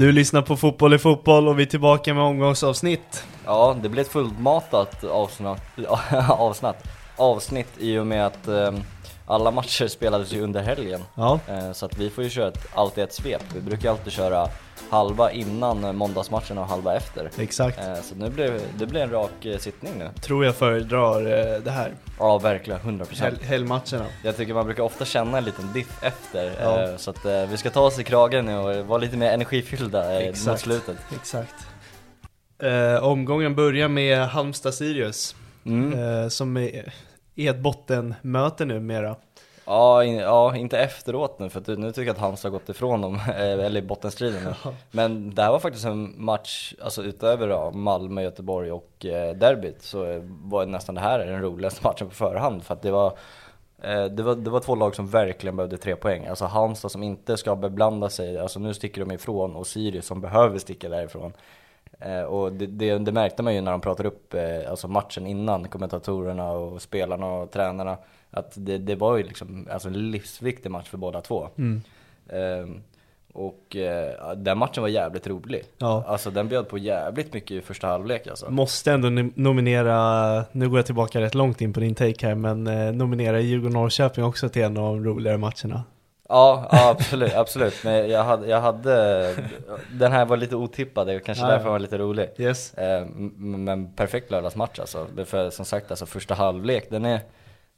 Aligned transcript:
Du 0.00 0.12
lyssnar 0.12 0.42
på 0.42 0.56
Fotboll 0.56 0.94
i 0.94 0.98
fotboll 0.98 1.48
och 1.48 1.58
vi 1.58 1.62
är 1.62 1.66
tillbaka 1.66 2.14
med 2.14 2.22
omgångsavsnitt. 2.22 3.24
Ja, 3.44 3.76
det 3.82 3.88
blev 3.88 4.04
ett 4.06 4.12
fullmatat 4.12 5.04
avsnitt, 5.04 5.58
avsnitt, 6.28 6.74
avsnitt 7.16 7.68
i 7.78 7.98
och 7.98 8.06
med 8.06 8.26
att 8.26 8.48
eh, 8.48 8.72
alla 9.26 9.50
matcher 9.50 9.88
spelades 9.88 10.32
ju 10.32 10.42
under 10.42 10.62
helgen. 10.62 11.00
Ja. 11.14 11.40
Eh, 11.48 11.72
så 11.72 11.86
att 11.86 11.98
vi 11.98 12.10
får 12.10 12.24
ju 12.24 12.30
köra 12.30 12.48
ett, 12.48 12.66
alltid 12.74 13.04
ett 13.04 13.14
svep. 13.14 13.42
Vi 13.54 13.60
brukar 13.60 13.90
alltid 13.90 14.12
köra 14.12 14.48
halva 14.90 15.32
innan 15.32 15.96
måndagsmatchen 15.96 16.58
och 16.58 16.66
halva 16.66 16.96
efter. 16.96 17.30
Exakt. 17.38 17.78
Eh, 17.78 17.94
så 17.94 18.14
nu 18.14 18.30
blev 18.30 18.60
det 18.78 18.86
blev 18.86 19.02
en 19.02 19.10
rak 19.10 19.44
eh, 19.44 19.58
sittning 19.58 19.92
nu. 19.98 20.10
Tror 20.20 20.44
jag 20.44 20.56
föredrar 20.56 21.20
eh, 21.20 21.60
det 21.60 21.70
här. 21.70 21.94
Ja, 22.18 22.38
verkligen. 22.38 22.80
100%. 22.80 23.22
Hel 23.22 23.36
helgmatcherna. 23.42 24.06
Jag 24.24 24.36
tycker 24.36 24.54
man 24.54 24.64
brukar 24.64 24.82
ofta 24.82 25.04
känna 25.04 25.38
en 25.38 25.44
liten 25.44 25.72
diff 25.72 26.02
efter. 26.02 26.52
Ja. 26.62 26.98
Så 26.98 27.10
att 27.10 27.50
vi 27.50 27.56
ska 27.56 27.70
ta 27.70 27.80
oss 27.80 27.98
i 27.98 28.04
kragen 28.04 28.44
nu 28.44 28.56
och 28.56 28.86
vara 28.86 28.98
lite 28.98 29.16
mer 29.16 29.30
energifyllda 29.30 30.22
eh, 30.22 30.34
mot 30.46 30.60
slutet. 30.60 30.96
Exakt. 31.14 31.54
Eh, 32.62 33.04
omgången 33.04 33.54
börjar 33.54 33.88
med 33.88 34.28
Halmstad-Sirius. 34.28 35.34
Mm. 35.64 35.98
Eh, 35.98 36.28
som 36.28 36.56
är, 36.56 36.92
är 37.36 37.50
ett 37.50 37.58
bottenmöte 37.58 38.64
numera. 38.64 39.16
Ja, 39.70 40.04
in, 40.04 40.16
ja, 40.16 40.56
inte 40.56 40.78
efteråt 40.78 41.38
nu 41.38 41.48
för 41.48 41.76
nu 41.76 41.92
tycker 41.92 42.06
jag 42.06 42.14
att 42.14 42.20
Halmstad 42.20 42.52
har 42.52 42.58
gått 42.58 42.68
ifrån 42.68 43.00
dem, 43.00 43.14
eh, 43.28 43.40
eller 43.40 43.82
bottenstriden 43.82 44.44
nu. 44.44 44.72
Men 44.90 45.34
det 45.34 45.42
här 45.42 45.50
var 45.50 45.58
faktiskt 45.58 45.84
en 45.84 46.24
match, 46.24 46.74
alltså 46.82 47.02
utöver 47.02 47.48
då, 47.48 47.70
Malmö, 47.70 48.22
Göteborg 48.22 48.72
och 48.72 49.06
eh, 49.06 49.36
derbyt 49.36 49.82
så 49.82 50.20
var 50.42 50.66
nästan 50.66 50.94
det 50.94 51.00
här 51.00 51.18
den 51.18 51.42
roligaste 51.42 51.80
matchen 51.84 52.08
på 52.08 52.14
förhand 52.14 52.64
för 52.64 52.74
att 52.74 52.82
det 52.82 52.90
var 52.90 53.06
eh, 53.82 54.04
det 54.04 54.22
var, 54.22 54.34
det 54.34 54.50
var 54.50 54.60
två 54.60 54.74
lag 54.74 54.94
som 54.94 55.06
verkligen 55.06 55.56
behövde 55.56 55.78
tre 55.78 55.96
poäng. 55.96 56.26
Alltså 56.26 56.44
Halmstad 56.44 56.90
som 56.90 57.02
inte 57.02 57.36
ska 57.36 57.56
beblanda 57.56 58.08
sig, 58.08 58.38
alltså 58.38 58.60
nu 58.60 58.74
sticker 58.74 59.00
de 59.00 59.12
ifrån 59.12 59.56
och 59.56 59.66
Sirius 59.66 60.06
som 60.06 60.20
behöver 60.20 60.58
sticka 60.58 60.88
därifrån. 60.88 61.32
Eh, 62.00 62.22
och 62.22 62.52
det, 62.52 62.66
det, 62.66 62.98
det 62.98 63.12
märkte 63.12 63.42
man 63.42 63.54
ju 63.54 63.60
när 63.60 63.70
de 63.70 63.80
pratade 63.80 64.08
upp 64.08 64.34
eh, 64.34 64.70
alltså 64.70 64.88
matchen 64.88 65.26
innan, 65.26 65.68
kommentatorerna 65.68 66.50
och 66.52 66.82
spelarna 66.82 67.26
och 67.26 67.50
tränarna. 67.50 67.96
Att 68.30 68.52
det, 68.56 68.78
det 68.78 68.94
var 68.94 69.16
ju 69.16 69.22
liksom 69.22 69.68
alltså 69.70 69.88
en 69.88 70.10
livsviktig 70.10 70.70
match 70.70 70.88
för 70.88 70.98
båda 70.98 71.20
två. 71.20 71.48
Mm. 71.58 71.82
Ehm, 72.28 72.82
och 73.32 73.76
eh, 73.76 74.32
den 74.36 74.58
matchen 74.58 74.82
var 74.82 74.88
jävligt 74.88 75.26
rolig. 75.26 75.62
Ja. 75.78 76.04
Alltså 76.06 76.30
den 76.30 76.48
bjöd 76.48 76.68
på 76.68 76.78
jävligt 76.78 77.34
mycket 77.34 77.50
i 77.50 77.60
första 77.60 77.86
halvlek 77.86 78.26
alltså. 78.26 78.50
Måste 78.50 78.92
ändå 78.92 79.08
nom- 79.08 79.32
nominera, 79.34 80.44
nu 80.52 80.68
går 80.68 80.78
jag 80.78 80.86
tillbaka 80.86 81.20
rätt 81.20 81.34
långt 81.34 81.60
in 81.60 81.72
på 81.72 81.80
din 81.80 81.94
take 81.94 82.26
här, 82.26 82.34
men 82.34 82.66
eh, 82.66 82.92
nominera 82.92 83.40
Djurgården-Norrköping 83.40 84.22
också 84.24 84.48
till 84.48 84.62
en 84.62 84.76
av 84.76 84.94
de 84.94 85.04
roligare 85.04 85.38
matcherna. 85.38 85.84
Ja, 86.30 86.68
ja 86.72 86.90
absolut, 86.90 87.34
absolut. 87.34 87.84
Men 87.84 88.10
jag 88.10 88.24
hade, 88.24 88.46
jag 88.46 88.60
hade, 88.60 89.34
den 89.92 90.12
här 90.12 90.24
var 90.24 90.36
lite 90.36 90.56
otippad, 90.56 91.06
det 91.06 91.20
kanske 91.20 91.44
Ja, 91.44 91.50
därför 91.50 91.70
var 91.70 91.78
lite 91.78 91.98
rolig. 91.98 92.28
Yes. 92.38 92.74
Eh, 92.74 93.06
Men 93.36 93.92
perfekt 93.94 94.30
lördagsmatch 94.30 94.78
alltså. 94.78 95.06
För 95.24 95.50
som 95.50 95.64
sagt, 95.64 95.90
alltså 95.90 96.06
första 96.06 96.34
halvlek, 96.34 96.90
den 96.90 97.04
är 97.04 97.20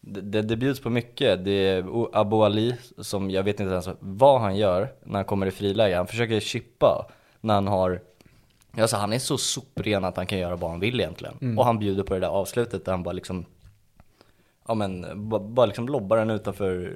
det, 0.00 0.42
det, 0.42 0.56
bjuds 0.56 0.80
på 0.80 0.90
mycket. 0.90 1.44
Det 1.44 1.50
är 1.52 1.88
O- 1.88 2.10
Abu 2.12 2.36
Ali, 2.36 2.76
som 2.98 3.30
jag 3.30 3.42
vet 3.42 3.60
inte 3.60 3.72
ens 3.72 3.88
vad 4.00 4.40
han 4.40 4.56
gör 4.56 4.88
när 5.04 5.14
han 5.14 5.24
kommer 5.24 5.46
i 5.46 5.50
friläge. 5.50 5.96
Han 5.96 6.06
försöker 6.06 6.40
chippa 6.40 7.06
när 7.40 7.54
han 7.54 7.66
har 7.68 8.00
Alltså 8.78 8.96
han 8.96 9.12
är 9.12 9.18
så 9.18 9.38
sopren 9.38 10.04
att 10.04 10.16
han 10.16 10.26
kan 10.26 10.38
göra 10.38 10.56
vad 10.56 10.70
han 10.70 10.80
vill 10.80 11.00
egentligen. 11.00 11.58
Och 11.58 11.64
han 11.64 11.78
bjuder 11.78 12.02
på 12.02 12.14
det 12.14 12.20
där 12.20 12.28
avslutet 12.28 12.84
där 12.84 12.92
han 12.92 13.02
bara 13.02 13.12
liksom 13.12 13.44
Ja 14.68 14.74
men, 14.74 15.06
bara, 15.28 15.40
bara 15.40 15.66
liksom 15.66 15.88
lobbar 15.88 16.16
den 16.16 16.30
utanför 16.30 16.92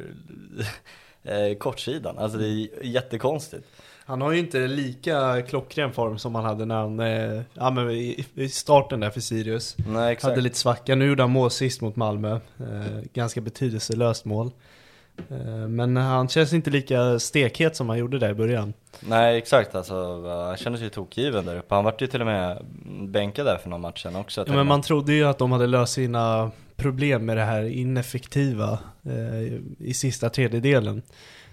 eh, 1.26 1.58
kortsidan. 1.58 2.18
Alltså 2.18 2.38
det 2.38 2.46
är 2.46 2.84
jättekonstigt. 2.84 3.66
Han 4.08 4.20
har 4.20 4.32
ju 4.32 4.38
inte 4.38 4.58
lika 4.58 5.42
klockren 5.42 5.92
form 5.92 6.18
som 6.18 6.34
han 6.34 6.44
hade 6.44 6.64
när 6.64 6.74
han, 6.74 7.00
eh, 7.00 7.42
ja 7.54 7.70
men 7.70 7.90
i, 7.90 8.26
i 8.34 8.48
starten 8.48 9.00
där 9.00 9.10
för 9.10 9.20
Sirius. 9.20 9.76
Nej 9.88 10.12
exakt. 10.12 10.30
Hade 10.30 10.40
lite 10.40 10.58
svacka, 10.58 10.94
nu 10.94 11.06
gjorde 11.06 11.22
han 11.22 11.30
mål 11.30 11.50
sist 11.50 11.80
mot 11.80 11.96
Malmö. 11.96 12.32
Eh, 12.32 13.02
ganska 13.12 13.40
betydelselöst 13.40 14.24
mål. 14.24 14.50
Eh, 15.30 15.68
men 15.68 15.96
han 15.96 16.28
känns 16.28 16.52
inte 16.52 16.70
lika 16.70 17.18
stekhet 17.18 17.76
som 17.76 17.88
han 17.88 17.98
gjorde 17.98 18.18
där 18.18 18.30
i 18.30 18.34
början. 18.34 18.72
Nej 19.00 19.38
exakt 19.38 19.74
alltså, 19.74 20.28
han 20.28 20.56
kände 20.56 20.78
sig 20.78 20.90
tokgiven 20.90 21.46
där 21.46 21.58
uppe. 21.58 21.74
Han 21.74 21.84
vart 21.84 22.02
ju 22.02 22.06
till 22.06 22.20
och 22.20 22.26
med 22.26 22.64
bänkad 23.00 23.46
där 23.46 23.56
för 23.56 23.68
någon 23.68 23.80
match 23.80 24.02
sen 24.02 24.16
också. 24.16 24.44
Ja, 24.46 24.52
men 24.52 24.66
man 24.66 24.82
trodde 24.82 25.12
ju 25.12 25.24
att 25.24 25.38
de 25.38 25.52
hade 25.52 25.66
löst 25.66 25.92
sina 25.92 26.50
problem 26.76 27.26
med 27.26 27.36
det 27.36 27.42
här 27.44 27.62
ineffektiva 27.62 28.78
eh, 29.04 29.52
i 29.78 29.94
sista 29.94 30.30
tredjedelen. 30.30 31.02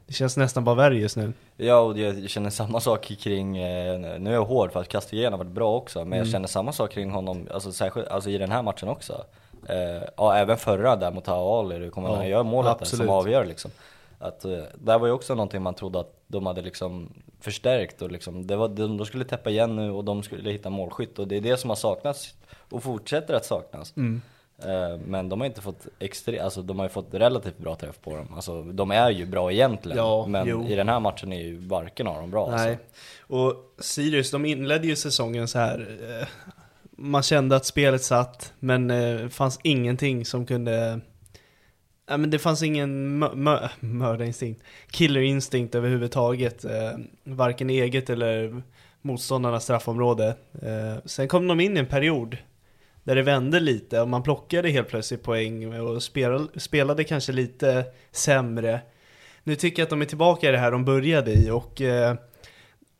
Det 0.07 0.13
känns 0.13 0.37
nästan 0.37 0.63
bara 0.63 0.75
värre 0.75 0.97
just 0.97 1.17
nu. 1.17 1.33
Ja 1.57 1.79
och 1.79 1.97
jag 1.97 2.29
känner 2.29 2.49
samma 2.49 2.79
sak 2.79 3.11
kring, 3.19 3.57
eh, 3.57 3.99
nu 4.19 4.29
är 4.29 4.33
jag 4.33 4.45
hård 4.45 4.71
för 4.71 4.79
att 4.79 4.87
Castellén 4.87 5.33
har 5.33 5.37
varit 5.37 5.51
bra 5.51 5.75
också, 5.75 5.99
men 5.99 6.07
Mm. 6.07 6.17
jag 6.19 6.27
känner 6.27 6.47
samma 6.47 6.71
sak 6.71 6.91
kring 6.91 7.11
honom, 7.11 7.47
alltså, 7.53 7.71
särskilt, 7.71 8.07
alltså 8.07 8.29
i 8.29 8.37
den 8.37 8.51
här 8.51 8.61
matchen 8.63 8.89
också. 8.89 9.25
Eh, 9.69 10.03
ja 10.17 10.35
även 10.35 10.57
förra 10.57 10.95
där 10.95 11.11
mot 11.11 11.27
Hawa 11.27 11.59
Ali, 11.59 11.79
det 11.79 11.89
kommer 11.89 12.09
Ja, 12.09 12.15
han 12.15 12.27
gör 12.29 12.43
målet 12.43 12.79
där 12.79 12.85
som 12.85 13.09
avgör 13.09 13.45
liksom. 13.45 13.71
Att, 14.19 14.45
eh, 14.45 14.63
där 14.75 14.99
var 14.99 15.07
ju 15.07 15.13
också 15.13 15.35
någonting 15.35 15.61
man 15.61 15.73
trodde 15.73 15.99
att 15.99 16.13
de 16.27 16.45
hade 16.45 16.61
liksom 16.61 17.09
förstärkt 17.39 18.01
och 18.01 18.11
liksom, 18.11 18.47
det 18.47 18.55
var, 18.55 18.67
de, 18.67 18.97
de 18.97 19.05
skulle 19.05 19.25
täppa 19.25 19.49
igen 19.49 19.75
nu 19.75 19.91
och 19.91 20.03
de 20.03 20.23
skulle 20.23 20.51
hitta 20.51 20.69
målskytt 20.69 21.19
och 21.19 21.27
det 21.27 21.37
är 21.37 21.41
det 21.41 21.57
som 21.57 21.69
har 21.69 21.77
saknats 21.77 22.33
och 22.71 22.83
fortsätter 22.83 23.33
att 23.33 23.45
saknas. 23.45 23.93
Mm. 23.97 24.21
Eh, 24.59 24.97
Men 25.05 25.29
de 25.29 25.39
har 25.41 25.47
inte 25.47 25.61
fått 25.61 25.87
extre, 25.99 26.43
alltså 26.43 26.61
de 26.61 26.79
har 26.79 26.85
ju 26.85 26.89
fått 26.89 27.13
relativt 27.13 27.57
bra 27.57 27.75
träff 27.75 28.01
på 28.01 28.15
dem. 28.17 28.27
Alltså 28.35 28.63
de 28.63 28.91
är 28.91 29.09
ju 29.11 29.25
bra 29.25 29.51
egentligen. 29.51 29.97
Ja, 29.97 30.25
men 30.27 30.47
jo. 30.47 30.67
i 30.67 30.75
den 30.75 30.89
här 30.89 30.99
matchen 30.99 31.33
är 31.33 31.41
ju 31.41 31.57
varken 31.57 32.07
av 32.07 32.15
dem 32.21 32.31
bra. 32.31 32.49
Nej. 32.51 32.69
Alltså. 32.69 32.85
Och 33.27 33.55
Sirius, 33.79 34.31
de 34.31 34.45
inledde 34.45 34.87
ju 34.87 34.95
säsongen 34.95 35.47
så 35.47 35.59
här. 35.59 35.97
eh, 36.21 36.27
Man 36.91 37.23
kände 37.23 37.55
att 37.55 37.65
spelet 37.65 38.03
satt, 38.03 38.53
men 38.59 38.87
det 38.87 39.29
fanns 39.29 39.59
ingenting 39.63 40.25
som 40.25 40.45
kunde... 40.45 40.99
Nej 42.09 42.17
men 42.17 42.29
det 42.29 42.39
fanns 42.39 42.63
ingen 42.63 43.23
mö- 43.23 43.33
mö- 43.35 43.69
mördarinstinkt, 43.79 44.63
killerinstinkt 44.91 45.75
överhuvudtaget. 45.75 46.65
Eh, 46.65 46.91
varken 47.23 47.69
eget 47.69 48.09
eller 48.09 48.61
motståndarnas 49.01 49.63
straffområde. 49.63 50.27
Eh, 50.61 50.97
sen 51.05 51.27
kom 51.27 51.47
de 51.47 51.59
in 51.59 51.77
i 51.77 51.79
en 51.79 51.85
period 51.85 52.37
där 53.03 53.15
det 53.15 53.21
vände 53.21 53.59
lite 53.59 54.01
och 54.01 54.09
man 54.09 54.23
plockade 54.23 54.69
helt 54.69 54.87
plötsligt 54.87 55.23
poäng 55.23 55.79
och 55.79 56.03
spelade, 56.03 56.59
spelade 56.59 57.03
kanske 57.03 57.31
lite 57.31 57.85
sämre. 58.11 58.81
Nu 59.43 59.55
tycker 59.55 59.81
jag 59.81 59.85
att 59.85 59.89
de 59.89 60.01
är 60.01 60.05
tillbaka 60.05 60.49
i 60.49 60.51
det 60.51 60.57
här 60.57 60.71
de 60.71 60.85
började 60.85 61.33
i 61.33 61.49
och 61.49 61.81
eh, 61.81 62.15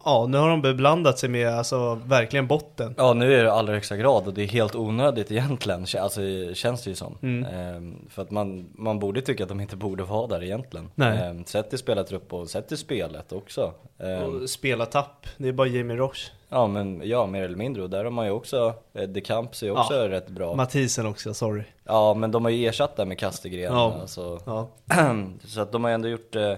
ja, 0.05 0.25
nu 0.29 0.38
har 0.38 0.50
de 0.50 0.61
beblandat 0.61 1.19
sig 1.19 1.29
med 1.29 1.47
alltså 1.50 2.00
verkligen 2.05 2.47
botten. 2.47 2.95
Ja 2.97 3.13
nu 3.13 3.33
är 3.33 3.38
det 3.44 3.47
i 3.47 3.50
allra 3.50 3.73
högsta 3.73 3.97
grad 3.97 4.27
och 4.27 4.33
det 4.33 4.44
är 4.44 4.47
helt 4.47 4.75
onödigt 4.75 5.31
egentligen, 5.31 5.85
alltså 6.00 6.21
känns 6.53 6.83
det 6.83 6.89
ju 6.89 6.95
som. 6.95 7.17
Mm. 7.21 7.53
Ehm, 7.53 7.95
för 8.09 8.21
att 8.21 8.31
man, 8.31 8.69
man 8.73 9.00
borde 9.00 9.21
tycka 9.21 9.44
att 9.44 9.50
de 9.50 9.59
inte 9.61 9.75
borde 9.75 10.03
vara 10.03 10.27
där 10.27 10.44
egentligen. 10.44 10.89
Nej. 10.95 11.17
Ehm, 11.17 11.45
sett 11.45 11.69
till 11.69 11.79
spelartrupp 11.79 12.33
och 12.33 12.50
sett 12.50 12.67
till 12.67 12.77
spelet 12.77 13.31
också. 13.33 13.73
Ehm, 14.00 14.23
Och 14.23 14.50
spela 14.50 14.85
tapp, 14.85 15.27
det 15.38 15.47
är 15.47 15.53
bara 15.53 15.67
Jamie 15.67 15.97
Roche. 15.97 16.31
ja 16.49 16.67
men 16.67 17.01
ja, 17.03 17.25
mer 17.25 17.44
eller 17.44 17.57
mindre 17.57 17.83
och 17.83 17.89
där 17.89 18.03
har 18.03 18.11
man 18.11 18.25
ju 18.25 18.31
också, 18.31 18.73
eh, 18.94 19.03
De 19.03 19.21
Camps 19.21 19.63
är 19.63 19.67
ju 19.67 19.71
också 19.71 19.94
Ja. 19.94 20.09
rätt 20.09 20.29
bra. 20.29 20.56
Mathisen 20.56 21.06
också, 21.06 21.33
sorry. 21.33 21.63
Ja 21.83 22.13
men 22.13 22.31
de 22.31 22.44
har 22.45 22.51
ju 22.51 22.67
ersatt 22.67 22.95
det 22.95 23.06
med 23.06 23.19
Kastegren. 23.19 23.73
Ja. 23.73 23.97
Alltså. 24.01 24.39
Ja. 24.45 24.67
så 25.47 25.61
att 25.61 25.71
de 25.71 25.83
har 25.83 25.91
ändå 25.91 26.07
gjort, 26.07 26.35
eh, 26.35 26.53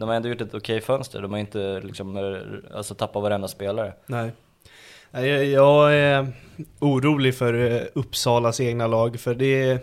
de 0.00 0.08
har 0.08 0.16
ändå 0.16 0.28
gjort 0.28 0.40
ett 0.40 0.54
okej 0.54 0.80
fönster. 0.80 1.22
De 1.22 1.32
har 1.32 1.38
inte 1.38 1.80
liksom, 1.80 2.36
alltså 2.74 2.94
tappat 2.94 3.22
varenda 3.22 3.48
spelare. 3.48 3.92
Nej. 4.06 4.30
Jag, 5.52 5.94
är 5.94 6.32
orolig 6.78 7.34
för 7.34 7.54
eh, 7.54 7.82
Uppsalas 7.94 8.60
egna 8.60 8.86
lag, 8.86 9.20
för 9.20 9.34
det 9.34 9.62
är, 9.62 9.78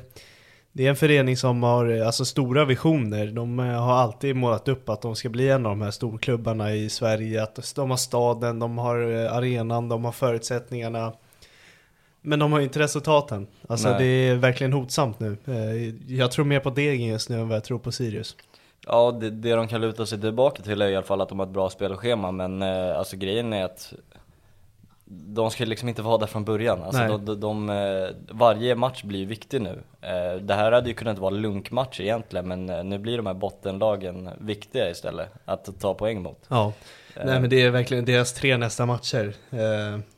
det 0.71 0.85
är 0.85 0.89
en 0.89 0.95
förening 0.95 1.37
som 1.37 1.63
har 1.63 2.01
alltså, 2.01 2.25
stora 2.25 2.65
visioner. 2.65 3.27
De 3.27 3.59
eh, 3.59 3.65
har 3.65 3.93
alltid 3.93 4.35
målat 4.35 4.67
upp 4.67 4.89
att 4.89 5.01
de 5.01 5.15
ska 5.15 5.29
bli 5.29 5.49
en 5.49 5.65
av 5.65 5.71
de 5.71 5.81
här 5.81 5.91
storklubbarna 5.91 6.73
i 6.73 6.89
Sverige. 6.89 7.43
Att 7.43 7.75
de 7.75 7.89
har 7.89 7.97
staden, 7.97 8.59
de 8.59 8.77
har 8.77 9.25
eh, 9.25 9.33
arenan, 9.33 9.89
de 9.89 10.05
har 10.05 10.11
förutsättningarna. 10.11 11.13
Men 12.21 12.39
de 12.39 12.51
har 12.51 12.59
ju 12.59 12.65
inte 12.65 12.79
resultaten. 12.79 13.47
Alltså 13.67 13.89
Nej. 13.89 13.97
det 13.99 14.05
är 14.05 14.35
verkligen 14.35 14.73
hotsamt 14.73 15.19
nu. 15.19 15.37
Jag 16.07 16.31
tror 16.31 16.45
mer 16.45 16.59
på 16.59 16.69
Degen 16.69 17.07
just 17.07 17.29
nu 17.29 17.39
än 17.39 17.47
vad 17.47 17.55
jag 17.55 17.63
tror 17.63 17.79
på 17.79 17.91
Sirius. 17.91 18.35
Ja, 18.89 19.11
det, 19.11 19.29
det 19.29 19.53
de 19.53 19.67
kan 19.67 19.81
luta 19.81 20.05
sig 20.05 20.21
tillbaka 20.21 20.63
till 20.63 20.81
är 20.81 20.87
i 20.87 20.95
alla 20.95 21.05
fall 21.05 21.21
att 21.21 21.29
de 21.29 21.39
har 21.39 21.45
ett 21.45 21.53
bra 21.53 21.69
spelschema, 21.69 22.31
men 22.31 22.61
eh, 22.61 22.97
alltså 22.97 23.17
grejen 23.17 23.53
är 23.53 23.63
att 23.65 23.93
de 25.09 25.51
ska 25.51 25.65
liksom 25.65 25.89
inte 25.89 26.01
vara 26.01 26.17
där 26.17 26.27
från 26.27 26.45
början. 26.45 26.83
Alltså 26.83 27.07
de, 27.07 27.25
de, 27.25 27.39
de, 27.39 27.69
eh, 27.69 28.35
varje 28.35 28.75
match 28.75 29.03
blir 29.03 29.25
viktig 29.25 29.61
nu. 29.61 29.83
Eh, 30.01 30.41
Det 30.41 30.53
här 30.53 30.71
hade 30.71 30.89
ju 30.89 30.93
kunnat 30.95 31.17
vara 31.17 31.29
lunkmatcher 31.29 32.01
egentligen, 32.01 32.47
men 32.47 32.69
eh, 32.69 32.83
nu 32.83 32.97
blir 32.97 33.17
de 33.17 33.25
här 33.25 33.33
bottenlagen 33.33 34.29
viktiga 34.39 34.89
istället 34.89 35.29
att 35.45 35.79
ta 35.79 35.93
poäng 35.93 36.21
mot. 36.21 36.45
Ja, 36.47 36.73
nej 37.25 37.39
men 37.41 37.49
det 37.49 37.61
är 37.61 37.69
verkligen 37.69 38.05
deras 38.05 38.33
tre 38.33 38.57
nästa 38.57 38.85
matcher. 38.85 39.33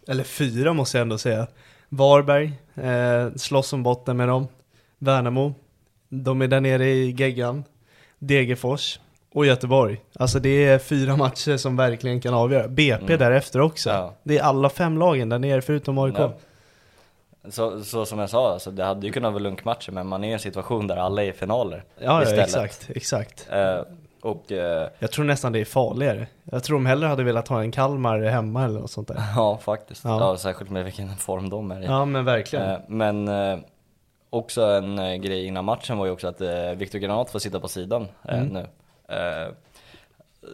Eller 0.07 0.23
fyra 0.23 0.73
måste 0.73 0.97
jag 0.97 1.01
ändå 1.01 1.17
säga. 1.17 1.47
Varberg, 1.89 2.51
slåss 3.35 3.73
om 3.73 3.83
botten 3.83 4.17
med 4.17 4.27
dem. 4.27 4.47
Värnamo, 4.97 5.53
de 6.09 6.41
är 6.41 6.47
där 6.47 6.61
nere 6.61 6.85
i 6.89 7.11
geggan. 7.11 7.63
Degerfors 8.19 8.99
och 9.33 9.45
Göteborg. 9.45 10.01
Alltså 10.19 10.39
det 10.39 10.65
är 10.65 10.79
fyra 10.79 11.15
matcher 11.15 11.57
som 11.57 11.75
verkligen 11.75 12.21
kan 12.21 12.33
avgöra. 12.33 12.67
BP 12.67 13.17
därefter 13.17 13.61
också. 13.61 13.89
Ja. 13.89 14.13
Det 14.23 14.37
är 14.37 14.43
alla 14.43 14.69
fem 14.69 14.97
lagen 14.97 15.29
där 15.29 15.39
nere 15.39 15.61
förutom 15.61 15.97
AIK. 15.97 16.15
Ja. 16.17 16.33
Så, 17.49 17.83
så 17.83 18.05
som 18.05 18.19
jag 18.19 18.29
sa, 18.29 18.53
alltså, 18.53 18.71
det 18.71 18.83
hade 18.83 19.07
ju 19.07 19.13
kunnat 19.13 19.33
vara 19.33 19.43
lunkmatcher, 19.43 19.91
men 19.91 20.07
man 20.07 20.23
är 20.23 20.29
i 20.29 20.33
en 20.33 20.39
situation 20.39 20.87
där 20.87 20.97
alla 20.97 21.23
är 21.23 21.27
i 21.27 21.33
finaler 21.33 21.83
Ja, 21.97 22.03
ja 22.05 22.23
istället. 22.23 22.45
exakt, 22.45 22.89
exakt. 22.95 23.47
Eh, 23.51 23.81
och 24.21 24.51
eh, 24.51 24.87
Jag 24.99 25.11
tror 25.11 25.25
nästan 25.25 25.51
det 25.51 25.59
är 25.59 25.65
farligare. 25.65 26.27
Jag 26.43 26.63
tror 26.63 26.75
de 26.77 26.85
hellre 26.85 27.07
hade 27.07 27.23
velat 27.23 27.47
ha 27.47 27.61
en 27.61 27.71
Kalmar 27.71 28.19
hemma 28.21 28.65
eller 28.65 28.79
något 28.79 28.91
sånt 28.91 29.07
där. 29.07 29.17
ja, 29.35 29.57
faktiskt. 29.63 30.03
Ja. 30.03 30.19
Ja. 30.19 30.37
särskilt 30.37 30.71
med 30.71 30.83
vilken 30.85 31.15
form 31.17 31.49
de 31.49 31.71
är 31.71 31.81
i. 31.81 31.85
Ja 31.85 32.05
men 32.05 32.25
verkligen. 32.25 32.69
Eh, 32.69 32.77
Men 32.87 33.27
eh, 33.27 33.59
också 34.29 34.61
en 34.63 34.99
eh, 34.99 35.15
grej 35.15 35.45
innan 35.45 35.65
matchen 35.65 35.97
var 35.97 36.05
ju 36.05 36.11
också 36.11 36.27
att 36.27 36.41
eh, 36.41 36.71
Viktor 36.75 36.99
Granat 36.99 37.29
får 37.31 37.39
sitta 37.39 37.59
på 37.59 37.67
sidan 37.67 38.07
eh, 38.27 38.39
Mm. 38.39 38.47
nu. 38.47 38.65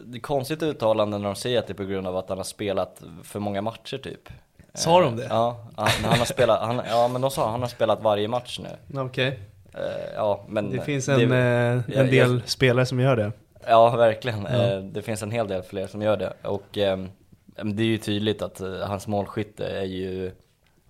Det 0.04 0.18
är 0.18 0.20
konstigt 0.20 0.62
uttalande 0.62 1.18
när 1.18 1.24
de 1.24 1.34
säger 1.34 1.58
att 1.58 1.66
det 1.66 1.72
är 1.72 1.74
på 1.74 1.84
grund 1.84 2.06
av 2.06 2.16
att 2.16 2.28
han 2.28 2.38
har 2.38 2.44
spelat 2.44 3.02
för 3.22 3.40
många 3.40 3.62
matcher 3.62 3.98
typ. 3.98 4.28
Sa 4.74 5.00
de 5.00 5.16
det? 5.16 5.26
Ja, 5.30 5.66
han, 5.76 5.88
han 6.04 6.18
har 6.18 6.24
spelat, 6.26 6.60
han, 6.60 6.80
ja 6.90 7.08
men 7.08 7.20
de 7.22 7.30
sa 7.30 7.50
han 7.50 7.60
har 7.60 7.68
spelat 7.68 8.02
varje 8.02 8.28
match 8.28 8.60
nu. 8.62 9.00
Okej. 9.00 9.38
Eh, 9.74 9.80
Ja 10.14 10.44
men 10.48 10.70
Det 10.70 10.80
finns 10.80 11.08
en, 11.08 11.20
jag- 11.20 11.90
en 11.96 12.10
del 12.10 12.42
spelare 12.46 12.86
som 12.86 13.00
gör 13.00 13.16
det. 13.16 13.32
Ja, 13.66 13.96
verkligen. 13.96 14.46
Ja. 14.52 14.58
Det 14.80 15.02
finns 15.02 15.22
en 15.22 15.30
hel 15.30 15.48
del 15.48 15.62
fler 15.62 15.86
som 15.86 16.02
gör 16.02 16.16
det. 16.16 16.32
Och 16.42 16.62
det 16.72 17.82
är 17.82 17.86
ju 17.86 17.98
tydligt 17.98 18.42
att 18.42 18.60
hans 18.82 19.06
målskytte 19.06 19.66
är 19.66 19.84
ju 19.84 20.32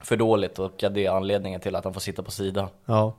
för 0.00 0.16
dåligt 0.16 0.58
och 0.58 0.84
det 0.90 1.06
är 1.06 1.10
anledningen 1.10 1.60
till 1.60 1.74
att 1.74 1.84
han 1.84 1.94
får 1.94 2.00
sitta 2.00 2.22
på 2.22 2.30
sidan. 2.30 2.68
Ja. 2.84 3.16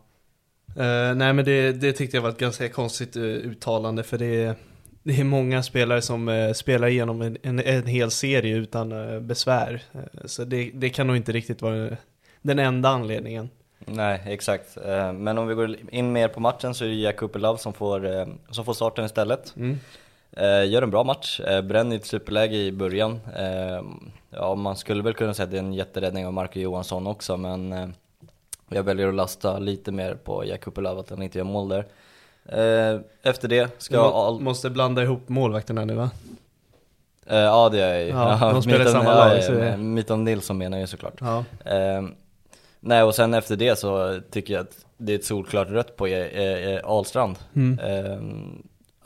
Eh, 0.76 1.16
nej 1.16 1.34
men 1.34 1.46
det, 1.46 1.72
det 1.72 1.94
tyckte 1.94 2.18
jag 2.18 2.22
var 2.22 2.30
ett 2.30 2.38
ganska 2.38 2.70
konstigt 2.70 3.16
eh, 3.16 3.22
uttalande 3.24 4.04
för 4.04 4.18
det 4.18 4.44
är, 4.44 4.56
det 5.04 5.20
är 5.20 5.24
många 5.24 5.64
spelare 5.64 6.02
som 6.02 6.30
eh, 6.30 6.54
spelar 6.54 6.88
igenom 6.88 7.22
en, 7.22 7.38
en, 7.44 7.60
en 7.60 7.86
hel 7.86 8.12
serie 8.12 8.56
utan 8.56 8.94
besvär. 9.28 9.82
Så 10.26 10.44
det, 10.44 10.72
det 10.74 10.90
kan 10.90 11.08
nog 11.08 11.16
inte 11.16 11.32
riktigt 11.32 11.62
vara 11.62 11.98
den 12.42 12.60
enda 12.60 12.90
anledningen. 12.90 13.50
Nej, 13.80 14.22
exakt. 14.26 14.78
Men 15.14 15.38
om 15.38 15.48
vi 15.48 15.54
går 15.54 15.76
in 15.92 16.12
mer 16.12 16.28
på 16.28 16.40
matchen 16.40 16.74
så 16.74 16.86
är 16.86 16.90
det 16.90 16.96
Jack 16.96 17.16
Kupelov 17.16 17.58
som 17.58 17.74
får, 17.74 18.28
som 18.54 18.66
får 18.66 18.74
starten 18.74 19.06
istället. 19.06 19.54
Mm. 19.56 19.78
Gör 20.70 20.82
en 20.82 20.90
bra 20.90 21.04
match, 21.04 21.42
bränner 21.64 21.96
ett 21.96 22.06
superläge 22.06 22.56
i 22.56 22.72
början. 22.72 23.20
Ja, 24.40 24.56
man 24.56 24.76
skulle 24.76 25.04
väl 25.04 25.14
kunna 25.14 25.34
säga 25.34 25.44
att 25.44 25.52
det 25.52 25.58
är 25.58 25.64
en 25.64 25.74
jätteräddning 25.74 26.26
av 26.26 26.34
Marco 26.34 26.60
Johansson 26.60 27.08
också, 27.08 27.38
men 27.38 27.74
eh, 27.74 27.88
jag 28.70 28.84
väljer 28.84 29.08
att 29.08 29.16
lasta 29.16 29.60
lite 29.60 29.92
mer 29.92 30.16
på 30.16 30.44
Kupelov 30.62 31.00
att 31.00 31.10
han 31.10 31.22
inte 31.22 31.38
gör 31.38 31.46
mål 31.46 31.70
där. 31.70 31.86
Eh, 32.46 33.00
Efter 33.24 33.48
det 33.48 33.70
ska 33.82 33.96
Du 33.96 34.02
må, 34.02 34.08
all... 34.14 34.40
måste 34.40 34.70
blanda 34.70 35.04
ihop 35.04 35.30
målvakterna 35.30 35.86
nu 35.86 35.94
va? 35.96 36.10
Eh, 37.26 37.38
Ja 37.38 37.70
det 37.70 37.78
gör 37.78 37.94
jag 37.94 38.04
ju. 38.04 38.10
Ja, 38.10 38.52
de 38.54 38.62
spelar 38.64 38.86
i 38.86 38.90
samma 38.90 39.04
ja, 39.04 39.16
lag, 39.16 39.38
ja, 39.38 39.52
det- 39.52 40.16
Nilsson 40.18 40.58
menar 40.58 40.78
jag 40.78 40.82
ju 40.84 40.88
såklart. 40.88 41.14
Ja. 41.20 41.44
Eh, 41.66 42.02
nej 42.80 43.04
och 43.04 43.16
sen 43.16 43.34
efter 43.34 43.56
det 43.56 43.80
så 43.80 44.20
tycker 44.32 44.54
jag 44.54 44.62
att 44.62 44.86
det 44.98 45.12
är 45.14 45.16
ett 45.16 45.26
solklart 45.26 45.70
rött 45.70 45.96
på 45.96 46.08
eh, 46.08 46.72
eh, 46.74 46.80
Ahlstrand. 46.84 47.36
Mm. 47.56 47.80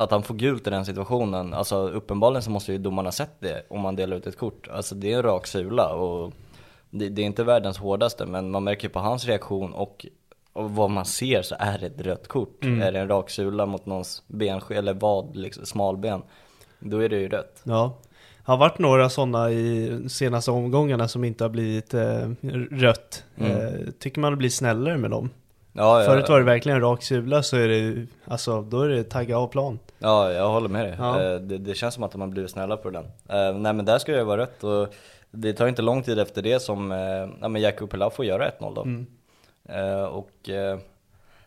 Att 0.01 0.12
han 0.12 0.24
får 0.24 0.36
gult 0.36 0.67
i 0.67 0.70
den 0.70 0.86
situationen, 0.86 1.53
alltså 1.53 1.75
uppenbarligen 1.89 2.43
så 2.43 2.51
måste 2.51 2.72
ju 2.72 2.77
domarna 2.77 3.12
sett 3.12 3.36
det 3.39 3.65
om 3.70 3.81
man 3.81 3.96
delar 3.96 4.17
ut 4.17 4.27
ett 4.27 4.38
kort. 4.38 4.67
Alltså 4.67 4.96
det 4.96 5.13
är 5.13 5.17
en 5.17 5.24
rak 5.24 5.48
sula 5.48 5.93
och 5.93 6.34
det, 6.89 7.10
det 7.10 7.22
är 7.22 7.25
inte 7.25 7.43
världens 7.43 7.77
hårdaste 7.77 8.25
men 8.25 8.51
man 8.51 8.63
märker 8.63 8.89
på 8.89 9.00
hans 9.00 9.25
reaktion 9.25 9.74
och, 9.74 10.05
och 10.53 10.72
vad 10.72 10.89
man 10.89 11.05
ser 11.05 11.41
så 11.41 11.55
är 11.60 11.77
det 11.77 11.86
ett 11.86 12.01
rött 12.01 12.27
kort. 12.27 12.63
Mm. 12.63 12.81
Är 12.81 12.91
det 12.91 13.00
en 13.00 13.08
rak 13.08 13.29
sula 13.29 13.65
mot 13.65 13.86
någons 13.86 14.24
ben 14.27 14.62
eller 14.70 14.93
vad, 14.93 15.36
liksom, 15.36 15.65
smalben, 15.65 16.22
då 16.79 16.98
är 16.98 17.10
det 17.10 17.20
ju 17.20 17.29
rött. 17.29 17.62
Ja. 17.63 17.98
Det 18.46 18.51
har 18.51 18.58
varit 18.58 18.79
några 18.79 19.10
sådana 19.10 19.51
i 19.51 20.00
senaste 20.10 20.51
omgångarna 20.51 21.08
som 21.08 21.24
inte 21.24 21.43
har 21.43 21.50
blivit 21.50 21.93
eh, 21.93 22.29
rött. 22.72 23.24
Mm. 23.38 23.51
Eh, 23.51 23.91
tycker 24.00 24.22
man 24.22 24.38
blir 24.38 24.50
snällare 24.50 24.98
med 24.98 25.12
dem. 25.12 25.29
Ja, 25.74 26.04
Förut 26.06 26.30
var 26.30 26.40
det 26.40 26.46
verkligen 26.46 26.75
en 26.75 26.82
rak 26.82 27.04
sula 27.04 27.44
så 27.44 27.58
är 27.58 27.68
det 27.68 28.08
alltså 28.25 28.62
då 28.62 28.82
är 28.82 28.90
det 28.90 29.04
tagga 29.04 29.38
av 29.38 29.48
plan. 29.48 29.80
Ja, 30.00 30.32
jag 30.32 30.50
håller 30.50 30.70
med 30.70 30.86
dig. 30.86 30.96
Ja. 31.00 31.22
Eh, 31.24 31.40
Det, 31.40 31.58
det 31.58 31.75
känns 31.75 31.94
som 31.94 32.04
att 32.04 32.12
de 32.12 32.22
har 32.22 32.28
blivit 32.28 32.51
snälla 32.51 32.78
på 32.78 32.90
den. 32.90 33.04
Eh, 33.30 33.58
nej 33.58 33.74
men 33.74 33.86
där 33.86 33.98
ska 34.00 34.12
det 34.12 34.24
vara 34.24 34.42
rätt 34.42 34.63
och 34.63 34.94
det 35.32 35.54
tar 35.54 35.68
inte 35.68 35.82
lång 35.82 36.04
tid 36.04 36.20
efter 36.20 36.42
det 36.42 36.60
som 36.60 36.92
eh, 36.92 36.98
ja, 37.42 37.48
men 37.48 37.62
Jakob 37.62 37.90
Pilau 37.92 38.10
får 38.10 38.25
göra 38.25 38.50
1-0 38.50 38.75
då. 38.75 38.82
Mm. 38.82 39.06
Och 40.12 40.50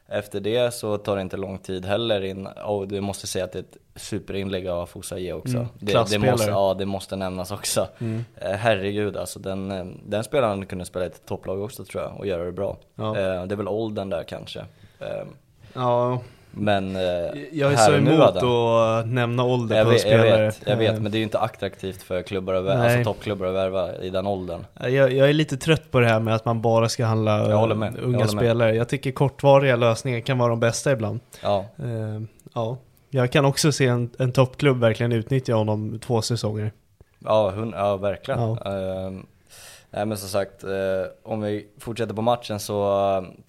efter 0.09 0.41
det 0.41 0.75
så 0.75 0.99
tar 0.99 1.17
det 1.17 1.23
inte 1.23 1.37
lång 1.37 1.59
tid 1.59 1.85
heller 1.85 2.25
in, 2.25 2.47
och 2.47 2.89
du 2.89 3.01
måste 3.01 3.27
säga 3.27 3.45
att 3.45 3.53
det 3.53 3.59
är 3.59 3.63
ett 3.63 3.77
superinlägg 3.97 4.69
av 4.69 4.87
Fosaie 4.87 5.33
också. 5.33 5.57
Mm, 5.57 5.69
det, 5.79 6.11
det 6.11 6.19
måste, 6.19 6.51
ja, 6.51 6.75
det 6.75 6.87
måste 6.87 7.17
nämnas 7.17 7.51
också. 7.51 7.89
Mm. 7.99 8.25
Eh, 8.37 8.51
herregud 8.51 9.17
alltså, 9.17 9.39
den, 9.39 9.71
eh, 9.71 9.85
den 10.07 10.25
spelaren 10.25 10.67
kunde 10.67 10.85
spela 10.85 11.05
i 11.05 11.09
ett 11.09 11.27
topplag 11.27 11.63
också 11.63 11.85
tror 11.85 12.03
jag 12.03 12.17
och 12.19 12.27
göra 12.27 12.45
det 12.45 12.53
bra. 12.53 12.77
Ja. 12.95 13.19
Eh, 13.19 13.47
det 13.47 13.55
är 13.55 13.57
väl 13.57 13.69
åldern 13.69 14.11
där 14.11 14.23
kanske. 14.23 14.65
Ja, 15.75 16.21
Men 16.57 16.97
eh, 16.97 17.03
Jag 17.53 17.73
är 17.73 17.77
så 17.77 17.95
emot 17.95 18.21
att 18.21 19.07
nämna 19.09 19.45
ålder 19.45 19.77
jag 19.77 19.85
på 19.85 19.91
vet, 19.91 20.05
jag 20.07 20.21
spelare. 20.21 20.45
vet, 20.47 20.61
jag 20.67 20.77
vet, 20.77 21.03
men 21.03 21.13
det 21.13 21.17
är 21.17 21.19
ju 21.19 21.25
inte 21.25 21.39
attraktivt 21.39 22.03
för 22.03 22.23
klubbar 22.23 22.55
att 22.55 22.65
värva, 22.65 22.83
alltså 22.85 23.05
toppklubbar 23.05 23.47
att 23.47 23.55
värva 23.55 23.95
i 23.97 24.11
den 24.11 24.27
åldern. 24.27 24.65
Jag, 24.81 24.93
jag 25.13 25.29
är 25.29 25.33
lite 25.33 25.57
trött 25.57 25.91
på 25.91 26.01
det 26.01 26.07
här 26.07 26.21
med 26.21 26.35
att 26.35 26.45
man 26.45 26.63
bara 26.63 26.89
ska 26.89 27.05
handla 27.05 27.49
Jag 27.51 27.57
håller 27.57 27.75
med, 27.75 27.89
eh, 27.89 27.95
jag 27.99 28.05
unga 28.05 28.17
håller 28.19 28.33
med. 28.35 28.41
spelare. 28.43 28.75
Jag 28.75 28.89
tycker 28.89 29.11
kortvariga 29.11 29.77
lösningar 29.77 30.21
kan 30.21 30.39
vara 30.39 30.49
de 30.51 30.61
bästa 30.61 30.93
ibland. 30.93 31.21
Ja, 31.43 31.65
Eh, 31.79 32.23
ja, 32.55 32.77
jag 33.11 33.33
kan 33.33 33.45
också 33.45 33.73
se 33.73 33.87
en, 33.87 34.11
en 34.19 34.33
toppklubb 34.33 34.81
verkligen 34.81 35.13
utnyttja 35.13 35.55
honom 35.55 35.99
två 35.99 36.23
säsonger. 36.23 36.73
ja, 37.19 37.51
hun, 37.51 37.75
ja 37.77 37.97
verkligen. 37.97 38.41
Ja. 38.41 38.59
Ehm, 38.77 39.27
nej 39.97 40.07
men 40.07 40.19
som 40.19 40.29
sagt, 40.29 40.65
eh, 40.65 40.71
om 41.23 41.41
vi 41.41 41.67
fortsätter 41.79 42.15
på 42.15 42.23
matchen 42.23 42.61
så, 42.61 42.99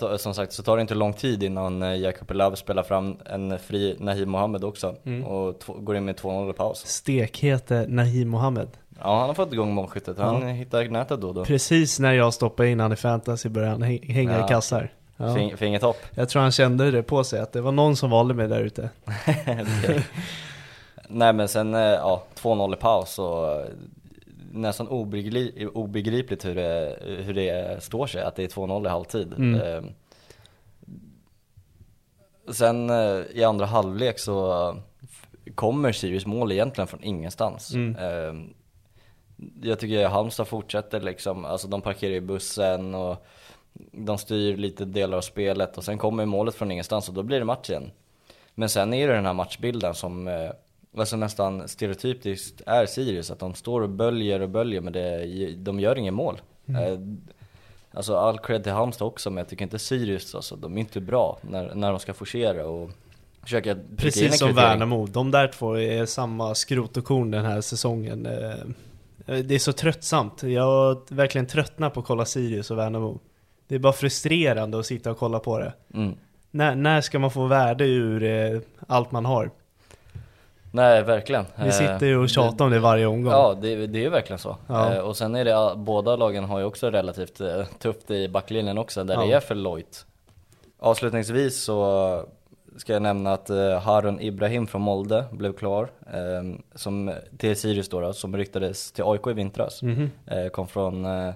eh, 0.01 0.17
som 0.17 0.33
sagt, 0.33 0.53
så 0.53 0.63
tar 0.63 0.75
det 0.77 0.81
inte 0.81 0.95
lång 0.95 1.13
tid 1.13 1.43
innan 1.43 1.83
uh, 1.83 1.97
Jacob 1.97 2.31
Love 2.31 2.55
spelar 2.55 2.83
fram 2.83 3.17
en 3.25 3.59
fri 3.59 3.95
Nahim 3.99 4.29
Mohammed 4.29 4.63
också. 4.63 4.95
Mm. 5.05 5.25
Och 5.25 5.63
går 5.67 5.95
in 5.97 6.05
med 6.05 6.15
2-0 6.15 6.49
i 6.49 6.53
paus. 6.53 6.85
Stekhete 6.85 7.85
Nahim 7.89 8.29
Mohammed. 8.29 8.67
Ja, 9.03 9.19
han 9.19 9.27
har 9.27 9.33
fått 9.33 9.53
igång 9.53 9.73
målskyttet. 9.73 10.17
Han 10.17 10.41
Ja. 10.41 10.47
hittar 10.47 10.83
nätet 10.85 11.21
då 11.21 11.27
och 11.27 11.33
då. 11.33 11.45
Precis 11.45 11.99
när 11.99 12.13
jag 12.13 12.33
stoppade 12.33 12.69
in 12.69 12.79
han 12.79 12.93
i 12.93 12.95
fantasy 12.95 13.49
började 13.49 13.71
han 13.73 13.83
hä- 13.83 14.11
hänga 14.13 14.37
Ja. 14.39 14.45
i 14.45 14.47
kassar. 14.47 14.93
Ja. 15.17 15.35
Fing, 15.35 15.57
fingertopp. 15.57 15.97
Jag 16.11 16.29
tror 16.29 16.41
han 16.41 16.51
kände 16.51 16.91
det 16.91 17.03
på 17.03 17.23
sig, 17.23 17.39
att 17.39 17.51
det 17.53 17.61
var 17.61 17.71
någon 17.71 17.95
som 17.95 18.09
valde 18.09 18.33
mig 18.33 18.47
där 18.47 18.59
ute. 18.61 18.89
Nej 21.07 21.33
men 21.33 21.47
sen, 21.47 21.73
eh, 21.75 21.81
ja, 21.81 22.23
2-0 22.35 22.73
i 22.73 22.77
paus 22.77 23.19
och 23.19 23.51
eh, 23.51 23.65
nästan 24.55 24.87
obegripligt, 24.87 25.69
obegripligt 25.73 26.45
hur 26.45 26.55
det, 26.55 26.99
hur 27.01 27.33
det 27.33 27.83
står 27.83 28.07
sig, 28.07 28.21
att 28.23 28.35
det 28.35 28.43
är 28.43 28.47
2-0 28.47 28.85
i 28.85 28.89
halvtid. 28.89 29.33
Mm. 29.33 29.61
Eh, 29.61 29.91
Sen 32.51 32.89
eh, 32.89 33.21
i 33.33 33.43
andra 33.43 33.65
halvlek 33.65 34.19
så 34.19 34.75
kommer 35.55 35.91
Sirius 35.91 36.25
mål 36.25 36.51
egentligen 36.51 36.87
från 36.87 37.03
ingenstans. 37.03 37.73
Mm. 37.73 37.95
Eh, 37.95 38.49
Jag 39.61 39.79
tycker 39.79 40.07
Halmstad 40.07 40.47
fortsätter 40.47 41.01
liksom, 41.01 41.45
alltså 41.45 41.67
de 41.67 41.81
parkerar 41.81 42.13
i 42.13 42.21
bussen 42.21 42.95
och 42.95 43.25
de 43.91 44.17
styr 44.17 44.57
lite 44.57 44.85
delar 44.85 45.17
av 45.17 45.21
spelet 45.21 45.77
och 45.77 45.83
sen 45.83 45.97
kommer 45.97 46.25
målet 46.25 46.55
från 46.55 46.71
ingenstans 46.71 47.09
och 47.09 47.15
då 47.15 47.23
blir 47.23 47.39
det 47.39 47.45
match 47.45 47.69
igen. 47.69 47.91
Men 48.55 48.69
sen 48.69 48.93
är 48.93 49.07
det 49.07 49.13
den 49.13 49.25
här 49.25 49.33
matchbilden 49.33 49.93
som 49.95 50.27
eh, 50.27 50.49
alltså 50.99 51.15
nästan 51.17 51.67
stereotypiskt 51.67 52.61
är 52.65 52.85
Sirius, 52.85 53.31
att 53.31 53.39
de 53.39 53.53
står 53.53 53.81
och 53.81 53.89
böljer 53.89 54.39
och 54.39 54.49
böljer 54.49 54.81
men 54.81 54.93
det, 54.93 55.25
de 55.57 55.79
gör 55.79 55.97
ingen 55.97 56.13
mål. 56.13 56.41
Eh, 56.67 56.99
Alltså 57.95 58.15
all 58.17 58.39
cred 58.39 58.63
till 58.63 58.71
Halmstad 58.71 59.07
också 59.07 59.29
men 59.29 59.37
jag 59.37 59.47
tycker 59.47 59.63
inte 59.63 59.79
Sirius 59.79 60.35
alltså, 60.35 60.55
de 60.55 60.75
är 60.77 60.79
inte 60.79 61.01
bra 61.01 61.37
när, 61.41 61.75
när 61.75 61.89
de 61.89 61.99
ska 61.99 62.13
forcera 62.13 62.67
och 62.67 62.91
försöka 63.41 63.77
Precis 63.97 64.39
som. 64.39 64.53
Värnamo, 64.53 65.07
de 65.07 65.31
där 65.31 65.47
två 65.47 65.79
är 65.79 66.05
samma 66.05 66.55
skrot 66.55 66.97
och 66.97 67.05
korn 67.05 67.31
den 67.31 67.45
här 67.45 67.61
säsongen. 67.61 68.25
Eh, 68.25 68.55
Det 69.25 69.55
är 69.55 69.59
så 69.59 69.73
tröttsamt, 69.73 70.43
jag 70.43 70.63
har 70.63 71.15
verkligen 71.15 71.47
tröttnat 71.47 71.93
på 71.93 71.99
att 71.99 72.05
kolla 72.05 72.25
Sirius 72.25 72.71
och 72.71 72.77
Värnamo. 72.77 73.19
Det 73.67 73.75
är 73.75 73.79
bara 73.79 73.93
frustrerande 73.93 74.79
att 74.79 74.85
sitta 74.85 75.11
och 75.11 75.17
kolla 75.17 75.39
på 75.39 75.59
det. 75.59 75.73
Mm. 75.93 76.15
När, 76.51 76.75
när 76.75 77.01
ska 77.01 77.19
man 77.19 77.31
få 77.31 77.45
värde 77.45 77.85
ur 77.85 78.23
eh, 78.23 78.59
allt 78.87 79.11
man 79.11 79.25
har? 79.25 79.51
Nej 80.75 81.03
verkligen. 81.03 81.45
Vi 81.63 81.71
sitter 81.71 82.05
ju 82.05 82.17
och 82.17 82.23
Eh, 82.23 82.27
tjatar 82.27 82.65
om 82.65 82.71
det 82.71 82.79
varje 82.79 83.05
omgång. 83.05 83.31
Ja, 83.33 83.57
det, 83.61 83.87
det 83.87 83.99
är 83.99 84.03
ju 84.03 84.09
verkligen 84.09 84.39
så. 84.39 84.57
Ja. 84.67 84.93
Eh, 84.93 84.99
och 84.99 85.17
sen 85.17 85.35
är 85.35 85.45
det, 85.45 85.75
båda 85.75 86.15
lagen 86.15 86.43
har 86.43 86.59
ju 86.59 86.65
också 86.65 86.89
relativt 86.89 87.41
eh, 87.41 87.63
tufft 87.79 88.11
i 88.11 88.27
backlinjen 88.27 88.77
också, 88.77 89.03
där 89.03 89.13
Ja. 89.13 89.21
det 89.25 89.33
är 89.33 89.39
för 89.39 89.55
lojt. 89.55 90.05
Avslutningsvis 90.79 91.63
så 91.63 92.23
ska 92.77 92.93
jag 92.93 93.01
nämna 93.01 93.33
att 93.33 93.49
eh, 93.49 93.79
Harun 93.79 94.19
Ibrahim 94.21 94.67
från 94.67 94.81
Molde 94.81 95.25
blev 95.31 95.53
klar, 95.53 95.89
eh, 96.13 96.59
som, 96.75 97.13
till 97.37 97.55
Sirius 97.55 97.89
då, 97.89 98.13
som 98.13 98.37
ryktades 98.37 98.91
till 98.91 99.03
AIK 99.07 99.27
i 99.27 99.33
vintras. 99.33 99.81
Mhm. 99.81 100.11
Eh, 100.27 100.47
kom 100.47 100.67
från 100.67 101.05
eh, 101.05 101.33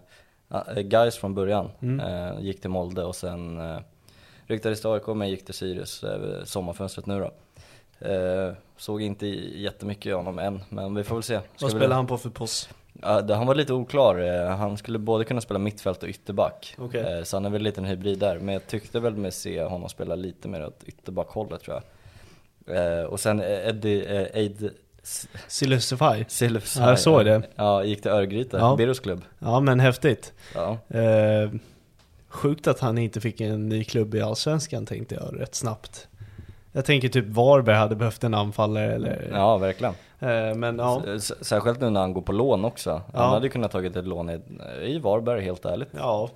Gais 0.75 1.17
från 1.17 1.34
början, 1.36 1.69
Mm. 1.81 2.00
eh, 2.00 2.39
gick 2.41 2.62
till 2.62 2.69
Molde 2.69 3.03
och 3.03 3.15
sen 3.15 3.60
eh, 3.72 3.77
ryktades 4.48 4.81
till 4.81 4.89
AIK 4.89 5.08
men 5.08 5.29
gick 5.29 5.46
till 5.46 5.53
Sirius 5.53 6.03
eh, 6.03 6.43
sommarfönstret 6.43 7.05
nu 7.05 7.19
då. 7.19 7.31
Eh, 8.01 8.53
såg 8.77 9.01
inte 9.01 9.27
jättemycket 9.27 10.13
av 10.13 10.17
honom 10.17 10.39
än, 10.39 10.61
men 10.69 10.95
vi 10.95 11.03
får 11.03 11.15
väl 11.15 11.23
se. 11.23 11.39
Ska 11.39 11.65
Vad 11.65 11.73
vi- 11.73 11.79
spelar 11.79 11.95
han 11.95 12.07
på 12.07 12.17
för 12.17 12.29
post? 12.29 12.69
Ja, 13.01 13.21
det, 13.21 13.35
han 13.35 13.47
var 13.47 13.55
lite 13.55 13.73
oklar, 13.73 14.19
Eh, 14.19 14.55
han 14.57 14.77
skulle 14.77 14.99
både 14.99 15.25
kunna 15.25 15.41
spela 15.41 15.59
mittfält 15.59 16.03
och 16.03 16.09
ytterback. 16.09 16.75
Okej. 16.77 17.01
Eh, 17.17 17.23
Så 17.23 17.35
han 17.37 17.45
är 17.45 17.49
väl 17.49 17.61
lite 17.61 17.81
en 17.81 17.85
hybrid 17.85 18.19
där, 18.19 18.39
men 18.39 18.53
jag 18.53 18.67
tyckte 18.67 18.99
väl 18.99 19.15
med 19.15 19.33
se 19.33 19.63
honom 19.63 19.89
spela 19.89 20.15
lite 20.15 20.47
mer 20.47 20.65
åt 20.65 20.83
ytterbackhållet 20.85 21.61
tror 21.61 21.81
jag. 22.65 22.77
Eh, 22.99 23.03
Och 23.03 23.19
sen 23.19 23.39
eh, 23.39 23.67
Eddie, 23.67 24.05
eh, 24.17 24.37
Eid 24.41 24.69
Silusify? 25.47 26.25
Silfs, 26.27 26.77
Ja, 26.77 26.89
jag 26.89 26.99
såg 26.99 27.25
det. 27.25 27.41
Ja, 27.55 27.83
gick 27.83 28.01
till 28.01 28.11
Örgryte, 28.11 28.57
Ja. 28.57 28.75
Birros 28.75 28.99
klubb. 28.99 29.21
Ja 29.39 29.59
men 29.59 29.79
häftigt. 29.79 30.33
Ja. 30.55 30.77
Eh, 30.99 31.51
sjukt 32.27 32.67
att 32.67 32.79
han 32.79 32.97
inte 32.97 33.21
fick 33.21 33.41
en 33.41 33.69
ny 33.69 33.83
klubb 33.83 34.15
i 34.15 34.21
Allsvenskan 34.21 34.85
tänkte 34.85 35.15
jag 35.15 35.39
rätt 35.41 35.55
snabbt. 35.55 36.07
Jag 36.71 36.85
tänker 36.85 37.09
typ 37.09 37.25
Varberg 37.27 37.75
hade 37.75 37.95
behövt 37.95 38.23
en 38.23 38.33
anfallare 38.33 38.93
eller... 38.93 39.29
ja, 39.33 39.57
verkligen. 39.57 39.93
Eh, 40.19 40.55
men 40.55 40.77
ja. 40.79 41.01
Särskilt 41.41 41.81
nu 41.81 41.89
när 41.89 41.99
han 41.99 42.13
går 42.13 42.21
på 42.21 42.31
lån 42.31 42.65
också. 42.65 42.91
Han 42.91 43.01
Ja. 43.13 43.21
hade 43.29 43.45
ju 43.45 43.49
kunnat 43.51 43.71
tagit 43.71 43.95
ett 43.95 44.07
lån 44.07 44.29
i, 44.29 44.39
i 44.83 44.99
Varberg 44.99 45.41
helt 45.43 45.65
ärligt. 45.65 45.89
Ja, 45.97 46.29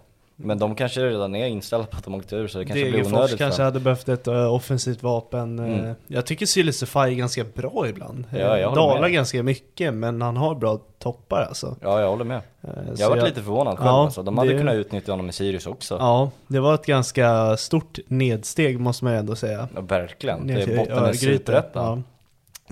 Men 0.43 0.59
de 0.59 0.75
kanske 0.75 0.99
redan 1.01 1.35
är 1.35 1.47
inställda 1.47 1.87
på 1.87 1.97
att 1.97 2.03
de 2.03 2.15
åkte 2.15 2.35
ur 2.35 2.47
så 2.47 2.57
det 2.57 2.65
kanske 2.65 2.81
blir 2.83 2.91
Degerfors 2.91 3.13
onödigt 3.13 3.31
för 3.31 3.37
kanske 3.37 3.61
hade 3.63 3.79
behövt 3.79 4.09
ett 4.09 4.27
uh, 4.27 4.53
offensivt 4.53 5.03
vapen. 5.03 5.59
eh. 5.59 5.65
Mm. 5.79 5.95
Jag 6.07 6.25
tycker 6.25 6.45
Silusify 6.45 6.99
är 6.99 7.11
ganska 7.11 7.43
bra 7.43 7.87
ibland. 7.89 8.25
Ja, 8.31 8.57
Eh, 8.57 8.73
Dalar 8.73 9.09
ganska 9.09 9.43
mycket 9.43 9.93
men 9.93 10.21
han 10.21 10.37
har 10.37 10.55
bra 10.55 10.79
toppar 10.99 11.41
alltså. 11.41 11.75
Ja, 11.81 12.01
jag 12.01 12.09
håller 12.09 12.25
med. 12.25 12.37
Eh, 12.37 12.69
Jag 12.89 12.97
så 12.97 13.03
har 13.03 13.09
varit 13.09 13.23
lite 13.23 13.41
förvånad 13.41 13.77
själv 13.77 13.87
Ja, 13.89 14.03
alltså. 14.03 14.23
De 14.23 14.37
hade 14.37 14.51
det- 14.51 14.57
kunnat 14.57 14.75
utnyttja 14.75 15.11
honom 15.11 15.29
i 15.29 15.33
Sirius 15.33 15.67
också. 15.67 15.97
Ja, 15.99 16.31
det 16.47 16.59
var 16.59 16.73
ett 16.75 16.85
ganska 16.85 17.57
stort 17.57 17.99
nedsteg 18.07 18.79
måste 18.79 19.03
man 19.05 19.13
ändå 19.13 19.35
säga. 19.35 19.67
Ja, 19.75 19.81
verkligen. 19.81 20.47
Det 20.47 20.53
är 20.53 20.77
botten 20.77 21.09
i 21.09 21.13
superettan. 21.17 22.03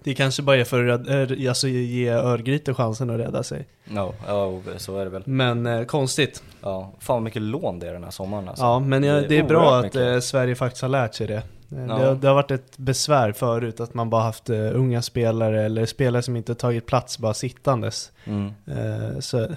Det 0.04 0.14
kanske 0.14 0.42
bara 0.42 0.56
är 0.58 0.64
för 0.64 0.86
att 0.88 1.08
rädda- 1.08 1.50
alltså, 1.50 1.68
ge 1.68 2.10
Örgryte 2.10 2.74
chansen 2.74 3.10
att 3.10 3.20
rädda 3.20 3.44
sig. 3.44 3.68
Ja, 3.96 4.14
ja, 4.28 4.60
så 4.78 4.98
är 4.98 5.04
det 5.06 5.12
väl. 5.12 5.24
Men 5.26 5.66
eh, 5.66 5.84
konstigt. 5.84 6.44
Ja, 6.62 6.92
fan 7.00 7.14
vad 7.16 7.24
mycket 7.24 7.42
lån 7.42 7.80
det 7.80 7.88
är 7.88 7.94
den 7.94 8.04
här 8.04 8.12
sommaren 8.12 8.50
alltså. 8.50 8.64
Ja, 8.64 8.80
men 8.80 9.04
jag, 9.04 9.30
det 9.30 9.38
är 9.38 9.44
bra 9.44 9.60
oerhört 9.62 9.78
att 9.86 9.94
mycket. 9.94 10.02
eh, 10.16 10.20
Sverige 10.20 10.56
faktiskt 10.56 10.82
har 10.82 10.90
lärt 10.90 11.14
sig 11.16 11.28
det. 11.28 11.34
Eh, 11.36 11.42
Ja. 11.72 11.98
Det, 11.98 12.06
har, 12.06 12.16
det 12.16 12.28
har 12.28 12.36
varit 12.36 12.52
ett 12.52 12.78
besvär 12.78 13.32
förut 13.32 13.80
att 13.80 13.94
man 13.94 14.10
bara 14.10 14.22
haft 14.22 14.50
eh, 14.50 14.58
unga 14.76 15.02
spelare 15.02 15.64
eller 15.66 15.86
spelare 15.86 16.22
som 16.24 16.36
inte 16.36 16.56
tagit 16.56 16.86
plats 16.86 17.18
bara 17.20 17.34
sittandes. 17.34 18.12
Mm. 18.26 18.52
Eh, 18.68 19.20
så 19.20 19.48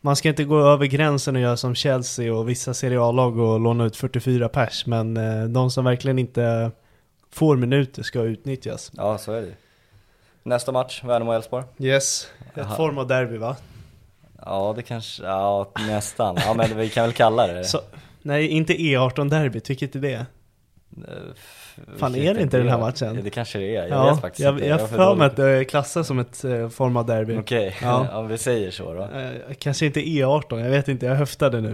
man 0.00 0.16
ska 0.16 0.28
inte 0.28 0.44
gå 0.44 0.60
över 0.60 0.86
gränsen 0.86 1.36
och 1.36 1.42
göra 1.42 1.56
som 1.56 1.74
Chelsea 1.74 2.34
och 2.34 2.48
vissa 2.48 2.74
Serie 2.74 3.00
A-lag 3.00 3.38
och 3.38 3.60
låna 3.60 3.84
ut 3.84 3.96
44 3.96 4.48
pers, 4.48 4.86
men 4.86 5.16
eh, 5.16 5.44
de 5.44 5.70
som 5.70 5.84
verkligen 5.84 6.18
inte 6.18 6.70
får 7.32 7.56
minuter 7.56 8.02
ska 8.02 8.22
utnyttjas. 8.22 8.92
Ja, 8.96 9.18
så 9.18 9.32
är 9.32 9.42
det. 9.42 9.52
Nästa 10.42 10.72
match, 10.72 11.02
Värnamo-Elfsborg. 11.04 11.64
Yes, 11.78 12.28
ett 12.54 12.76
form 12.76 12.98
av 12.98 13.06
derby 13.06 13.36
va? 13.36 13.56
Ja, 14.44 14.72
det 14.76 14.82
kanske, 14.82 15.22
ja 15.22 15.72
nästan. 15.86 16.36
Ja 16.46 16.54
men 16.54 16.76
vi 16.76 16.88
kan 16.88 17.04
väl 17.04 17.12
kalla 17.12 17.46
det 17.46 17.64
Så, 17.64 17.80
nej, 18.22 18.46
inte 18.48 18.72
E18-derbyt, 18.74 19.70
vilket 19.70 19.96
är 19.96 20.00
det? 20.00 20.12
Eh, 20.12 20.24
Fan, 21.96 22.14
är 22.14 22.34
det 22.34 22.42
inte 22.42 22.58
den 22.58 22.68
här 22.68 22.76
är. 22.76 22.80
matchen? 22.80 23.14
Ja, 23.14 23.22
det 23.22 23.30
kanske 23.30 23.58
det 23.58 23.76
är, 23.76 23.88
jag 23.88 24.10
vet 24.12 24.20
faktiskt 24.20 24.44
jag, 24.44 24.54
inte. 24.54 24.66
jag 24.66 24.78
har 24.78 24.86
för 24.86 25.14
mig 25.14 25.26
att 25.26 25.36
det 25.36 25.64
klassas 25.64 26.06
som 26.06 26.18
ett 26.18 26.44
eh, 26.44 26.68
form 26.68 26.96
av 26.96 27.06
derby. 27.06 27.38
Okej, 27.38 27.76
Ja. 27.82 28.06
ja. 28.12 28.22
vi 28.22 28.38
säger 28.38 28.70
så 28.70 28.94
då. 28.94 29.02
Eh, 29.02 29.30
kanske 29.58 29.86
inte 29.86 30.00
E18, 30.00 30.60
jag 30.60 30.70
vet 30.70 30.88
inte, 30.88 31.06
jag 31.06 31.14
höftade 31.14 31.60
nu. 31.60 31.70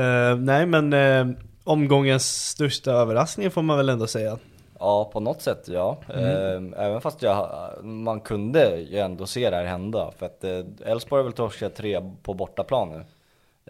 Eh, 0.00 0.36
nej 0.36 0.66
men 0.66 0.92
eh, 0.92 1.26
omgångens 1.64 2.46
största 2.48 2.92
överraskning 2.92 3.50
får 3.50 3.62
man 3.62 3.76
väl 3.76 3.88
ändå 3.88 4.06
säga. 4.06 4.38
Ja, 4.80 5.10
på 5.12 5.20
något 5.20 5.42
sätt 5.42 5.68
ja. 5.68 5.96
Mm. 6.14 6.74
Eh, 6.74 6.84
Även 6.86 7.00
fast 7.00 7.22
jag, 7.22 7.48
man 7.84 8.20
kunde 8.20 8.80
ju 8.80 8.98
ändå 8.98 9.26
se 9.26 9.50
det 9.50 9.56
här 9.56 9.64
hända. 9.64 10.10
För 10.18 10.26
att 10.26 10.44
eh, 10.44 10.64
Elfsborg 10.84 11.18
har 11.18 11.24
väl 11.24 11.32
torskat 11.32 11.74
tre 11.74 12.00
på 12.22 12.34
bortaplan 12.34 12.88
nu 12.88 13.04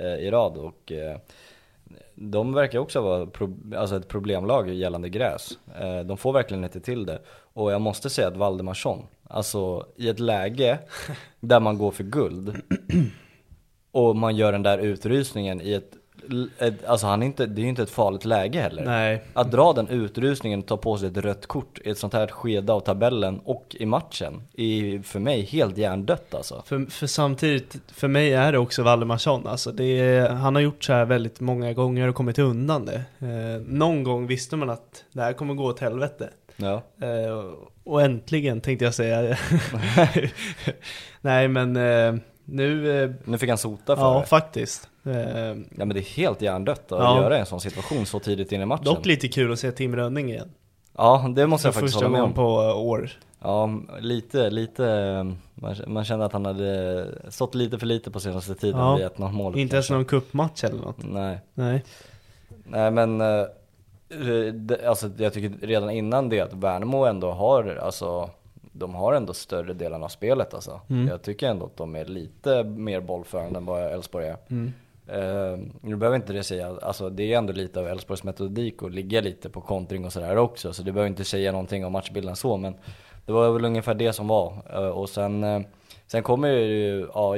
eh, 0.05 0.15
i 0.15 0.31
rad 0.31 0.57
och 0.59 0.93
eh, 0.93 1.17
de 2.15 2.55
verkar 2.55 2.79
också 2.79 3.01
vara 3.01 3.27
pro, 3.27 3.57
alltså 3.77 3.97
ett 3.97 4.09
problemlag 4.09 4.69
gällande 4.69 5.09
gräs. 5.09 5.59
De 6.05 6.17
får 6.17 6.33
verkligen 6.33 6.65
inte 6.65 6.81
till 6.81 7.07
det. 7.07 7.19
Och 7.53 7.73
jag 7.73 7.81
måste 7.81 8.11
säga 8.11 8.29
att 8.29 8.37
Valdemarsson, 8.37 9.07
alltså 9.29 9.87
i 9.97 10.09
ett 10.09 10.21
läge 10.21 10.79
där 11.41 11.61
man 11.61 11.79
går 11.79 11.91
för 11.91 12.05
guld 12.05 12.61
och 13.93 14.17
man 14.17 14.37
gör 14.37 14.53
den 14.53 14.63
där 14.63 14.79
utrysningen 14.79 15.61
i 15.61 15.73
ett- 15.73 15.97
alltså 16.87 17.07
han 17.07 17.23
är 17.23 17.27
inte, 17.27 17.47
det 17.47 17.61
är 17.61 17.63
ju 17.63 17.69
inte 17.69 17.83
ett 17.83 17.91
farligt 17.91 18.25
läge 18.25 18.61
heller. 18.61 18.85
Nej. 18.85 19.23
Att 19.33 19.51
dra 19.51 19.73
den 19.73 19.89
utrustningen 19.89 20.61
och 20.61 20.67
ta 20.67 20.77
på 20.77 20.99
sig 20.99 21.09
ett 21.09 21.17
rött 21.17 21.47
kort 21.47 21.79
i 21.85 21.91
ett 21.91 21.99
sånt 21.99 22.13
här 22.13 22.27
skede 22.27 22.73
av 22.73 22.81
tabellen 22.81 23.41
och 23.45 23.77
i 23.79 23.87
matchen 23.87 24.43
är 24.57 25.03
för 25.03 25.21
mig 25.21 25.43
helt 25.43 25.79
hjärndött 25.79 26.35
alltså. 26.35 26.63
För, 26.67 26.91
för 26.91 27.07
samtidigt, 27.07 27.77
för 27.93 28.09
mig 28.09 28.33
är 28.33 28.53
det 28.53 28.59
också 28.59 28.83
Valdemarsson. 28.83 29.47
Alltså 29.47 29.73
det 29.73 29.85
är, 29.85 30.29
han 30.29 30.55
har 30.55 30.63
gjort 30.63 30.85
så 30.85 30.93
här 30.93 31.05
väldigt 31.05 31.41
många 31.41 31.73
gånger 31.73 32.09
och 32.09 32.15
kommit 32.15 32.39
undan 32.39 32.87
det. 32.87 33.03
Eh, 33.19 33.63
någon 33.67 34.05
gång 34.05 34.27
visste 34.27 34.57
man 34.57 34.71
att 34.71 35.05
det 35.13 35.23
här 35.23 35.33
kommer 35.33 35.55
gå 35.55 35.65
åt 35.65 35.81
helvete. 35.81 36.29
Ja. 36.57 36.83
Eh, 37.03 37.55
och 37.85 38.03
äntligen 38.03 38.61
tänkte 38.61 38.85
jag 38.85 38.95
säga. 38.95 39.37
Nej 41.21 41.49
men 41.49 41.77
eh, 41.77 42.15
nu, 42.51 43.03
eh, 43.05 43.11
Nu 43.25 43.39
fick 43.39 43.49
han 43.49 43.59
sota 43.59 43.97
för 43.97 44.03
ja 44.03 44.21
det. 44.21 44.27
faktiskt. 44.27 44.89
Eh, 45.05 45.13
Ja 45.51 45.55
men 45.85 45.89
det 45.89 45.99
är 46.01 46.17
helt 46.17 46.43
hjärndött 46.43 46.93
att 46.93 46.99
Ja. 46.99 47.23
göra 47.23 47.39
en 47.39 47.47
sån 47.47 47.61
situation 47.61 48.07
så 48.07 48.19
tidigt 48.19 48.53
in 48.53 48.61
i 48.61 48.67
matchen. 48.67 48.85
dock 48.85 49.07
lite 49.07 49.29
kul 49.29 49.53
att 49.53 49.59
se 49.59 49.73
Tim 49.73 49.97
Rönning 49.97 50.31
igen. 50.31 50.51
Ja, 50.97 51.33
det 51.37 51.47
måste 51.47 51.63
För 51.63 51.69
jag 51.69 51.75
faktiskt 51.75 51.95
första 51.95 52.07
hålla 52.07 52.27
med 52.27 52.35
gången 52.37 52.39
om. 52.39 52.63
på 52.65 52.71
eh, 52.71 52.79
år. 52.79 53.11
Ja, 53.43 53.71
lite, 54.01 54.51
lite, 54.51 54.83
man, 55.55 55.77
man 55.87 56.05
kände 56.05 56.25
att 56.25 56.33
han 56.33 56.45
hade 56.47 57.07
stått 57.29 57.55
lite 57.55 57.79
för 57.79 57.87
lite 57.87 58.11
på 58.11 58.21
senaste 58.21 58.55
tiden 58.55 58.81
Ja. 58.81 58.95
vid 58.97 59.07
1-0 59.07 59.33
målet. 59.33 59.59
Inte 59.59 59.77
ens 59.77 59.91
någon 59.91 60.05
kuppmatch 60.05 60.65
eller 60.65 60.81
något. 60.81 60.97
Nej. 61.03 61.39
Nej. 61.55 61.85
Nej 62.65 62.91
men, 62.91 63.21
alltså 64.87 65.11
jag 65.17 65.33
tycker 65.33 65.67
redan 65.67 65.91
innan 65.91 66.29
det 66.29 66.41
att 66.41 66.53
Värnamo 66.53 67.05
ändå 67.05 67.31
har, 67.31 67.79
alltså 67.83 68.31
de 68.81 68.95
har 68.95 69.13
ändå 69.13 69.35
större 69.35 69.75
delen 69.75 70.03
av 70.03 70.09
spelet 70.09 70.55
alltså. 70.55 70.81
Mm. 70.91 71.09
Jag 71.09 71.23
tycker 71.23 71.49
ändå 71.49 71.67
att 71.67 71.77
de 71.77 71.97
är 71.97 72.05
lite 72.05 72.65
mer 72.65 73.01
bollförande 73.01 73.59
än 73.59 73.67
vad 73.67 73.93
Elfsborg 73.93 74.27
är. 74.27 74.37
Mm. 74.51 74.73
Eh, 75.07 75.59
nu 75.81 75.97
behöver 75.97 76.17
inte 76.17 76.33
det 76.33 76.43
säga, 76.43 76.77
alltså 76.83 77.11
det 77.11 77.33
är 77.33 77.39
ändå 77.39 77.53
lite 77.53 77.81
av 77.81 77.89
Elfsborgs 77.89 78.25
metodik 78.25 78.83
att 78.83 78.93
ligga 78.93 79.21
lite 79.21 79.51
på 79.51 79.61
kontring 79.61 80.05
och 80.05 80.13
sådär 80.13 80.37
också. 80.37 80.73
Så 80.73 80.83
det 80.83 80.93
behöver 80.93 81.09
inte 81.09 81.25
säga 81.25 81.53
någonting 81.53 81.85
om 81.85 81.93
matchbilden 81.93 82.37
så, 82.37 82.57
men 82.57 82.75
det 83.27 83.33
var 83.33 83.51
väl 83.53 83.65
ungefär 83.65 83.95
det 83.95 84.13
som 84.13 84.29
var. 84.29 84.53
Eh, 84.73 84.89
och 84.89 85.09
sen, 85.09 85.45
eh, 85.45 85.61
sen 86.07 86.23
kommer 86.23 86.49
ju, 86.49 87.09
ja, 87.15 87.35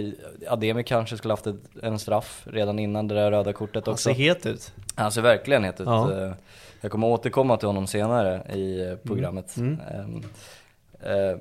Ademi 0.49 0.85
kanske 0.85 1.17
skulle 1.17 1.33
haft 1.33 1.47
ett, 1.47 1.61
en 1.83 1.99
straff 1.99 2.47
redan 2.51 2.79
innan 2.79 3.09
det 3.09 3.15
där 3.15 3.31
röda 3.31 3.53
kortet 3.53 3.87
Han 3.87 3.93
också. 3.93 4.09
ser 4.09 4.15
het 4.15 4.47
ut. 4.47 4.73
Han 4.95 5.13
ser 5.13 5.23
verkligen 5.23 5.65
het 5.65 5.81
ut. 5.81 5.87
Ja. 5.87 6.35
Jag 6.83 6.91
kommer 6.91 7.07
återkomma 7.07 7.57
till 7.57 7.67
honom 7.67 7.87
senare 7.87 8.43
i 8.55 8.89
eh, 8.89 8.97
programmet. 8.97 9.57
Mm. 9.57 9.81
Eh, 9.81 10.07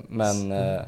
Men, 0.08 0.52
eh, 0.52 0.82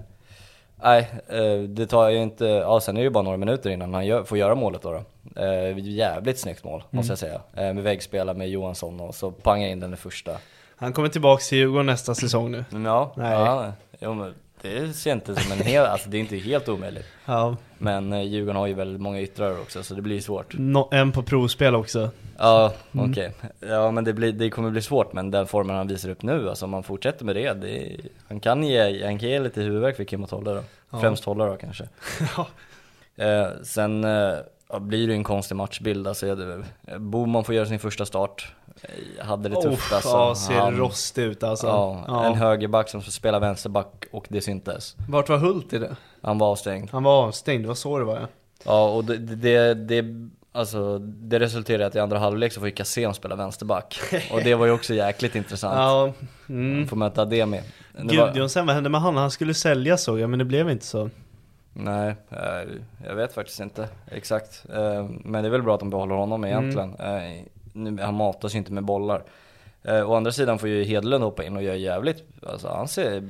nej, 0.83 1.11
eh, 1.27 1.61
det 1.69 1.87
tar 1.87 2.09
ju 2.09 2.21
inte, 2.23 2.45
ja 2.45 2.79
sen 2.79 2.97
är 2.97 3.01
det 3.01 3.03
ju 3.03 3.09
bara 3.09 3.23
några 3.23 3.37
minuter 3.37 3.69
innan 3.69 3.93
han 3.93 4.05
gör, 4.05 4.23
får 4.23 4.37
göra 4.37 4.55
målet 4.55 4.81
då. 4.81 4.91
då. 4.91 5.41
Eh, 5.41 5.77
Jävligt 5.79 6.39
snyggt 6.39 6.63
mål, 6.63 6.83
måste 6.89 7.11
jag 7.11 7.19
säga. 7.19 7.41
Eh, 7.53 7.73
Med 7.73 7.83
vägspela 7.83 8.33
med 8.33 8.49
Johansson 8.49 8.99
och 8.99 9.15
så 9.15 9.31
pangar 9.31 9.67
in 9.67 9.79
den 9.79 9.97
första. 9.97 10.31
Han 10.75 10.93
kommer 10.93 11.09
tillbaks 11.09 11.49
till 11.49 11.57
Djurgården 11.57 11.85
nästa 11.85 12.15
säsong 12.15 12.51
nu. 12.51 12.65
Ja, 12.85 13.13
Nej. 13.17 13.31
ja 13.31 13.71
jo, 13.99 14.13
men 14.13 14.33
det 14.63 14.93
ser 14.93 15.09
jag 15.09 15.17
inte 15.17 15.35
som 15.35 15.51
en 15.51 15.57
hel, 15.57 15.85
alltså 15.85 16.09
det 16.09 16.17
är 16.17 16.19
inte 16.19 16.37
helt 16.37 16.69
omöjligt. 16.69 17.05
Ja, 17.25 17.55
Men 17.77 18.13
eh, 18.13 18.21
Djurgården 18.21 18.55
har 18.55 18.67
ju 18.67 18.73
väldigt 18.73 19.01
många 19.01 19.21
yttrar 19.21 19.61
också 19.61 19.83
så 19.83 19.93
det 19.93 20.01
blir 20.01 20.21
svårt. 20.21 20.53
no, 20.53 20.89
en 20.91 21.11
på 21.11 21.23
provspel 21.23 21.75
också. 21.75 22.09
Ja, 22.37 22.73
okej. 22.91 23.31
Ja 23.59 23.91
men 23.91 24.03
det, 24.03 24.13
blir, 24.13 24.31
det 24.31 24.49
kommer 24.49 24.69
bli 24.69 24.81
svårt 24.81 25.13
men 25.13 25.31
den 25.31 25.47
formen 25.47 25.75
han 25.75 25.87
visar 25.87 26.09
upp 26.09 26.21
nu, 26.21 26.49
alltså 26.49 26.65
om 26.65 26.73
han 26.73 26.83
fortsätter 26.83 27.25
med 27.25 27.35
det, 27.35 27.53
det 27.53 27.97
han 28.27 28.39
kan 28.39 28.63
ge, 28.63 29.05
han 29.05 29.19
kan 29.19 29.29
ge 29.29 29.39
lite 29.39 29.61
huvudvärk 29.61 29.95
för 29.95 30.03
Kim 30.03 30.23
att 30.23 30.31
hålla 30.31 30.53
då. 30.53 30.63
Ja. 30.89 30.99
Främst 30.99 31.25
hålla 31.25 31.45
då 31.45 31.55
kanske. 31.55 31.87
Ja. 32.37 32.47
Eh, 33.15 33.47
sen 33.63 34.03
eh, 34.03 34.35
blir 34.79 35.07
det 35.07 35.13
en 35.13 35.23
konstig 35.23 35.55
matchbild, 35.55 36.07
alltså 36.07 36.27
jag, 36.27 36.63
Boman 36.99 37.43
får 37.43 37.55
göra 37.55 37.65
sin 37.65 37.79
första 37.79 38.05
start. 38.05 38.53
Eh, 38.81 39.25
Hade 39.25 39.49
det 39.49 39.55
tufft 39.61 39.91
Oh, 39.91 39.95
alltså. 39.95 40.09
Ja, 40.09 40.35
ser 40.35 40.53
Han- 40.59 40.77
rostig 40.77 41.23
ut 41.23 41.43
alltså. 41.43 41.67
Ja, 41.67 42.03
Ja. 42.07 42.25
en 42.25 42.33
högerback 42.35 42.89
som 42.89 43.01
ska 43.01 43.11
spela 43.11 43.39
vänsterback 43.39 44.05
och 44.11 44.25
det 44.29 44.41
syntes. 44.41 44.95
Vart 45.09 45.29
var 45.29 45.37
Hult 45.37 45.73
i 45.73 45.77
det? 45.79 45.95
Han 46.21 46.37
var 46.37 46.47
avstängd. 46.51 46.89
Han 46.91 47.03
var 47.03 47.23
avstängd, 47.23 47.63
det 47.63 47.67
var 47.67 47.75
så 47.75 47.99
det 47.99 48.05
var 48.05 48.15
ja. 48.19 48.27
Ja 48.65 48.89
och 48.89 49.05
det, 49.05 49.17
det, 49.17 49.73
det, 49.73 50.05
alltså, 50.51 50.97
det 50.99 51.39
resulterade 51.39 51.83
i 51.83 51.87
att 51.87 51.95
i 51.95 51.99
andra 51.99 52.19
halvlek 52.19 52.53
så 52.53 52.59
får 52.59 52.69
ju 52.69 52.75
Cassén 52.75 53.13
spela 53.13 53.35
vänsterback. 53.35 53.99
Och 54.31 54.41
det 54.43 54.55
var 54.55 54.65
ju 54.65 54.71
också 54.71 54.93
jäkligt 54.93 55.35
intressant. 55.35 55.75
Ja, 55.77 56.13
mm. 56.49 56.87
Får 56.87 56.97
möta 56.97 57.25
det 57.25 57.45
med. 57.45 57.63
Gudjonsen, 58.01 58.65
vad 58.65 58.75
hände 58.75 58.89
med 58.89 59.01
han? 59.01 59.17
Han 59.17 59.31
skulle 59.31 59.53
säljas 59.53 60.03
såg 60.03 60.19
jag, 60.19 60.29
men 60.29 60.39
det 60.39 60.45
blev 60.45 60.69
inte 60.69 60.85
så. 60.85 61.09
Nej, 61.73 62.15
eh, 62.29 62.69
jag 63.07 63.15
vet 63.15 63.33
faktiskt 63.33 63.59
inte 63.59 63.89
exakt. 64.11 64.65
Eh, 64.73 65.05
Men 65.23 65.43
det 65.43 65.47
är 65.47 65.51
väl 65.51 65.63
bra 65.63 65.73
att 65.73 65.79
de 65.79 65.89
behåller 65.89 66.15
honom 66.15 66.45
egentligen. 66.45 66.95
Mm. 66.95 67.45
Nu- 67.73 68.01
Han 68.01 68.13
matas 68.13 68.53
ju 68.55 68.57
inte 68.57 68.71
med 68.73 68.83
bollar. 68.83 69.23
Eh, 69.85 70.09
Å 70.11 70.15
andra 70.15 70.31
sidan 70.31 70.59
får 70.59 70.69
ju 70.69 70.83
Hedlund 70.83 71.23
hoppa 71.23 71.43
in 71.43 71.55
och 71.57 71.63
göra 71.63 71.75
jävligt, 71.75 72.23
alltså 72.47 72.67
han 72.67 72.87
ser 72.87 73.23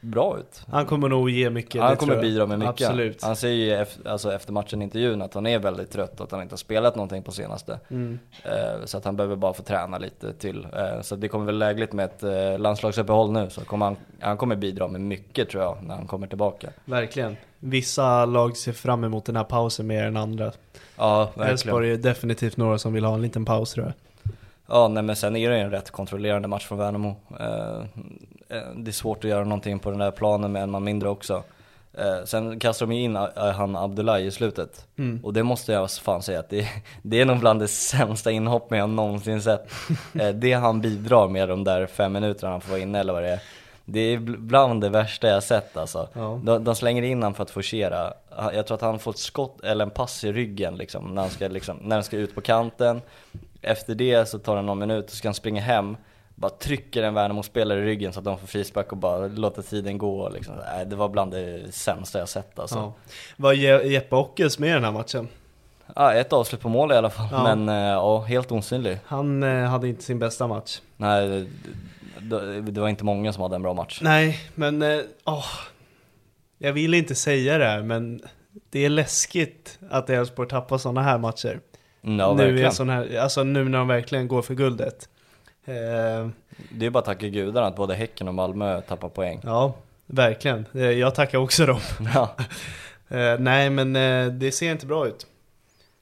bra 0.00 0.38
ut. 0.38 0.62
Han 0.66 0.86
kommer 0.86 1.08
nog 1.08 1.30
ge 1.30 1.50
mycket. 1.50 1.82
Han 1.82 1.96
kommer 1.96 2.20
bidra 2.22 2.46
med 2.46 2.58
mycket. 2.58 2.86
Absolut. 2.88 3.22
Han 3.22 3.36
säger 3.36 3.56
ju 3.66 3.82
efter, 3.82 4.10
alltså 4.10 4.32
efter 4.32 4.52
matchen 4.52 4.82
intervjun 4.82 5.22
att 5.22 5.34
han 5.34 5.46
är 5.46 5.58
väldigt 5.58 5.90
trött 5.90 6.20
och 6.20 6.24
att 6.26 6.32
han 6.32 6.42
inte 6.42 6.52
har 6.52 6.58
spelat 6.58 6.96
någonting 6.96 7.22
på 7.22 7.32
senaste. 7.32 7.80
Mm. 7.90 8.18
Eh, 8.44 8.84
Så 8.84 8.98
att 8.98 9.04
han 9.04 9.16
behöver 9.16 9.36
bara 9.36 9.52
få 9.54 9.62
träna 9.62 9.98
lite 9.98 10.32
till. 10.32 10.66
Eh, 10.76 11.00
Så 11.02 11.16
det 11.16 11.28
kommer 11.28 11.46
väl 11.46 11.58
lägligt 11.58 11.92
med 11.92 12.04
ett 12.04 12.22
eh, 12.22 12.58
landslagsuppehåll 12.58 13.32
nu. 13.32 13.50
Så 13.50 13.60
kommer 13.60 13.86
han, 13.86 13.96
han 14.20 14.36
kommer 14.36 14.56
bidra 14.56 14.88
med 14.88 15.00
mycket 15.00 15.48
tror 15.50 15.62
jag 15.62 15.78
när 15.82 15.94
han 15.94 16.06
kommer 16.06 16.26
tillbaka. 16.26 16.68
Verkligen. 16.84 17.36
Vissa 17.60 18.24
lag 18.24 18.56
ser 18.56 18.72
fram 18.72 19.04
emot 19.04 19.24
den 19.24 19.36
här 19.36 19.44
pausen 19.44 19.86
mer 19.86 20.04
än 20.04 20.16
andra. 20.16 20.52
Ja. 20.98 21.30
Elfsborg 21.36 21.92
är 21.92 21.96
definitivt 21.96 22.56
några 22.56 22.78
som 22.78 22.92
vill 22.92 23.04
ha 23.04 23.14
en 23.14 23.22
liten 23.22 23.44
paus 23.44 23.72
tror 23.72 23.86
jag. 23.86 23.94
Ja, 24.66 24.88
nej 24.88 25.02
men 25.02 25.16
sen 25.16 25.36
är 25.36 25.50
det 25.50 25.56
en 25.56 25.70
rätt 25.70 25.90
kontrollerande 25.90 26.48
match 26.48 26.66
från 26.66 26.78
Värnamo. 26.78 27.16
Eh, 27.40 27.78
eh, 28.48 28.62
det 28.76 28.90
är 28.90 28.92
svårt 28.92 29.24
att 29.24 29.30
göra 29.30 29.44
någonting 29.44 29.78
på 29.78 29.90
den 29.90 29.98
där 29.98 30.10
planen 30.10 30.52
med 30.52 30.62
en 30.62 30.70
man 30.70 30.84
mindre 30.84 31.08
också. 31.08 31.42
Eh, 31.98 32.24
sen 32.24 32.58
kastar 32.58 32.86
de 32.86 32.94
ju 32.94 33.02
in 33.02 33.16
han 33.36 33.76
Abdullahi 33.76 34.26
i 34.26 34.30
slutet. 34.30 34.86
Mm. 34.98 35.24
Och 35.24 35.32
det 35.32 35.42
måste 35.42 35.72
jag 35.72 35.90
fan 35.90 36.22
säga 36.22 36.40
att 36.40 36.50
det, 36.50 36.68
det 37.02 37.20
är 37.20 37.24
nog 37.24 37.38
bland 37.38 37.60
det 37.60 37.68
sämsta 37.68 38.30
inhoppen 38.30 38.78
jag 38.78 38.88
någonsin 38.88 39.42
sett. 39.42 39.70
Eh, 40.20 40.28
det 40.28 40.52
han 40.52 40.80
bidrar 40.80 41.28
med 41.28 41.48
de 41.48 41.64
där 41.64 41.86
fem 41.86 42.12
minuterna 42.12 42.52
han 42.52 42.60
får 42.60 42.70
vara 42.70 42.80
inne 42.80 43.00
eller 43.00 43.12
vad 43.12 43.22
det 43.22 43.28
är. 43.28 43.40
Det 43.90 44.00
är 44.00 44.18
bl- 44.18 44.36
bland 44.38 44.80
det 44.80 44.88
värsta 44.88 45.28
jag 45.28 45.42
sett 45.42 45.76
alltså. 45.76 46.08
Ja. 46.12 46.40
De, 46.44 46.64
de 46.64 46.74
slänger 46.74 47.02
in 47.02 47.22
han 47.22 47.34
för 47.34 47.42
att 47.42 47.50
forcera. 47.50 48.12
Jag 48.54 48.66
tror 48.66 48.74
att 48.74 48.80
han 48.82 48.98
får 48.98 49.10
ett 49.10 49.18
skott 49.18 49.60
eller 49.64 49.84
en 49.84 49.90
pass 49.90 50.24
i 50.24 50.32
ryggen 50.32 50.76
liksom, 50.76 51.14
när 51.14 51.22
han 51.22 51.30
ska, 51.30 51.48
liksom, 51.48 51.76
när 51.82 51.96
han 51.96 52.04
ska 52.04 52.16
ut 52.16 52.34
på 52.34 52.40
kanten. 52.40 53.00
Efter 53.62 53.94
det 53.94 54.28
så 54.28 54.38
tar 54.38 54.56
det 54.56 54.62
någon 54.62 54.78
minut 54.78 55.04
och 55.04 55.10
ska 55.10 55.28
han 55.28 55.34
springa 55.34 55.60
hem. 55.62 55.96
Bara 56.34 56.50
trycker 56.50 57.02
en 57.02 57.14
Värnamo-spelare 57.14 57.78
i 57.80 57.82
ryggen 57.82 58.12
så 58.12 58.18
att 58.18 58.24
de 58.24 58.38
får 58.38 58.46
frispark 58.46 58.92
och 58.92 58.98
bara 58.98 59.26
låter 59.26 59.62
tiden 59.62 59.98
gå. 59.98 60.28
Liksom. 60.28 60.54
Det 60.86 60.96
var 60.96 61.08
bland 61.08 61.32
det 61.32 61.72
sämsta 61.74 62.18
jag 62.18 62.28
sett 62.28 62.58
alltså. 62.58 62.76
Ja. 62.78 62.92
Var 63.36 63.52
Je- 63.54 63.82
Jeppe 63.86 64.16
Ockels 64.16 64.58
med 64.58 64.70
i 64.70 64.72
den 64.72 64.84
här 64.84 64.92
matchen? 64.92 65.28
Ja, 65.96 66.12
ett 66.14 66.32
avslut 66.32 66.60
på 66.60 66.68
mål 66.68 66.92
i 66.92 66.94
alla 66.94 67.10
fall, 67.10 67.26
Ja. 67.32 67.42
men 67.54 67.68
eh, 67.68 67.74
ja, 67.92 68.20
helt 68.20 68.52
osynlig. 68.52 68.98
Han 69.06 69.42
eh, 69.42 69.64
hade 69.64 69.88
inte 69.88 70.02
sin 70.02 70.18
bästa 70.18 70.46
match. 70.46 70.80
Nej, 70.96 71.48
det, 72.60 72.80
var 72.80 72.88
inte 72.88 73.04
många 73.04 73.32
som 73.32 73.42
hade 73.42 73.56
en 73.56 73.62
bra 73.62 73.74
match. 73.74 73.98
Nej, 74.02 74.38
men 74.54 74.82
eh, 74.82 74.98
åh, 75.24 75.44
jag 76.58 76.72
vill 76.72 76.94
inte 76.94 77.14
säga 77.14 77.58
det 77.58 77.64
här, 77.64 77.82
men 77.82 78.22
det 78.70 78.84
är 78.84 78.88
läskigt 78.88 79.78
att 79.90 80.10
Elfsborg 80.10 80.48
tappar 80.48 80.78
sådana 80.78 81.02
här 81.02 81.18
matcher. 81.18 81.60
Mm, 82.02 82.18
Ja, 82.18 82.34
nu, 82.34 82.42
är 82.42 82.46
verkligen. 82.46 82.72
sån 82.72 82.88
här, 82.90 83.18
alltså 83.18 83.44
nu 83.44 83.64
när 83.68 83.78
de 83.78 83.88
verkligen 83.88 84.28
går 84.28 84.42
för 84.42 84.54
guldet. 84.54 85.08
Eh, 85.64 86.28
Det 86.70 86.86
är 86.86 86.90
bara 86.90 86.98
att 86.98 87.04
tacka 87.04 87.28
gudarna 87.28 87.66
att 87.66 87.76
både 87.76 87.94
Häcken 87.94 88.28
och 88.28 88.34
Malmö 88.34 88.80
tappar 88.80 89.08
poäng. 89.08 89.40
ja, 89.44 89.74
verkligen. 90.06 90.64
Eh, 90.74 90.80
jag 90.90 91.14
tackar 91.14 91.38
också 91.38 91.66
dem. 91.66 91.80
Ja, 92.14 92.36
Eh, 93.10 93.38
nej, 93.38 93.70
men 93.70 93.96
eh, 93.96 94.26
det 94.26 94.52
ser 94.52 94.70
inte 94.72 94.86
bra 94.86 95.06
ut. 95.06 95.26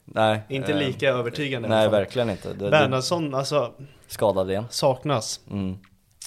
nej. 0.04 0.40
Inte 0.48 0.74
lika 0.74 1.08
övertygande 1.08 1.68
Nej, 1.68 1.88
verkligen 1.88 2.30
inte. 2.30 2.52
Det, 2.52 2.70
Bernhardsson, 2.70 3.34
alltså, 3.34 3.72
skadade 4.06 4.52
igen. 4.52 4.64
saknas. 4.70 5.40
Mm. 5.50 5.78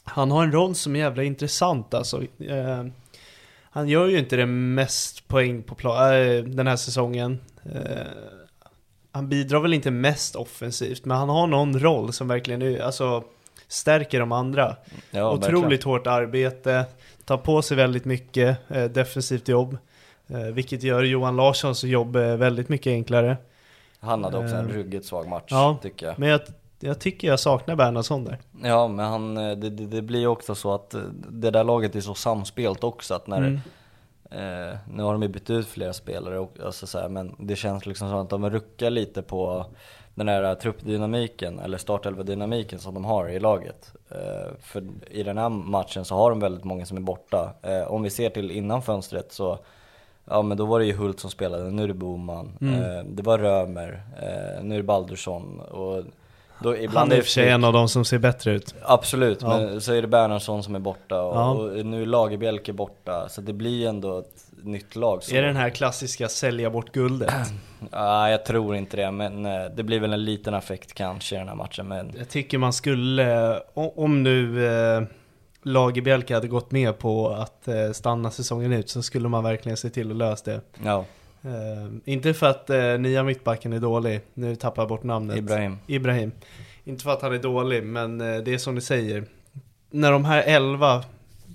Han 0.10 0.32
har 0.32 0.44
en 0.44 0.52
roll 0.52 0.76
som 0.76 0.96
är 0.96 1.00
jävla 1.00 1.24
intressant 1.24 1.94
alltså. 1.94 2.24
Eh, 2.40 2.86
han 3.72 3.88
gör 3.90 4.08
ju 4.08 4.20
inte 4.20 4.36
det 4.36 4.46
mest 4.46 5.28
poäng 5.28 5.64
på 5.64 5.76
plan 5.76 6.14
eh, 6.14 6.44
den 6.44 6.68
här 6.68 6.76
säsongen. 6.76 7.40
Eh, 7.64 8.08
han 9.12 9.30
bidrar 9.30 9.60
väl 9.60 9.74
inte 9.74 9.92
mest 9.92 10.36
offensivt, 10.36 11.06
men 11.06 11.18
han 11.18 11.30
har 11.30 11.48
någon 11.48 11.80
roll 11.80 12.14
som 12.14 12.28
verkligen 12.28 12.62
är, 12.62 12.80
alltså, 12.82 13.24
stärker 13.68 14.20
de 14.20 14.32
andra. 14.32 14.76
Ja, 15.12 15.32
Otroligt 15.32 15.64
verkligen. 15.64 15.84
hårt 15.84 16.08
arbete, 16.08 16.86
tar 17.26 17.38
på 17.38 17.62
sig 17.62 17.78
väldigt 17.78 18.06
mycket 18.06 18.58
eh, 18.70 18.84
defensivt 18.84 19.48
jobb. 19.48 19.78
Eh, 20.28 20.40
vilket 20.40 20.84
gör 20.84 21.04
Johan 21.04 21.36
Larssons 21.36 21.84
jobb 21.84 22.16
eh, 22.16 22.36
väldigt 22.36 22.70
mycket 22.70 22.92
enklare. 22.92 23.38
Han 24.00 24.24
hade 24.24 24.38
också 24.38 24.56
en 24.56 24.70
Eh, 24.70 24.74
ruggigt 24.74 25.06
svag 25.06 25.28
match, 25.28 25.48
ja. 25.50 25.80
tycker 25.82 26.06
jag. 26.06 26.20
Men 26.20 26.30
jag, 26.30 26.42
jag 26.80 27.00
tycker 27.00 27.28
jag 27.28 27.40
saknar 27.40 27.76
Bernhardsson 27.76 28.24
där. 28.26 28.38
Ja, 28.64 28.88
men 28.88 29.06
han, 29.06 29.38
eh, 29.38 29.58
det, 29.58 29.70
det, 29.70 29.86
det 29.86 30.02
blir 30.02 30.20
ju 30.20 30.28
också 30.28 30.56
så 30.56 30.74
att 30.74 30.94
eh, 30.94 31.02
det 31.30 31.52
där 31.52 31.64
laget 31.64 31.96
är 31.96 32.02
så 32.02 32.14
samspelt 32.14 32.84
också 32.84 33.14
att 33.14 33.28
när 33.28 33.38
Mm. 33.38 33.60
Eh, 34.32 34.78
nu 34.94 35.04
har 35.04 35.14
de 35.14 35.22
ju 35.22 35.28
bytt 35.28 35.50
ut 35.50 35.68
flera 35.68 35.94
spelare, 35.94 36.40
och, 36.40 36.58
alltså 36.66 36.88
så 36.88 37.00
här, 37.00 37.10
men 37.10 37.36
det 37.40 37.56
känns 37.56 37.86
liksom 37.86 38.10
som 38.10 38.20
att 38.20 38.30
de 38.30 38.50
ruckar 38.50 38.90
lite 38.90 39.22
på 39.22 39.66
den 40.16 40.28
här 40.28 40.56
truppdynamiken, 40.56 41.60
eller 41.60 41.78
startelva-dynamiken 41.78 42.80
som 42.80 42.94
de 42.94 43.06
har 43.06 43.30
i 43.30 43.40
laget. 43.40 43.94
Eh, 44.10 44.52
för 44.62 44.84
i 45.12 45.24
den 45.24 45.38
här 45.38 45.50
matchen 45.50 46.06
så 46.06 46.16
har 46.16 46.30
de 46.30 46.40
väldigt 46.40 46.64
många 46.64 46.86
som 46.86 46.98
är 46.98 47.02
borta. 47.02 47.54
Eh, 47.62 47.92
om 47.92 48.04
vi 48.04 48.10
ser 48.10 48.30
till 48.30 48.52
innan 48.52 48.82
fönstret 48.82 49.32
så 49.32 49.60
Ja 50.26 50.42
men 50.42 50.58
då 50.58 50.66
var 50.66 50.80
det 50.80 50.86
ju 50.86 50.94
Hult 50.94 51.20
som 51.20 51.30
spelade, 51.32 51.72
nu 51.72 51.84
är 51.84 51.88
det 51.88 51.94
Boman, 51.94 52.58
Mm. 52.62 52.74
eh, 52.84 53.04
det 53.04 53.24
var 53.24 53.38
Römer, 53.38 54.04
nu 54.64 54.76
är 54.76 54.78
det 54.80 54.84
Baldursson 54.84 55.60
och 55.60 56.04
då, 56.64 56.78
ibland 56.78 56.98
Han 56.98 57.12
är 57.12 57.18
i 57.18 57.20
och 57.20 57.24
för 57.24 57.32
sig 57.32 57.50
en 57.50 57.64
av 57.64 57.74
de 57.74 57.90
som 57.90 58.06
ser 58.06 58.18
bättre 58.18 58.52
ut. 58.52 58.76
Absolut, 58.84 59.42
Ja. 59.42 59.58
men 59.58 59.82
så 59.82 59.94
är 59.94 60.02
det 60.02 60.08
Bernhardsson 60.08 60.64
som 60.64 60.76
är 60.76 60.80
borta 60.80 61.22
och, 61.22 61.36
Ja. 61.36 61.50
och 61.52 61.86
nu 61.86 62.02
är 62.02 62.06
Lagerbielke 62.06 62.74
borta, 62.74 63.30
så 63.30 63.42
det 63.42 63.54
blir 63.54 63.88
ändå 63.88 64.20
ett 64.20 64.46
nytt 64.64 64.96
lag. 64.96 65.24
Så. 65.24 65.36
Är 65.36 65.42
det 65.42 65.48
den 65.48 65.56
här 65.56 65.70
klassiska 65.70 66.28
sälja 66.30 66.70
bort 66.70 66.92
guldet? 66.92 67.34
Ja, 67.92 68.30
jag 68.30 68.46
tror 68.46 68.76
inte 68.76 68.98
det, 68.98 69.12
men 69.12 69.46
eh, 69.46 69.52
det 69.76 69.84
blir 69.84 70.00
väl 70.00 70.14
en 70.14 70.26
liten 70.26 70.54
affekt 70.54 70.94
kanske 70.94 71.36
i 71.36 71.38
den 71.40 71.48
här 71.48 71.56
matchen. 71.56 71.88
Men 71.88 72.12
Jag 72.18 72.30
tycker 72.30 72.58
man 72.58 72.74
skulle, 72.74 73.60
om 73.74 74.24
nu 74.24 74.68
eh, 74.68 75.04
Lagerbielke 75.64 76.34
hade 76.34 76.48
gått 76.48 76.72
med 76.72 77.00
på 77.00 77.30
att 77.30 77.68
eh, 77.68 77.92
stanna 77.94 78.32
säsongen 78.32 78.74
ut 78.74 78.90
så 78.90 79.02
skulle 79.02 79.28
man 79.30 79.44
verkligen 79.44 79.78
se 79.78 79.90
till 79.90 80.12
att 80.12 80.18
lösa 80.18 80.52
det. 80.52 80.62
ja, 80.84 81.06
Eh, 81.42 81.92
inte 82.06 82.34
för 82.34 82.48
att 82.48 82.70
eh, 82.70 82.98
nya 83.00 83.24
mittbacken 83.24 83.74
är 83.74 83.80
dålig, 83.80 84.22
nu 84.34 84.56
tappar 84.56 84.82
jag 84.82 84.90
bort 84.90 85.04
namnet. 85.04 85.38
Ibrahim. 85.38 85.78
Ibrahim. 85.88 86.32
Inte 86.84 87.04
för 87.04 87.12
att 87.12 87.22
han 87.22 87.34
är 87.34 87.38
dålig, 87.38 87.84
men 87.84 88.22
eh, 88.22 88.38
det 88.42 88.54
är 88.54 88.58
som 88.58 88.76
ni 88.76 88.82
säger. 88.82 89.24
När 89.90 90.12
de 90.12 90.26
här 90.26 90.44
elva 90.46 91.04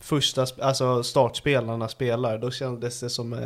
första, 0.01 0.47
alltså 0.63 1.03
startspelarna 1.03 1.89
spelar, 1.89 2.39
då 2.39 2.51
kändes 2.51 3.01
det 3.01 3.11
som... 3.11 3.33
Eh, 3.33 3.39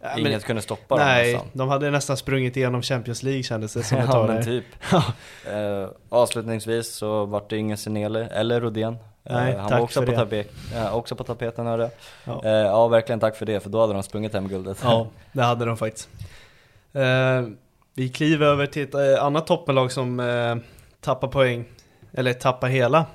ja, 0.00 0.08
men- 0.16 0.26
Inget 0.26 0.44
kunde 0.44 0.62
stoppa 0.62 0.96
dem 0.96 1.06
Nej, 1.06 1.32
nästan. 1.32 1.48
de 1.52 1.68
hade 1.68 1.90
nästan 1.90 2.16
sprungit 2.16 2.56
igenom 2.56 2.82
Champions 2.82 3.22
League 3.22 3.42
kändes 3.42 3.74
det 3.74 3.82
som 3.82 3.98
ett 3.98 4.04
Ja 4.08 4.12
tag 4.12 4.26
men 4.26 4.36
där. 4.36 4.42
typ. 4.42 4.64
Eh, 5.52 5.88
avslutningsvis 6.08 6.88
så 6.94 7.24
vart 7.24 7.50
det 7.50 7.56
ingen 7.56 7.76
Senele, 7.76 8.26
eller 8.26 8.60
Rodén. 8.60 8.96
Eh, 9.24 9.34
Nej, 9.36 9.56
han 9.56 9.70
var 9.70 9.80
också 9.80 10.02
på, 10.02 10.12
tapet, 10.12 10.50
ja, 10.74 10.92
också 10.92 11.16
på 11.16 11.24
tapeten 11.24 11.66
hörde. 11.66 11.90
Ja. 12.24 12.40
Eh, 12.44 12.50
ja 12.50 12.88
verkligen 12.88 13.20
tack 13.20 13.36
för 13.36 13.46
det, 13.46 13.60
för 13.60 13.70
då 13.70 13.80
hade 13.80 13.92
de 13.92 14.02
sprungit 14.02 14.32
hem 14.34 14.48
guldet. 14.48 14.78
Ja, 14.82 15.06
det 15.32 15.42
hade 15.42 15.64
de 15.64 15.76
faktiskt. 15.76 16.08
Eh, 16.92 17.42
vi 17.94 18.08
kliver 18.08 18.46
över 18.46 18.66
till 18.66 18.82
ett 18.82 18.94
eh, 18.94 19.24
annat 19.24 19.46
toppenlag 19.46 19.92
som 19.92 20.20
eh, 20.20 20.56
tappar 21.00 21.28
poäng, 21.28 21.64
eller 22.12 22.32
tappar 22.32 22.68
hela 22.68 23.06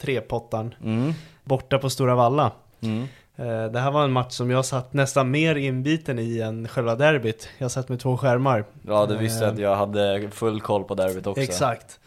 trepottan, 0.00 0.74
Mm, 0.84 1.12
borta 1.44 1.78
på 1.78 1.90
Stora 1.90 2.14
Valla. 2.14 2.50
mm. 2.80 3.08
Eh, 3.36 3.64
det 3.64 3.80
här 3.80 3.90
var 3.90 4.04
en 4.04 4.12
match 4.12 4.32
som 4.32 4.50
jag 4.50 4.64
satt 4.64 4.92
nästan 4.92 5.30
mer 5.30 5.54
inbiten 5.54 6.18
i 6.18 6.40
än 6.40 6.68
själva 6.68 6.94
derbyt. 6.94 7.48
Jag 7.58 7.70
satt 7.70 7.88
med 7.88 8.00
två 8.00 8.16
skärmar. 8.16 8.64
Ja 8.86 9.06
du 9.06 9.16
visste 9.16 9.44
Eh, 9.46 9.52
att 9.52 9.58
jag 9.58 9.76
hade 9.76 10.30
full 10.30 10.60
koll 10.60 10.84
på 10.84 10.94
derbyt 10.94 11.26
också. 11.26 11.42
Exakt. 11.42 12.00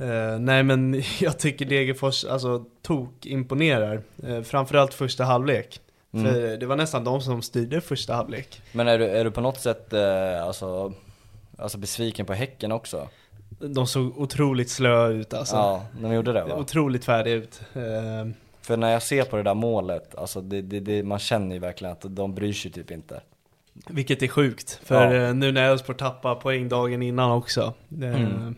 Eh, 0.00 0.38
nej 0.38 0.62
men 0.62 1.02
jag 1.20 1.38
tycker 1.38 1.64
Degerfors 1.64 2.24
alltså 2.24 2.64
tok 2.82 3.26
imponerar. 3.26 4.02
Uh, 4.28 4.42
framförallt 4.42 4.94
första 4.94 5.24
halvlek. 5.24 5.80
Mm. 6.12 6.26
För 6.26 6.56
det 6.56 6.66
var 6.66 6.76
nästan 6.76 7.04
de 7.04 7.20
som 7.20 7.42
styrde 7.42 7.80
första 7.80 8.14
halvlek. 8.14 8.62
Men 8.72 8.88
är 8.88 8.98
du, 8.98 9.04
är 9.04 9.24
du 9.24 9.30
på 9.30 9.40
något 9.40 9.60
sätt 9.60 9.92
eh, 9.92 10.44
alltså, 10.44 10.92
alltså 11.58 11.78
besviken 11.78 12.26
på 12.26 12.32
Häcken 12.32 12.72
också? 12.72 13.08
De 13.58 13.86
såg 13.86 14.18
otroligt 14.18 14.70
slöa 14.70 15.08
ut 15.08 15.34
alltså. 15.34 15.56
Ja, 15.56 15.84
de 16.00 16.12
gjorde 16.12 16.32
det 16.32 16.44
va? 16.44 16.56
Otroligt 16.56 17.04
färdiga 17.04 17.34
ut. 17.34 17.60
Eh, 17.74 18.32
För 18.62 18.76
när 18.76 18.92
jag 18.92 19.02
ser 19.02 19.24
på 19.24 19.36
det 19.36 19.42
där 19.42 19.54
målet, 19.54 20.14
alltså 20.14 20.40
det, 20.40 20.62
det, 20.62 20.80
det, 20.80 21.02
man 21.02 21.18
känner 21.18 21.54
ju 21.54 21.60
verkligen 21.60 21.92
att 21.92 22.04
de 22.08 22.34
bryr 22.34 22.52
sig 22.52 22.70
typ 22.70 22.90
inte. 22.90 23.20
vilket 23.88 24.22
är 24.22 24.28
sjukt. 24.28 24.80
För 24.84 25.14
Ja. 25.14 25.32
nu 25.32 25.52
när 25.52 25.70
Elfsborg 25.70 25.98
tappar 25.98 26.34
poäng 26.34 26.68
dagen 26.68 27.02
innan 27.02 27.30
också. 27.30 27.74
Mm. 28.02 28.54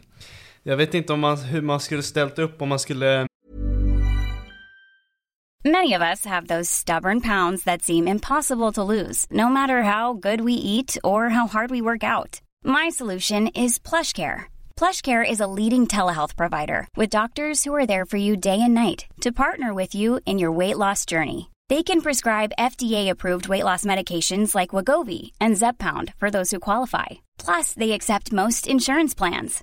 Jag 0.64 0.76
vet 0.76 0.94
inte 0.94 1.12
om 1.12 1.20
man, 1.20 1.38
hur 1.38 1.62
man 1.62 1.80
skulle 1.80 2.02
ställt 2.02 2.38
upp 2.38 2.62
om 2.62 2.68
man 2.68 2.78
skulle 2.78 3.26
Many 5.64 5.92
of 5.94 6.02
us 6.02 6.24
have 6.26 6.48
those 6.48 6.68
stubborn 6.68 7.20
pounds 7.20 7.64
that 7.64 7.82
seem 7.82 8.08
impossible 8.08 8.72
to 8.72 8.82
lose, 8.82 9.26
no 9.30 9.48
matter 9.48 9.82
how 9.82 10.12
good 10.12 10.40
we 10.40 10.52
eat 10.52 10.98
or 11.04 11.28
how 11.28 11.46
hard 11.46 11.70
we 11.70 11.80
work 11.80 12.02
out. 12.02 12.40
My 12.64 12.90
solution 12.90 13.46
is 13.54 13.78
PlushCare. 13.78 14.46
PlushCare 14.76 15.30
is 15.30 15.40
a 15.40 15.46
leading 15.46 15.86
telehealth 15.86 16.36
provider 16.36 16.88
with 16.96 17.16
doctors 17.18 17.62
who 17.62 17.74
are 17.76 17.86
there 17.86 18.04
for 18.04 18.16
you 18.18 18.36
day 18.36 18.58
and 18.60 18.74
night 18.74 19.06
to 19.20 19.30
partner 19.30 19.72
with 19.72 19.94
you 19.94 20.18
in 20.26 20.40
your 20.40 20.58
weight 20.58 20.78
loss 20.78 21.06
journey. 21.06 21.48
They 21.68 21.84
can 21.84 22.02
prescribe 22.02 22.58
FDA-approved 22.58 23.48
weight 23.48 23.64
loss 23.64 23.84
medications 23.84 24.54
like 24.54 24.74
Wagovi 24.74 25.30
and 25.40 25.54
Zepbound 25.56 26.12
for 26.18 26.30
those 26.30 26.50
who 26.50 26.58
qualify. 26.58 27.22
Plus, 27.38 27.72
they 27.72 27.92
accept 27.92 28.32
most 28.32 28.66
insurance 28.66 29.14
plans. 29.14 29.62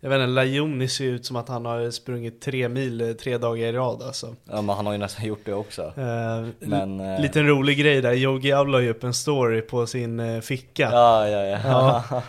Jag 0.00 0.10
vet 0.10 0.16
inte, 0.16 0.26
Lajoni 0.26 0.88
ser 0.88 1.04
ut 1.04 1.26
som 1.26 1.36
att 1.36 1.48
han 1.48 1.64
har 1.64 1.90
sprungit 1.90 2.40
tre 2.40 2.68
mil 2.68 3.00
eh, 3.00 3.12
tre 3.12 3.38
dagar 3.38 3.66
i 3.66 3.72
rad 3.72 4.02
alltså. 4.02 4.34
Ja 4.44 4.62
men 4.62 4.76
han 4.76 4.86
har 4.86 4.92
ju 4.92 4.98
nästan 4.98 5.26
gjort 5.26 5.44
det 5.44 5.54
också. 5.54 5.82
Eh, 5.82 6.46
Men, 6.58 7.00
eh, 7.00 7.20
Liten 7.20 7.46
rolig 7.46 7.78
grej 7.78 8.02
där, 8.02 8.14
Yogi 8.14 8.52
Av 8.52 8.68
la 8.68 8.80
ju 8.80 8.90
upp 8.90 9.04
en 9.04 9.14
story 9.14 9.60
på 9.60 9.86
sin 9.86 10.42
ficka. 10.42 10.90
Ja, 10.92 11.28
ja, 11.28 11.44
ja. 11.44 11.58
Ja. 11.64 12.22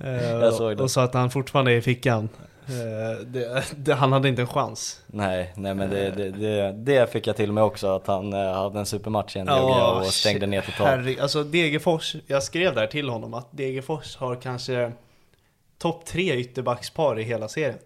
Jag 0.40 0.54
såg 0.54 0.76
det. 0.76 0.82
Och 0.82 0.90
sa 0.90 1.02
att 1.02 1.14
han 1.14 1.30
fortfarande 1.30 1.72
är 1.72 1.76
i 1.76 1.82
fickan. 1.82 2.28
Det, 3.26 3.64
det, 3.76 3.94
han 3.94 4.12
hade 4.12 4.28
inte 4.28 4.42
en 4.42 4.48
chans. 4.48 5.00
nej, 5.06 5.52
nej 5.56 5.74
men 5.74 5.90
det, 5.90 6.10
det, 6.10 6.72
det, 6.72 7.12
fick 7.12 7.26
jag 7.26 7.36
till 7.36 7.52
mig 7.52 7.64
också, 7.64 7.96
att 7.96 8.06
han 8.06 8.32
hade 8.32 8.78
en 8.78 8.86
supermatch 8.86 9.36
igen 9.36 9.46
ja, 9.48 9.98
och 9.98 10.06
stängde 10.06 10.46
ner 10.46 10.60
totalt. 10.60 10.90
Herre, 10.90 11.22
alltså 11.22 11.44
Degerfors, 11.44 12.16
jag 12.26 12.42
skrev 12.42 12.74
där 12.74 12.86
till 12.86 13.08
honom 13.08 13.34
att 13.34 13.48
Degerfors 13.50 14.16
har 14.16 14.36
kanske 14.36 14.92
topp 15.80 16.06
tre 16.06 16.36
ytterbackspar 16.36 17.18
i 17.18 17.22
hela 17.22 17.48
serien. 17.48 17.78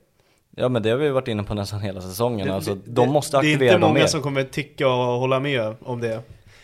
Ja 0.57 0.69
men 0.69 0.83
det 0.83 0.91
har 0.91 0.97
vi 0.97 1.09
varit 1.11 1.29
inne 1.29 1.43
på 1.43 1.55
nästan 1.55 1.81
hela 1.81 2.01
säsongen, 2.01 2.47
Det- 2.49 2.55
alltså 2.55 2.75
de 2.85 3.09
måste 3.11 3.37
Det 3.37 3.39
är 3.39 3.39
aktivera 3.39 3.65
inte 3.65 3.75
dem 3.75 3.81
många 3.81 4.01
mer. 4.01 4.07
som 4.07 4.23
kommer 4.23 4.43
tycka 4.45 4.89
och 4.89 4.95
hålla 5.21 5.41
med 5.41 5.75
om 5.83 6.01
det. 6.01 6.23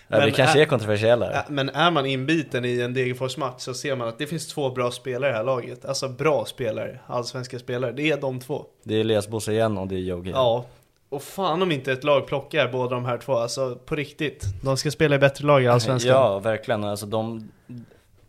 ja, 0.08 0.22
vi 0.26 0.32
kanske 0.32 0.58
är, 0.58 0.62
är 0.62 0.66
kontroversiella. 0.66 1.32
Ja, 1.32 1.42
Men 1.48 1.68
är 1.68 1.90
man 1.90 2.06
inbiten 2.06 2.64
i 2.64 2.80
en 2.80 2.94
Degerfors-match 2.94 3.54
så 3.62 3.74
ser 3.74 3.96
man 3.96 4.08
att 4.08 4.18
det 4.18 4.26
finns 4.26 4.46
två 4.48 4.70
bra 4.70 4.90
spelare 4.90 5.30
i 5.30 5.32
det 5.32 5.36
här 5.38 5.44
laget. 5.44 5.84
Alltså 5.84 6.08
bra 6.08 6.44
spelare, 6.44 6.98
allsvenska 7.06 7.58
spelare. 7.58 7.92
Det 7.92 8.10
är 8.10 8.16
de 8.20 8.40
två. 8.40 8.64
Det 8.84 8.94
är 8.96 9.00
Elias 9.00 9.28
Bosse 9.28 9.52
igen 9.52 9.78
och 9.78 9.86
det 9.88 9.94
är 9.94 9.98
Yogi. 9.98 10.30
Ja. 10.30 10.64
Och 11.08 11.22
fan 11.22 11.62
om 11.62 11.72
inte 11.72 11.92
ett 11.92 12.04
lag 12.04 12.26
plockar 12.26 12.68
båda 12.72 12.94
de 12.94 13.04
här 13.04 13.18
två, 13.18 13.32
alltså 13.36 13.76
på 13.86 13.96
riktigt. 13.96 14.44
De 14.62 14.76
ska 14.76 14.90
spela 14.90 15.16
i 15.16 15.18
bättre 15.18 15.46
lag 15.46 15.62
i 15.62 15.68
allsvenskan. 15.68 16.12
Ja, 16.12 16.38
verkligen. 16.38 16.84
Alltså 16.84 17.06
de, 17.06 17.48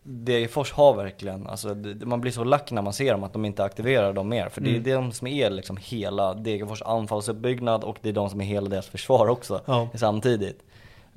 Degerfors 0.04 0.72
har 0.72 0.94
verkligen, 0.96 1.48
alltså 1.48 1.74
det, 1.74 2.06
man 2.06 2.22
blir 2.22 2.32
så 2.32 2.44
lack 2.44 2.72
när 2.72 2.82
man 2.82 2.94
ser 2.94 3.12
dem 3.12 3.24
att 3.24 3.34
de 3.34 3.46
inte 3.46 3.64
aktiverar 3.64 4.14
dem 4.14 4.30
mer. 4.30 4.50
För 4.50 4.62
det 4.62 4.70
är 4.70 4.72
Mm. 4.76 4.84
de 4.84 5.12
som 5.12 5.28
är 5.28 5.50
liksom 5.50 5.78
hela 5.82 6.34
Degerfors 6.34 6.82
anfallsuppbyggnad 6.82 7.84
och 7.84 7.98
det 8.02 8.10
är 8.10 8.14
de 8.14 8.30
som 8.30 8.42
är 8.42 8.46
hela 8.46 8.70
deras 8.70 8.88
försvar 8.88 9.28
också 9.28 9.62
Ja. 9.66 9.90
samtidigt. 9.96 10.60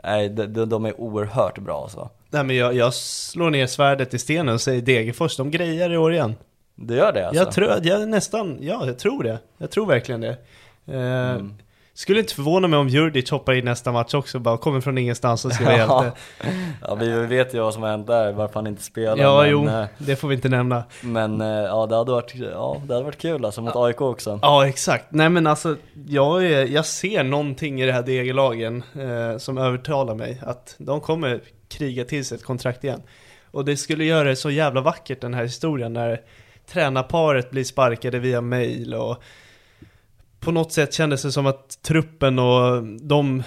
Nej, 0.05 0.29
de, 0.29 0.47
de, 0.69 0.85
är 0.85 1.01
oerhört 1.01 1.59
bra 1.59 1.83
alltså. 1.83 2.11
Nej 2.31 2.45
men 2.45 2.57
jag, 2.57 2.75
jag 2.75 2.95
slår 2.95 3.51
ner 3.51 3.67
svärdet 3.67 4.15
i 4.15 4.19
stenen 4.19 4.55
och 4.55 4.61
säger 4.61 4.83
Degerfors, 4.83 5.37
de 5.37 5.51
grejar 5.51 5.93
i 5.93 5.97
år 5.97 6.13
igen. 6.13 6.35
Det 6.75 6.95
gör 6.95 7.13
det 7.13 7.27
alltså? 7.29 7.43
Jag 7.45 7.53
tror, 7.53 7.71
jag 7.83 8.09
nästan, 8.09 8.59
ja 8.61 8.87
jag 8.87 8.99
tror 8.99 9.23
det. 9.23 9.39
Jag 9.59 9.71
tror 9.71 9.87
verkligen 9.87 10.21
det. 10.21 10.37
Eh, 10.87 11.31
Mm. 11.31 11.55
Skulle 11.97 12.21
inte 12.21 12.35
förvåna 12.35 12.69
mig 12.69 12.79
om 12.79 12.89
Djurdjic 12.89 13.31
hoppar 13.31 13.55
i 13.55 13.63
nästa 13.63 13.93
match 13.93 14.15
också, 14.15 14.39
bara 14.39 14.57
kommer 14.57 14.81
från 14.81 14.99
ingenstans 14.99 15.45
och 15.45 15.53
ska 15.53 15.65
vara 15.65 15.77
hjälte. 15.77 16.13
ja, 16.83 16.95
vi 16.95 17.27
vet 17.27 17.55
ju 17.55 17.61
vad 17.61 17.75
som 17.75 17.83
har 17.83 17.91
hänt 17.91 18.07
där, 18.07 18.33
varför 18.33 18.55
han 18.55 18.67
inte 18.67 18.83
spelar. 18.83 19.17
Ja, 19.17 19.43
men, 19.43 19.51
jo, 19.51 19.69
eh, 19.69 19.85
det 19.99 20.17
får 20.17 20.29
vi 20.29 20.35
inte 20.35 20.49
nämna. 20.49 20.85
Men 21.01 21.41
eh, 21.41 21.47
ja, 21.47 21.87
det 21.87 21.97
hade 21.97 22.13
varit, 22.13 22.35
ja, 22.35 22.83
det 22.85 22.95
hade 22.95 23.05
varit 23.05 23.19
kul 23.19 23.45
alltså 23.45 23.63
mot 23.63 23.77
AIK 23.77 24.01
också. 24.01 24.39
Ja, 24.43 24.67
exakt. 24.67 25.05
Nej 25.09 25.29
men 25.29 25.47
alltså, 25.47 25.77
jag, 26.07 26.45
är, 26.45 26.67
jag 26.67 26.87
ser 26.87 27.25
någonting 27.25 27.83
i 27.83 27.87
det 27.87 27.93
här 27.93 28.03
Degerlagen 28.03 28.83
eh, 28.95 29.39
som 29.39 29.59
övertalar 29.59 30.15
mig 30.15 30.41
att 30.43 30.75
de 30.79 31.01
kommer 31.01 31.41
kriga 31.69 32.05
till 32.05 32.25
sig 32.25 32.37
ett 32.37 32.45
kontrakt 32.45 32.85
igen. 32.85 33.03
Och 33.51 33.65
det 33.65 33.77
skulle 33.77 34.05
göra 34.05 34.29
det 34.29 34.37
så 34.37 34.51
jävla 34.51 34.81
vackert 34.81 35.21
den 35.21 35.35
här 35.35 35.43
historien 35.43 35.93
när 35.93 36.21
tränarparet 36.73 37.51
blir 37.51 37.65
sparkade 37.65 38.19
via 38.19 38.41
mail 38.41 38.95
och 38.95 39.23
på 40.45 40.51
något 40.53 40.73
sätt 40.73 40.95
kändes 40.95 41.23
det 41.23 41.33
som 41.33 41.47
att 41.47 41.83
truppen 41.83 42.39
och 42.39 42.83
de, 42.85 43.43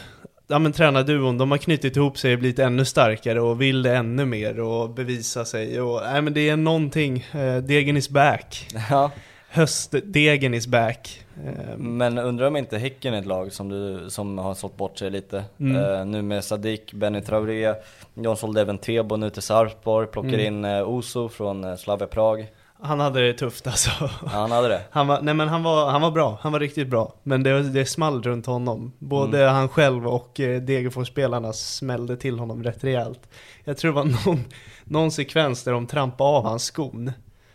ja 0.47 0.59
men 0.59 0.71
tränarduon, 0.71 1.37
de 1.37 1.51
har 1.51 1.57
knutit 1.57 1.95
ihop 1.97 2.17
sig 2.17 2.33
och 2.33 2.39
blivit 2.39 2.59
ännu 2.59 2.85
starkare 2.85 3.41
och 3.41 3.61
vill 3.61 3.81
det 3.83 3.95
ännu 3.95 4.25
mer 4.25 4.59
och 4.59 4.89
bevisa 4.89 5.45
sig 5.45 5.81
och, 5.81 6.01
nej 6.03 6.21
men 6.21 6.33
det 6.33 6.49
är 6.49 6.57
någonting, 6.57 7.25
eh, 7.31 7.57
Degen 7.57 7.97
is 7.97 8.09
back. 8.09 8.67
Ja. 8.89 9.11
Höstdegen 9.49 10.53
is 10.53 10.67
back. 10.67 11.25
Eh, 11.45 11.77
Men 11.77 12.17
undrar 12.17 12.47
om 12.47 12.55
inte 12.57 12.77
Häcken 12.77 13.13
är 13.13 13.19
ett 13.19 13.25
lag 13.25 13.53
som, 13.53 13.69
du, 13.69 14.09
som 14.09 14.37
har 14.37 14.53
sålt 14.53 14.77
bort 14.77 14.97
sig 14.97 15.09
lite. 15.11 15.43
Mm. 15.59 15.75
Eh, 15.93 16.05
nu 16.05 16.21
med 16.21 16.43
Sadik, 16.43 16.93
Benny 16.93 17.21
Traoré, 17.21 17.73
de 18.13 18.35
sålde 18.37 18.61
även 18.61 18.77
Tebo 18.77 19.15
nu 19.15 19.29
till 19.29 19.41
Sarpsborg, 19.41 20.07
plockar 20.07 20.29
Mm. 20.29 20.39
in 20.45 20.65
eh, 20.65 20.89
Oso 20.89 21.29
från 21.29 21.63
eh, 21.63 21.75
Slavia 21.75 22.07
Prag. 22.07 22.47
Han 22.81 22.99
hade 22.99 23.27
det 23.27 23.33
tufft 23.33 23.67
alltså. 23.67 23.89
Ja, 24.01 24.09
han 24.29 24.51
hade 24.51 24.67
det. 24.67 24.81
Han 24.91 25.07
var, 25.07 25.21
nej 25.21 25.33
men 25.33 25.47
han 25.47 25.63
var, 25.63 25.89
han 25.91 26.01
var 26.01 26.11
bra, 26.11 26.39
han 26.41 26.51
var 26.51 26.59
riktigt 26.59 26.87
bra. 26.87 27.13
Men 27.23 27.43
det, 27.43 27.63
det 27.63 27.85
small 27.85 28.23
runt 28.23 28.45
honom. 28.45 28.91
Både 28.99 29.41
Mm. 29.41 29.53
han 29.55 29.69
själv 29.69 30.07
och 30.07 30.39
eh, 30.39 30.61
Degerfors-spelarna 30.61 31.53
smällde 31.53 32.17
till 32.17 32.39
honom 32.39 32.63
rätt 32.63 32.83
rejält. 32.83 33.19
Jag 33.63 33.77
tror 33.77 33.91
det 33.91 33.95
var 33.95 34.25
någon, 34.25 34.43
någon 34.83 35.11
sekvens 35.11 35.63
där 35.63 35.71
de 35.71 35.87
trampade 35.87 36.29
av 36.29 36.43
hans 36.43 36.63
skon. 36.63 37.11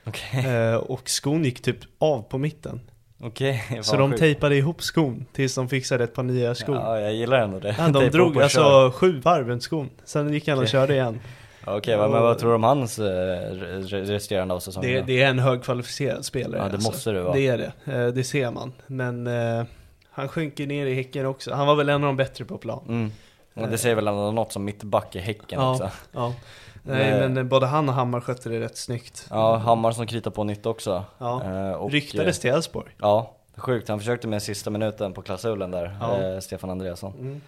Okej, 0.07 0.47
Eh, 0.47 0.75
och 0.75 1.11
skon 1.11 1.45
gick 1.45 1.63
typ 1.63 1.79
av 1.99 2.23
på 2.23 2.39
mitten. 2.39 2.81
okej. 3.23 3.65
fan 3.69 3.85
Så 3.85 3.97
de 3.97 4.11
sjukt. 4.11 4.21
tejpade 4.21 4.57
ihop 4.57 4.83
skon 4.83 5.27
tills 5.33 5.55
de 5.55 5.69
fixade 5.69 6.05
ett 6.05 6.15
par 6.15 6.23
nya 6.23 6.55
skor. 6.55 6.75
Ja, 6.77 6.99
Ja, 6.99 7.01
jag 7.01 7.15
gillar 7.15 7.39
ändå 7.41 7.59
det. 7.59 7.75
de 7.79 7.93
Tejpa 7.93 8.11
drog 8.17 8.43
alltså 8.43 8.91
sju 8.95 9.21
varv 9.21 9.49
runt 9.49 9.63
skon. 9.63 9.91
Sen 10.05 10.33
gick 10.33 10.49
han 10.49 10.59
och 10.59 10.69
körde 10.69 10.95
igen. 10.95 11.21
Okej, 11.67 11.97
vad- 11.97 12.11
men 12.11 12.23
vad 12.23 12.39
tror 12.39 12.49
du 12.51 12.55
om 12.55 12.65
hans 12.65 12.99
eh, 12.99 13.03
re- 13.05 13.83
re- 13.83 14.05
resterande 14.05 14.55
av 14.55 14.61
säsongen? 14.61 14.91
Det, 14.91 15.01
det 15.03 15.23
är 15.23 15.29
en 15.31 15.39
högkvalificerad 15.39 16.25
spelare. 16.25 16.63
Ja, 16.63 16.69
det 16.69 16.75
alltså. 16.75 16.89
måste 16.91 17.11
det 17.11 17.23
vara. 17.23 17.35
Det 17.35 17.47
är 17.47 17.59
det, 17.59 17.93
Eh, 17.93 18.07
det 18.07 18.25
ser 18.25 18.51
man. 18.51 18.73
Men 18.87 19.27
eh, 19.27 19.65
han 20.11 20.29
sjunker 20.29 20.67
ner 20.67 20.87
i 20.87 20.95
Häcken 20.95 21.27
också. 21.27 21.55
Han 21.55 21.67
var 21.67 21.75
väl 21.75 21.89
en 21.89 21.95
av 21.95 22.01
de 22.01 22.17
bättre 22.17 22.45
på 22.45 22.59
plan. 22.59 22.85
Mm. 22.89 23.13
Och 23.55 23.69
det 23.69 23.79
säger 23.79 23.95
väl 23.95 24.09
ändå 24.09 24.31
något 24.33 24.53
som 24.53 24.65
mittback 24.65 25.17
i 25.17 25.19
Häcken 25.19 25.61
Ja. 25.61 25.71
också. 25.73 25.91
Ja. 26.13 26.35
Nej, 26.83 27.29
men 27.29 27.49
både 27.49 27.67
han 27.67 27.89
och 27.89 27.95
Hammar 27.95 28.21
skötte 28.21 28.49
det 28.49 28.61
rätt 28.61 28.77
snyggt. 28.77 29.27
Ja, 29.31 29.57
Hammar 29.57 29.93
som 29.93 30.07
kritar 30.07 30.31
på 30.31 30.45
nytt 30.45 30.67
också. 30.67 31.05
Ja. 31.19 31.77
Och, 31.77 31.91
Ryktades 31.93 32.39
till 32.41 32.51
Elfsborg. 32.51 32.91
Ja, 33.01 33.37
sjukt. 33.57 33.89
Han 33.89 33.99
försökte 33.99 34.29
med 34.29 34.43
sista 34.43 34.71
minuten 34.71 35.13
på 35.13 35.23
klausulen 35.23 35.71
där, 35.71 35.97
Ja. 36.01 36.41
Stefan 36.41 36.71
Andreasson. 36.71 37.13
Mm. 37.21 37.41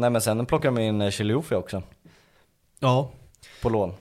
Nej 0.00 0.10
men 0.10 0.20
sen 0.20 0.46
plockar 0.46 0.70
de 0.70 0.78
in 0.82 1.10
Chilufya 1.10 1.58
också, 1.58 1.82
Ja. 2.80 3.10
På 3.62 3.68
lån. 3.68 3.94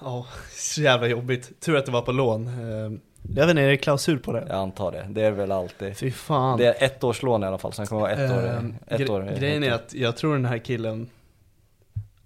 Ja, 0.00 0.26
så 0.52 0.80
jävla 0.82 1.06
jobbigt. 1.06 1.60
Tur 1.60 1.76
att 1.76 1.86
det 1.86 1.92
var 1.92 2.02
på 2.02 2.12
lån. 2.12 2.46
Eh, 2.46 2.98
Jag 3.36 3.46
vet 3.46 3.50
inte, 3.50 3.62
är 3.62 3.68
det 3.68 3.76
klausul 3.76 4.18
på 4.18 4.32
det? 4.32 4.44
Jag 4.48 4.56
antar 4.56 4.92
det, 4.92 5.06
det 5.10 5.22
är 5.22 5.30
väl 5.30 5.52
alltid. 5.52 5.96
Fy 5.96 6.10
fan. 6.10 6.58
Det 6.58 6.66
är 6.66 6.84
ett 6.86 7.04
års 7.04 7.22
lån 7.22 7.42
i 7.42 7.46
alla 7.46 7.58
fall, 7.58 7.72
så 7.72 7.80
han 7.82 7.86
kommer 7.86 8.00
vara 8.02 8.12
ett 8.12 8.30
år. 8.32 8.46
Ehm, 8.48 8.74
Ett 8.86 9.00
gre- 9.00 9.10
år 9.10 9.36
Grejen 9.38 9.64
är 9.64 9.72
att 9.72 9.94
jag 9.94 10.16
tror 10.16 10.32
den 10.32 10.44
här 10.44 10.58
killen 10.58 11.08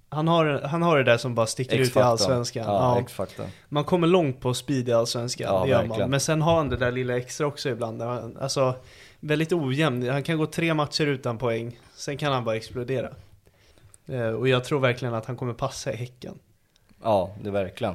han 0.09 0.29
har, 0.29 0.61
han 0.65 0.83
har 0.83 0.97
det 0.99 1.05
där 1.05 1.17
som 1.17 1.35
bara 1.35 1.47
sticker 1.47 1.75
ut 1.75 1.81
i 1.81 1.83
X-faktorn. 1.83 2.11
Allsvenskan. 2.11 2.65
Ja, 2.67 2.95
Ja. 2.97 3.01
X-faktorn. 3.01 3.47
Man 3.69 3.85
kommer 3.85 4.07
långt 4.07 4.41
på 4.41 4.55
speed 4.55 4.89
i 4.89 4.93
Allsvenskan, 4.93 5.55
Ja, 5.55 5.63
det 5.65 5.71
gör 5.71 5.79
man. 5.79 5.89
verkligen. 5.89 6.11
Men 6.11 6.21
sen 6.21 6.43
har 6.43 6.57
han 6.57 6.69
det 6.69 6.77
där 6.77 6.93
lilla 6.93 7.17
extra 7.17 7.47
också 7.47 7.69
ibland. 7.69 7.99
där 7.99 8.07
han- 8.07 8.37
Alltså, 8.41 8.75
väldigt 9.21 9.53
ojämn. 9.53 10.09
Han 10.09 10.23
kan 10.23 10.39
gå 10.39 10.47
tre 10.47 10.75
matcher 10.75 11.07
utan 11.07 11.39
poäng, 11.39 11.79
sen 11.95 12.17
kan 12.17 12.33
han 12.33 12.45
bara 12.45 12.57
explodera. 12.57 13.09
Eh, 14.07 14.27
Och 14.29 14.49
jag 14.49 14.65
tror 14.65 14.81
verkligen 14.81 15.15
att 15.15 15.27
han 15.27 15.37
kommer 15.37 15.53
passa 15.55 15.93
i 15.93 15.97
Häcken. 15.97 16.39
Ja, 17.03 17.35
det 17.43 17.49
är 17.49 17.53
verkligen. 17.53 17.95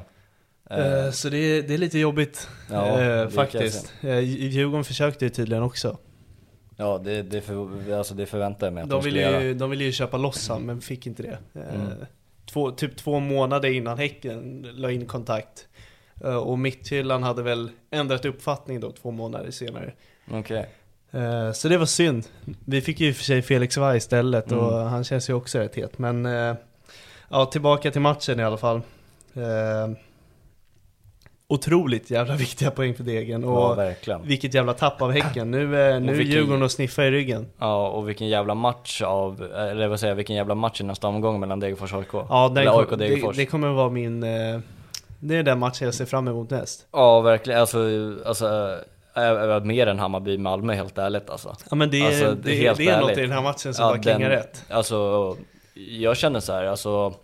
Eh, 0.70 1.04
Eh, 1.04 1.10
Så 1.10 1.28
det 1.28 1.36
är, 1.38 1.62
det 1.62 1.74
är 1.74 1.78
lite 1.78 1.98
jobbigt, 1.98 2.48
Ja, 2.70 3.30
faktiskt. 3.30 3.92
Djurgården 4.22 4.84
försökte 4.84 5.24
ju 5.24 5.28
tydligen 5.28 5.62
också. 5.62 5.98
ja, 6.76 6.98
det, 7.04 7.22
det, 7.22 7.40
för, 7.40 7.92
alltså 7.92 8.14
det 8.14 8.26
förväntar 8.26 8.66
jag 8.66 8.74
mig 8.74 8.82
att 8.82 8.88
de, 8.90 8.94
De 8.96 9.02
skulle 9.02 9.14
ville 9.18 9.30
göra. 9.30 9.42
ju, 9.42 9.54
de 9.54 9.70
ville 9.70 9.84
ju 9.84 9.92
köpa 9.92 10.16
loss 10.16 10.48
han, 10.48 10.62
men 10.62 10.80
fick 10.80 11.06
inte 11.06 11.22
det. 11.22 11.38
Mm. 11.54 11.86
Två, 12.52 12.70
typ 12.70 12.96
två 12.96 13.20
månader 13.20 13.68
innan 13.68 13.98
Häcken 13.98 14.66
la 14.74 14.90
in 14.90 15.06
kontakt. 15.06 15.68
Och 16.44 16.58
Midtjylland 16.58 17.24
hade 17.24 17.42
väl 17.42 17.70
ändrat 17.90 18.24
uppfattning 18.24 18.80
då 18.80 18.92
två 18.92 19.10
månader 19.10 19.50
senare. 19.50 19.92
Okej. 20.30 20.68
Eh, 21.12 21.52
Så 21.52 21.68
det 21.68 21.78
var 21.78 21.86
synd. 21.86 22.26
Vi 22.64 22.80
fick 22.80 23.00
ju 23.00 23.08
i 23.08 23.12
och 23.12 23.16
för 23.16 23.24
sig 23.24 23.42
Felix 23.42 23.76
Vai 23.76 23.96
istället 23.96 24.52
och 24.52 24.72
Mm. 24.74 24.86
han 24.88 25.04
känns 25.04 25.30
ju 25.30 25.34
också 25.34 25.58
rätt 25.58 25.74
het. 25.74 25.98
Men 25.98 26.26
eh, 26.26 26.54
ja, 27.28 27.44
tillbaka 27.46 27.90
till 27.90 28.00
matchen 28.00 28.40
i 28.40 28.44
alla 28.44 28.56
fall. 28.56 28.76
Eh, 29.34 29.96
Otroligt 31.50 32.10
jävla 32.10 32.34
viktiga 32.36 32.70
poäng 32.70 32.94
för 32.94 33.04
Degen 33.04 33.42
Ja, 33.42 33.48
och 33.70 33.78
verkligen. 33.78 34.22
vilket 34.26 34.54
jävla 34.54 34.74
tapp 34.74 35.02
av 35.02 35.12
Häcken. 35.12 35.50
Nu, 35.50 35.66
nu 35.66 35.76
är 35.76 36.00
vilken- 36.00 36.26
Djurgården 36.36 36.62
och 36.62 36.70
sniffar 36.70 37.02
i 37.02 37.10
ryggen. 37.10 37.46
Ja, 37.58 37.88
och 37.88 38.08
vilken 38.08 38.28
jävla 38.28 38.54
match 38.54 39.02
av, 39.02 39.42
eller 39.42 39.88
vad 39.88 40.00
säger 40.00 40.10
jag, 40.10 40.16
vilken 40.16 40.36
jävla 40.36 40.54
match 40.54 40.80
i 40.80 40.84
nästa 40.84 41.08
omgång 41.08 41.40
mellan 41.40 41.60
Degerfors 41.60 41.92
och 41.92 41.98
AIK. 41.98 42.08
Ja, 42.12 42.48
den 42.48 42.58
eller 42.58 42.80
AIK 42.80 42.90
det, 42.90 42.96
Degerfors. 42.96 43.36
det 43.36 43.46
kommer 43.46 43.68
vara 43.68 43.90
min... 43.90 44.20
Det 45.20 45.36
är 45.36 45.42
den 45.42 45.58
matchen 45.58 45.84
jag 45.84 45.94
ser 45.94 46.04
fram 46.04 46.28
emot 46.28 46.50
näst. 46.50 46.86
Ja, 46.92 47.20
verkligen. 47.20 47.60
Alltså, 47.60 47.78
alltså 48.26 48.78
mer 49.64 49.86
än 49.86 49.98
Hammarby-Malmö 49.98 50.74
helt 50.74 50.98
ärligt 50.98 51.30
alltså. 51.30 51.56
Ja 51.70 51.76
men 51.76 51.90
det, 51.90 52.00
är- 52.00 52.06
Alltså, 52.06 52.34
det, 52.42 52.54
helt 52.54 52.78
det 52.78 52.88
är 52.88 53.00
något 53.00 53.18
i 53.18 53.20
den 53.20 53.32
här 53.32 53.42
matchen 53.42 53.74
som 53.74 53.84
Ja, 53.84 53.90
bara 53.90 53.98
klingar 54.02 54.18
den- 54.20 54.30
rätt. 54.30 54.64
Alltså, 54.70 55.36
jag 55.74 56.16
känner 56.16 56.40
så 56.40 56.52
här, 56.52 56.64
alltså, 56.64 57.14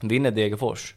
vinner 0.00 0.30
Degerfors, 0.30 0.94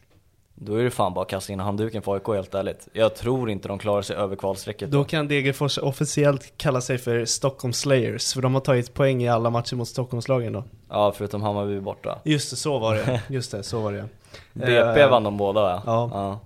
då 0.54 0.74
är 0.74 0.84
det 0.84 0.90
fan 0.90 1.14
bara 1.14 1.22
att 1.22 1.28
kasta 1.30 1.52
in 1.52 1.60
handduken 1.60 2.02
för 2.02 2.14
AIK 2.14 2.26
helt 2.28 2.54
ärligt. 2.54 2.88
Jag 2.92 3.14
tror 3.16 3.50
inte 3.50 3.68
de 3.68 3.78
klarar 3.78 4.02
sig 4.02 4.16
över 4.16 4.36
kvalstrecket. 4.36 4.90
Då 4.90 5.04
kan 5.04 5.28
Degerfors 5.28 5.78
officiellt 5.78 6.52
kalla 6.56 6.80
sig 6.80 6.98
för 6.98 7.24
Stockholm 7.24 7.72
Slayers, 7.72 8.34
för 8.34 8.40
de 8.42 8.54
har 8.54 8.60
tagit 8.60 8.94
poäng 8.94 9.22
i 9.22 9.28
alla 9.28 9.50
matcher 9.50 9.76
mot 9.76 9.88
Stockholmslagen 9.88 10.52
då. 10.52 10.64
Ja, 10.88 11.12
förutom 11.16 11.42
Hammarby 11.42 11.80
borta. 11.80 12.18
Just 12.24 12.50
det, 12.50 12.56
så 12.56 12.78
var 12.78 12.94
det. 12.94 13.22
Just 13.28 13.50
det, 13.52 13.62
så 13.62 13.80
var 13.80 13.92
det. 13.92 14.04
BP 14.52 15.00
Eh, 15.00 15.10
vann 15.10 15.22
de 15.22 15.36
båda 15.36 15.60
va? 15.62 15.82
ja. 15.86 16.40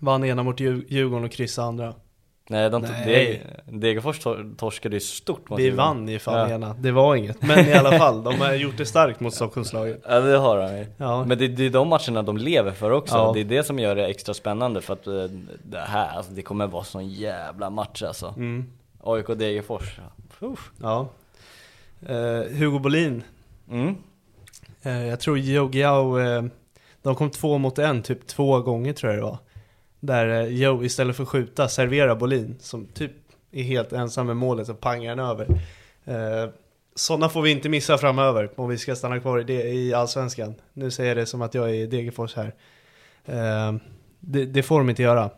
Vann 0.00 0.24
ena 0.24 0.42
mot 0.42 0.60
Djur- 0.60 0.84
Djurgården 0.88 1.24
och 1.24 1.32
kryssade 1.32 1.68
andra. 1.68 1.94
Nej, 2.50 2.70
de, 2.70 2.82
Nej. 2.82 3.42
Deg- 3.66 3.78
Degerfors 3.80 4.18
tor- 4.18 4.54
torskade 4.58 4.96
ju 4.96 5.00
stort 5.00 5.48
mot 5.50 5.58
Vi 5.60 5.70
vann 5.70 6.08
ju 6.08 6.18
fan 6.18 6.34
Ja. 6.50 6.54
ena, 6.54 6.74
det 6.78 6.90
var 6.92 7.16
inget. 7.16 7.42
Men 7.42 7.68
i 7.68 7.72
alla 7.74 7.98
fall, 7.98 8.22
de 8.24 8.34
har 8.40 8.54
gjort 8.54 8.76
det 8.76 8.86
starkt 8.86 9.20
mot 9.20 9.34
Stockholmslaget. 9.34 10.02
Ja 10.08 10.20
det 10.20 10.36
har 10.38 10.58
de. 10.58 10.86
Ja. 10.96 11.24
Men 11.24 11.38
det, 11.38 11.48
det 11.48 11.66
är 11.66 11.70
de 11.70 11.88
matcherna 11.88 12.22
de 12.22 12.36
lever 12.36 12.72
för 12.72 12.90
också. 12.90 13.14
Ja. 13.14 13.30
Det 13.34 13.40
är 13.40 13.44
det 13.44 13.62
som 13.64 13.78
gör 13.78 13.96
det 13.96 14.06
extra 14.06 14.34
spännande 14.34 14.80
för 14.80 14.92
att 14.92 15.06
eh, 15.06 15.12
det 15.64 15.78
här, 15.78 16.16
alltså, 16.16 16.32
det 16.32 16.42
kommer 16.42 16.66
vara 16.66 16.84
sån 16.84 17.08
jävla 17.08 17.70
match 17.70 18.02
alltså. 18.02 18.34
Mm. 18.36 18.64
AIK 19.02 19.26
Degerfors. 19.26 19.98
Uff. 20.40 20.70
Ja. 20.82 21.08
Eh, 22.06 22.56
Hugo 22.58 22.78
Bolin, 22.78 23.22
Mm. 23.70 23.94
Eh, 24.82 25.06
jag 25.06 25.20
tror 25.20 25.38
Joe 25.38 25.70
Giao, 25.72 26.18
eh, 26.18 26.42
de 27.02 27.14
kom 27.14 27.30
två 27.30 27.58
mot 27.58 27.78
en 27.78 28.02
typ 28.02 28.26
två 28.26 28.60
gånger 28.60 28.92
tror 28.92 29.12
jag 29.12 29.18
det 29.22 29.24
var. 29.26 29.38
Där 30.00 30.28
eh, 30.28 30.46
Joe 30.46 30.84
istället 30.84 31.16
för 31.16 31.22
att 31.22 31.28
skjuta 31.28 31.68
serverar 31.68 32.16
Bolin 32.16 32.56
som 32.60 32.86
typ 32.86 33.12
är 33.52 33.62
helt 33.62 33.92
ensam 33.92 34.26
med 34.26 34.36
målet 34.36 34.68
och 34.68 34.80
pangar 34.80 35.16
den 35.16 35.26
över. 35.26 35.46
Eh, 36.04 36.50
sådana 36.94 37.28
får 37.28 37.42
vi 37.42 37.50
inte 37.50 37.68
missa 37.68 37.98
framöver 37.98 38.50
om 38.56 38.68
vi 38.68 38.78
ska 38.78 38.96
stanna 38.96 39.20
kvar 39.20 39.40
i, 39.40 39.44
det, 39.44 39.62
i 39.62 39.94
Allsvenskan. 39.94 40.54
Nu 40.72 40.90
säger 40.90 41.08
jag 41.08 41.16
det 41.16 41.26
som 41.26 41.42
att 41.42 41.54
jag 41.54 41.70
är 41.70 41.74
i 41.74 41.86
Degerfors 41.86 42.34
här. 42.36 42.54
Eh, 43.24 43.74
det, 44.20 44.44
det 44.44 44.62
får 44.62 44.78
de 44.78 44.90
inte 44.90 45.02
göra. 45.02 45.30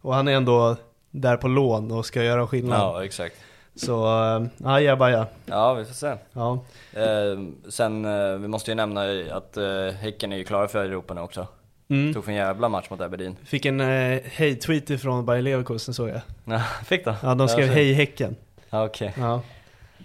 Och 0.00 0.14
han 0.14 0.28
är 0.28 0.32
ändå 0.32 0.76
där 1.10 1.36
på 1.36 1.48
lån 1.48 1.92
och 1.92 2.06
ska 2.06 2.22
göra 2.22 2.46
skillnad. 2.46 2.80
Ja 2.80 3.04
exakt. 3.04 3.36
Så, 3.74 4.06
uh, 4.36 4.46
ajabaja. 4.64 5.26
Ja 5.46 5.74
vi 5.74 5.84
får 5.84 5.94
se. 5.94 6.14
Ja. 6.32 6.64
Eh, 6.92 7.40
sen, 7.68 8.04
eh, 8.04 8.38
vi 8.38 8.48
måste 8.48 8.70
ju 8.70 8.74
nämna 8.74 9.02
att 9.30 9.56
eh, 9.56 9.86
Häcken 10.00 10.32
är 10.32 10.36
ju 10.36 10.44
klara 10.44 10.68
för 10.68 10.84
Europa 10.84 11.14
nu 11.14 11.20
också. 11.20 11.46
Mm. 11.92 12.14
Tog 12.14 12.24
för 12.24 12.30
en 12.32 12.36
jävla 12.38 12.68
match 12.68 12.90
mot 12.90 13.00
Aberdeen. 13.00 13.36
Fick 13.44 13.66
en 13.66 13.80
eh, 13.80 14.20
hej-tweet 14.24 14.90
ifrån 14.90 15.24
Bayer 15.26 15.42
Leverkusen 15.42 15.94
såg 15.94 16.08
jag. 16.08 16.20
Ja, 16.44 16.58
fick 16.86 17.04
du? 17.04 17.14
Ja, 17.22 17.34
de 17.34 17.48
skrev 17.48 17.66
Ja, 17.66 17.72
hej 17.72 17.92
Häcken. 17.92 18.36
Ja 18.70 18.84
okej. 18.84 19.12
Ja. 19.18 19.40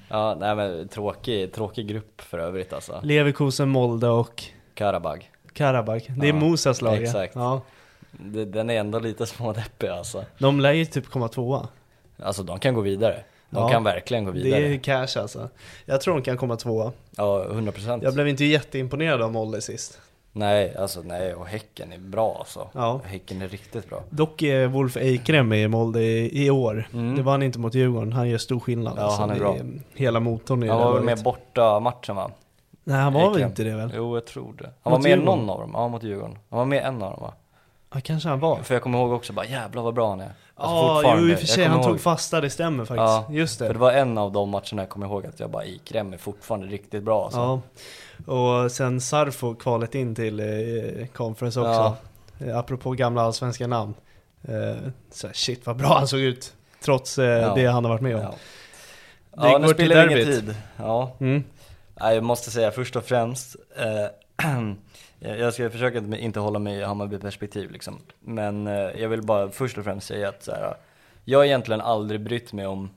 Ja 0.09 0.35
nej 0.39 0.55
men 0.55 0.87
tråkig, 0.87 1.53
tråkig 1.53 1.87
grupp 1.87 2.21
för 2.21 2.39
övrigt 2.39 2.73
alltså. 2.73 2.99
Leverkusen, 3.03 3.69
Molde 3.69 4.07
och 4.09 4.43
Karabag. 4.73 5.31
Karabag. 5.53 6.01
Det 6.17 6.25
är 6.25 6.33
Ja, 6.33 6.35
Mosas 6.39 6.81
lag. 6.81 7.03
exakt. 7.03 7.35
Ja. 7.35 7.61
Det- 8.11 8.45
Den 8.45 8.69
är 8.69 8.79
ändå 8.79 8.99
lite 8.99 9.25
smådeppig 9.25 9.87
alltså. 9.87 10.25
De 10.37 10.59
lär 10.59 10.73
ju 10.73 10.85
typ 10.85 11.07
komma 11.09 11.27
tvåa. 11.27 11.67
Alltså 12.23 12.43
de 12.43 12.59
kan 12.59 12.73
gå 12.73 12.81
vidare. 12.81 13.23
De 13.49 13.59
Ja. 13.63 13.69
kan 13.69 13.83
verkligen 13.83 14.25
gå 14.25 14.31
Det 14.31 14.39
vidare. 14.39 14.61
är 14.73 14.77
cash 14.77 15.21
alltså. 15.21 15.49
Jag 15.85 16.01
tror 16.01 16.13
de 16.13 16.21
kan 16.23 16.37
komma 16.37 16.55
tvåa. 16.55 16.91
Ja, 17.17 17.45
100%. 17.49 17.99
Jag 18.03 18.13
blev 18.13 18.27
inte 18.27 18.45
jätteimponerad 18.45 19.21
av 19.21 19.31
Molde 19.31 19.61
sist. 19.61 19.99
Nej, 20.31 20.75
alltså 20.75 21.01
nej, 21.01 21.33
och 21.33 21.47
Häcken 21.47 21.93
är 21.93 21.97
bra 21.97 22.35
alltså. 22.39 22.67
Ja. 22.73 23.01
Häcken 23.05 23.41
är 23.41 23.47
riktigt 23.47 23.89
bra. 23.89 24.03
Dock 24.09 24.41
är 24.41 24.67
Wolf 24.67 24.97
Eikrem 24.97 25.53
i 25.53 25.67
Molde 25.67 26.03
i, 26.03 26.45
i 26.45 26.49
år. 26.49 26.87
Mm. 26.93 27.15
Det 27.15 27.21
var 27.21 27.31
han 27.31 27.43
inte 27.43 27.59
mot 27.59 27.73
Djurgården. 27.73 28.13
Han 28.13 28.29
gör 28.29 28.37
stor 28.37 28.59
skillnad. 28.59 28.93
Ja, 28.97 29.01
alltså. 29.01 29.21
han 29.21 29.29
är 29.29 29.39
bra. 29.39 29.55
Hela 29.93 30.19
motorn 30.19 30.63
i 30.63 30.67
Han 30.67 30.79
var 30.79 30.93
väl 30.93 31.03
med 31.03 31.23
borta 31.23 31.79
matchen 31.79 32.15
va? 32.15 32.31
Nej, 32.83 32.97
han 32.97 33.13
var 33.13 33.33
väl 33.33 33.41
inte 33.41 33.63
det 33.63 33.75
väl? 33.75 33.91
Jo, 33.95 34.15
jag 34.15 34.25
tror 34.25 34.53
det. 34.57 34.63
Han 34.83 34.91
Mot 34.91 34.99
var 34.99 35.09
med 35.09 35.09
Djurgården? 35.09 35.39
någon 35.45 35.49
av 35.49 35.59
dem, 35.59 35.71
ja 35.73 35.87
mot 35.87 36.03
Djurgården. 36.03 36.37
Han 36.49 36.59
var 36.59 36.65
med 36.65 36.83
en 36.83 37.01
av 37.01 37.11
dem 37.11 37.19
va? 37.21 37.33
Ja, 37.93 37.99
kanske 38.03 38.29
han 38.29 38.39
var. 38.39 38.57
För 38.57 38.75
jag 38.75 38.83
kommer 38.83 38.99
ihåg 38.99 39.11
också 39.11 39.33
bara 39.33 39.45
jävlar 39.45 39.81
vad 39.83 39.93
bra 39.93 40.09
han 40.09 40.21
är. 40.21 40.31
Alltså, 40.59 40.75
Ja, 40.75 40.93
fortfarande. 40.95 41.23
jo 41.23 41.29
i 41.31 41.35
och 41.35 41.39
för 41.39 41.47
sig. 41.47 41.65
Han 41.65 41.81
tog 41.81 41.91
ihåg- 41.91 41.99
fasta, 42.01 42.41
det 42.41 42.49
stämmer 42.49 42.85
faktiskt. 42.85 42.97
Ja, 42.99 43.25
Just 43.29 43.59
det. 43.59 43.65
För 43.67 43.73
det 43.73 43.79
var 43.79 43.91
en 43.91 44.17
av 44.17 44.31
de 44.31 44.49
matcherna 44.49 44.81
jag 44.81 44.89
kommer 44.89 45.05
ihåg 45.05 45.25
att 45.25 45.39
jag 45.39 45.49
bara 45.49 45.65
Ikrem 45.65 46.13
är 46.13 46.17
fortfarande 46.17 46.67
riktigt 46.67 47.03
bra 47.03 47.23
alltså. 47.23 47.39
Ja. 48.27 48.33
Och 48.33 48.71
sen 48.71 49.01
Sarfo 49.01 49.55
kvalet 49.55 49.95
in 49.95 50.15
till 50.15 50.39
eh, 50.39 51.07
conference 51.07 51.59
också. 51.59 51.95
Ja. 52.39 52.45
Eh, 52.47 52.57
apropå 52.57 52.91
gamla 52.91 53.21
allsvenska 53.21 53.67
namn. 53.67 53.93
Eh, 54.47 54.75
så 55.11 55.27
här, 55.27 55.33
shit 55.33 55.65
vad 55.65 55.75
bra 55.77 55.87
han 55.97 56.07
såg 56.07 56.19
ut. 56.19 56.53
Trots 56.83 57.17
eh, 57.19 57.25
Ja. 57.25 57.53
det 57.55 57.65
han 57.65 57.85
har 57.85 57.91
varit 57.91 58.01
med 58.01 58.15
om. 58.15 58.21
Ja, 58.21 58.31
Det 59.43 59.49
ja 59.51 59.57
nu 59.57 59.67
spelar 59.67 60.07
vi 60.07 60.13
ingen 60.13 60.25
tid. 60.25 60.55
Ja. 60.77 61.15
Mm. 61.19 61.43
Nej, 62.01 62.15
jag 62.15 62.23
måste 62.23 62.51
säga 62.51 62.71
först 62.71 62.95
och 62.95 63.03
främst, 63.05 63.55
eh, 63.77 64.47
jag 65.19 65.53
ska 65.53 65.69
försöka 65.69 65.99
att 65.99 66.13
inte 66.13 66.39
hålla 66.39 66.59
mig 66.59 66.77
i 66.79 66.83
Hammarby-perspektiv 66.83 67.71
liksom. 67.71 67.99
Men 68.19 68.67
eh, 68.67 68.73
jag 68.73 69.09
vill 69.09 69.21
bara 69.21 69.49
först 69.49 69.77
och 69.77 69.83
främst 69.83 70.07
säga 70.07 70.29
att 70.29 70.43
så 70.43 70.51
här, 70.51 70.77
jag 71.25 71.39
har 71.39 71.45
egentligen 71.45 71.81
aldrig 71.81 72.21
brytt 72.21 72.53
mig 72.53 72.67
om, 72.67 72.89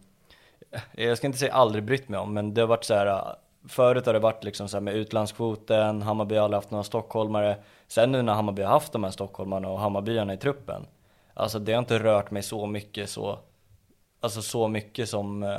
jag 0.92 1.18
ska 1.18 1.26
inte 1.26 1.38
säga 1.38 1.52
aldrig 1.52 1.84
brytt 1.84 2.08
mig 2.08 2.20
om, 2.20 2.34
men 2.34 2.54
det 2.54 2.60
har 2.60 2.68
varit 2.68 2.84
så 2.84 2.94
här, 2.94 3.36
förut 3.68 4.06
har 4.06 4.12
det 4.12 4.18
varit 4.18 4.44
liksom 4.44 4.68
så 4.68 4.76
här 4.76 4.82
med 4.82 4.94
utlandskvoten, 4.94 6.02
Hammarby 6.02 6.36
har 6.36 6.44
aldrig 6.44 6.56
haft 6.56 6.70
några 6.70 6.84
stockholmare. 6.84 7.56
Sen 7.88 8.12
nu 8.12 8.22
när 8.22 8.32
Hammarby 8.32 8.62
har 8.62 8.70
haft 8.70 8.92
de 8.92 9.04
här 9.04 9.10
stockholmarna 9.10 9.68
och 9.68 9.80
Hammarbyarna 9.80 10.34
i 10.34 10.36
truppen, 10.36 10.86
alltså 11.34 11.58
det 11.58 11.72
har 11.72 11.78
inte 11.78 11.98
rört 11.98 12.30
mig 12.30 12.42
så 12.42 12.66
mycket 12.66 13.10
så, 13.10 13.38
alltså 14.20 14.42
så 14.42 14.68
mycket 14.68 15.08
som 15.08 15.42
eh, 15.42 15.58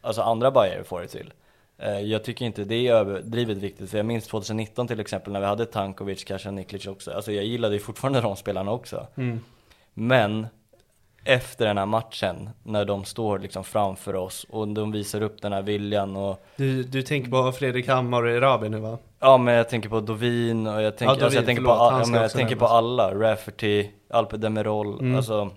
alltså 0.00 0.22
andra 0.22 0.50
bajare 0.50 0.84
får 0.84 1.00
det 1.00 1.08
till. 1.08 1.32
Eh, 1.78 2.00
Jag 2.00 2.24
tycker 2.24 2.44
inte 2.44 2.64
det 2.64 2.88
är 2.88 2.94
överdrivet 2.94 3.58
viktigt, 3.58 3.90
för 3.90 3.96
jag 3.96 4.06
minns 4.06 4.26
2019 4.26 4.86
till 4.88 5.00
exempel 5.00 5.32
när 5.32 5.40
vi 5.40 5.46
hade 5.46 5.66
Tankovic, 5.66 6.24
Kasia 6.24 6.50
Niklic 6.50 6.86
också. 6.86 7.10
Alltså 7.12 7.32
jag 7.32 7.44
gillade 7.44 7.74
ju 7.74 7.80
fortfarande 7.80 8.20
de 8.20 8.36
spelarna 8.36 8.70
också. 8.72 9.06
Mm. 9.16 9.40
Men 9.94 10.46
efter 11.24 11.66
den 11.66 11.78
här 11.78 11.86
matchen, 11.86 12.50
när 12.62 12.84
de 12.84 13.04
står 13.04 13.38
liksom 13.38 13.64
framför 13.64 14.14
oss 14.14 14.46
och 14.48 14.68
de 14.68 14.92
visar 14.92 15.22
upp 15.22 15.42
den 15.42 15.52
här 15.52 15.62
viljan 15.62 16.16
och 16.16 16.44
Du, 16.56 16.82
du 16.82 17.02
tänker 17.02 17.30
på 17.30 17.52
Fredrik 17.52 17.88
Hammar 17.88 18.22
och 18.22 18.30
Erabi 18.30 18.68
nu 18.68 18.78
va? 18.78 18.98
Ja 19.20 19.38
men 19.38 19.54
jag 19.54 19.68
tänker 19.68 19.88
på 19.88 20.00
Dovin 20.00 20.66
och 20.66 20.82
jag 20.82 20.96
tänker, 20.96 21.14
Dovin, 21.14 21.24
alltså 21.24 21.38
jag 21.38 21.46
tänker, 21.46 21.62
på, 21.62 21.68
förlåt, 21.68 21.92
all, 21.92 22.00
ja, 22.00 22.06
men 22.06 22.22
jag 22.22 22.32
tänker 22.32 22.56
på 22.56 22.66
alla, 22.66 23.14
Rafferty, 23.14 23.88
Alpe 24.10 24.36
Demirol, 24.36 25.00
Mm. 25.00 25.16
alltså 25.16 25.50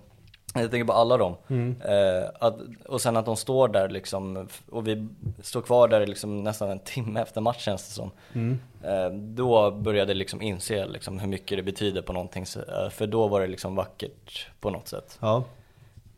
jag 0.54 0.70
tänker 0.70 0.84
på 0.84 0.92
alla 0.92 1.16
dem. 1.16 1.36
Mm. 1.48 1.76
Eh, 1.80 2.30
att, 2.40 2.56
och 2.86 3.00
sen 3.00 3.16
att 3.16 3.26
de 3.26 3.36
står 3.36 3.68
där 3.68 3.88
liksom, 3.88 4.48
och 4.70 4.88
vi 4.88 5.08
står 5.42 5.62
kvar 5.62 5.88
där 5.88 6.06
liksom 6.06 6.44
nästan 6.44 6.70
en 6.70 6.78
timme 6.78 7.20
efter 7.20 7.40
matchen 7.40 7.60
känns 7.60 7.88
det 7.88 7.94
som. 7.94 8.10
Mm. 8.32 8.58
Eh, 8.82 9.10
då 9.10 9.70
började 9.70 10.10
jag 10.10 10.16
liksom 10.16 10.42
inse 10.42 10.86
liksom 10.86 11.18
hur 11.18 11.28
mycket 11.28 11.58
det 11.58 11.62
betyder 11.62 12.02
på 12.02 12.12
någonting, 12.12 12.44
eh, 12.68 12.90
för 12.90 13.06
då 13.06 13.28
var 13.28 13.40
det 13.40 13.46
liksom 13.46 13.74
vackert 13.74 14.46
på 14.60 14.70
något 14.70 14.88
sätt. 14.88 15.18
Ja. 15.20 15.44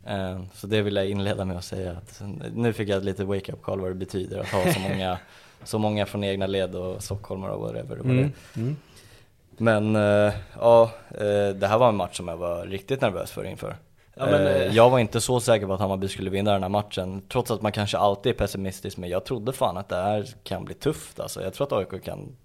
Eh, 0.05 0.41
så 0.53 0.67
det 0.67 0.81
vill 0.81 0.95
jag 0.95 1.09
inleda 1.09 1.45
med 1.45 1.57
att 1.57 1.63
säga 1.63 1.91
att 1.91 2.21
nu 2.55 2.73
fick 2.73 2.89
jag 2.89 3.03
lite 3.03 3.23
wake-up 3.23 3.61
call 3.61 3.79
vad 3.79 3.89
det 3.89 3.95
betyder 3.95 4.39
att 4.39 4.47
ha 4.47 4.73
så 4.73 4.79
många, 4.89 5.17
så 5.63 5.79
många 5.79 6.05
från 6.05 6.23
egna 6.23 6.47
led 6.47 6.75
och 6.75 7.03
stockholmare 7.03 7.51
och 7.51 7.61
whatever. 7.61 7.95
Mm. 7.95 8.31
Mm. 8.55 8.75
Men 9.57 9.95
eh, 9.95 10.33
ja, 10.59 10.91
eh, 11.09 11.55
det 11.55 11.67
här 11.67 11.77
var 11.77 11.89
en 11.89 11.95
match 11.95 12.17
som 12.17 12.27
jag 12.27 12.37
var 12.37 12.65
riktigt 12.65 13.01
nervös 13.01 13.31
för 13.31 13.43
inför. 13.43 13.75
Ja, 14.21 14.31
men, 14.31 14.47
Eh, 14.47 14.55
eh, 14.61 14.75
jag 14.75 14.89
var 14.89 14.99
inte 14.99 15.21
så 15.21 15.39
säker 15.39 15.67
på 15.67 15.73
att 15.73 15.79
Hammarby 15.79 16.07
skulle 16.07 16.29
vinna 16.29 16.51
den 16.53 16.61
här 16.63 16.69
matchen, 16.69 17.21
trots 17.31 17.51
att 17.51 17.61
man 17.61 17.71
kanske 17.71 17.97
alltid 17.97 18.29
är 18.31 18.37
pessimistisk, 18.37 18.97
men 18.97 19.09
jag 19.09 19.25
trodde 19.25 19.53
fan 19.53 19.77
att 19.77 19.89
det 19.89 19.95
här 19.95 20.25
kan 20.43 20.65
bli 20.65 20.73
tufft 20.73 21.19
alltså. 21.19 21.41
Jag 21.43 21.53
tror 21.53 21.67
att 21.67 21.73
AIK 21.93 22.03
kan, 22.03 22.35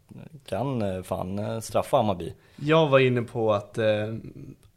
kan 0.49 0.83
eh, 0.97 1.03
fan 1.03 1.63
straffa 1.63 1.97
Hammarby. 1.97 2.33
Jag 2.57 2.87
var 2.87 2.99
inne 2.99 3.23
på 3.23 3.53
att 3.53 3.79
eh, 3.79 3.85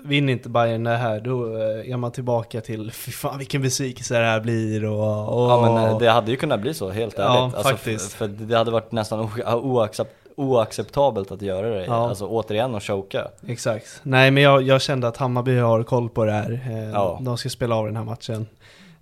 vinner 0.04 0.34
inte 0.34 0.50
Bayern 0.50 0.84
det 0.84 0.98
här 0.98 1.20
då 1.20 1.46
är 1.64 1.98
man 1.98 2.12
tillbaka 2.12 2.62
till 2.62 2.92
fy 2.92 3.12
fan 3.12 3.38
vilken 3.38 3.62
besvikelse 3.62 4.20
det 4.20 4.26
här 4.26 4.40
blir 4.40 4.86
och, 4.86 5.44
och 5.44 5.52
Ja 5.52 5.62
men 5.90 5.98
det 6.00 6.10
hade 6.10 6.32
ju 6.32 6.38
kunnat 6.38 6.60
bli 6.62 6.74
så, 6.74 6.90
helt 6.90 7.18
Ja, 7.18 7.24
ärligt. 7.44 7.56
Alltså, 7.56 7.72
faktiskt. 7.72 8.14
För, 8.14 8.28
för 8.28 8.34
det 8.46 8.58
hade 8.58 8.72
varit 8.72 8.92
nästan 8.92 9.20
o- 9.20 9.54
oaccept, 9.62 10.19
oacceptabelt 10.40 11.32
att 11.32 11.42
göra 11.42 11.70
det, 11.70 11.86
Ja. 11.86 12.10
alltså 12.10 12.26
återigen 12.28 12.76
och 12.76 12.84
choka. 12.84 13.28
Exakt. 13.48 14.00
Nej 14.04 14.32
men 14.32 14.44
jag, 14.44 14.62
jag 14.62 14.82
kände 14.82 15.08
att 15.08 15.18
Hammarby 15.18 15.58
har 15.60 15.84
koll 15.84 16.10
på 16.10 16.26
det 16.26 16.32
här. 16.32 16.52
Eh, 16.72 16.90
Ja. 16.90 17.20
De 17.22 17.38
ska 17.38 17.50
spela 17.50 17.76
av 17.76 17.86
den 17.86 17.96
här 17.96 18.04
matchen. 18.04 18.48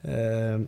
Eh, 0.01 0.61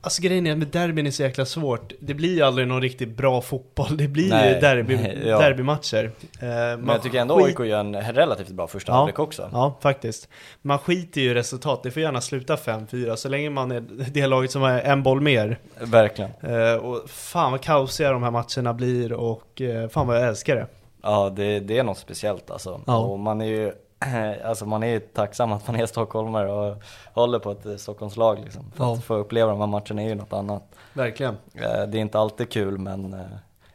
alltså 0.00 0.22
grejen 0.22 0.46
är 0.46 0.56
med 0.56 0.68
derbyn 0.68 1.06
är 1.06 1.10
så 1.10 1.22
jäkla 1.22 1.44
svårt. 1.46 1.92
Det 2.00 2.14
blir 2.14 2.34
ju 2.36 2.42
aldrig 2.42 2.68
någon 2.68 2.82
riktigt 2.82 3.16
bra 3.16 3.40
fotboll. 3.40 3.96
Det 3.96 4.08
blir 4.08 4.30
Nej. 4.30 4.54
ju 4.54 4.60
derby, 4.60 4.98
Ja. 5.26 5.38
derbymatcher. 5.38 6.04
Eh, 6.40 6.48
Men 6.48 6.86
jag 6.88 7.02
tycker 7.02 7.18
ändå 7.20 7.36
skit- 7.36 7.60
AIK 7.60 7.68
gör 7.70 7.80
en 7.80 7.94
relativt 8.14 8.48
bra 8.48 8.66
första 8.66 8.92
Ja. 8.92 8.96
halvlek 8.96 9.18
också. 9.18 9.48
Ja, 9.52 9.78
faktiskt. 9.82 10.28
Man 10.62 10.78
skiter 10.78 11.20
ju 11.20 11.30
i 11.30 11.34
resultat. 11.34 11.82
Det 11.82 11.90
får 11.90 12.02
gärna 12.02 12.20
sluta 12.20 12.56
5-4 12.56 13.16
så 13.16 13.28
länge 13.28 13.50
man 13.50 13.70
är 13.70 13.84
det 14.12 14.26
laget 14.26 14.50
som 14.50 14.62
har 14.62 14.70
en 14.70 15.02
boll 15.02 15.20
mer. 15.20 15.58
Verkligen. 15.80 16.30
Eh, 16.42 16.74
och 16.74 17.10
fan 17.10 17.52
vad 17.52 17.60
kaosiga 17.62 18.12
de 18.12 18.22
här 18.22 18.30
matcherna 18.30 18.74
blir 18.74 19.12
och 19.12 19.60
eh, 19.60 19.88
fan 19.88 20.06
vad 20.06 20.16
jag 20.16 20.28
älskar 20.28 20.56
det. 20.56 20.66
Ja, 21.02 21.32
det, 21.36 21.60
det 21.60 21.78
är 21.78 21.84
något 21.84 21.98
speciellt 21.98 22.50
alltså. 22.50 22.80
Ja. 22.86 22.96
Och 22.98 23.18
man 23.18 23.40
är 23.40 23.46
ju 23.46 23.72
alltså 24.44 24.66
man 24.66 24.82
är 24.82 24.86
ju 24.88 25.00
tacksam 25.00 25.52
att 25.52 25.66
man 25.66 25.76
är 25.80 25.86
stockholmare 25.86 26.52
och 26.52 26.82
håller 27.14 27.38
på 27.38 27.50
ett 27.50 27.80
Stockholmslag 27.80 28.38
liksom. 28.44 28.70
För 28.76 28.84
Ja. 28.84 28.92
att 28.94 29.04
få 29.04 29.14
uppleva 29.14 29.50
de 29.50 29.60
här 29.60 29.66
matcherna 29.66 30.02
är 30.02 30.08
ju 30.08 30.14
något 30.14 30.32
annat. 30.32 30.62
Verkligen. 30.92 31.36
Eh, 31.54 31.62
Det 31.62 31.98
är 31.98 32.00
inte 32.00 32.18
alltid 32.18 32.50
kul 32.50 32.78
men 32.78 33.14
eh, 33.14 33.20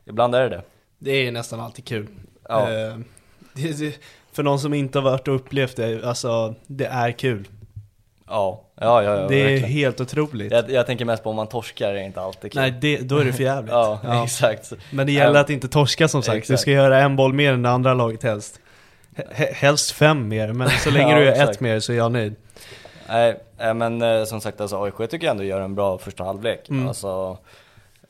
ibland 0.06 0.36
är 0.36 0.42
det 0.42 0.50
det. 0.50 0.62
Det 1.00 1.12
är 1.28 1.32
nästan 1.32 1.60
alltid 1.60 1.86
kul. 1.86 2.08
Ja. 2.50 2.72
Eh, 2.72 2.98
för 4.32 4.44
någon 4.44 4.60
som 4.60 4.74
inte 4.74 4.98
har 5.00 5.04
varit 5.04 5.28
och 5.28 5.36
upplevt 5.36 5.76
det, 5.76 6.04
alltså 6.06 6.56
det 6.68 6.86
är 6.86 7.12
kul. 7.12 7.48
Ja, 8.28 8.62
ja, 8.76 9.04
ja, 9.04 9.20
ja 9.22 9.28
det 9.28 9.36
är 9.42 9.44
verkligen. 9.44 9.70
helt 9.70 10.02
otroligt. 10.02 10.52
Jag, 10.52 10.70
jag 10.72 10.86
tänker 10.86 11.06
mest 11.06 11.24
på 11.24 11.30
om 11.30 11.36
man 11.36 11.48
torskar 11.48 11.90
är 11.90 11.94
det 11.94 12.04
inte 12.04 12.22
alltid 12.22 12.52
kul. 12.52 12.62
Nej, 12.62 12.72
det, 12.72 12.98
då 12.98 13.18
är 13.18 13.26
det 13.26 13.34
för 13.34 13.44
jävligt. 13.54 13.72
ja, 13.72 14.00
exakt. 14.24 14.74
Men 14.92 15.06
det 15.08 15.12
gäller 15.14 15.36
Äm, 15.40 15.42
att 15.42 15.50
inte 15.50 15.68
torska 15.68 16.08
som 16.08 16.22
sagt. 16.22 16.34
Du 16.34 16.38
exakt. 16.38 16.62
ska 16.62 16.72
göra 16.72 17.00
en 17.00 17.16
boll 17.16 17.34
mer 17.34 17.54
än 17.54 17.62
det 17.62 17.70
andra 17.70 17.94
laget 17.94 18.24
helst. 18.24 18.60
He- 19.16 19.54
Helst 19.54 19.92
fem 19.92 20.28
mer, 20.28 20.54
men 20.54 20.70
så 20.70 20.92
länge 20.92 21.12
Ja, 21.12 21.18
du 21.20 21.24
gör 21.26 21.32
exakt. 21.32 21.52
ett 21.52 21.60
mer 21.60 21.80
så 21.80 21.92
är 21.94 21.98
jag 21.98 22.12
nöjd. 22.12 22.36
Nej, 23.10 23.40
eh, 23.58 23.74
men 23.74 24.02
eh, 24.02 24.24
som 24.24 24.42
sagt 24.42 24.62
alltså 24.62 24.84
AIK 24.84 24.98
tycker 25.10 25.28
jag 25.28 25.32
ändå 25.32 25.44
gör 25.44 25.62
en 25.62 25.76
bra 25.76 25.98
första 25.98 26.24
halvlek. 26.24 26.70
Mm. 26.70 26.88
Alltså, 26.88 27.38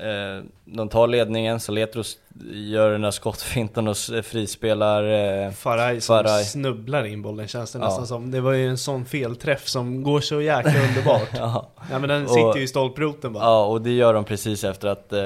eh, 0.03 0.43
de 0.65 0.89
tar 0.89 1.07
ledningen, 1.07 1.59
Saletros 1.59 2.17
gör 2.51 2.91
den 2.91 3.01
där 3.01 3.11
skottfinten 3.11 3.87
och 3.87 3.97
frispelar 4.23 5.03
eh, 5.45 5.51
Faraj 5.51 6.01
som 6.01 6.17
Faraj. 6.17 6.43
snubblar 6.45 7.03
in 7.05 7.21
bollen 7.21 7.47
känns 7.47 7.71
det 7.71 7.79
Ja. 7.79 7.85
nästan 7.85 8.07
som. 8.07 8.31
Det 8.31 8.41
var 8.41 8.51
ju 8.51 8.67
en 8.69 8.77
sån 8.77 9.05
felträff 9.05 9.67
som 9.67 10.03
går 10.03 10.19
så 10.21 10.41
jäkla 10.41 10.71
underbart. 10.89 11.29
ja. 11.37 11.69
ja 11.91 11.99
men 11.99 12.09
den 12.09 12.23
Och- 12.23 12.29
sitter 12.29 12.55
ju 12.57 12.63
i 12.63 12.67
stolproten 12.67 13.33
bara. 13.33 13.43
ja, 13.43 13.65
och 13.65 13.81
det 13.81 13.91
gör 13.91 14.13
de 14.13 14.23
precis 14.25 14.63
efter 14.63 14.87
att 14.87 15.13
eh, 15.13 15.19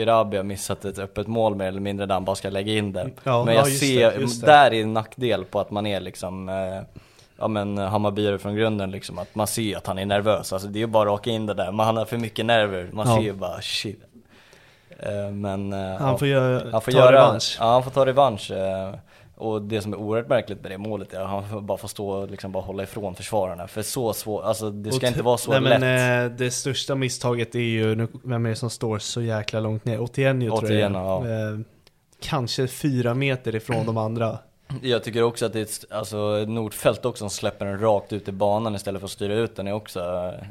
Irabi 0.00 0.36
har 0.36 0.44
missat 0.44 0.84
ett 0.84 0.98
öppet 0.98 1.26
mål 1.26 1.54
mer 1.54 1.66
eller 1.68 1.80
mindre 1.80 2.06
där 2.06 2.14
han 2.14 2.24
bara 2.24 2.36
ska 2.36 2.50
lägga 2.50 2.72
in 2.72 2.92
den. 2.92 3.12
Ja, 3.24 3.44
men 3.44 3.54
ja, 3.54 3.60
jag 3.60 3.72
ser, 3.72 4.10
det, 4.10 4.18
det. 4.40 4.46
där 4.46 4.72
är 4.74 4.82
en 4.82 4.92
nackdel 4.92 5.44
på 5.44 5.60
att 5.60 5.70
man 5.70 5.86
är 5.86 6.00
liksom 6.00 6.48
eh, 6.48 6.54
Ja 7.38 7.48
men 7.48 7.78
Hammarbyare 7.78 8.38
från 8.38 8.54
grunden 8.54 8.90
liksom, 8.90 9.18
att 9.18 9.34
man 9.34 9.46
ser 9.46 9.76
att 9.76 9.86
han 9.86 9.98
är 9.98 10.06
nervös, 10.06 10.52
alltså 10.52 10.68
det 10.68 10.78
är 10.78 10.80
ju 10.80 10.86
bara 10.86 11.08
att 11.14 11.20
åka 11.20 11.30
in 11.30 11.46
det 11.46 11.54
där, 11.54 11.72
men 11.72 11.86
han 11.86 11.96
har 11.96 12.04
för 12.04 12.18
mycket 12.18 12.46
nerver, 12.46 12.90
man 12.92 13.08
Ja. 13.08 13.16
ser 13.16 13.22
ju 13.22 13.32
bara 13.32 13.60
shit 13.60 14.00
Men 15.32 15.72
eh, 15.72 15.96
Han 15.96 16.18
får, 16.18 16.28
göra, 16.28 16.70
Han 16.72 16.80
får 16.80 16.92
ta 16.92 16.98
göra, 16.98 17.12
revansch. 17.12 17.56
Ja, 17.60 17.72
han 17.72 17.82
får 17.82 17.90
ta 17.90 18.06
revansch. 18.06 18.50
eh, 18.50 18.94
Och 19.36 19.62
det 19.62 19.80
som 19.80 19.92
är 19.92 19.96
oerhört 19.96 20.28
märkligt 20.28 20.62
med 20.62 20.70
det 20.70 20.78
målet 20.78 21.14
är 21.14 21.20
att 21.20 21.28
han 21.44 21.66
bara 21.66 21.78
får 21.78 21.88
stå 21.88 22.08
och 22.08 22.30
liksom 22.30 22.52
bara 22.52 22.62
hålla 22.62 22.82
ifrån 22.82 23.14
försvararna. 23.14 23.66
För 23.68 23.82
så 23.82 24.12
svårt, 24.12 24.44
alltså 24.44 24.70
det 24.70 24.92
ska 24.92 25.06
Och 25.06 25.10
inte 25.10 25.22
vara 25.22 25.36
så 25.36 25.50
Nej, 25.50 25.60
lätt. 25.60 25.80
men 25.80 26.24
eh, 26.26 26.36
det 26.36 26.50
största 26.50 26.94
misstaget 26.94 27.54
är 27.54 27.58
ju, 27.60 27.94
nu, 27.94 28.08
vem 28.24 28.46
är 28.46 28.50
det 28.50 28.56
som 28.56 28.70
står 28.70 28.98
så 28.98 29.22
jäkla 29.22 29.60
långt 29.60 29.84
ner? 29.84 29.98
Otieno 30.00 30.58
tror 30.58 30.72
jag. 30.72 30.92
Ja. 30.92 31.18
Eh, 31.28 31.58
kanske 32.20 32.66
fyra 32.68 33.14
meter 33.14 33.54
ifrån 33.54 33.86
de 33.86 33.96
andra. 33.96 34.38
Jag 34.82 35.04
tycker 35.04 35.22
också 35.22 35.46
att 35.46 35.52
det 35.52 35.60
är 35.90 35.96
alltså 35.96 36.44
Nordfält 36.48 37.04
också 37.04 37.18
som 37.22 37.30
släpper 37.30 37.66
den 37.66 37.78
rakt 37.80 38.12
ut 38.12 38.28
i 38.28 38.32
banan 38.32 38.74
istället 38.74 39.00
för 39.00 39.06
att 39.06 39.10
styra 39.10 39.34
ut 39.34 39.56
den 39.56 39.66
är 39.68 39.72
också, 39.72 40.00
eh, 40.00 40.44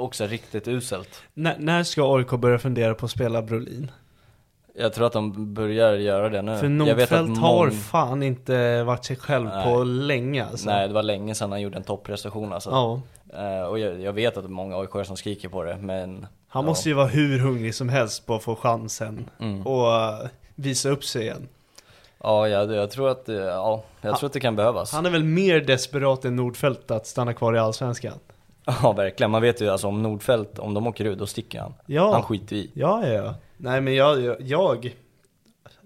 också 0.00 0.26
riktigt 0.26 0.68
uselt. 0.68 1.22
N- 1.36 1.48
när 1.58 1.82
ska 1.82 2.16
AIK 2.16 2.30
börja 2.30 2.58
fundera 2.58 2.94
på 2.94 3.04
att 3.06 3.10
spela 3.12 3.42
Brolin? 3.42 3.90
Jag 4.74 4.92
tror 4.92 5.06
att 5.06 5.12
de 5.12 5.54
börjar 5.54 5.94
göra 5.94 6.28
det 6.28 6.42
nu. 6.42 6.56
För 6.58 6.68
Nordfält 6.68 7.38
har 7.38 7.70
fan 7.70 8.22
inte 8.22 8.82
varit 8.82 9.04
sig 9.04 9.16
själv 9.16 9.44
Nej. 9.48 9.64
på 9.64 9.84
länge 9.84 10.44
alltså. 10.44 10.70
Nej, 10.70 10.88
det 10.88 10.94
var 10.94 11.02
länge 11.02 11.34
sedan 11.34 11.50
han 11.52 11.60
gjorde 11.60 11.76
en 11.76 11.82
topprestation 11.84 12.52
alltså. 12.52 12.70
Ja, 12.70 13.00
Eh, 13.34 13.62
och 13.62 13.78
jag, 13.78 14.00
jag 14.00 14.12
vet 14.12 14.36
att 14.36 14.42
det 14.44 14.46
är 14.46 14.50
många 14.50 14.76
AIK 14.76 15.06
som 15.06 15.16
skriker 15.16 15.48
på 15.48 15.62
det, 15.62 15.76
men 15.76 16.26
Han 16.48 16.64
ja. 16.64 16.68
måste 16.68 16.88
ju 16.88 16.94
vara 16.94 17.06
hur 17.06 17.38
hungrig 17.38 17.74
som 17.74 17.88
helst 17.88 18.26
på 18.26 18.34
att 18.34 18.42
få 18.42 18.54
chansen 18.56 19.30
Mm. 19.40 19.66
och 19.66 19.94
eh, 19.94 20.26
visa 20.54 20.88
upp 20.88 21.04
sig 21.04 21.22
igen. 21.22 21.48
Ja, 22.22 22.48
jag, 22.48 22.72
jag 22.72 22.90
tror 22.90 23.08
att, 23.08 23.26
det- 23.26 23.32
ja, 23.34 23.82
jag 24.00 24.18
tror 24.18 24.26
att 24.26 24.32
det 24.32 24.40
kan 24.40 24.56
behövas. 24.56 24.92
Han 24.92 25.06
är 25.06 25.10
väl 25.10 25.24
mer 25.24 25.60
desperat 25.60 26.24
än 26.24 26.36
Nordfeldt 26.36 26.90
att 26.90 27.06
stanna 27.06 27.34
kvar 27.34 27.54
i 27.54 27.58
Allsvenskan? 27.58 28.18
Ja, 28.82 28.92
verkligen. 28.92 29.30
Man 29.30 29.42
vet 29.42 29.60
ju 29.60 29.68
alltså 29.68 29.86
om 29.86 30.02
Nordfeldt, 30.02 30.58
om 30.58 30.74
de 30.74 30.86
åker 30.86 31.04
ut, 31.04 31.18
då 31.18 31.26
sticker 31.26 31.60
han. 31.60 31.74
Ja. 31.86 32.12
Han 32.12 32.22
skiter 32.22 32.56
i. 32.56 32.70
Ja, 32.74 33.06
ja, 33.06 33.12
ja. 33.12 33.34
Nej 33.56 33.80
men 33.80 33.94
jag, 33.94 34.20
jag, 34.20 34.36
jag 34.40 34.94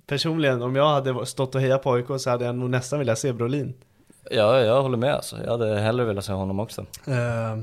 personligen, 0.07 0.63
om 0.63 0.77
jag 0.77 0.89
hade 0.89 1.27
stått 1.27 1.55
och 1.55 1.61
hejat 1.61 1.83
på 1.83 1.93
AIK 1.93 2.07
så 2.19 2.31
hade 2.31 2.45
jag 2.45 2.55
nog 2.55 2.71
nästan 2.71 2.99
velat 2.99 3.19
se 3.19 3.33
Brolin. 3.33 3.75
Ja, 4.31 4.61
jag 4.61 4.83
håller 4.83 4.97
med 4.97 5.15
alltså. 5.15 5.37
Jag 5.45 5.51
hade 5.51 5.81
hellre 5.81 6.05
velat 6.05 6.25
se 6.25 6.33
honom 6.33 6.61
också. 6.61 6.87
Eh, 7.07 7.59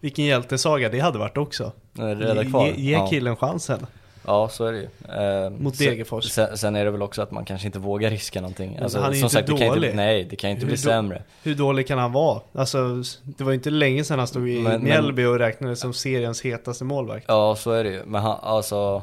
vilken 0.00 0.24
hjältesaga 0.24 0.88
det 0.88 1.00
hade 1.00 1.18
varit 1.18 1.36
också. 1.36 1.72
Rädda 1.92 2.44
kvar. 2.44 2.66
Ge, 2.66 2.72
ge 2.76 2.92
ja. 2.92 3.06
killen 3.06 3.36
chansen. 3.36 3.86
Ja, 4.26 4.48
så 4.48 4.64
är 4.64 4.72
det 4.72 4.78
ju. 4.78 4.84
Eh, 5.44 5.50
Mot 5.50 5.76
sen- 5.76 5.86
Degerfors. 5.86 6.24
Sen, 6.24 6.58
sen 6.58 6.76
är 6.76 6.84
det 6.84 6.90
väl 6.90 7.02
också 7.02 7.22
att 7.22 7.30
man 7.30 7.44
kanske 7.44 7.66
inte 7.68 7.78
vågar 7.78 8.10
riska 8.10 8.40
någonting. 8.40 8.78
Alltså, 8.82 8.98
han 9.00 9.10
är 9.10 9.14
ju 9.14 9.20
som 9.20 9.26
inte 9.26 9.32
sagt, 9.34 9.46
det 9.46 9.52
dålig. 9.68 9.84
inte, 9.88 9.96
nej, 9.96 10.24
det 10.24 10.36
kan 10.36 10.50
inte 10.50 10.66
bli 10.66 10.76
Hur 10.76 10.82
då- 10.84 10.90
sämre. 10.90 11.22
Hur 11.42 11.54
dålig 11.54 11.86
kan 11.86 11.98
han 11.98 12.12
vara? 12.12 12.40
Alltså, 12.52 13.02
det 13.22 13.44
var 13.44 13.50
ju 13.50 13.54
inte 13.56 13.70
länge 13.70 14.04
sedan 14.04 14.18
han 14.18 14.28
stod 14.28 14.48
i 14.48 14.58
Men- 14.62 14.84
Mjällby 14.84 15.24
och 15.24 15.38
räknades 15.38 15.80
som 15.80 15.92
seriens 15.92 16.42
hetaste 16.42 16.84
målvakt. 16.84 17.24
Ja, 17.28 17.56
så 17.56 17.72
är 17.72 17.84
det 17.84 17.90
ju. 17.90 18.02
Men 18.06 18.22
han, 18.22 18.38
alltså, 18.42 19.02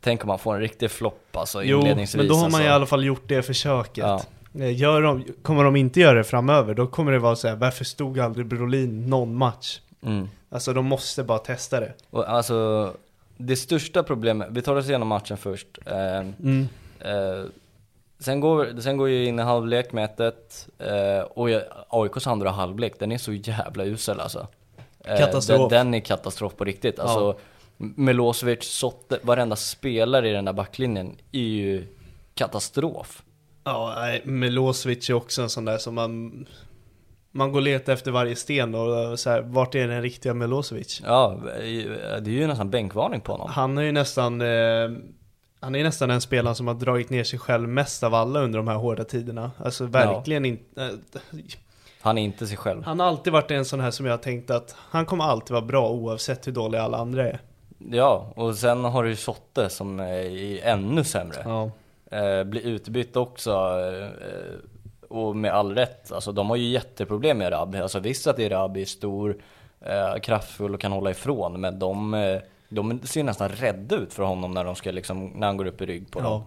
tänk 0.00 0.24
om 0.24 0.28
man 0.28 0.38
får 0.38 0.54
en 0.54 0.60
riktig 0.60 0.90
flopp 0.90 1.36
alltså 1.36 1.62
Jo, 1.62 1.78
inledningsvis. 1.78 2.16
men 2.16 2.28
då 2.28 2.34
har 2.34 2.40
man 2.42 2.46
alltså. 2.46 2.62
i 2.62 2.68
alla 2.68 2.86
fall 2.86 3.04
gjort 3.04 3.22
det 3.26 3.42
försöket. 3.42 4.04
Ja. 4.04 4.20
Eh, 4.60 4.70
Gör 4.76 5.02
de, 5.02 5.24
kommer 5.42 5.64
de 5.64 5.76
inte 5.76 6.00
göra 6.00 6.14
det 6.18 6.24
framöver, 6.24 6.74
då 6.74 6.86
kommer 6.86 7.12
det 7.12 7.18
vara 7.18 7.36
så 7.36 7.48
här, 7.48 7.56
varför 7.56 7.84
stod 7.84 8.20
aldrig 8.20 8.46
Brolin 8.46 9.10
någon 9.10 9.34
match? 9.36 9.80
Mm. 10.02 10.28
Alltså 10.50 10.72
de 10.72 10.84
måste 10.86 11.22
bara 11.22 11.38
testa 11.38 11.80
det. 11.80 11.92
Och 12.10 12.28
alltså, 12.30 12.92
det 13.36 13.56
största 13.56 14.02
problemet, 14.02 14.48
vi 14.50 14.62
tar 14.62 14.76
oss 14.76 14.88
igenom 14.88 15.08
matchen 15.08 15.36
först. 15.36 15.66
Eh, 15.86 16.18
Mm. 16.18 16.68
eh, 17.00 17.44
sen, 18.18 18.40
går, 18.40 18.80
sen 18.80 18.96
går 18.96 19.08
ju 19.08 19.26
in 19.26 19.38
i 19.38 19.42
halvlek 19.42 19.92
med 19.92 20.20
1 20.20 20.68
eh, 20.78 21.20
och 21.20 21.50
jag, 21.50 21.62
AIKs 21.88 22.26
andra 22.26 22.50
halvlek, 22.50 22.98
den 22.98 23.12
är 23.12 23.18
så 23.18 23.32
jävla 23.32 23.84
usel 23.84 24.20
alltså. 24.20 24.46
Eh, 25.04 25.18
Katastrof. 25.18 25.70
Den, 25.70 25.86
den 25.86 25.94
är 25.94 26.00
katastrof 26.00 26.56
på 26.56 26.64
riktigt. 26.64 26.98
Alltså, 26.98 27.38
Milosevic, 27.76 28.64
Sotte, 28.64 29.18
varenda 29.22 29.56
spelare 29.56 30.28
i 30.30 30.32
den 30.32 30.44
där 30.44 30.52
backlinjen 30.52 31.16
är 31.32 31.40
ju 31.40 31.86
katastrof. 32.34 33.22
Ja, 33.64 33.94
nej, 33.96 34.22
Milosevic 34.24 35.10
är 35.10 35.14
också 35.14 35.42
en 35.42 35.50
sån 35.50 35.64
där 35.64 35.78
som 35.78 35.94
man 35.94 36.46
Man 37.36 37.52
går 37.52 37.58
och 37.58 37.62
letar 37.62 37.92
efter 37.92 38.10
varje 38.10 38.36
sten 38.36 38.74
och 38.74 39.18
så 39.18 39.30
här, 39.30 39.40
vart 39.40 39.74
är 39.74 39.88
den 39.88 40.02
riktiga 40.02 40.34
Milosevic? 40.34 41.02
Ja, 41.04 41.40
det 41.44 41.66
är 41.66 42.28
ju 42.28 42.46
nästan 42.46 42.70
bänkvarning 42.70 43.20
på 43.20 43.32
honom. 43.32 43.48
Han 43.50 43.78
är 43.78 43.82
ju 43.82 43.92
nästan 43.92 44.40
eh, 44.40 44.90
Han 45.60 45.74
är 45.74 45.84
nästan 45.84 46.08
den 46.08 46.20
spelaren 46.20 46.54
som 46.54 46.66
har 46.66 46.74
dragit 46.74 47.10
ner 47.10 47.24
sig 47.24 47.38
själv 47.38 47.68
mest 47.68 48.02
av 48.02 48.14
alla 48.14 48.40
under 48.40 48.58
de 48.58 48.68
här 48.68 48.76
hårda 48.76 49.04
tiderna 49.04 49.50
Alltså 49.58 49.84
verkligen 49.86 50.44
inte 50.44 50.82
eh, 50.82 50.90
Han 52.00 52.18
är 52.18 52.22
inte 52.22 52.46
sig 52.46 52.56
själv. 52.56 52.82
Han 52.84 53.00
har 53.00 53.06
alltid 53.06 53.32
varit 53.32 53.50
en 53.50 53.64
sån 53.64 53.80
här 53.80 53.90
som 53.90 54.06
jag 54.06 54.12
har 54.12 54.18
tänkt 54.18 54.50
att 54.50 54.76
Han 54.78 55.06
kommer 55.06 55.24
alltid 55.24 55.52
vara 55.52 55.64
bra 55.64 55.90
oavsett 55.90 56.46
hur 56.46 56.52
dåliga 56.52 56.82
alla 56.82 56.98
andra 56.98 57.28
är 57.28 57.38
Ja, 57.78 58.32
och 58.36 58.56
sen 58.56 58.84
har 58.84 59.04
du 59.04 59.08
ju 59.08 59.16
Sotte 59.16 59.68
som 59.68 60.00
är 60.00 60.64
ännu 60.64 61.04
sämre. 61.04 61.42
Ja 61.44 61.70
Eh, 62.10 62.44
blir 62.44 62.66
utbytt 62.66 63.16
också, 63.16 63.50
eh, 63.50 64.08
och 65.08 65.36
med 65.36 65.52
all 65.52 65.74
rätt. 65.74 66.12
Alltså 66.12 66.32
de 66.32 66.50
har 66.50 66.56
ju 66.56 66.68
jätteproblem 66.68 67.38
med 67.38 67.52
Rabi. 67.52 67.78
Alltså 67.78 67.98
visst 68.00 68.26
att 68.26 68.38
Rabi 68.38 68.80
är 68.82 68.86
stor, 68.86 69.36
eh, 69.80 70.18
kraftfull 70.22 70.74
och 70.74 70.80
kan 70.80 70.92
hålla 70.92 71.10
ifrån, 71.10 71.60
men 71.60 71.78
de, 71.78 72.14
eh, 72.14 72.38
de 72.68 73.00
ser 73.04 73.22
nästan 73.24 73.48
rädda 73.48 73.96
ut 73.96 74.12
för 74.12 74.22
honom 74.22 74.52
när, 74.52 74.64
de 74.64 74.74
ska 74.74 74.90
liksom, 74.90 75.26
när 75.26 75.46
han 75.46 75.56
går 75.56 75.66
upp 75.66 75.80
i 75.82 75.86
rygg 75.86 76.10
på 76.10 76.20
dem. 76.20 76.42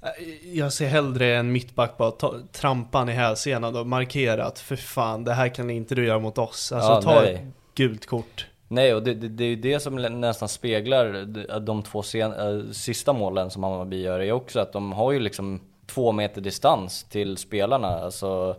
Ja. 0.00 0.08
Eh, 0.08 0.58
Jag 0.58 0.72
ser 0.72 0.86
hellre 0.88 1.36
en 1.36 1.52
mittback 1.52 1.96
bara 1.96 2.10
ta, 2.10 2.34
trampa 2.52 2.98
han 2.98 3.08
i 3.08 3.12
hälsenan 3.12 3.76
och 3.76 3.86
markera 3.86 4.44
att 4.44 4.58
för 4.58 4.76
fan, 4.76 5.24
det 5.24 5.32
här 5.32 5.48
kan 5.48 5.70
inte 5.70 5.94
du 5.94 6.06
göra 6.06 6.18
mot 6.18 6.38
oss. 6.38 6.72
Alltså 6.72 6.90
Ja, 6.92 7.02
ta 7.02 7.20
nej. 7.22 7.34
ett 7.34 7.40
gult 7.74 8.06
kort. 8.06 8.46
Nej, 8.68 8.94
och 8.94 9.02
det, 9.02 9.14
det, 9.14 9.28
det 9.28 9.44
är 9.44 9.48
ju 9.48 9.56
det 9.56 9.80
som 9.80 9.96
nästan 9.96 10.48
speglar 10.48 11.12
de- 11.26 11.64
de 11.64 11.82
två 11.82 12.02
sen, 12.02 12.32
äh, 12.32 12.70
sista 12.72 13.12
målen 13.12 13.50
som 13.50 13.62
Hammarby 13.62 14.02
gör, 14.02 14.20
är 14.20 14.32
också 14.32 14.60
att 14.60 14.72
de 14.72 14.92
har 14.92 15.12
ju 15.12 15.20
liksom 15.20 15.60
två 15.94 16.12
meter 16.12 16.40
distans 16.40 17.04
till 17.04 17.36
spelarna. 17.36 17.88
Alltså, 17.88 18.56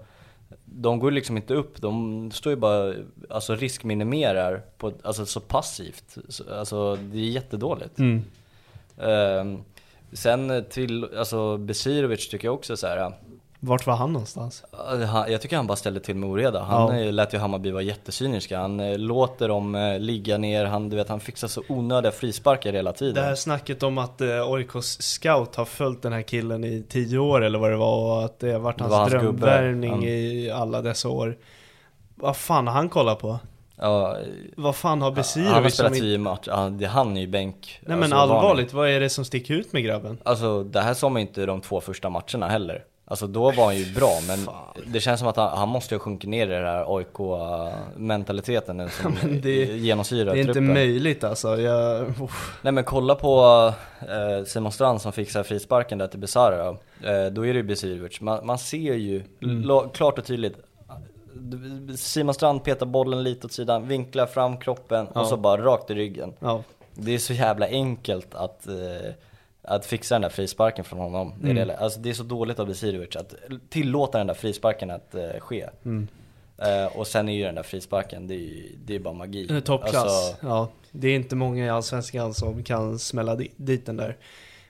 de 0.65 0.99
går 0.99 1.11
liksom 1.11 1.37
inte 1.37 1.53
upp, 1.53 1.81
de 1.81 2.31
står 2.31 2.49
ju 2.49 2.55
bara, 2.57 2.93
alltså 3.29 3.55
riskminimerar 3.55 4.61
på, 4.77 4.91
alltså 5.03 5.25
så 5.25 5.39
passivt. 5.39 6.17
Så- 6.29 6.53
Alltså 6.53 6.95
det 6.95 7.17
är 7.17 7.21
jättedåligt. 7.29 7.99
Mm. 7.99 8.21
Ehm, 8.97 9.63
sen 10.13 10.65
till, 10.69 11.17
alltså 11.17 11.57
Besirovic 11.57 12.29
tycker 12.29 12.47
jag 12.47 12.55
också 12.55 12.77
så 12.77 12.87
här. 12.87 13.13
Vart 13.63 13.85
var 13.87 13.95
han 13.95 14.13
någonstans? 14.13 14.63
Han- 15.07 15.31
Jag 15.31 15.41
tycker 15.41 15.55
han 15.55 15.67
bara 15.67 15.75
ställde 15.75 15.99
till 15.99 16.15
med 16.15 16.29
oreda. 16.29 16.63
Han 16.63 16.95
Ja. 16.97 17.03
ja. 17.03 17.11
lät 17.11 17.33
ju 17.33 17.37
Hammarby 17.37 17.71
vara 17.71 17.81
jättecyniska. 17.83 18.59
Han 18.59 18.79
eh, 18.79 18.97
låter 18.97 19.47
dem 19.47 19.75
eh, 19.75 19.99
ligga 19.99 20.37
ner, 20.37 20.65
han, 20.65 20.89
du 20.89 20.95
vet, 20.95 21.09
han 21.09 21.19
fixar 21.19 21.47
så 21.47 21.63
onödiga 21.69 22.11
frisparkar 22.11 22.73
hela 22.73 22.93
tiden. 22.93 23.15
Det 23.15 23.21
här 23.21 23.35
snacket 23.35 23.83
om 23.83 23.97
att 23.97 24.21
eh, 24.21 24.51
OIKs 24.51 24.97
scout 25.01 25.55
har 25.55 25.65
följt 25.65 26.01
den 26.01 26.13
här 26.13 26.21
killen 26.21 26.63
i 26.63 26.83
tio 26.89 27.17
år 27.19 27.43
eller 27.43 27.59
vad 27.59 27.71
det 27.71 27.77
var 27.77 28.17
och 28.17 28.25
att 28.25 28.39
det 28.39 28.51
har 28.51 28.59
varit 28.59 28.79
hans 28.79 28.91
var 28.91 28.97
hans 28.99 29.11
drömvärvning 29.11 30.03
Ja. 30.03 30.09
i 30.09 30.51
alla 30.51 30.81
dessa 30.81 31.09
år. 31.09 31.37
Vad 32.15 32.37
fan 32.37 32.67
har 32.67 32.73
han 32.73 32.89
kollat 32.89 33.19
på? 33.19 33.39
ja, 33.75 34.17
Vad 34.57 34.75
fan 34.75 34.89
har 34.89 34.95
han 34.95 35.01
har 35.01 35.11
Besirovic 35.11 35.73
spelat 35.73 35.93
tio 35.93 36.17
matcher, 36.17 36.51
han, 36.51 36.83
han 36.83 37.17
är 37.17 37.21
ju 37.21 37.27
bänk. 37.27 37.79
Nej 37.81 37.97
men 37.97 38.03
alltså, 38.13 38.17
allvarligt, 38.35 38.73
vad 38.73 38.89
är 38.89 38.99
det 38.99 39.09
som 39.09 39.25
sticker 39.25 39.53
ut 39.53 39.73
med 39.73 39.83
grabben? 39.83 40.17
Alltså 40.25 40.63
det 40.63 40.81
här 40.81 40.93
sa 40.93 41.09
man 41.09 41.21
inte 41.21 41.45
de 41.45 41.61
två 41.61 41.81
första 41.81 42.09
matcherna 42.09 42.47
heller. 42.47 42.83
Alltså 43.11 43.27
då 43.27 43.51
var 43.51 43.65
han 43.65 43.77
ju 43.77 43.93
bra, 43.93 44.11
men 44.27 44.39
det 44.93 44.99
känns 44.99 45.19
som 45.19 45.29
att 45.29 45.35
han, 45.35 45.57
han 45.57 45.69
måste 45.69 45.95
ju 45.95 45.99
sjunka 45.99 46.27
ner 46.27 46.47
i 46.47 46.49
den 46.49 46.65
här 46.65 46.97
AIK-mentaliteten 46.97 48.77
nu 48.77 48.89
som 48.89 49.15
men 49.21 49.41
det- 49.41 49.65
genomsyrar 49.65 50.25
Det 50.33 50.37
är 50.39 50.41
inte 50.41 50.53
truppen. 50.53 50.73
möjligt 50.73 51.23
alltså. 51.23 51.57
Jag... 51.61 52.01
Uff. 52.21 52.59
Nej 52.61 52.73
men 52.73 52.83
kolla 52.83 53.15
på 53.15 53.73
eh, 54.01 54.45
Simon 54.45 54.71
Strand 54.71 55.01
som 55.01 55.11
fixar 55.11 55.43
frisparken 55.43 55.97
där 55.97 56.07
till 56.07 56.19
Besara 56.19 56.57
då. 56.65 56.69
Eh, 57.09 57.25
då 57.31 57.45
är 57.45 57.53
det 57.53 57.57
ju 57.59 57.63
Besirovic. 57.63 58.21
Man, 58.21 58.45
man 58.45 58.57
ser 58.57 58.93
ju 58.93 59.23
Mm. 59.43 59.61
la, 59.61 59.87
klart 59.89 60.19
och 60.19 60.25
tydligt 60.25 60.57
Simon 61.97 62.33
Strand 62.33 62.63
petar 62.63 62.85
bollen 62.85 63.23
lite 63.23 63.47
åt 63.47 63.53
sidan, 63.53 63.87
vinklar 63.87 64.25
fram 64.25 64.57
kroppen 64.57 65.07
Ja. 65.13 65.21
och 65.21 65.27
så 65.27 65.37
bara 65.37 65.61
rakt 65.61 65.89
i 65.91 65.93
ryggen. 65.93 66.33
Ja. 66.39 66.63
Det 66.93 67.11
är 67.13 67.17
så 67.17 67.33
jävla 67.33 67.67
enkelt 67.67 68.35
att, 68.35 68.67
eh, 68.67 69.11
att 69.63 69.85
fixa 69.85 70.15
den 70.15 70.21
där 70.21 70.29
frisparken 70.29 70.85
från 70.85 70.99
honom. 70.99 71.33
Mm. 71.33 71.55
Det, 71.55 71.61
är 71.61 71.65
det, 71.65 71.77
alltså, 71.77 71.99
det 71.99 72.09
är 72.09 72.13
så 72.13 72.23
dåligt 72.23 72.59
av 72.59 72.67
Besirovic 72.67 73.15
att 73.15 73.35
tillåta 73.69 74.17
den 74.17 74.27
där 74.27 74.33
frisparken 74.33 74.91
att 74.91 75.15
eh, 75.15 75.29
ske. 75.39 75.67
Mm. 75.85 76.07
Eh, 76.57 76.97
och 76.97 77.07
sen 77.07 77.29
är 77.29 77.33
ju 77.33 77.43
den 77.43 77.55
där 77.55 77.63
frisparken, 77.63 78.27
det 78.27 78.33
är 78.33 78.37
ju 78.39 78.75
det 78.85 78.95
är 78.95 78.99
bara 78.99 79.13
magi. 79.13 79.61
Toppklass. 79.65 79.95
Alltså, 79.95 80.35
ja. 80.47 80.69
Det 80.91 81.07
är 81.07 81.15
inte 81.15 81.35
många 81.35 81.65
i 81.65 81.69
Allsvenskan 81.69 82.33
som 82.33 82.63
kan 82.63 82.99
smälla 82.99 83.35
di- 83.35 83.51
dit 83.55 83.85
den 83.85 83.97
där. 83.97 84.17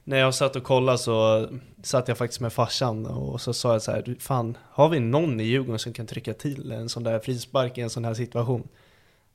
När 0.04 0.18
jag 0.18 0.36
satt 0.36 0.56
och 0.56 0.64
kollade 0.64 0.98
så 0.98 1.48
satt 1.84 2.08
jag 2.08 2.18
faktiskt 2.18 2.42
med 2.42 2.54
farsan 2.54 3.06
och 3.06 3.42
så 3.42 3.54
sa 3.54 3.72
jag 3.72 3.82
så 3.82 3.92
här, 3.92 4.02
"Du, 4.02 4.16
fan, 4.16 4.58
har 4.72 4.90
vi 4.90 5.00
någon 5.00 5.40
i 5.40 5.44
Djurgården 5.44 5.80
som 5.80 5.94
kan 5.94 6.08
trycka 6.08 6.34
till 6.34 6.72
en 6.72 6.90
sån 6.90 7.04
där 7.04 7.20
frispark 7.20 7.78
i 7.78 7.82
en 7.82 7.90
sån 7.90 8.06
här 8.06 8.14
situation? 8.14 8.68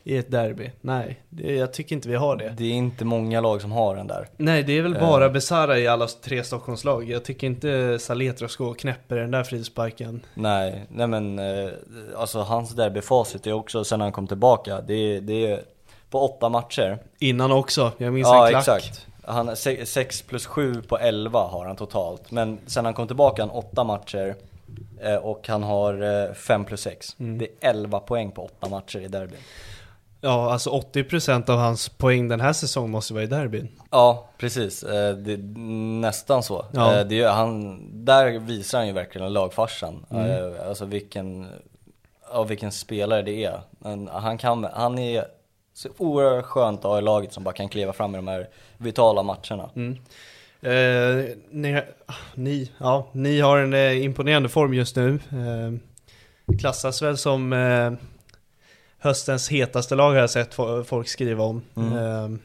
I 0.08 0.16
ett 0.16 0.30
derby? 0.30 0.70
Nej, 0.80 1.20
det, 1.28 1.54
jag 1.54 1.72
tycker 1.72 1.96
inte 1.96 2.08
vi 2.08 2.14
har 2.14 2.36
det. 2.36 2.54
det 2.58 2.64
är 2.64 2.72
inte 2.72 3.04
många 3.04 3.40
lag 3.40 3.60
som 3.62 3.72
har 3.72 3.96
den 3.96 4.06
där. 4.06 4.28
Nej, 4.36 4.62
det 4.62 4.78
är 4.78 4.82
väl 4.82 4.94
Eh. 4.96 5.00
bara 5.00 5.28
Besara 5.28 5.78
i 5.78 5.86
alla 5.88 6.06
tre 6.06 6.44
Stockholmslag. 6.44 7.10
Jag 7.10 7.24
tycker 7.24 7.46
inte 7.46 7.98
Saletros 7.98 8.56
går 8.56 8.70
och 8.70 8.78
knäpper 8.78 9.16
den 9.16 9.30
där 9.30 9.44
frisparken. 9.44 10.20
Nej, 10.34 10.86
nej 10.88 11.06
men 11.06 11.38
eh, 11.38 11.68
alltså 12.16 12.38
hans 12.40 12.70
derbyfacit 12.70 13.46
är 13.46 13.52
också 13.52 13.84
sen 13.84 14.00
han 14.00 14.12
kom 14.12 14.26
tillbaka, 14.26 14.80
det 14.80 14.94
är, 14.94 15.20
det 15.20 15.46
är 15.52 15.60
på 16.10 16.20
åtta 16.24 16.48
matcher. 16.48 16.98
Innan 17.18 17.52
också, 17.52 17.92
jag 17.98 18.12
minns 18.12 18.28
Ja 18.28 18.44
en 18.46 18.50
klack. 18.50 18.62
exakt. 18.78 19.06
Han, 19.24 19.56
6 19.84 20.22
plus 20.22 20.46
7 20.46 20.82
på 20.82 20.98
11 20.98 21.40
har 21.40 21.66
han 21.66 21.76
totalt. 21.76 22.30
Men 22.30 22.58
sen 22.66 22.84
han 22.84 22.94
kom 22.94 23.06
tillbaka 23.06 23.42
han 23.42 23.50
åtta 23.50 23.84
matcher 23.84 24.34
eh, 25.02 25.14
och 25.14 25.48
han 25.48 25.62
har 25.62 26.34
5 26.34 26.64
plus 26.64 26.80
6. 26.80 27.16
Mm. 27.20 27.38
Det 27.38 27.44
är 27.44 27.70
11 27.70 28.00
poäng 28.00 28.30
på 28.30 28.44
åtta 28.44 28.68
matcher 28.68 28.98
i 28.98 29.08
derbyn. 29.08 29.38
Ja, 30.20 30.52
alltså 30.52 30.70
80% 30.70 31.50
av 31.50 31.58
hans 31.58 31.88
poäng 31.88 32.28
den 32.28 32.40
här 32.40 32.52
säsongen 32.52 32.90
måste 32.90 33.14
vara 33.14 33.24
i 33.24 33.26
derbyn. 33.26 33.68
Ja, 33.90 34.28
precis. 34.38 34.82
Eh, 34.82 35.16
Det 35.16 35.32
är 35.32 35.38
nästan 36.00 36.42
så. 36.42 36.64
Ja. 36.72 36.94
Eh, 36.98 37.06
Det 37.06 37.20
är, 37.20 37.28
han, 37.28 37.80
där 38.04 38.38
visar 38.38 38.78
han 38.78 38.86
ju 38.86 38.92
verkligen 38.92 39.32
lagfarsan. 39.32 40.06
Mm. 40.10 40.30
Eh, 40.30 40.68
Alltså 40.68 40.84
vilken, 40.84 41.46
ja, 42.32 42.42
vilken 42.44 42.72
spelare 42.72 43.22
det 43.22 43.44
är. 43.44 43.60
Men 43.78 44.08
Han, 44.08 44.38
kan, 44.38 44.64
han 44.64 44.98
är 44.98 45.24
så 45.74 45.88
oerhört 45.98 46.44
skönt 46.44 46.78
att 46.78 46.84
ha 46.84 46.98
i 46.98 47.02
laget 47.02 47.32
som 47.32 47.44
bara 47.44 47.54
kan 47.54 47.68
kliva 47.68 47.92
fram 47.92 48.14
i 48.14 48.18
de 48.18 48.28
här 48.28 48.48
vitala 48.78 49.22
matcherna. 49.22 49.70
Mm. 49.76 49.96
Eh, 50.62 51.24
ni, 51.50 51.82
ni, 52.34 52.70
ja, 52.78 53.06
ni 53.12 53.40
har 53.40 53.58
en 53.58 54.02
imponerande 54.02 54.48
form 54.48 54.74
just 54.74 54.96
nu. 54.96 55.14
Eh, 55.14 56.56
klassas 56.58 57.02
väl 57.02 57.16
som, 57.16 57.52
eh, 57.52 57.92
höstens 58.98 59.48
hetaste 59.48 59.94
lag 59.94 60.10
har 60.10 60.16
jag 60.20 60.30
sett 60.30 60.54
fo- 60.56 60.84
folk 60.84 61.08
skriva 61.08 61.44
om. 61.44 61.62
Mm. 61.76 61.96
Eh, 61.96 62.38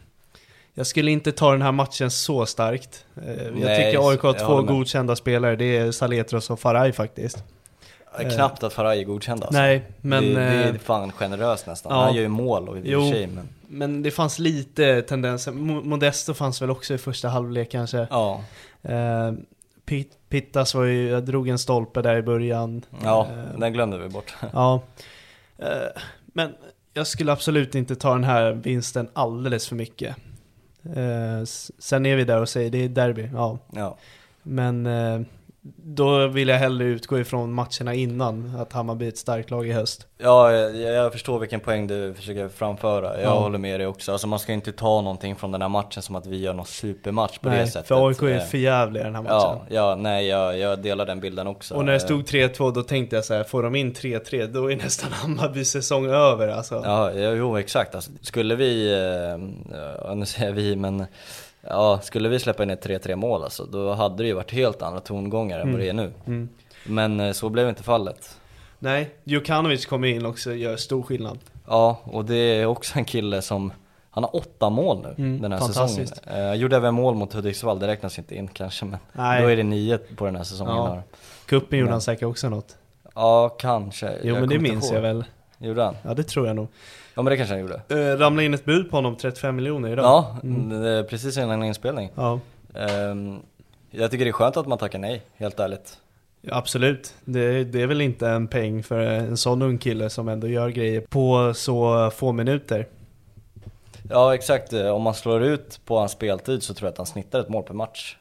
jag 0.74 0.88
skulle 0.88 1.12
inte 1.12 1.32
ta 1.32 1.52
den 1.52 1.62
här 1.62 1.72
matchen 1.72 2.12
så 2.12 2.46
starkt. 2.46 3.06
Eh, 3.26 3.44
jag 3.44 3.54
Nej, 3.56 3.86
tycker 3.94 4.10
AIK 4.10 4.22
har 4.22 4.34
två 4.34 4.62
godkända 4.62 5.16
spelare, 5.16 5.56
det 5.56 5.78
är 5.78 5.92
Saletros 5.92 6.50
och 6.50 6.60
Faraj 6.60 6.92
faktiskt. 6.92 7.44
Knappt 8.36 8.64
att 8.64 8.74
Faraj 8.74 9.00
är 9.00 9.04
godkänd 9.04 9.44
alltså. 9.44 9.60
Nej, 9.62 9.84
men... 10.02 10.24
det, 10.24 10.34
det 10.34 10.64
eh, 10.64 10.68
är 10.68 10.78
fan 10.78 11.12
generöst 11.12 11.68
nästan. 11.68 11.92
ja. 11.98 12.04
Han 12.04 12.16
gör 12.16 12.22
ju 12.22 12.28
mål 12.28 12.70
och 12.70 12.78
i 12.78 12.80
och 12.82 12.86
Jo. 12.86 13.02
för 13.02 13.12
sig 13.12 13.28
men... 13.28 13.50
Men 13.74 14.04
det 14.04 14.12
fanns 14.12 14.40
lite 14.40 15.02
tendenser, 15.02 15.52
Mo- 15.52 15.84
Modesto 15.84 16.34
fanns 16.34 16.62
väl 16.62 16.70
också 16.70 16.94
i 16.94 16.98
första 16.98 17.30
halvlek 17.30 17.72
kanske. 17.72 18.08
Ja, 18.10 18.42
Eh, 18.84 19.32
Pit- 19.86 20.18
Pittas 20.30 20.76
var 20.76 20.84
ju, 20.84 21.10
jag 21.10 21.26
drog 21.26 21.50
en 21.50 21.60
stolpe 21.60 22.02
där 22.02 22.18
i 22.18 22.22
början. 22.22 22.82
ja 23.04 23.28
Eh, 23.54 23.60
den 23.60 23.74
glömde 23.74 23.98
vi 23.98 24.10
bort. 24.10 24.36
ja. 24.54 24.82
Eh, 25.58 25.68
men 26.34 26.54
jag 26.94 27.08
skulle 27.08 27.32
absolut 27.32 27.76
inte 27.76 27.96
ta 27.96 28.14
den 28.14 28.24
här 28.24 28.52
vinsten 28.54 29.10
alldeles 29.14 29.68
för 29.68 29.76
mycket. 29.76 30.16
Eh, 30.84 31.44
sen 31.78 32.06
är 32.06 32.16
vi 32.16 32.24
där 32.24 32.42
och 32.42 32.50
säger 32.50 32.70
det 32.70 32.84
är 32.84 32.90
derby, 32.90 33.30
ja. 33.34 33.58
Ja. 33.72 33.98
Men 34.44 34.86
eh, 34.86 35.22
då 35.84 36.28
vill 36.28 36.48
jag 36.48 36.58
hellre 36.58 36.86
utgå 36.86 37.20
ifrån 37.20 37.54
matcherna 37.54 37.94
innan, 37.94 38.56
att 38.60 38.74
Hammarby 38.74 39.06
är 39.06 39.10
ett 39.10 39.18
starkt 39.18 39.52
lag 39.52 39.68
i 39.68 39.72
höst. 39.72 40.08
Ja, 40.18 40.52
jag, 40.52 40.76
jag 40.96 41.12
förstår 41.12 41.40
vilken 41.40 41.60
poäng 41.60 41.88
du 41.88 42.14
försöker 42.14 42.50
framföra. 42.50 43.22
Jag 43.22 43.24
Ja. 43.32 43.40
håller 43.40 43.58
med 43.58 43.80
dig 43.80 43.88
också. 43.88 44.12
Alltså 44.12 44.28
man 44.28 44.40
ska 44.40 44.54
inte 44.54 44.72
ta 44.72 45.02
någonting 45.02 45.36
från 45.36 45.52
den 45.52 45.62
här 45.62 45.70
matchen 45.70 46.02
som 46.02 46.16
att 46.16 46.26
vi 46.26 46.38
gör 46.42 46.54
någon 46.54 46.66
supermatch 46.66 47.38
på 47.38 47.50
det 47.50 47.56
Nej, 47.56 47.68
sättet. 47.68 47.88
för 47.88 48.08
AIK 48.08 48.22
är 48.22 48.28
Eh, 48.38 48.40
för 48.46 48.58
jävliga 48.58 49.04
i 49.04 49.06
den 49.06 49.16
här 49.16 49.22
matchen. 49.22 49.36
Ja, 49.40 49.66
ja, 49.70 49.96
nej 49.96 50.28
jag, 50.28 50.58
jag 50.60 50.80
delar 50.80 51.06
den 51.06 51.20
bilden 51.20 51.48
också. 51.48 51.76
Och 51.76 51.86
när 51.86 51.92
det 51.92 51.98
Eh, 51.98 52.06
stod 52.06 52.22
3-2 52.24 52.72
då 52.74 52.84
tänkte 52.84 53.16
jag 53.16 53.26
så 53.26 53.34
här, 53.34 53.44
får 53.44 53.64
de 53.64 53.76
in 53.76 53.94
3-3 53.94 54.48
då 54.48 54.72
är 54.72 54.76
nästan 54.76 55.12
Hammarbys 55.12 55.70
säsong 55.72 56.06
över 56.06 56.48
alltså. 56.48 56.82
Ja, 56.86 57.12
jo 57.14 57.58
exakt. 57.58 57.96
Alltså, 57.96 58.12
skulle 58.22 58.56
vi, 58.56 58.92
eh, 60.08 60.16
nu 60.16 60.26
säger 60.26 60.52
vi, 60.52 60.76
men 60.76 61.06
ja, 61.62 62.00
skulle 62.04 62.30
vi 62.30 62.40
släppa 62.40 62.64
in 62.64 62.70
ett 62.70 62.86
3-3 62.86 63.16
mål 63.16 63.44
alltså, 63.44 63.66
då 63.66 63.94
hade 63.94 64.24
det 64.24 64.28
ju 64.28 64.34
varit 64.34 64.52
helt 64.52 64.82
andra 64.82 65.00
tongångar 65.00 65.60
än 65.60 65.72
vad 65.72 65.80
det 65.80 65.90
är 65.90 65.94
nu. 65.94 66.12
Mm. 66.28 66.50
Men 66.86 67.20
eh, 67.20 67.32
så 67.32 67.50
blev 67.50 67.70
inte 67.70 67.84
fallet. 67.84 68.38
Nej, 68.80 69.10
Djukanovic 69.24 69.86
kommer 69.86 70.08
in 70.08 70.26
också 70.26 70.50
och 70.50 70.58
gör 70.58 70.78
stor 70.78 71.04
skillnad. 71.04 71.40
Ja, 71.68 71.98
och 72.04 72.26
det 72.26 72.36
är 72.36 72.66
också 72.66 72.98
en 73.00 73.06
kille 73.06 73.42
som, 73.42 73.74
han 74.12 74.24
har 74.24 74.36
åtta 74.36 74.70
mål 74.70 75.02
nu 75.02 75.16
Mm, 75.24 75.42
den 75.42 75.52
här 75.52 75.60
säsongen. 75.60 76.08
Eh, 76.28 76.40
Jag 76.40 76.56
gjorde 76.58 76.76
även 76.76 76.94
mål 76.94 77.16
mot 77.16 77.34
Hudiksvall, 77.34 77.80
det 77.80 77.88
räknas 77.88 78.18
inte 78.18 78.36
in 78.36 78.48
kanske 78.48 78.86
men 78.86 79.00
Nej. 79.14 79.42
då 79.42 79.48
är 79.48 79.56
det 79.56 79.64
nio 79.64 79.98
på 79.98 80.26
den 80.26 80.36
här 80.36 80.44
säsongen. 80.44 80.76
Ja. 80.76 81.04
Kuppen 81.46 81.80
gjorde 81.80 81.86
Men- 81.88 81.92
han 81.94 82.02
säkert 82.02 82.24
också 82.24 82.50
något. 82.50 82.78
ja 83.16 83.50
kanske. 83.50 84.14
Jo 84.24 84.36
men 84.36 84.50
det 84.50 84.60
minns 84.60 84.86
ihåg. 84.86 84.96
jag 84.98 85.02
väl. 85.02 85.24
Gjorde 85.58 85.84
han? 85.84 85.96
Ja 86.04 86.14
det 86.14 86.24
tror 86.24 86.48
jag 86.48 86.56
nog. 86.56 86.68
Ja 87.16 87.22
men 87.22 87.32
det 87.32 87.38
kanske 87.38 87.54
han 87.56 87.62
gjorde. 87.62 87.82
Uh, 87.92 88.18
ramlade 88.20 88.46
in 88.46 88.54
ett 88.54 88.66
bud 88.66 88.90
på 88.90 88.98
honom, 88.98 89.16
35 89.16 89.56
miljoner 89.56 89.92
idag. 89.92 90.06
Ja, 90.06 90.38
Mm. 90.44 91.06
precis 91.08 91.38
innan 91.38 91.64
inspelning. 91.64 92.10
Ja, 92.16 92.40
Ehm, 92.76 93.40
jag 93.92 94.12
tycker 94.12 94.26
det 94.26 94.32
är 94.32 94.34
skönt 94.34 94.58
att 94.58 94.68
man 94.68 94.78
tackar 94.78 95.00
nej, 95.00 95.22
helt 95.38 95.60
ärligt. 95.60 95.98
ja, 96.42 96.56
absolut. 96.56 97.14
Det, 97.26 97.64
det 97.64 97.82
är 97.82 97.88
väl 97.88 98.02
inte 98.02 98.28
en 98.30 98.48
peng 98.48 98.84
för 98.84 99.00
en 99.00 99.38
sån 99.38 99.62
ung 99.62 99.78
kille 99.78 100.10
som 100.10 100.28
ändå 100.28 100.48
gör 100.48 100.70
grejer 100.70 101.02
på 101.02 101.54
så 101.56 102.10
få 102.16 102.32
minuter. 102.32 102.88
Ja 104.10 104.36
exakt, 104.36 104.74
Eh, 104.74 104.88
om 104.88 105.02
man 105.02 105.14
slår 105.14 105.44
ut 105.44 105.80
på 105.86 105.98
hans 106.00 106.12
speltid 106.12 106.64
så 106.64 106.74
tror 106.74 106.88
jag 106.88 106.92
att 106.92 106.98
han 106.98 107.06
snittar 107.06 107.40
ett 107.40 107.50
mål 107.50 107.64
per 107.64 107.74
match 107.74 108.16
eh, 108.16 108.21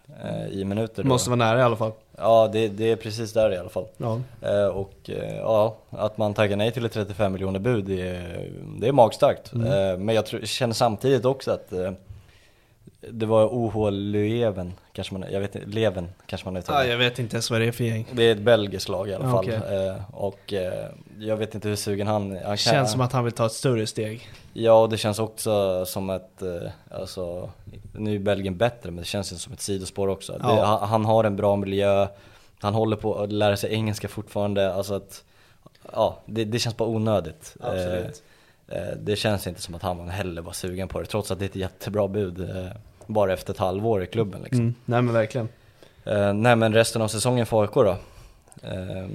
i 0.50 0.64
minuter. 0.64 1.02
Då. 1.02 1.08
måste 1.08 1.30
vara 1.30 1.36
nära 1.36 1.58
i 1.58 1.62
alla 1.62 1.76
fall. 1.76 1.92
Ja 2.16 2.48
det, 2.52 2.68
det 2.68 2.90
är 2.90 2.96
precis 2.96 3.32
där 3.32 3.52
i 3.52 3.56
alla 3.56 3.68
fall. 3.68 3.86
Ja. 3.96 4.20
Eh, 4.42 4.66
och 4.66 4.94
eh, 5.04 5.36
ja, 5.36 5.76
att 5.90 6.18
man 6.18 6.34
taggar 6.34 6.56
nej 6.56 6.72
till 6.72 6.84
ett 6.84 6.92
35 6.92 7.32
miljoner 7.32 7.58
bud, 7.58 7.84
det 7.84 8.08
är, 8.08 8.50
det 8.80 8.88
är 8.88 8.92
magstarkt. 8.92 9.52
Mm. 9.52 9.66
Eh, 9.66 9.98
men 9.98 10.14
jag 10.14 10.26
tror, 10.26 10.40
känner 10.40 10.74
samtidigt 10.74 11.24
också 11.24 11.50
att 11.50 11.72
eh, 11.72 11.92
det 13.00 13.26
var 13.26 13.46
OH 13.46 13.90
Löven, 13.90 14.72
kanske 14.92 15.14
man, 15.14 15.24
jag 15.32 15.40
vet 15.40 15.68
Leven 15.68 16.08
kanske 16.26 16.46
man 16.46 16.56
uttalar 16.56 16.80
Ah, 16.80 16.84
jag 16.84 16.98
vet 16.98 17.18
inte 17.18 17.36
ens 17.36 17.50
vad 17.50 17.60
det 17.60 17.66
är 17.66 17.72
för 17.72 17.84
gäng. 17.84 18.06
Det 18.12 18.22
är 18.22 18.32
ett 18.32 18.40
belgiskt 18.40 18.88
lag 18.88 19.08
i 19.08 19.14
alla 19.14 19.24
Ja, 19.24 19.30
fall. 19.30 19.48
Eh, 19.48 20.14
och 20.14 20.52
eh, 20.52 20.88
jag 21.18 21.36
vet 21.36 21.54
inte 21.54 21.68
hur 21.68 21.76
sugen 21.76 22.06
han, 22.06 22.30
han 22.30 22.40
kan, 22.42 22.56
Känns 22.56 22.92
som 22.92 23.00
att 23.00 23.12
han 23.12 23.24
vill 23.24 23.32
ta 23.32 23.46
ett 23.46 23.52
större 23.52 23.86
steg. 23.86 24.28
Ja, 24.52 24.82
och 24.82 24.88
det 24.88 24.96
känns 24.96 25.18
också 25.18 25.84
som 25.86 26.10
ett, 26.10 26.42
eh, 26.42 26.70
alltså, 26.90 27.50
nu 27.92 28.14
är 28.14 28.18
Belgien 28.18 28.56
bättre 28.56 28.90
men 28.90 28.96
det 28.96 29.04
känns 29.04 29.32
ju 29.32 29.36
som 29.36 29.52
ett 29.52 29.60
sidospår 29.60 30.08
också. 30.08 30.36
Ja. 30.42 30.54
Det, 30.54 30.62
han, 30.66 30.88
han 30.88 31.04
har 31.04 31.24
en 31.24 31.36
bra 31.36 31.56
miljö, 31.56 32.06
han 32.60 32.74
håller 32.74 32.96
på 32.96 33.18
att 33.18 33.32
lära 33.32 33.56
sig 33.56 33.72
engelska 33.72 34.08
fortfarande, 34.08 34.74
alltså 34.74 34.94
att, 34.94 35.24
ja, 35.92 36.18
det, 36.26 36.44
det 36.44 36.58
känns 36.58 36.76
bara 36.76 36.88
onödigt. 36.88 37.56
Absolut. 37.60 38.22
Eh, 38.68 38.82
eh, 38.82 38.96
det 39.02 39.16
känns 39.16 39.46
inte 39.46 39.62
som 39.62 39.74
att 39.74 39.82
han 39.82 40.08
heller 40.08 40.42
var 40.42 40.52
sugen 40.52 40.88
på 40.88 41.00
det, 41.00 41.06
trots 41.06 41.30
att 41.30 41.38
det 41.38 41.44
är 41.44 41.48
ett 41.48 41.56
jättebra 41.56 42.08
bud, 42.08 42.40
eh, 42.40 42.66
bara 43.12 43.32
efter 43.32 43.52
ett 43.52 43.58
halvår 43.58 44.02
i 44.02 44.06
klubben 44.06 44.42
liksom. 44.42 44.60
Mm. 44.60 44.74
Nej 44.84 45.02
men 45.02 45.14
verkligen. 45.14 45.48
Eh, 46.04 46.32
nej 46.34 46.56
men 46.56 46.74
resten 46.74 47.02
av 47.02 47.08
säsongen 47.08 47.46
för 47.46 47.62
AIK 47.62 47.74
då? 47.74 47.96
Eh, 48.62 49.08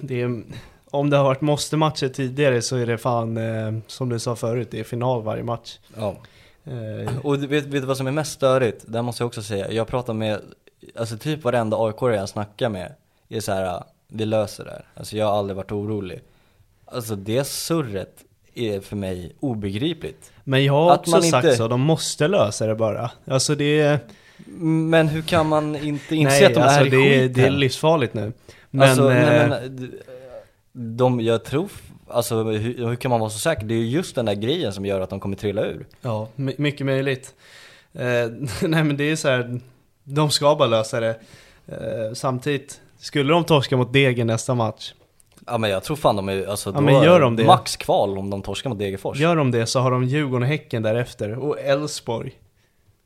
Det 0.00 0.22
är, 0.22 0.42
om 0.90 1.10
det 1.10 1.16
har 1.16 1.24
varit 1.24 1.40
måste-matcher 1.40 2.08
tidigare 2.08 2.62
så 2.62 2.76
är 2.76 2.86
det 2.86 2.98
fan, 2.98 3.36
eh, 3.36 3.78
som 3.86 4.08
du 4.08 4.18
sa 4.18 4.36
förut, 4.36 4.68
det 4.70 4.80
är 4.80 4.84
final 4.84 5.22
varje 5.22 5.42
match. 5.42 5.78
ja. 5.96 6.16
Eh, 6.64 7.16
Och 7.22 7.42
vet, 7.42 7.50
vet 7.50 7.70
du 7.72 7.80
vad 7.80 7.96
som 7.96 8.06
är 8.06 8.12
mest 8.12 8.32
störigt? 8.32 8.84
Det 8.88 9.02
måste 9.02 9.22
jag 9.22 9.26
också 9.26 9.42
säga. 9.42 9.72
Jag 9.72 9.86
pratar 9.86 10.14
med, 10.14 10.40
alltså 10.96 11.16
typ 11.18 11.44
varenda 11.44 11.76
aik 11.76 11.96
jag 12.00 12.28
snackar 12.28 12.68
med 12.68 12.94
är 13.28 13.40
så 13.40 13.52
här, 13.52 13.82
vi 14.08 14.24
löser 14.24 14.64
det 14.64 14.70
här. 14.70 14.84
Alltså 14.94 15.16
jag 15.16 15.26
har 15.26 15.38
aldrig 15.38 15.56
varit 15.56 15.72
orolig. 15.72 16.20
Alltså 16.84 17.16
det 17.16 17.44
surret 17.44 18.24
är 18.54 18.80
för 18.80 18.96
mig 18.96 19.32
obegripligt. 19.40 20.32
Men 20.48 20.64
jag 20.64 20.72
har 20.72 20.92
Att 20.92 20.98
också 21.00 21.10
man 21.10 21.22
sagt 21.22 21.44
inte- 21.44 21.56
så, 21.56 21.68
de 21.68 21.80
måste 21.80 22.28
lösa 22.28 22.66
det 22.66 22.74
bara. 22.74 23.10
Alltså 23.24 23.54
det 23.54 23.80
är... 23.80 23.98
Men 24.90 25.08
hur 25.08 25.22
kan 25.22 25.46
man 25.48 25.76
inte 25.76 26.16
inse 26.16 26.30
nej, 26.40 26.44
att 26.46 26.54
de 26.54 26.60
alltså 26.60 26.80
är 26.80 26.84
det, 26.90 26.96
är, 26.96 27.18
skiten? 27.20 27.32
det 27.32 27.46
är 27.46 27.50
livsfarligt 27.50 28.14
nu. 28.14 28.32
Men, 28.70 28.88
alltså, 28.88 29.08
nej, 29.08 29.36
eh, 29.38 29.48
men, 29.48 29.90
de, 30.72 31.20
jag 31.20 31.44
tror, 31.44 31.68
alltså 32.08 32.42
hur, 32.42 32.86
hur 32.88 32.96
kan 32.96 33.10
man 33.10 33.20
vara 33.20 33.30
så 33.30 33.38
säker? 33.38 33.64
Det 33.64 33.74
är 33.74 33.78
ju 33.78 33.86
just 33.88 34.14
den 34.14 34.24
där 34.26 34.34
grejen 34.34 34.72
som 34.72 34.86
gör 34.86 35.00
att 35.00 35.10
de 35.10 35.20
kommer 35.20 35.36
trilla 35.36 35.64
ur. 35.64 35.86
ja, 36.02 36.28
my- 36.34 36.54
mycket 36.58 36.86
möjligt. 36.86 37.34
Eh, 37.92 38.02
nej 38.68 38.84
men 38.84 38.96
det 38.96 39.04
är 39.10 39.16
så 39.16 39.28
här, 39.28 39.60
de 40.04 40.30
ska 40.30 40.54
bara 40.54 40.68
lösa 40.68 41.00
det. 41.00 41.14
Eh, 41.66 42.12
samtidigt, 42.14 42.80
skulle 42.98 43.32
de 43.32 43.44
torska 43.44 43.76
mot 43.76 43.92
Degen 43.92 44.26
nästa 44.26 44.54
match, 44.54 44.92
Ja 45.50 45.58
men 45.58 45.70
jag 45.70 45.82
tror 45.82 45.96
fan 45.96 46.16
de 46.16 46.28
är, 46.28 46.46
alltså 46.50 46.70
Ja, 46.74 46.80
men 46.80 47.02
gör 47.02 47.20
de 47.20 47.36
det? 47.36 47.44
max 47.44 47.76
kval 47.76 48.18
om 48.18 48.30
de 48.30 48.42
torskar 48.42 48.70
mot 48.70 48.78
Degerfors. 48.78 49.18
gör 49.18 49.36
de 49.36 49.50
det 49.50 49.66
så 49.66 49.80
har 49.80 49.90
de 49.90 50.04
Djurgården 50.04 50.42
och 50.42 50.48
Häcken 50.48 50.82
därefter, 50.82 51.38
och 51.38 51.60
Elfsborg. 51.60 52.32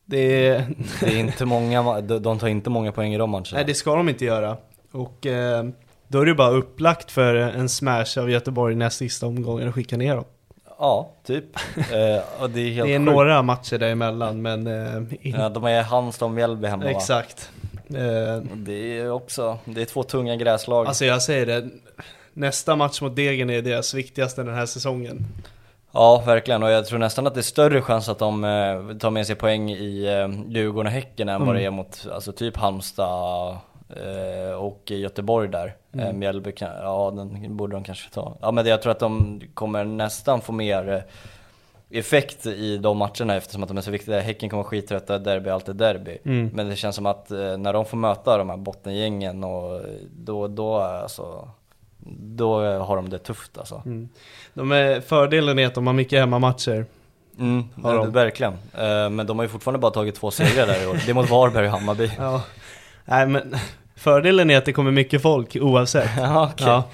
Det 0.04 0.46
är... 0.48 0.64
Det 1.00 1.06
är 1.06 1.18
inte 1.18 1.44
många, 1.44 2.00
de 2.00 2.38
tar 2.38 2.48
inte 2.48 2.70
många 2.70 2.92
poäng 2.92 3.14
i 3.14 3.18
de 3.18 3.30
matcherna. 3.30 3.44
Nej 3.52 3.64
det 3.64 3.74
ska 3.74 3.94
de 3.96 4.08
inte 4.08 4.24
göra. 4.24 4.56
Och 4.92 5.26
eh, 5.26 5.64
då 6.08 6.20
är 6.20 6.26
det 6.26 6.34
bara 6.34 6.50
upplagt 6.50 7.10
för 7.10 7.34
en 7.34 7.68
smash 7.68 8.18
av 8.20 8.30
Göteborg 8.30 8.74
näst 8.74 8.96
sista 8.98 9.26
omgången 9.26 9.68
och 9.68 9.74
skicka 9.74 9.96
ner 9.96 10.16
dem. 10.16 10.24
Ja, 10.78 11.10
typ. 11.26 11.44
eh, 11.76 11.82
det 12.48 12.60
är 12.60 12.70
helt 12.72 12.86
det 12.88 12.94
är 12.94 12.98
några 12.98 13.42
matcher 13.42 13.78
däremellan 13.78 14.42
men 14.42 14.66
eh, 14.66 15.02
in... 15.20 15.34
Ja, 15.38 15.48
de 15.48 15.64
är 15.64 15.82
Halmstad 15.82 16.26
och 16.26 16.34
Mjällby 16.34 16.68
hemma 16.68 16.84
va? 16.84 16.90
Exakt. 16.90 17.50
Eh, 17.88 18.42
Det 18.56 18.98
är 18.98 19.10
också, 19.12 19.58
det 19.64 19.80
är 19.82 19.84
två 19.84 20.02
tunga 20.02 20.36
gräslag. 20.36 20.86
alltså 20.86 21.04
jag 21.04 21.22
säger 21.22 21.46
det, 21.46 21.68
nästa 22.34 22.76
match 22.76 23.00
mot 23.00 23.16
Degen 23.16 23.50
är 23.50 23.62
deras 23.62 23.94
viktigaste 23.94 24.42
den 24.42 24.54
här 24.54 24.66
säsongen. 24.66 25.26
Ja, 25.92 26.22
verkligen. 26.26 26.62
Och 26.62 26.70
jag 26.70 26.86
tror 26.86 26.98
nästan 26.98 27.26
att 27.26 27.34
det 27.34 27.40
är 27.40 27.42
större 27.42 27.82
chans 27.82 28.08
att 28.08 28.18
de 28.18 28.44
eh, 28.44 28.96
tar 28.96 29.10
med 29.10 29.26
sig 29.26 29.36
poäng 29.36 29.70
i 29.70 30.04
eh, 30.06 30.52
Djurgården 30.52 30.86
och 30.86 30.92
Häcken 30.92 31.28
än 31.28 31.40
vad 31.40 31.48
Mm. 31.48 31.60
det 31.60 31.66
är 31.66 31.70
mot, 31.70 32.06
alltså 32.12 32.32
typ 32.32 32.56
Halmstad 32.56 33.56
eh, 33.96 34.54
och 34.54 34.90
Göteborg 34.90 35.48
där. 35.48 35.74
Mm. 35.94 36.06
Eh, 36.06 36.12
Mjällby 36.12 36.52
ja 36.58 37.12
den 37.16 37.56
borde 37.56 37.76
de 37.76 37.84
kanske 37.84 38.10
ta. 38.10 38.36
Ja 38.40 38.50
men 38.50 38.66
jag 38.66 38.82
tror 38.82 38.92
att 38.92 38.98
de 38.98 39.40
kommer 39.54 39.84
nästan 39.84 40.40
få 40.40 40.52
mer 40.52 40.88
eh, 40.92 41.98
effekt 41.98 42.46
i 42.46 42.78
de 42.78 42.96
matcherna 42.98 43.36
eftersom 43.36 43.62
att 43.62 43.68
de 43.68 43.78
är 43.78 43.82
så 43.82 43.90
viktiga. 43.90 44.20
Häcken 44.20 44.50
kommer 44.50 44.62
skittrötta, 44.62 45.18
derby 45.18 45.48
är 45.48 45.54
alltid 45.54 45.76
derby. 45.76 46.18
Mm. 46.24 46.50
Men 46.54 46.68
det 46.68 46.76
känns 46.76 46.96
som 46.96 47.06
att 47.06 47.30
eh, 47.30 47.56
när 47.56 47.72
de 47.72 47.84
får 47.84 47.96
möta 47.96 48.38
de 48.38 48.50
här 48.50 48.56
bottengängen 48.56 49.44
och 49.44 49.76
eh, 49.76 49.82
då, 50.16 50.48
då 50.48 50.76
alltså, 50.76 51.48
då 52.10 52.78
har 52.78 52.96
de 52.96 53.08
det 53.10 53.18
tufft 53.18 53.58
alltså. 53.58 53.82
Mm. 53.86 54.08
De 54.54 54.72
är, 54.72 55.00
fördelen 55.00 55.58
är 55.58 55.66
att 55.66 55.74
de 55.74 55.86
har 55.86 55.94
mycket 55.94 56.18
hemmamatcher. 56.20 56.86
Mm, 57.38 57.64
Har 57.82 57.94
de? 57.96 58.12
verkligen. 58.12 58.52
Eh, 58.52 59.10
Men 59.10 59.26
de 59.26 59.38
har 59.38 59.42
ju 59.44 59.48
fortfarande 59.48 59.78
bara 59.78 59.92
tagit 59.92 60.14
två 60.14 60.30
segrar 60.30 60.66
där 60.66 60.82
i 60.82 60.86
år. 60.86 60.98
Det 61.04 61.10
är 61.10 61.14
mot 61.14 61.30
Varberg 61.30 61.66
och 61.66 61.72
Hammarby. 61.72 62.10
Ja. 62.18 62.42
Nej 63.04 63.26
men 63.26 63.56
fördelen 63.96 64.50
är 64.50 64.58
att 64.58 64.64
det 64.64 64.72
kommer 64.72 64.90
mycket 64.90 65.22
folk 65.22 65.56
oavsett. 65.60 66.10
Ja, 66.18 66.50
okej. 66.54 66.66
Ja. 66.66 66.84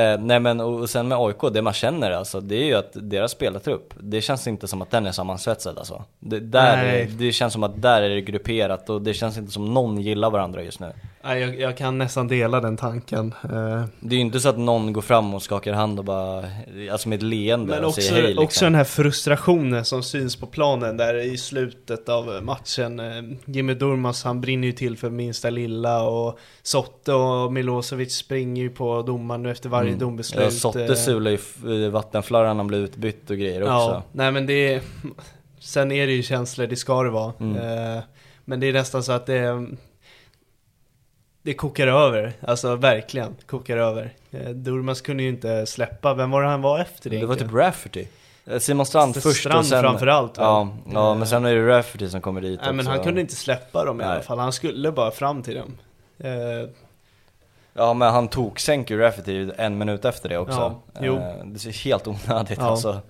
Eh, 0.00 0.18
nej 0.20 0.40
men 0.40 0.60
och 0.60 0.80
och 0.80 0.90
sen 0.90 1.08
med 1.08 1.18
AIK, 1.18 1.36
det 1.52 1.62
man 1.62 1.72
känner 1.72 2.10
alltså, 2.10 2.40
det 2.40 2.56
är 2.56 2.64
ju 2.64 2.74
att 2.74 2.90
deras 2.94 3.30
spelartrupp, 3.32 3.94
det 4.00 4.20
känns 4.20 4.46
inte 4.46 4.68
som 4.68 4.82
att 4.82 4.90
den 4.90 5.06
är 5.06 5.12
sammansvetsad 5.12 5.78
alltså. 5.78 6.04
Det, 6.18 6.40
där, 6.40 6.76
Nej. 6.76 7.06
det 7.18 7.32
känns 7.32 7.52
som 7.52 7.62
att 7.62 7.82
där 7.82 8.02
är 8.02 8.08
det 8.08 8.20
grupperat 8.20 8.90
och 8.90 9.02
det 9.02 9.14
känns 9.14 9.38
inte 9.38 9.52
som 9.52 9.74
någon 9.74 10.00
gillar 10.00 10.30
varandra 10.30 10.62
just 10.62 10.80
nu. 10.80 10.92
Jag, 11.34 11.60
jag 11.60 11.76
kan 11.76 11.98
nästan 11.98 12.28
dela 12.28 12.60
den 12.60 12.76
tanken. 12.76 13.34
Eh, 13.44 13.84
Det 14.00 14.14
är 14.14 14.16
ju 14.16 14.20
inte 14.20 14.40
så 14.40 14.48
att 14.48 14.58
någon 14.58 14.92
går 14.92 15.02
fram 15.02 15.34
och 15.34 15.42
skakar 15.42 15.72
hand 15.72 15.98
och 15.98 16.04
bara, 16.04 16.44
alltså 16.92 17.08
med 17.08 17.16
ett 17.16 17.22
leende 17.22 17.74
Men 17.74 17.84
och 17.84 17.88
också, 17.88 18.00
säger 18.00 18.14
hej 18.14 18.22
liksom. 18.26 18.44
också 18.44 18.64
den 18.64 18.74
här 18.74 18.84
frustrationen 18.84 19.84
som 19.84 20.02
syns 20.02 20.36
på 20.36 20.46
planen 20.46 20.96
där 20.96 21.14
i 21.16 21.38
slutet 21.38 22.08
av 22.08 22.40
matchen. 22.42 23.00
Eh, 23.00 23.22
Jimmy 23.44 23.74
Durmaz 23.74 24.24
han 24.24 24.40
brinner 24.40 24.66
ju 24.66 24.72
till 24.72 24.96
för 24.96 25.10
minsta 25.10 25.50
lilla 25.50 26.02
och 26.02 26.38
Sotte 26.62 27.12
och 27.12 27.52
Milosevic 27.52 28.16
springer 28.16 28.62
ju 28.62 28.70
på 28.70 29.02
domaren 29.02 29.42
nu 29.42 29.50
efter 29.50 29.68
varje 29.68 29.94
dombeslut. 29.94 30.40
Mm. 30.40 30.44
Ja, 30.54 30.58
Sotte 30.60 30.84
eh, 30.84 30.94
sular 30.94 31.30
ju 31.30 31.88
vattenflarran 31.88 32.56
han 32.56 32.66
blev 32.66 32.80
utbytt 32.80 33.30
och 33.30 33.36
grejer 33.36 33.62
också. 33.62 33.72
Ja, 33.72 34.02
nej 34.12 34.32
men 34.32 34.46
det 34.46 34.74
är, 34.74 34.80
Sen 35.60 35.92
är 35.92 36.06
det 36.06 36.12
ju 36.12 36.22
känslor, 36.22 36.66
det 36.66 36.76
ska 36.76 37.02
det 37.02 37.10
vara. 37.10 37.32
Mm. 37.40 37.56
Eh, 37.96 38.02
Men 38.44 38.60
det 38.60 38.66
är 38.68 38.72
nästan 38.72 39.02
så 39.02 39.12
att 39.12 39.26
det 39.26 39.66
Det 41.46 41.54
kokar 41.54 41.86
över, 41.86 42.32
alltså 42.46 42.76
verkligen 42.76 43.36
kokar 43.46 43.76
över. 43.76 44.10
Eh, 44.30 44.48
Durmaz 44.50 45.00
kunde 45.00 45.22
ju 45.22 45.28
inte 45.28 45.66
släppa, 45.66 46.14
vem 46.14 46.30
var 46.30 46.42
det 46.42 46.48
han 46.48 46.62
var 46.62 46.78
efter 46.80 47.10
det 47.10 47.18
Det 47.18 47.26
var 47.26 47.34
typ? 47.34 47.52
Rafferty. 47.54 48.06
Eh, 48.46 48.58
Simon 48.58 48.86
Strand 48.86 49.16
Strand 49.16 49.22
först 49.34 49.46
och 49.46 49.66
sen... 49.66 49.82
framförallt, 49.82 50.38
va? 50.38 50.44
Ja, 50.44 50.68
ja 50.92 51.12
Eh. 51.12 51.18
men 51.18 51.26
sen 51.28 51.44
är 51.44 51.54
det 51.54 51.68
Rafferty 51.78 52.08
som 52.08 52.20
kommer 52.20 52.40
dit 52.40 52.60
Nej 52.62 52.72
men 52.72 52.80
också. 52.80 52.90
han 52.90 53.04
kunde 53.04 53.20
inte 53.20 53.34
släppa 53.36 53.84
dem 53.84 54.00
i 54.00 54.04
Nej. 54.04 54.12
alla 54.12 54.22
fall, 54.22 54.38
han 54.38 54.52
skulle 54.52 54.92
bara 54.92 55.10
fram 55.10 55.42
till 55.42 55.54
dem. 55.54 55.78
Eh, 56.18 56.68
Ja 57.74 57.94
men 57.94 58.12
han 58.12 58.28
tog 58.28 58.60
sänker 58.60 58.98
Rafferty 58.98 59.50
en 59.58 59.78
minut 59.78 60.04
efter 60.04 60.28
det 60.28 60.38
också. 60.38 60.58
Ja, 60.94 61.00
jo. 61.02 61.14
Eh, 61.16 61.20
Det 61.44 61.66
är 61.66 61.84
helt 61.84 62.06
onödigt 62.06 62.58
Ja. 62.58 62.64
alltså. 62.70 63.00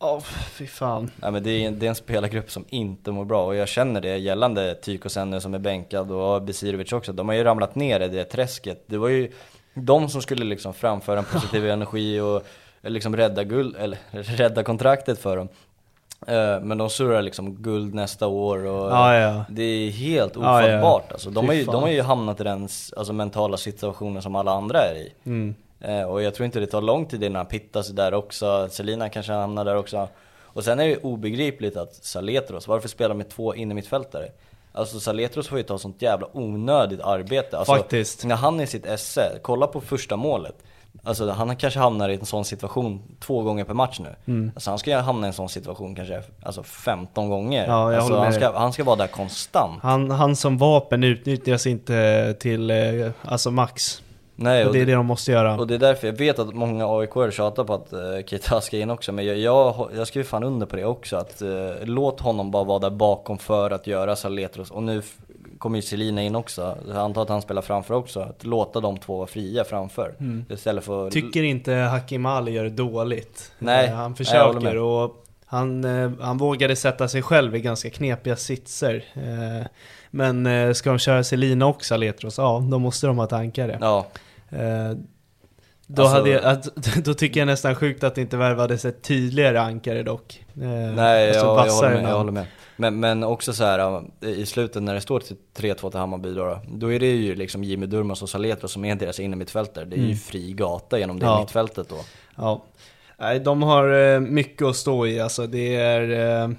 Ja, 0.00 0.20
fy 0.52 0.66
fan. 0.66 1.10
Nej 1.16 1.32
men 1.32 1.42
det 1.42 1.50
är, 1.64 1.70
det 1.70 1.86
är 1.86 1.88
en 1.88 1.94
spelargrupp 1.94 2.50
som 2.50 2.64
inte 2.68 3.10
mår 3.10 3.24
bra 3.24 3.44
och 3.46 3.54
jag 3.56 3.68
känner 3.68 4.00
det 4.00 4.16
gällande 4.16 4.74
Tykosen 4.74 5.30
nu 5.30 5.40
som 5.40 5.54
är 5.54 5.58
bänkad 5.58 6.10
och 6.10 6.42
Besirovic 6.42 6.92
också. 6.92 7.12
De 7.12 7.28
har 7.28 7.34
ju 7.34 7.44
ramlat 7.44 7.74
ner 7.74 8.00
i 8.00 8.08
det 8.08 8.24
träsket. 8.24 8.84
Det 8.86 8.98
var 8.98 9.08
ju 9.08 9.32
de 9.74 10.08
som 10.08 10.22
skulle 10.22 10.44
liksom 10.44 10.74
framföra 10.74 11.18
en 11.18 11.24
positiv 11.24 11.66
energi 11.70 12.20
och 12.20 12.42
liksom 12.82 13.16
rädda 13.16 13.44
guld, 13.44 13.76
eller 13.76 13.98
rädda 14.10 14.62
kontraktet 14.64 15.18
för 15.18 15.36
dem. 15.36 15.48
Eh, 16.26 16.60
Men 16.60 16.78
de 16.78 16.90
surrar 16.90 17.22
liksom 17.22 17.54
guld 17.62 17.94
nästa 17.94 18.26
år 18.26 18.64
och 18.66 18.90
Ja, 18.90 19.14
ja. 19.16 19.44
det 19.50 19.62
är 19.62 19.90
helt 19.90 20.32
Ja, 20.36 20.42
ja. 20.62 20.66
ofattbart 20.78 21.12
alltså. 21.12 21.30
De 21.30 21.46
har, 21.46 21.54
ju, 21.54 21.64
de 21.64 21.82
har 21.82 21.88
ju 21.90 22.02
hamnat 22.02 22.40
i 22.40 22.44
den 22.44 22.62
alltså, 22.96 23.12
mentala 23.12 23.56
situationen 23.56 24.22
som 24.22 24.36
alla 24.36 24.50
andra 24.52 24.78
är 24.82 24.94
i. 24.94 25.12
Mm. 25.26 25.54
Eh, 25.80 26.02
Och 26.02 26.22
jag 26.22 26.34
tror 26.34 26.46
inte 26.46 26.60
det 26.60 26.66
tar 26.66 26.80
lång 26.82 27.06
tid 27.06 27.24
innan 27.24 27.46
Pittas 27.46 27.90
är 27.90 27.94
där 27.94 28.14
också, 28.14 28.68
Selina 28.70 29.08
kanske 29.08 29.32
hamnar 29.32 29.64
där 29.64 29.76
också. 29.76 30.08
Och 30.40 30.64
sen 30.64 30.80
är 30.80 30.88
det 30.88 30.96
obegripligt 30.96 31.76
att 31.76 31.94
Saletros, 31.94 32.68
varför 32.68 32.88
spelar 32.88 33.14
med 33.14 33.28
två 33.28 33.54
innermittfältare? 33.54 34.28
Alltså 34.72 35.00
Saletros 35.00 35.48
får 35.48 35.58
ju 35.58 35.64
ta 35.64 35.78
sånt 35.78 36.02
jävla 36.02 36.26
onödigt 36.32 37.00
arbete. 37.00 37.58
Alltså, 37.58 37.74
Faktiskt. 37.74 38.24
När 38.24 38.36
han 38.36 38.60
är 38.60 38.64
i 38.64 38.66
sitt 38.66 38.86
esse, 38.86 39.38
kolla 39.42 39.66
på 39.66 39.80
första 39.80 40.16
målet. 40.16 40.54
Alltså 41.02 41.30
han 41.30 41.56
kanske 41.56 41.80
hamnar 41.80 42.08
i 42.08 42.14
en 42.14 42.26
sån 42.26 42.44
situation 42.44 43.02
två 43.20 43.42
gånger 43.42 43.64
per 43.64 43.74
match 43.74 43.98
nu. 43.98 44.14
Mm. 44.26 44.50
Alltså 44.54 44.70
han 44.70 44.78
ska 44.78 44.90
ju 44.90 44.96
hamna 44.96 45.26
i 45.26 45.28
en 45.28 45.32
sån 45.34 45.48
situation 45.48 45.94
kanske 45.94 46.22
alltså 46.42 46.62
15 46.62 47.28
gånger. 47.28 47.66
Ja, 47.66 47.92
jag 47.92 47.98
alltså, 47.98 48.12
med 48.12 48.22
han, 48.22 48.32
ska, 48.32 48.58
han 48.58 48.72
ska 48.72 48.84
vara 48.84 48.96
där 48.96 49.06
konstant. 49.06 49.82
Han, 49.82 50.10
han 50.10 50.36
som 50.36 50.58
vapen 50.58 51.04
utnyttjas 51.04 51.66
inte 51.66 52.34
till, 52.40 52.70
eh, 52.70 53.10
alltså 53.22 53.50
max. 53.50 54.02
Nej, 54.40 54.66
Och 54.66 54.72
det 54.72 54.80
är 54.80 54.86
det 54.86 54.94
de 54.94 55.06
måste 55.06 55.32
göra. 55.32 55.56
Och 55.58 55.66
det 55.66 55.74
är 55.74 55.78
därför 55.78 56.06
jag 56.06 56.14
vet 56.18 56.38
att 56.38 56.54
många 56.54 56.86
AIK 56.98 57.32
tjatar 57.34 57.64
på 57.64 57.74
att 57.74 57.92
uh, 57.92 57.98
Keita 58.26 58.60
ska 58.60 58.78
in 58.78 58.90
också, 58.90 59.12
men 59.12 59.26
jag, 59.26 59.38
jag, 59.38 59.90
jag 59.96 60.06
skriver 60.06 60.24
fan 60.28 60.44
under 60.44 60.66
på 60.66 60.76
det 60.76 60.84
också. 60.84 61.16
Att 61.16 61.42
eh, 61.42 61.48
låt 61.82 62.20
honom 62.20 62.50
bara 62.50 62.64
vara 62.64 62.78
där 62.78 62.90
bakom 62.90 63.38
för 63.38 63.70
att 63.70 63.86
göra 63.86 64.16
Saletros. 64.16 64.70
Och 64.70 64.82
nu 64.82 65.02
kommer 65.58 65.78
ju 65.78 65.82
Selina 65.82 66.22
in 66.22 66.34
också, 66.36 66.76
jag 66.88 66.96
antar 66.96 67.22
att 67.22 67.28
han 67.28 67.42
spelar 67.42 67.62
framför 67.62 67.94
också. 67.94 68.20
Att 68.20 68.44
låta 68.44 68.80
de 68.80 68.96
två 68.98 69.16
vara 69.16 69.26
fria 69.26 69.64
framför. 69.64 70.14
Istället 70.50 70.84
för. 70.84 71.10
Tycker 71.10 71.42
inte 71.42 71.72
Hakim 71.74 72.26
Ali 72.26 72.50
gör 72.52 72.64
det 72.64 72.70
dåligt. 72.70 73.52
Nej, 73.58 73.86
Eh, 73.88 73.94
Han 73.94 74.10
nej, 74.10 74.16
försöker 74.16 74.60
med. 74.60 74.78
och 74.78 75.24
han, 75.46 75.84
han 76.20 76.38
vågade 76.38 76.76
sätta 76.76 77.08
sig 77.08 77.22
själv 77.22 77.56
i 77.56 77.60
ganska 77.60 77.90
knepiga 77.90 78.36
sitser. 78.36 79.04
Men 80.10 80.74
ska 80.74 80.90
de 80.90 80.98
köra 80.98 81.24
Selina 81.24 81.66
och 81.66 81.84
Saletros, 81.84 82.38
ja 82.38 82.62
då 82.70 82.78
måste 82.78 83.06
de 83.06 83.18
ha 83.18 83.26
tankare. 83.26 83.78
Ja, 83.80 84.06
Eh, 84.50 84.92
Då, 85.90 86.02
Alltså- 86.02 86.16
hade 86.16 86.30
jag, 86.30 86.58
då 87.04 87.14
tycker 87.14 87.40
jag 87.40 87.46
nästan 87.46 87.74
sjukt 87.74 88.04
att 88.04 88.14
det 88.14 88.20
inte 88.20 88.36
värvades 88.36 88.84
ett 88.84 89.02
tydligare 89.02 89.60
ankare 89.60 90.02
dock. 90.02 90.44
Eh, 90.54 90.60
nej 90.68 91.28
alltså 91.28 91.46
jag, 91.46 91.66
jag, 91.66 91.72
håller 91.72 91.90
med, 92.02 92.10
jag 92.10 92.16
håller 92.18 92.32
med. 92.32 92.46
Men, 92.76 93.00
men 93.00 93.24
också 93.24 93.52
så 93.52 93.64
här 93.64 94.02
äh, 94.22 94.28
i 94.28 94.46
slutet 94.46 94.82
när 94.82 94.94
det 94.94 95.00
står 95.00 95.20
till 95.20 95.36
3-2 95.56 95.90
till 95.90 96.00
Hammarby 96.00 96.34
då, 96.34 96.58
då, 96.68 96.92
är 96.92 96.98
det 97.00 97.06
ju 97.06 97.34
liksom 97.34 97.64
Jimmy 97.64 97.86
Durmaz 97.86 98.22
och 98.22 98.28
Saletros 98.28 98.72
som 98.72 98.84
är 98.84 98.94
deras 98.94 99.20
innermittfältare. 99.20 99.84
Det 99.84 99.96
är 99.96 99.98
ju 99.98 100.04
Mm. 100.04 100.16
fri 100.16 100.52
gata 100.52 100.98
genom 100.98 101.18
det 101.18 101.26
Ja. 101.26 101.40
mittfältet 101.40 101.88
då. 101.88 101.96
Ja. 102.36 102.62
Nej, 103.18 103.40
de 103.40 103.62
har 103.62 103.90
eh, 104.14 104.20
mycket 104.20 104.66
att 104.66 104.76
stå 104.76 105.06
i 105.06 105.20
alltså. 105.20 105.46
Det 105.46 105.76
är 105.76 106.42
eh, 106.42 106.50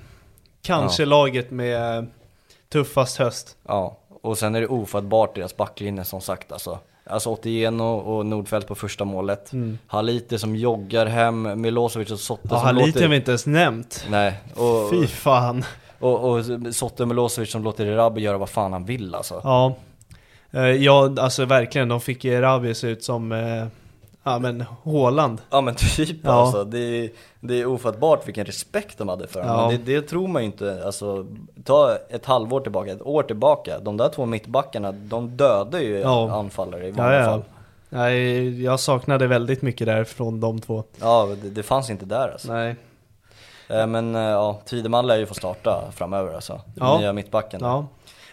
kanske 0.62 1.04
Ja. 1.04 1.10
laget 1.10 1.52
med 1.52 2.08
tuffast 2.70 3.18
höst. 3.18 3.58
Ja, 3.68 3.98
och 4.22 4.38
sen 4.38 4.56
är 4.56 4.62
det 4.62 4.68
ofattbart 4.68 5.36
deras 5.36 5.58
backlinje 5.58 6.04
som 6.06 6.22
sagt 6.22 6.52
alltså. 6.52 6.80
Alltså 7.10 7.30
Otieno 7.30 7.84
och 7.84 8.26
Nordfeldt 8.26 8.68
på 8.68 8.76
första 8.76 9.05
målet. 9.05 9.51
Halite 9.88 10.39
som 10.39 10.55
joggar 10.55 11.05
hem, 11.05 11.62
Milosevic 11.62 12.12
och 12.12 12.20
Sotte 12.20 12.41
Mm. 12.49 12.55
Ja, 12.55 12.60
som 12.60 12.66
Halit 12.68 12.88
låter... 12.88 13.01
har 13.01 13.10
vi 13.10 13.16
inte 13.16 13.32
ens 13.32 13.45
nämnt. 13.45 14.05
Nej, 14.10 14.34
och, 14.55 14.89
Fy 14.89 15.07
fan. 15.07 15.66
och, 15.99 16.30
och 16.30 16.45
Sotte 16.72 17.03
och 17.03 17.10
Milosevic 17.10 17.51
som 17.51 17.64
låter 17.64 17.86
Erabi 17.86 18.22
göra 18.22 18.38
vad 18.38 18.49
fan 18.49 18.74
han 18.74 18.86
vill 18.86 19.16
alltså. 19.16 19.41
Ja. 19.43 19.76
Eh, 20.51 20.62
ja, 20.62 21.16
alltså 21.20 21.45
verkligen. 21.45 21.88
De 21.88 22.01
fick 22.01 22.26
Erabi 22.26 22.76
se 22.76 22.88
ut 22.88 23.03
som, 23.03 23.32
eh, 23.32 23.66
ja 24.24 24.39
men, 24.39 24.61
Håland. 24.84 25.41
Ja 25.49 25.61
men 25.61 25.76
typ 25.76 26.17
Ja. 26.24 26.32
alltså, 26.32 26.63
det 26.63 26.80
är, 26.80 27.09
det 27.39 27.61
är 27.61 27.65
ofattbart 27.65 28.28
vilken 28.28 28.45
respekt 28.45 28.97
de 28.97 29.09
hade 29.09 29.28
för 29.28 29.41
honom. 29.43 29.72
Ja. 29.72 29.78
Det, 29.78 29.93
det 29.95 30.01
tror 30.07 30.28
man 30.28 30.41
ju 30.41 30.45
inte, 30.45 30.82
alltså 30.86 31.26
ta 31.63 31.97
ett 32.09 32.26
halvår 32.26 32.59
tillbaka, 32.61 32.91
ett 32.91 33.01
år 33.01 33.24
tillbaka. 33.24 33.80
De 33.80 33.97
där 33.97 34.09
två 34.09 34.26
mittbackarna, 34.26 34.91
de 34.91 35.38
dödar 35.38 35.80
ju 35.80 35.99
Ja. 35.99 36.32
anfallare 36.32 36.88
i 36.88 36.91
vanliga 36.91 37.20
ja. 37.20 37.26
fall. 37.26 37.43
Nej, 37.89 38.63
jag 38.63 38.80
saknade 38.80 39.28
väldigt 39.28 39.61
mycket 39.61 39.88
där 39.88 40.03
från 40.03 40.39
de 40.39 40.59
två. 40.61 40.84
Ja, 40.99 41.28
det, 41.41 41.49
det 41.49 41.63
fanns 41.63 41.89
inte 41.89 42.05
där 42.05 42.30
alltså. 42.32 42.53
Nej. 42.53 42.76
Eh, 43.70 43.88
Men 43.88 44.15
eh, 44.15 44.22
ja, 44.22 44.59
Tideman 44.65 45.07
lär 45.07 45.17
ju 45.17 45.26
få 45.26 45.34
starta 45.34 45.84
framöver 45.91 46.34
alltså. 46.34 46.61
Ja. 46.76 46.97
Nya 46.99 47.13
mittbacken. 47.13 47.59
Ja. 47.63 47.86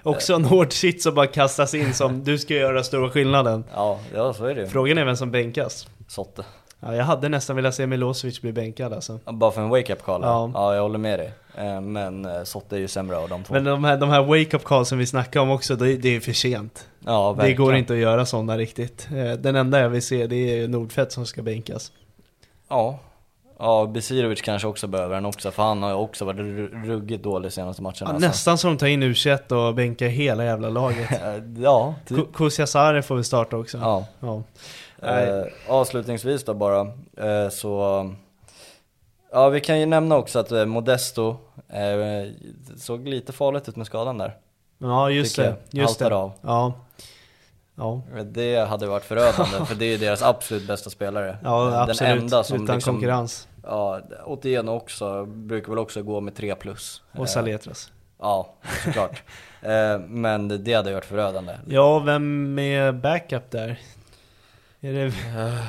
Också 0.02 0.34
en 0.34 0.44
hård 0.44 0.72
shit 0.72 1.02
som 1.02 1.14
bara 1.14 1.26
kastas 1.26 1.74
in 1.74 1.94
som 1.94 2.24
du 2.24 2.38
ska 2.38 2.54
göra 2.54 2.82
stora 2.82 3.10
skillnaden. 3.10 3.64
Ja, 3.74 3.98
ja 4.14 4.32
så 4.32 4.44
är 4.44 4.54
det. 4.54 4.66
Frågan 4.68 4.98
är 4.98 5.04
vem 5.04 5.16
som 5.16 5.30
bänkas. 5.30 5.88
Sotte. 6.08 6.44
Ja, 6.80 6.94
jag 6.96 7.04
hade 7.04 7.28
nästan 7.28 7.56
velat 7.56 7.74
se 7.74 7.86
Milosevic 7.86 8.40
bli 8.40 8.52
bänkad 8.52 8.92
alltså. 8.92 9.18
Bara 9.24 9.50
för 9.50 9.60
en 9.62 9.68
wake-up 9.68 10.02
call? 10.02 10.20
Ja. 10.22 10.50
ja, 10.54 10.74
jag 10.74 10.82
håller 10.82 10.98
med 10.98 11.18
dig. 11.18 11.32
Eh, 11.58 11.80
Men 11.80 12.24
eh, 12.24 12.42
Sotte 12.44 12.76
är 12.76 12.80
ju 12.80 12.88
sämre 12.88 13.16
av 13.16 13.28
de 13.28 13.44
två. 13.44 13.54
Men 13.54 13.64
de 13.64 13.84
här, 13.84 13.96
de 13.96 14.08
här 14.10 14.22
wake-up 14.22 14.64
calls 14.64 14.88
som 14.88 14.98
vi 14.98 15.06
snackar 15.06 15.40
om 15.40 15.50
också, 15.50 15.76
det, 15.76 15.96
det 15.96 16.16
är 16.16 16.20
för 16.20 16.32
sent. 16.32 16.88
ja, 17.04 17.30
Det 17.30 17.36
verkligen. 17.36 17.62
går 17.64 17.74
inte 17.74 17.92
att 17.92 17.98
göra 17.98 18.26
sådana 18.26 18.56
riktigt. 18.58 19.08
Eh, 19.16 19.32
Den 19.32 19.56
enda 19.56 19.80
jag 19.80 19.88
vill 19.88 20.02
se 20.02 20.26
det 20.26 20.36
är 20.60 20.68
Nordfeldt 20.68 21.12
som 21.12 21.26
ska 21.26 21.42
bänkas. 21.42 21.92
Ja. 22.68 22.98
Ja, 23.58 23.86
Besirovic 23.86 24.40
kanske 24.42 24.68
också 24.68 24.86
behöver 24.86 25.14
den 25.14 25.26
också, 25.26 25.50
för 25.50 25.62
han 25.62 25.82
har 25.82 25.90
ju 25.90 25.96
också 25.96 26.24
varit 26.24 26.36
ru- 26.38 26.84
ruggigt 26.86 27.24
dålig 27.24 27.52
senaste 27.52 27.82
matchen 27.82 28.06
Ja, 28.08 28.12
alltså. 28.14 28.28
nästan 28.28 28.58
som 28.58 28.70
de 28.70 28.78
tar 28.78 28.86
in 28.86 29.02
U21 29.02 29.52
och 29.68 29.74
bänkar 29.74 30.06
hela 30.06 30.44
jävla 30.44 30.68
laget. 30.68 31.10
Ja, 31.58 31.94
typ. 32.06 32.18
Ku- 32.18 32.32
Kusiasare 32.34 33.02
får 33.02 33.14
väl 33.14 33.24
starta 33.24 33.56
också. 33.56 33.78
Ja. 33.78 34.04
Ja. 34.20 34.42
Eh, 35.08 35.44
avslutningsvis 35.68 36.44
då 36.44 36.54
bara, 36.54 36.80
eh, 37.16 37.48
så 37.50 38.10
Ja 39.32 39.48
vi 39.48 39.60
kan 39.60 39.80
ju 39.80 39.86
nämna 39.86 40.16
också 40.16 40.38
att 40.38 40.52
eh, 40.52 40.64
Modesto 40.64 41.36
eh, 41.68 42.32
såg 42.76 43.08
lite 43.08 43.32
farligt 43.32 43.68
ut 43.68 43.76
med 43.76 43.86
skadan 43.86 44.18
där. 44.18 44.36
Ja, 44.78 45.10
just 45.10 45.36
Tycker 45.36 45.48
det. 45.70 45.78
Just 45.78 45.98
det. 45.98 46.14
av. 46.16 46.32
Ja. 46.40 46.72
Ja. 47.78 48.02
Det 48.24 48.68
hade 48.68 48.86
varit 48.86 49.04
förödande 49.04 49.66
för 49.66 49.74
det 49.74 49.84
är 49.94 49.98
deras 49.98 50.22
absolut 50.22 50.66
bästa 50.66 50.90
spelare. 50.90 51.38
Ja, 51.44 51.64
Den 51.64 51.74
absolut. 51.90 52.22
enda 52.22 52.44
som 52.44 52.62
Utan 52.64 52.76
liksom, 52.76 52.94
konkurrens. 52.94 53.48
Ja, 53.62 54.00
Otieno 54.24 54.72
också, 54.72 55.24
brukar 55.26 55.68
väl 55.68 55.78
också 55.78 56.02
gå 56.02 56.20
med 56.20 56.34
3 56.36 56.54
plus. 56.54 57.02
Och 57.12 57.18
Eh, 57.20 57.24
Saletras. 57.24 57.92
Ja, 58.20 58.54
såklart. 58.84 59.22
eh, 59.62 59.98
men 60.08 60.64
det 60.64 60.74
hade 60.74 60.92
varit 60.92 61.04
förödande. 61.04 61.52
Ja, 61.68 61.98
vem 61.98 62.58
är 62.58 62.92
backup 62.92 63.50
där? 63.50 63.78
Är 64.80 64.92
det 64.92 65.12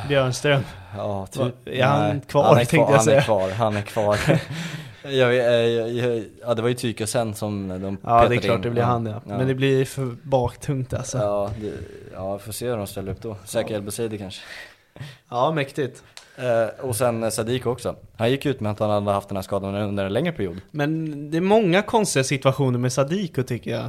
Björnström? 0.08 0.62
Ja, 0.98 1.28
Va- 1.38 1.52
är 1.66 1.84
han 1.84 2.22
kvar, 2.22 2.44
han 2.44 2.54
är 2.54 2.58
tänkte 2.58 2.78
jag 2.78 2.88
han 2.88 3.04
säga. 3.04 3.18
Är 3.18 3.22
kvar, 3.24 3.50
han 3.52 3.78
är 3.78 3.82
kvar. 3.82 4.20
jag, 5.10 5.36
jag, 5.36 5.70
jag, 5.70 5.90
jag, 5.92 6.24
ja, 6.42 6.54
det 6.54 6.62
var 6.62 6.70
ju 6.70 6.76
Tykosen 6.76 7.34
som 7.34 7.68
de 7.68 7.98
Ja, 8.04 8.28
det 8.28 8.36
är 8.36 8.40
klart 8.40 8.56
in. 8.56 8.62
det 8.62 8.70
blir 8.70 8.84
han 8.84 9.06
ja. 9.06 9.22
Men 9.26 9.48
det 9.48 9.56
blir 9.56 9.86
för 9.86 10.16
baktungt 10.24 10.94
alltså. 10.94 11.18
Ja, 11.18 11.24
Ja, 11.24 11.52
det, 11.62 11.74
ja, 12.14 12.40
får 12.40 12.52
se 12.52 12.70
hur 12.70 12.78
de 12.78 12.88
ställer 12.88 13.12
upp 13.12 13.22
då. 13.22 13.38
Säkert 13.46 13.72
El 13.72 13.82
Besidi 13.82 14.18
kanske. 14.18 14.42
mäktigt. 15.54 16.04
Eh, 16.36 16.86
och 16.86 16.96
sen 16.96 17.24
eh, 17.24 17.30
Sadiq 17.30 17.66
också. 17.66 17.96
Han 18.16 18.32
gick 18.32 18.46
ut 18.46 18.60
med 18.60 18.72
att 18.72 18.80
han 18.80 18.90
hade 18.90 19.12
haft 19.12 19.28
den 19.30 19.38
här 19.38 19.44
skadan 19.44 19.76
under 19.76 20.06
en 20.06 20.14
längre 20.14 20.32
period. 20.32 20.58
Men 20.72 21.32
det 21.32 21.38
är 21.38 21.42
många 21.42 21.82
konstiga 21.82 22.24
situationer 22.24 22.80
med 22.80 22.94
Sadiko 22.94 23.44
tycker 23.44 23.72
jag. 23.72 23.86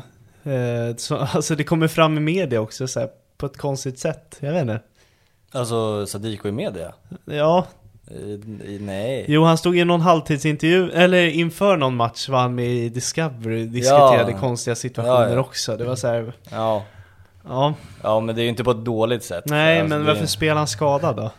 Eh, 0.54 0.96
så, 0.96 1.16
alltså 1.34 1.54
det 1.54 1.64
kommer 1.64 1.88
fram 1.88 2.16
i 2.16 2.20
media 2.20 2.60
också 2.60 2.88
så 2.88 3.00
här, 3.00 3.08
på 3.36 3.46
ett 3.46 3.56
konstigt 3.56 3.98
sätt, 3.98 4.36
jag 4.40 4.52
vet 4.52 4.62
inte. 4.62 4.80
Alltså 5.52 6.06
Sadiko 6.06 6.48
i 6.48 6.52
media? 6.52 6.94
Ja, 7.24 7.66
nej. 8.80 9.24
jo 9.28 9.44
han 9.44 9.58
stod 9.58 9.76
i 9.78 9.84
någon 9.84 10.00
halvtidsintervju, 10.00 10.90
eller 10.90 11.26
inför 11.28 11.76
någon 11.76 11.96
match 11.96 12.28
var 12.28 12.38
han 12.38 12.54
med 12.54 12.66
i 12.66 12.88
Discovery 12.88 13.64
diskuterade 13.66 14.30
Ja. 14.32 14.38
konstiga 14.38 14.74
situationer 14.74 15.28
Ja, 15.28 15.32
ja. 15.34 15.40
också. 15.40 15.76
Det 15.76 15.84
var 15.84 15.96
så 15.96 16.06
här, 16.08 16.32
Ja. 16.50 16.82
ja, 17.48 17.74
ja, 18.02 18.20
men 18.20 18.34
det 18.34 18.40
är 18.40 18.42
ju 18.42 18.48
inte 18.48 18.64
på 18.64 18.70
ett 18.70 18.84
dåligt 18.84 19.24
sätt. 19.24 19.44
nej 19.46 19.80
Alltså, 19.80 19.96
men 19.96 20.06
varför 20.06 20.26
spelar 20.26 20.54
han 20.56 20.66
skadad 20.66 21.16
då? 21.16 21.30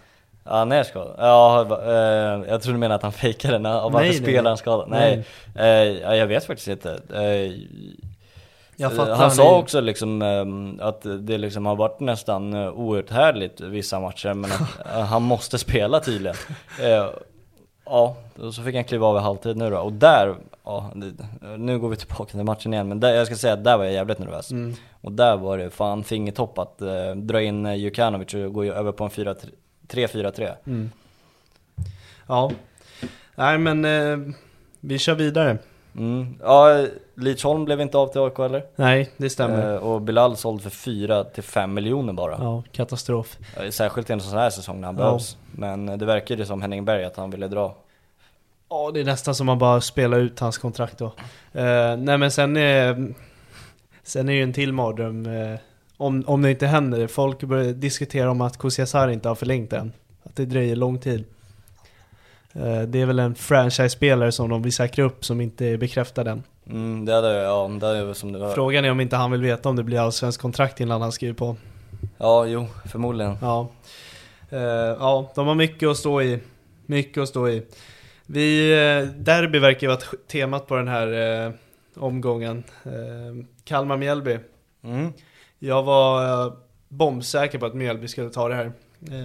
Ja, 0.44 0.56
han 0.58 0.72
är 0.72 0.84
skadad. 0.84 1.16
Ja, 1.18 1.62
eh, 1.86 2.50
jag 2.50 2.62
tror 2.62 2.74
du 2.74 2.80
menar 2.80 2.96
att 2.96 3.04
han 3.04 3.12
fejkade 3.12 3.60
varför 3.60 3.90
Nej, 4.00 4.10
nej, 4.10 4.14
spelar 4.18 4.42
nej. 4.44 4.50
han 4.50 4.58
skadad? 4.58 4.90
Nej, 4.90 5.26
Eh, 5.56 5.66
ja, 6.02 6.16
jag 6.16 6.28
vet 6.28 6.46
faktiskt 6.46 6.68
inte. 6.68 7.00
Eh, 7.14 7.22
Eh, 7.22 7.52
han 8.88 9.26
är 9.26 9.30
sa 9.30 9.58
också 9.58 9.82
liksom 9.82 10.22
ehm, 10.22 10.80
att 10.82 11.02
det 11.20 11.38
liksom 11.38 11.66
har 11.66 11.76
varit 11.76 12.00
nästan 12.00 12.54
eh, 12.54 12.80
outhärdligt 12.80 13.62
vissa 13.62 14.00
matcher 14.00 14.34
men 14.34 14.52
att 14.52 14.88
eh, 14.96 15.02
han 15.02 15.22
måste 15.22 15.58
spela 15.58 16.00
tydligen. 16.00 16.36
Eh, 16.82 17.10
Ja, 17.90 18.16
och 18.40 18.54
så 18.54 18.64
fick 18.64 18.76
han 18.76 18.84
kliva 18.84 19.08
av 19.08 19.18
i 19.18 19.20
halvtid 19.20 19.58
nu 19.58 19.70
då 19.70 19.78
och 19.78 19.94
där, 19.94 20.36
ja, 20.64 20.92
nu 21.58 21.80
går 21.80 21.90
vi 21.90 21.96
tillbaka 21.96 22.26
till 22.26 22.44
matchen 22.44 22.74
igen 22.74 22.88
men 22.88 23.00
där, 23.00 23.14
jag 23.14 23.26
ska 23.28 23.36
säga 23.36 23.54
att 23.54 23.64
där 23.64 23.78
var 23.78 23.84
jag 23.84 23.94
jävligt 23.94 24.20
nervös. 24.20 24.52
Mm. 24.52 24.76
Och 25.02 25.12
där 25.12 25.38
var 25.38 25.58
det 25.58 25.70
fan 25.70 26.04
fingertopp 26.04 26.58
att 26.58 26.82
eh, 26.82 27.16
dra 27.16 27.42
in 27.42 27.66
eh, 27.66 27.76
Jukanovic 27.76 28.34
och 28.34 28.54
gå 28.54 28.64
över 28.64 28.92
på 28.92 29.04
en 29.04 29.10
4 29.10 29.36
3-4-3. 29.88 30.54
Mm. 30.66 30.92
Ja, 32.28 32.52
nej 33.36 33.58
men 33.58 33.86
eh, 33.86 34.34
vi 34.80 34.98
kör 34.98 35.16
vidare. 35.16 35.58
Mm. 35.96 36.36
Ja, 36.42 36.86
Lidsholm 37.20 37.66
blev 37.66 37.82
inte 37.82 37.98
av 37.98 38.08
till 38.08 38.22
AIK 38.22 38.40
eller? 38.40 38.66
Nej, 38.76 39.10
det 39.18 39.30
stämmer. 39.30 39.74
Eh, 39.74 39.80
och 39.80 40.02
Bilal 40.02 40.38
såld 40.38 40.62
för 40.62 40.70
4 40.70 41.24
till 41.24 41.44
5 41.44 41.74
miljoner 41.74 42.14
bara. 42.14 42.38
Ja, 42.40 42.64
katastrof. 42.72 43.38
Särskilt 43.70 44.10
i 44.10 44.14
en 44.14 44.22
sån 44.22 44.38
här 44.40 44.50
säsong 44.50 44.82
när 44.82 44.88
han 44.88 44.98
Ja. 44.98 45.04
behövs. 45.04 45.38
Men 45.52 45.90
eh, 45.90 45.98
det 45.98 46.06
verkar 46.06 46.38
ju 46.38 46.46
som 46.46 46.62
Henning 46.62 46.86
Berg 46.86 47.06
att 47.06 47.16
han 47.18 47.30
ville 47.32 47.48
dra. 47.48 47.76
Ja, 48.70 48.92
det 48.94 49.00
är 49.00 49.06
nästan 49.06 49.36
som 49.36 49.46
man 49.46 49.60
bara 49.60 49.82
spelar 49.82 50.18
ut 50.20 50.40
hans 50.40 50.58
kontrakt 50.58 50.98
då. 50.98 51.06
Eh, 51.54 51.98
nej 51.98 52.18
men 52.18 52.32
sen 52.32 52.58
är, 52.58 53.14
sen 54.04 54.30
är 54.30 54.34
ju 54.34 54.44
en 54.44 54.54
till 54.54 54.74
mardröm. 54.74 55.26
Eh, 55.26 55.60
om, 55.98 56.24
om 56.28 56.42
det 56.42 56.52
inte 56.52 56.68
händer. 56.68 57.08
Folk 57.08 57.44
börjar 57.44 57.74
diskutera 57.74 58.32
om 58.32 58.42
att 58.42 58.58
Kusiasar 58.58 59.08
inte 59.08 59.28
har 59.28 59.36
förlängt 59.36 59.74
än. 59.74 59.92
Att 60.24 60.36
det 60.36 60.46
dröjer 60.46 60.76
lång 60.76 61.00
tid. 61.00 61.24
Eh, 62.54 62.82
det 62.82 63.02
är 63.02 63.06
väl 63.06 63.20
en 63.20 63.36
franchise-spelare 63.36 64.32
som 64.32 64.50
de 64.50 64.62
vill 64.62 64.74
säkra 64.74 65.04
upp 65.06 65.26
som 65.26 65.42
inte 65.42 65.66
är 65.66 65.78
bekräftad 65.78 66.32
än. 66.32 66.44
Mm, 66.70 67.06
det 67.06 67.14
hade, 67.14 67.34
ja, 67.34 67.72
det 67.80 67.88
hade 67.88 68.16
som 68.16 68.32
det 68.32 68.40
var. 68.40 68.54
Frågan 68.54 68.86
är 68.86 68.92
om 68.92 69.00
inte 69.00 69.16
han 69.16 69.32
vill 69.32 69.42
veta 69.42 69.70
om 69.70 69.76
det 69.76 69.84
blir 69.84 70.00
allsvensk 70.00 70.42
kontrakt 70.42 70.80
innan 70.80 71.02
han 71.02 71.12
skriver 71.12 71.34
på. 71.34 71.56
Ja, 72.18 72.46
jo, 72.46 72.68
förmodligen. 72.92 73.38
Ja. 73.42 73.70
Eh, 74.50 74.60
ja, 75.00 75.32
de 75.36 75.48
har 75.48 75.56
mycket 75.56 75.90
att 75.90 75.98
stå 75.98 76.22
i. 76.22 76.40
Mycket 76.86 77.22
att 77.22 77.30
stå 77.30 77.50
i. 77.50 77.66
Vi, 78.26 78.72
eh, 78.72 79.10
derby 79.16 79.60
verkar 79.60 79.82
ju 79.82 79.88
vara 79.88 80.00
temat 80.28 80.68
på 80.68 80.76
den 80.76 80.88
här 80.88 81.08
eh, 81.46 81.52
omgången. 81.98 82.64
Eh, 82.84 83.46
Kalmar-Mjällby. 83.64 84.40
Mm. 84.84 85.14
Jag 85.60 85.84
var 85.84 86.54
bombsäker 86.88 87.60
på 87.60 87.66
att 87.66 87.74
Mjällby 87.74 88.08
skulle 88.08 88.30
ta 88.30 88.48
det 88.48 88.56
här. 88.56 88.72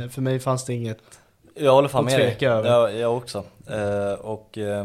För 0.08 0.20
mig 0.20 0.38
fanns 0.38 0.64
det 0.64 0.74
inget. 0.74 0.98
Jag 1.54 1.72
håller 1.72 1.88
fan 1.88 2.04
med 2.04 2.18
dig. 2.18 2.30
tveka 2.30 2.50
över. 2.50 2.68
Ja, 2.70 2.90
jag 2.90 3.16
också. 3.16 3.44
Eh, 3.70 4.12
och 4.20 4.58
eh, 4.58 4.84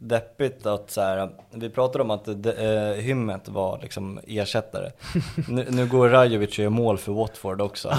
Deppigt 0.00 0.66
att 0.66 0.90
så 0.90 1.00
här, 1.00 1.28
vi 1.50 1.70
pratade 1.70 2.04
om 2.04 2.10
att 2.10 2.24
de, 2.24 2.50
eh, 2.50 2.94
Hymmet 2.94 3.48
var 3.48 3.78
liksom 3.82 4.20
ersättare. 4.26 4.90
nu, 5.48 5.66
nu 5.70 5.86
går 5.86 6.08
Rajovic 6.08 6.50
och 6.50 6.58
gör 6.58 6.68
mål 6.70 6.98
för 6.98 7.12
Watford 7.12 7.60
också. 7.60 7.88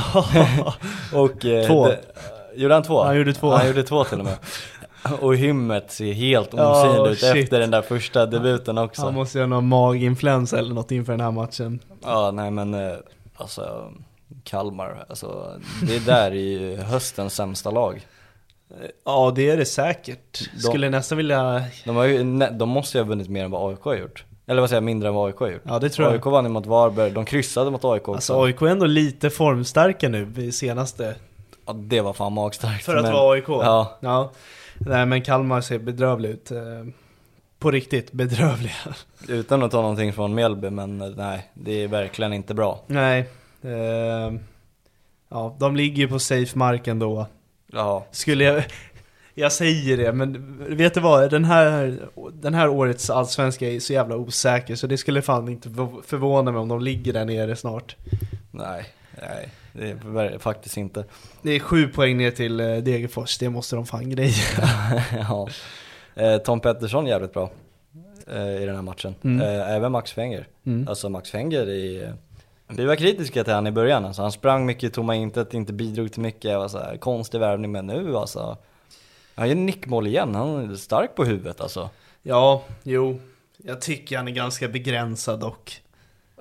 och, 1.13 1.45
eh, 1.45 1.67
Två. 1.67 1.87
Det, 1.87 1.99
gjorde 2.55 2.73
han 2.73 2.83
två? 2.83 3.03
Han 3.03 3.17
gjorde 3.17 3.33
två. 3.33 3.51
Han 3.51 3.67
gjorde 3.67 3.83
två 3.83 4.03
till 4.03 4.19
och 4.19 4.25
med. 4.25 4.37
Och 5.21 5.35
Hymmet 5.35 5.91
ser 5.91 6.13
helt 6.13 6.49
Ja, 6.53 6.81
osynlig 6.81 7.11
ut 7.11 7.19
shit. 7.19 7.35
efter 7.35 7.59
den 7.59 7.71
där 7.71 7.81
första 7.81 8.25
debuten 8.25 8.77
också. 8.77 9.01
Han 9.01 9.13
måste 9.13 9.37
göra 9.37 9.47
någon 9.47 9.67
maginfluensa 9.67 10.59
eller 10.59 10.73
något 10.73 10.91
inför 10.91 11.13
den 11.13 11.21
här 11.21 11.31
matchen. 11.31 11.79
Ja, 12.03 12.31
nej 12.31 12.51
men 12.51 12.73
eh, 12.73 12.97
alltså 13.35 13.91
Kalmar, 14.43 15.05
alltså 15.09 15.59
det 15.87 15.95
är 15.95 15.99
där 15.99 16.33
i 16.33 16.75
höstens 16.75 17.35
sämsta 17.35 17.71
lag. 17.71 18.07
Ja, 19.05 19.31
det 19.35 19.49
är 19.49 19.57
det 19.57 19.65
säkert. 19.65 20.51
De- 20.53 20.59
Skulle 20.61 20.89
nästan 20.89 21.17
vilja... 21.17 21.63
De, 21.85 22.09
ju, 22.09 22.23
ne- 22.23 22.57
de 22.57 22.69
måste 22.69 22.97
ju 22.97 23.03
ha 23.03 23.09
vunnit 23.09 23.29
mer 23.29 23.43
än 23.45 23.51
vad 23.51 23.69
AIK 23.71 23.81
har 23.81 23.95
gjort. 23.95 24.25
Eller 24.47 24.61
vad 24.61 24.69
säger 24.69 24.77
jag, 24.77 24.83
mindre 24.85 25.09
än 25.09 25.15
vad 25.15 25.27
AIK 25.27 25.35
har 25.39 25.47
gjort. 25.49 25.61
Ja, 25.65 25.79
det 25.79 25.89
tror 25.89 26.07
jag. 26.07 26.13
AIK 26.15 26.25
vann 26.25 26.43
ju 26.45 26.49
mot 26.51 26.65
Varberg, 26.65 27.11
de 27.11 27.25
kryssade 27.25 27.71
mot 27.71 27.85
AIK 27.85 28.01
också. 28.01 28.11
Alltså 28.11 28.41
AIK 28.43 28.61
är 28.61 28.67
ändå 28.67 28.85
lite 28.85 29.29
formstarka 29.29 30.09
nu 30.09 30.33
i 30.37 30.51
senaste. 30.51 31.15
Ja, 31.65 31.73
det 31.73 32.01
var 32.01 32.13
fan 32.13 32.33
magstarkt. 32.33 32.83
För 32.85 32.95
att 32.95 33.03
men- 33.03 33.13
vara 33.13 33.33
AIK? 33.33 33.45
Ja. 33.47 33.97
ja. 33.99 34.31
Nej 34.77 35.05
men 35.05 35.21
Kalmar 35.21 35.61
ser 35.61 35.79
bedrövlig 35.79 36.29
ut. 36.29 36.51
eh, 36.51 36.57
På 37.59 37.71
riktigt 37.71 38.11
bedrövliga. 38.11 38.73
Utan 39.27 39.63
att 39.63 39.71
ta 39.71 39.81
någonting 39.81 40.13
från 40.13 40.35
Mjällby, 40.35 40.69
men 40.69 41.01
eh, 41.01 41.09
nej, 41.17 41.49
det 41.53 41.83
är 41.83 41.87
verkligen 41.87 42.33
inte 42.33 42.53
bra. 42.53 42.83
Nej. 42.87 43.19
eh, 43.61 44.33
Ja, 45.31 45.55
de 45.59 45.75
ligger 45.75 45.97
ju 45.97 46.07
på 46.07 46.19
safe 46.19 46.57
mark 46.57 46.87
ändå. 46.87 47.27
Ja, 47.73 48.05
Skulle 48.11 48.43
jag... 48.43 48.63
Jag 49.33 49.51
säger 49.51 49.97
det, 49.97 50.13
men 50.13 50.57
vet 50.77 50.93
du 50.93 50.99
vad? 50.99 51.31
Den 51.31 51.45
här, 51.45 51.99
den 52.33 52.53
här 52.53 52.69
årets 52.69 53.09
allsvenska 53.09 53.69
är 53.69 53.79
så 53.79 53.93
jävla 53.93 54.15
osäker 54.15 54.75
så 54.75 54.87
det 54.87 54.97
skulle 54.97 55.21
fan 55.21 55.49
inte 55.49 55.69
förv- 55.69 56.01
förvåna 56.05 56.51
mig 56.51 56.61
om 56.61 56.67
de 56.67 56.81
ligger 56.81 57.13
där 57.13 57.25
nere 57.25 57.55
snart. 57.55 57.95
nej, 58.51 58.85
nej, 59.21 59.49
det 59.73 59.89
är 59.89 60.37
faktiskt 60.39 60.77
inte. 60.77 61.05
Det 61.41 61.51
är 61.51 61.59
sju 61.59 61.87
poäng 61.87 62.17
ner 62.17 62.31
till 62.31 62.59
eh, 62.59 62.77
Degerfors, 62.77 63.37
det 63.37 63.49
måste 63.49 63.75
de 63.75 63.85
fan 63.85 64.09
greja. 64.09 64.33
ja. 65.29 65.47
Eh, 66.15 66.37
Tom 66.37 66.59
Pettersson 66.59 67.05
jävligt 67.07 67.33
bra 67.33 67.51
eh, 68.27 68.61
i 68.63 68.65
den 68.65 68.75
här 68.75 68.81
matchen. 68.81 69.15
Mm. 69.23 69.41
Även 69.75 69.91
Max 69.91 70.11
Fenger. 70.11 70.47
Mm. 70.65 70.87
Alltså 70.87 71.09
Max 71.09 71.31
Fenger 71.31 71.69
i... 71.69 72.09
Vi 72.71 72.85
var 72.85 72.95
kritiska 72.95 73.43
till 73.43 73.53
han 73.53 73.67
i 73.67 73.71
början, 73.71 74.05
alltså, 74.05 74.21
han 74.21 74.31
sprang 74.31 74.65
mycket 74.65 74.83
i 74.83 74.89
tomma 74.89 75.15
intet, 75.15 75.53
inte 75.53 75.73
bidrog 75.73 76.11
till 76.11 76.21
mycket, 76.21 76.57
var 76.57 76.67
så 76.67 76.77
här, 76.77 76.97
konstig 76.97 77.39
värvning, 77.39 77.71
men 77.71 77.87
nu 77.87 78.17
alltså 78.17 78.57
Han 79.35 79.47
gör 79.47 79.55
nickmål 79.55 80.07
igen, 80.07 80.35
han 80.35 80.71
är 80.71 80.75
stark 80.75 81.15
på 81.15 81.23
huvudet 81.23 81.61
alltså 81.61 81.89
Ja, 82.21 82.63
jo. 82.83 83.19
Jag 83.57 83.81
tycker 83.81 84.17
han 84.17 84.27
är 84.27 84.31
ganska 84.31 84.67
begränsad 84.67 85.39
dock. 85.39 85.81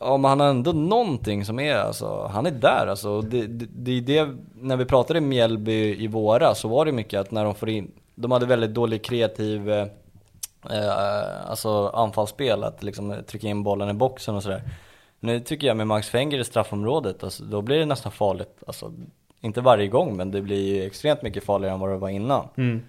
Ja 0.01 0.16
men 0.16 0.29
han 0.29 0.41
har 0.41 0.49
ändå 0.49 0.72
någonting 0.72 1.45
som 1.45 1.61
är 1.61 1.74
alltså, 1.76 2.31
han 2.33 2.47
är 2.47 2.51
där 2.51 2.87
alltså. 2.87 3.20
Det, 3.20 3.47
det, 3.47 3.66
det 3.70 4.01
det, 4.01 4.37
när 4.55 4.76
vi 4.76 4.85
pratade 4.85 5.20
Mjällby 5.20 6.05
i 6.05 6.07
våra 6.07 6.55
så 6.55 6.68
var 6.68 6.85
det 6.85 6.93
mycket 6.93 7.20
att 7.20 7.31
när 7.31 7.45
de 7.45 7.55
får 7.55 7.68
in, 7.68 7.91
de 8.14 8.33
hade 8.33 8.47
väldigt 8.47 8.74
dålig 8.74 9.05
kreativ 9.05 9.70
eh, 9.70 9.87
eh, 10.70 11.51
alltså 11.51 11.89
anfallsspel, 11.89 12.64
att 12.64 12.83
liksom 12.83 13.16
trycka 13.26 13.49
in 13.49 13.62
bollen 13.62 13.89
i 13.89 13.95
boxen 13.95 14.35
och 14.35 14.43
sådär. 14.43 14.62
Nu 15.20 15.40
tycker 15.40 15.66
jag 15.66 15.76
med 15.76 15.86
Max 15.86 16.08
Fenger 16.08 16.38
i 16.38 16.44
straffområdet, 16.44 17.24
alltså, 17.24 17.44
då 17.44 17.62
blir 17.62 17.78
det 17.78 17.84
nästan 17.86 18.12
farligt. 18.12 18.62
Alltså, 18.66 18.92
inte 19.40 19.60
varje 19.60 19.86
gång 19.88 20.16
men 20.16 20.30
det 20.30 20.40
blir 20.42 20.74
ju 20.76 20.86
extremt 20.86 21.22
mycket 21.22 21.44
farligare 21.44 21.74
än 21.74 21.80
vad 21.80 21.90
det 21.90 21.96
var 21.96 22.08
innan. 22.08 22.48
Mm. 22.56 22.82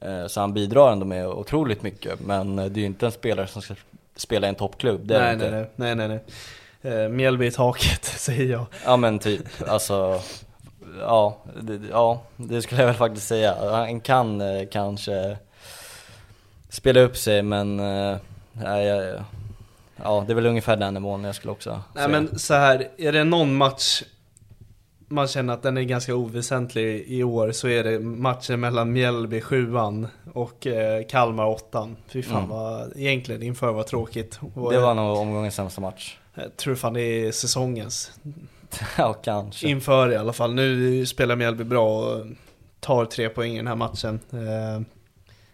Eh, 0.00 0.26
Så 0.26 0.40
han 0.40 0.52
bidrar 0.54 0.92
ändå 0.92 1.06
med 1.06 1.26
otroligt 1.28 1.82
mycket, 1.82 2.20
men 2.20 2.56
det 2.56 2.62
är 2.62 2.68
ju 2.78 2.84
inte 2.84 3.06
en 3.06 3.12
spelare 3.12 3.46
som 3.46 3.62
ska 3.62 3.74
spela 4.16 4.46
i 4.46 4.48
en 4.48 4.54
toppklubb, 4.54 5.06
det 5.06 5.16
är 5.16 5.20
nej, 5.20 5.36
det 5.36 5.44
inte. 5.46 5.70
nej, 5.76 5.94
nej, 5.94 6.08
nej, 6.08 6.20
nej. 6.82 7.02
Eh, 7.02 7.08
Mjällby 7.08 7.46
i 7.46 7.50
taket, 7.50 8.04
säger 8.04 8.52
jag. 8.52 8.66
Ja 8.84 8.96
men 8.96 9.18
typ, 9.18 9.42
alltså 9.68 10.20
Ja, 11.00 11.36
det, 11.60 11.80
ja, 11.90 12.22
det 12.36 12.62
skulle 12.62 12.80
jag 12.80 12.86
väl 12.86 12.96
faktiskt 12.96 13.26
säga. 13.28 13.70
Han 13.70 14.00
kan 14.00 14.40
eh, 14.40 14.66
kanske 14.70 15.36
spela 16.68 17.00
upp 17.00 17.16
sig 17.16 17.42
men 17.42 17.80
eh, 17.80 18.16
nej, 18.52 18.86
jag- 18.86 19.24
Ja, 20.02 20.24
det 20.26 20.32
är 20.32 20.34
väl 20.34 20.46
ungefär 20.46 20.76
den 20.76 20.94
nivån 20.94 21.24
jag 21.24 21.34
skulle 21.34 21.52
också 21.52 21.70
Nej 21.70 22.04
säga. 22.04 22.08
men 22.08 22.38
så 22.38 22.54
här, 22.54 22.88
är 22.96 23.12
det 23.12 23.24
någon 23.24 23.56
match 23.56 24.02
man 25.08 25.28
känner 25.28 25.54
att 25.54 25.62
den 25.62 25.76
är 25.76 25.82
ganska 25.82 26.14
oväsentlig 26.14 27.04
i 27.06 27.22
år 27.22 27.52
så 27.52 27.68
är 27.68 27.84
det 27.84 28.00
matchen 28.00 28.60
mellan 28.60 28.92
Mjällby 28.92 29.40
7 29.40 29.74
och 30.32 30.66
eh, 30.66 31.06
Kalmar 31.06 31.46
8 31.46 31.90
Fy 32.08 32.22
fan 32.22 32.36
Mm. 32.36 32.48
vad, 32.48 32.92
egentligen 32.96 33.42
inför 33.42 33.72
var 33.72 33.82
tråkigt. 33.82 34.38
Och, 34.54 34.72
Det 34.72 34.80
var 34.80 34.94
nog 34.94 35.16
omgångens 35.16 35.54
sämsta 35.54 35.80
match. 35.80 36.18
Jag 36.34 36.56
tror 36.56 36.74
fan 36.74 36.92
det 36.94 37.00
är 37.00 37.32
säsongens. 37.32 38.12
ja, 38.98 39.12
kanske. 39.12 39.68
Inför 39.68 40.12
i 40.12 40.16
alla 40.16 40.32
fall. 40.32 40.54
Nu 40.54 41.06
spelar 41.06 41.36
Mjällby 41.36 41.64
bra 41.64 41.98
och 41.98 42.26
tar 42.80 43.04
tre 43.04 43.28
poäng 43.28 43.52
i 43.52 43.56
den 43.56 43.66
här 43.66 43.74
matchen. 43.76 44.20
Eh, 44.32 44.82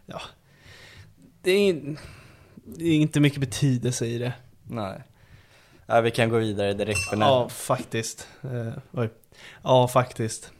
ja. 0.06 0.20
det, 1.42 1.50
är, 1.50 1.96
det 2.76 2.84
är 2.84 2.94
inte 2.94 3.20
mycket 3.20 3.40
betydelse 3.40 4.06
i 4.06 4.18
det. 4.18 4.32
Nej. 4.68 5.02
Nej, 5.86 6.02
vi 6.02 6.10
kan 6.10 6.28
gå 6.28 6.38
vidare 6.38 6.72
direkt 6.72 7.00
för 7.00 7.16
nu. 7.16 7.24
Ja, 7.24 7.48
faktiskt. 7.48 8.28
Eh, 8.42 8.72
oj. 8.92 9.08
Ja, 9.62 9.88
faktiskt. 9.88 10.50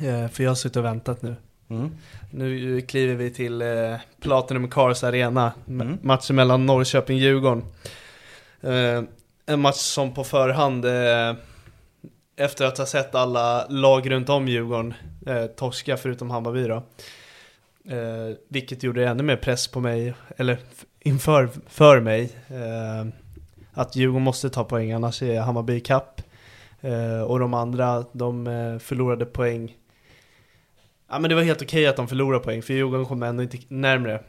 Eh, 0.00 0.28
för 0.28 0.42
jag 0.42 0.50
har 0.50 0.54
suttit 0.54 0.76
och 0.76 0.84
väntat 0.84 1.22
nu. 1.22 1.36
Mm. 1.70 1.90
Nu 2.30 2.80
kliver 2.80 3.14
vi 3.14 3.30
till 3.30 3.62
eh, 3.62 3.94
Platinum 4.20 4.70
Cars 4.70 5.04
Arena. 5.04 5.52
Mm. 5.68 5.98
Matchen 6.02 6.36
mellan 6.36 6.66
Norrköping-Djurgården. 6.70 7.64
Eh, 8.60 9.02
en 9.46 9.60
match 9.60 9.76
som 9.76 10.14
på 10.14 10.24
förhand, 10.24 10.84
eh, 10.84 11.34
efter 12.36 12.64
att 12.64 12.78
ha 12.78 12.86
sett 12.86 13.14
alla 13.14 13.66
lag 13.68 14.10
runt 14.10 14.28
om 14.28 14.48
Djurgården 14.48 14.94
eh, 15.26 15.46
torska 15.46 15.96
förutom 15.96 16.30
Hammarby 16.30 16.68
då. 16.68 16.82
Eh, 17.90 18.36
vilket 18.48 18.82
gjorde 18.82 19.08
ännu 19.08 19.22
mer 19.22 19.36
press 19.36 19.68
på 19.68 19.80
mig, 19.80 20.14
eller 20.36 20.58
inför 21.00 21.48
för 21.66 22.00
mig. 22.00 22.32
Eh, 22.48 23.06
att 23.72 23.96
Djurgården 23.96 24.22
måste 24.22 24.50
ta 24.50 24.64
poäng, 24.64 24.92
annars 24.92 25.22
är 25.22 25.40
Hammarby 25.40 25.74
i 25.74 25.80
kapp. 25.80 26.22
Eh, 26.80 27.20
och 27.20 27.38
de 27.38 27.54
andra, 27.54 28.04
de 28.12 28.46
eh, 28.46 28.78
förlorade 28.78 29.26
poäng. 29.26 29.76
Ja 31.10 31.18
men 31.18 31.28
det 31.28 31.34
var 31.34 31.42
helt 31.42 31.62
okej 31.62 31.86
att 31.86 31.96
de 31.96 32.08
förlorade 32.08 32.44
poäng, 32.44 32.62
för 32.62 32.74
Djurgården 32.74 33.06
kom 33.06 33.22
ändå 33.22 33.42
inte 33.42 33.58
närmre. 33.68 34.22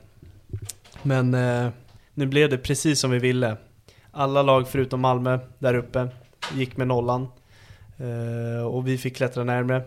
Men 1.04 1.34
eh, 1.34 1.70
nu 2.14 2.26
blev 2.26 2.50
det 2.50 2.58
precis 2.58 3.00
som 3.00 3.12
vi 3.12 3.20
ville. 3.20 3.58
Alla 4.12 4.42
lag 4.42 4.68
förutom 4.68 5.00
Malmö 5.02 5.40
där 5.60 5.74
uppe 5.74 6.08
gick 6.54 6.78
med 6.78 6.88
nollan. 6.88 7.28
Eh, 7.98 8.66
och 8.66 8.88
vi 8.88 8.98
fick 8.98 9.16
klättra 9.16 9.44
närmre. 9.44 9.84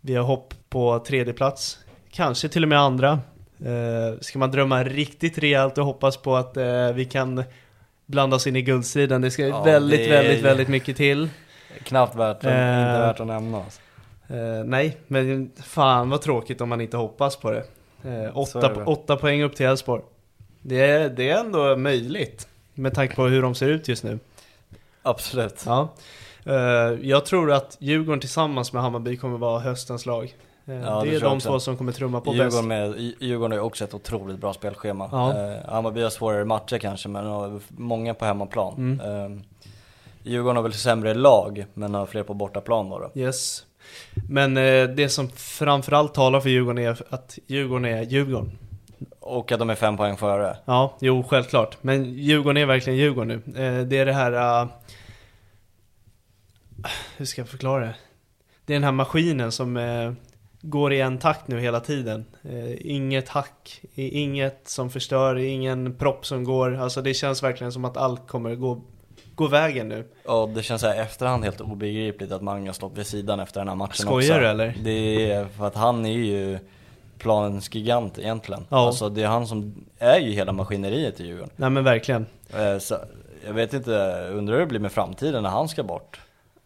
Vi 0.00 0.14
har 0.14 0.24
hopp 0.24 0.54
på 0.68 0.98
tredje 0.98 1.32
plats. 1.32 1.78
Kanske 2.10 2.48
till 2.48 2.62
och 2.62 2.68
med 2.68 2.80
andra. 2.80 3.20
Eh, 3.64 4.18
ska 4.20 4.38
man 4.38 4.50
drömma 4.50 4.84
riktigt 4.84 5.38
rejält 5.38 5.78
och 5.78 5.84
hoppas 5.84 6.16
på 6.16 6.36
att 6.36 6.56
eh, 6.56 6.92
vi 6.94 7.04
kan 7.04 7.44
blanda 8.06 8.36
oss 8.36 8.46
in 8.46 8.56
i 8.56 8.62
guldstriden. 8.62 9.20
Det 9.20 9.30
ska 9.30 9.46
Ja, 9.46 9.62
väldigt, 9.62 9.98
det 10.00 10.06
är- 10.06 10.22
väldigt, 10.22 10.44
väldigt 10.44 10.68
mycket 10.68 10.96
till. 10.96 11.28
Knappt 11.84 12.16
värt, 12.16 12.44
Eh, 12.44 12.50
inte 12.50 12.98
värt 13.00 13.20
att 13.20 13.26
nämna. 13.26 13.58
Alltså. 13.64 13.80
Eh, 14.28 14.64
nej, 14.64 14.96
men 15.06 15.50
fan 15.62 16.10
vad 16.10 16.20
tråkigt 16.22 16.60
om 16.60 16.68
man 16.68 16.80
inte 16.80 16.96
hoppas 16.96 17.36
på 17.36 17.50
det. 17.50 17.64
Eh, 18.04 18.38
åtta, 18.38 18.74
det. 18.74 18.84
åtta 18.84 19.16
poäng 19.16 19.42
upp 19.42 19.56
till 19.56 19.66
Elfsborg. 19.66 20.02
Det 20.62 20.80
är, 20.80 21.08
det 21.08 21.30
är 21.30 21.40
ändå 21.40 21.76
möjligt. 21.76 22.48
Med 22.74 22.94
tanke 22.94 23.14
på 23.14 23.26
hur 23.26 23.42
de 23.42 23.54
ser 23.54 23.68
ut 23.68 23.88
just 23.88 24.04
nu. 24.04 24.18
Absolut. 25.02 25.62
Ja. 25.66 25.88
Eh, 26.44 26.54
jag 27.02 27.24
tror 27.26 27.52
att 27.52 27.76
Djurgården 27.80 28.20
tillsammans 28.20 28.72
med 28.72 28.82
Hammarby 28.82 29.16
kommer 29.16 29.38
vara 29.38 29.60
höstens 29.60 30.06
lag. 30.06 30.34
Eh, 30.66 30.74
Ja, 30.74 31.02
det 31.04 31.14
är 31.14 31.20
de 31.20 31.36
också. 31.36 31.48
två 31.48 31.60
som 31.60 31.76
kommer 31.76 31.92
trumma 31.92 32.20
på 32.20 32.30
bäst. 32.32 32.40
Djurgården, 32.42 32.68
med, 32.68 32.90
Dj- 32.94 33.14
Djurgården 33.20 33.52
har 33.52 33.58
ju 33.58 33.64
också 33.64 33.84
ett 33.84 33.94
otroligt 33.94 34.38
bra 34.38 34.52
spelschema. 34.54 35.08
Ja. 35.12 35.30
Eh, 35.52 35.70
Hammarby 35.70 36.02
har 36.02 36.10
svårare 36.10 36.44
matcher 36.44 36.78
kanske, 36.78 37.08
men 37.08 37.26
har 37.26 37.60
många 37.68 38.14
på 38.14 38.24
hemmaplan. 38.24 38.74
Mm. 39.00 39.00
Eh, 39.34 39.40
Djurgården 40.22 40.56
har 40.56 40.62
väl 40.62 40.72
sämre 40.72 41.14
lag, 41.14 41.66
men 41.74 41.94
har 41.94 42.06
fler 42.06 42.22
på 42.22 42.34
bortaplan 42.34 42.88
då. 42.90 43.10
Yes. 43.14 43.64
Men 44.28 44.56
eh, 44.56 44.84
det 44.88 45.08
som 45.08 45.28
framförallt 45.30 46.14
talar 46.14 46.40
för 46.40 46.48
Djurgården 46.48 46.84
är 46.84 47.02
att 47.10 47.38
Djurgården 47.46 47.84
är 47.84 48.02
Djurgården. 48.02 48.58
Och 49.20 49.52
att 49.52 49.58
de 49.58 49.70
är 49.70 49.74
fem 49.74 49.96
poäng 49.96 50.16
före. 50.16 50.56
Ja, 50.64 50.96
jo 51.00 51.22
självklart. 51.22 51.76
Men 51.80 52.04
Djurgården 52.04 52.56
är 52.56 52.66
verkligen 52.66 52.98
Djurgården 52.98 53.42
nu. 53.46 53.62
Eh, 53.64 53.84
det 53.86 53.98
är 53.98 54.06
det 54.06 54.12
här... 54.12 54.32
eh, 54.62 54.66
hur 57.16 57.24
ska 57.24 57.40
jag 57.40 57.48
förklara 57.48 57.80
det? 57.84 57.94
Det 58.66 58.72
är 58.72 58.74
den 58.74 58.84
här 58.84 58.92
maskinen 58.92 59.52
som 59.52 59.76
eh, 59.76 60.12
går 60.66 60.92
i 60.92 61.00
en 61.00 61.18
takt 61.18 61.48
nu 61.48 61.60
hela 61.60 61.80
tiden. 61.80 62.24
Eh, 62.42 62.86
inget 62.92 63.28
hack, 63.28 63.80
inget 63.94 64.68
som 64.68 64.90
förstör, 64.90 65.36
ingen 65.36 65.94
propp 65.94 66.26
som 66.26 66.44
går. 66.44 66.76
Alltså 66.76 67.02
det 67.02 67.14
känns 67.14 67.42
verkligen 67.42 67.72
som 67.72 67.84
att 67.84 67.96
allt 67.96 68.26
kommer 68.26 68.54
gå, 68.54 68.80
gå 69.34 69.46
vägen 69.46 69.88
nu. 69.88 70.04
Och 70.26 70.48
det 70.48 70.62
känns 70.62 70.80
så 70.80 70.86
här 70.86 71.02
efterhand 71.02 71.44
helt 71.44 71.60
obegripligt 71.60 72.32
att 72.32 72.42
Mange 72.42 72.68
har 72.68 72.72
stått 72.74 72.98
vid 72.98 73.06
sidan 73.06 73.40
efter 73.40 73.60
den 73.60 73.68
här 73.68 73.74
matchen 73.74 74.06
Skojar 74.06 74.30
också. 74.30 74.40
du, 74.40 74.46
eller? 74.46 74.74
Det 74.82 75.30
är 75.32 75.46
för 75.46 75.66
att 75.66 75.74
han 75.74 76.06
är 76.06 76.12
ju 76.12 76.58
planens 77.18 77.74
gigant 77.74 78.18
egentligen. 78.18 78.66
Ja. 78.68 78.86
Alltså 78.86 79.08
det 79.08 79.22
är 79.22 79.26
han 79.26 79.46
som 79.46 79.84
är 79.98 80.18
ju 80.18 80.30
hela 80.32 80.52
maskineriet 80.52 81.20
i 81.20 81.26
Djurgården. 81.26 81.50
Nej 81.56 81.70
men 81.70 81.84
verkligen. 81.84 82.26
Eh, 82.56 82.78
Så, 82.78 82.94
jag 83.46 83.52
vet 83.52 83.72
inte, 83.72 83.90
undrar 84.32 84.54
hur 84.54 84.60
det 84.60 84.66
blir 84.66 84.80
med 84.80 84.92
framtiden 84.92 85.42
när 85.42 85.50
han 85.50 85.68
ska 85.68 85.82
bort? 85.82 86.20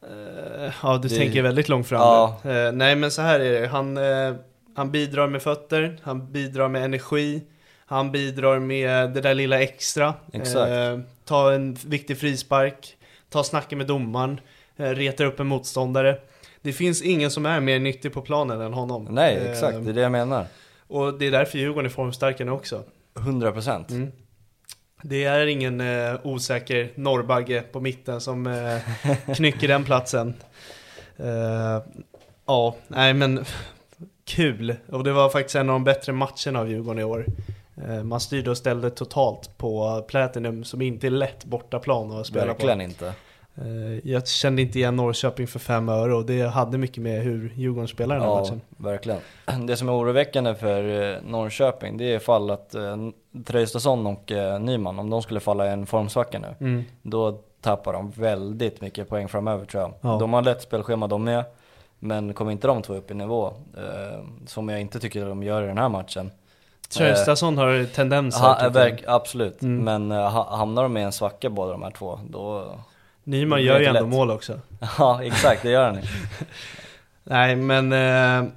Eh, 0.08 0.72
Ja, 0.82 0.98
du 1.02 1.08
Det- 1.08 1.16
tänker 1.16 1.42
väldigt 1.42 1.68
långt 1.68 1.86
fram 1.88 2.00
Ja. 2.00 2.40
nu. 2.44 2.66
Eh, 2.66 2.72
nej, 2.72 2.96
men 2.96 3.10
så 3.10 3.22
här 3.22 3.40
är 3.40 3.60
det. 3.60 3.66
Han, 3.66 3.96
eh, 3.96 4.34
han 4.74 4.90
bidrar 4.90 5.28
med 5.28 5.42
fötter, 5.42 5.98
han 6.02 6.32
bidrar 6.32 6.68
med 6.68 6.84
energi, 6.84 7.42
han 7.86 8.12
bidrar 8.12 8.58
med 8.58 9.10
det 9.10 9.20
där 9.20 9.34
lilla 9.34 9.60
extra. 9.62 10.14
Exakt. 10.32 10.70
Ta 11.24 11.52
en 11.52 11.74
viktig 11.86 12.18
frispark, 12.18 12.96
ta 13.30 13.42
snacket 13.44 13.78
med 13.78 13.86
domaren, 13.86 14.40
retar 14.76 15.24
upp 15.24 15.40
en 15.40 15.46
motståndare. 15.46 16.18
Det 16.62 16.72
finns 16.72 17.02
ingen 17.02 17.30
som 17.30 17.46
är 17.46 17.60
mer 17.60 17.78
nyttig 17.78 18.12
på 18.12 18.20
planen 18.22 18.60
än 18.60 18.72
honom. 18.72 19.08
Nej, 19.10 19.38
exakt, 19.50 19.84
det 19.84 19.90
är 19.90 19.94
det 19.94 20.00
jag 20.00 20.12
menar. 20.12 20.44
Och 20.88 21.18
det 21.18 21.26
är 21.26 21.30
därför 21.30 21.58
Djurgården 21.58 21.86
är 21.86 21.90
formstarka 21.90 22.44
nu 22.44 22.50
också. 22.50 22.82
100 23.18 23.52
procent. 23.52 23.90
Mm. 23.90 24.12
Det 25.02 25.24
är 25.24 25.46
ingen 25.46 25.80
eh, 25.80 26.14
osäker 26.22 26.90
norrbagge 26.94 27.62
på 27.62 27.80
mitten 27.80 28.20
som 28.20 28.46
eh, 28.46 28.78
knycker 29.34 29.68
den 29.68 29.84
platsen. 29.84 30.34
Eh, 31.16 31.82
ja, 32.46 32.76
nej 32.88 33.14
men 33.14 33.44
kul. 34.24 34.76
Och 34.88 35.04
det 35.04 35.12
var 35.12 35.28
faktiskt 35.28 35.56
en 35.56 35.68
av 35.68 35.72
de 35.74 35.84
bättre 35.84 36.12
matcherna 36.12 36.60
av 36.60 36.70
Djurgården 36.70 36.98
i 37.00 37.04
år. 37.04 37.26
Eh, 37.86 38.02
man 38.02 38.20
styrde 38.20 38.50
och 38.50 38.56
ställde 38.58 38.90
totalt 38.90 39.58
på 39.58 40.02
Platinum 40.08 40.64
som 40.64 40.82
inte 40.82 41.06
är 41.06 41.10
lätt 41.10 41.44
bortaplan 41.44 42.10
att 42.12 42.26
spela 42.26 42.46
Verkligen 42.46 42.78
på. 42.78 42.84
inte. 42.84 43.12
Eh, 43.62 44.10
jag 44.10 44.28
kände 44.28 44.62
inte 44.62 44.78
igen 44.78 44.96
Norrköping 44.96 45.46
för 45.46 45.58
fem 45.58 45.88
öre 45.88 46.14
och 46.14 46.24
det 46.26 46.42
hade 46.42 46.78
mycket 46.78 47.02
med 47.02 47.22
hur 47.22 47.52
Djurgården 47.56 47.88
spelar 47.88 48.14
den 48.14 48.24
här 48.24 48.30
Ja, 48.30 48.40
matchen. 48.40 48.60
verkligen. 48.76 49.20
Det 49.66 49.76
som 49.76 49.88
är 49.88 49.92
oroväckande 49.98 50.54
för 50.54 51.12
eh, 51.14 51.16
Norrköping, 51.26 51.96
det 51.96 52.04
är 52.04 52.16
ifall 52.16 52.50
att 52.50 52.74
eh, 52.74 52.96
Traustason 53.46 54.06
och 54.06 54.32
Nyman, 54.60 54.98
om 54.98 55.10
de 55.10 55.22
skulle 55.22 55.40
falla 55.40 55.66
i 55.66 55.70
en 55.70 55.86
formsvacka 55.86 56.38
nu, 56.38 56.54
Mm. 56.60 56.84
då 57.02 57.38
tappar 57.60 57.92
de 57.92 58.10
väldigt 58.10 58.80
mycket 58.80 59.08
poäng 59.08 59.28
framöver 59.28 59.64
tror 59.66 59.82
jag. 59.82 59.92
Ja. 60.00 60.18
De 60.18 60.32
har 60.32 60.42
lätt 60.42 60.62
spelschema 60.62 61.06
de 61.06 61.24
med, 61.24 61.44
men 61.98 62.34
kommer 62.34 62.52
inte 62.52 62.66
de 62.66 62.82
två 62.82 62.94
upp 62.94 63.10
i 63.10 63.14
nivå, 63.14 63.52
som 64.46 64.68
jag 64.68 64.80
inte 64.80 65.00
tycker 65.00 65.26
de 65.26 65.42
gör 65.42 65.62
i 65.62 65.66
den 65.66 65.78
här 65.78 65.88
matchen. 65.88 66.30
Traustason 66.88 67.58
har 67.58 67.84
tendenser. 67.94 68.40
Ha, 68.40 68.68
verk, 68.68 69.04
absolut, 69.06 69.62
Mm. 69.62 69.84
men 69.84 70.10
ha, 70.20 70.56
hamnar 70.56 70.82
de 70.82 70.96
i 70.96 71.02
en 71.02 71.12
svacka 71.12 71.50
båda 71.50 71.72
de 71.72 71.82
här 71.82 71.90
två, 71.90 72.20
då... 72.30 72.64
Nyman 73.28 73.62
gör 73.62 73.78
ju 73.80 73.86
ändå 73.86 74.00
lätt. 74.00 74.08
mål 74.08 74.30
också. 74.30 74.60
Ja, 74.98 75.20
exakt, 75.24 75.62
det 75.62 75.70
gör 75.70 75.84
han 75.84 75.94
ju. 76.02 76.02
Nej, 77.24 77.56
men 77.56 77.92
eh, 77.92 78.50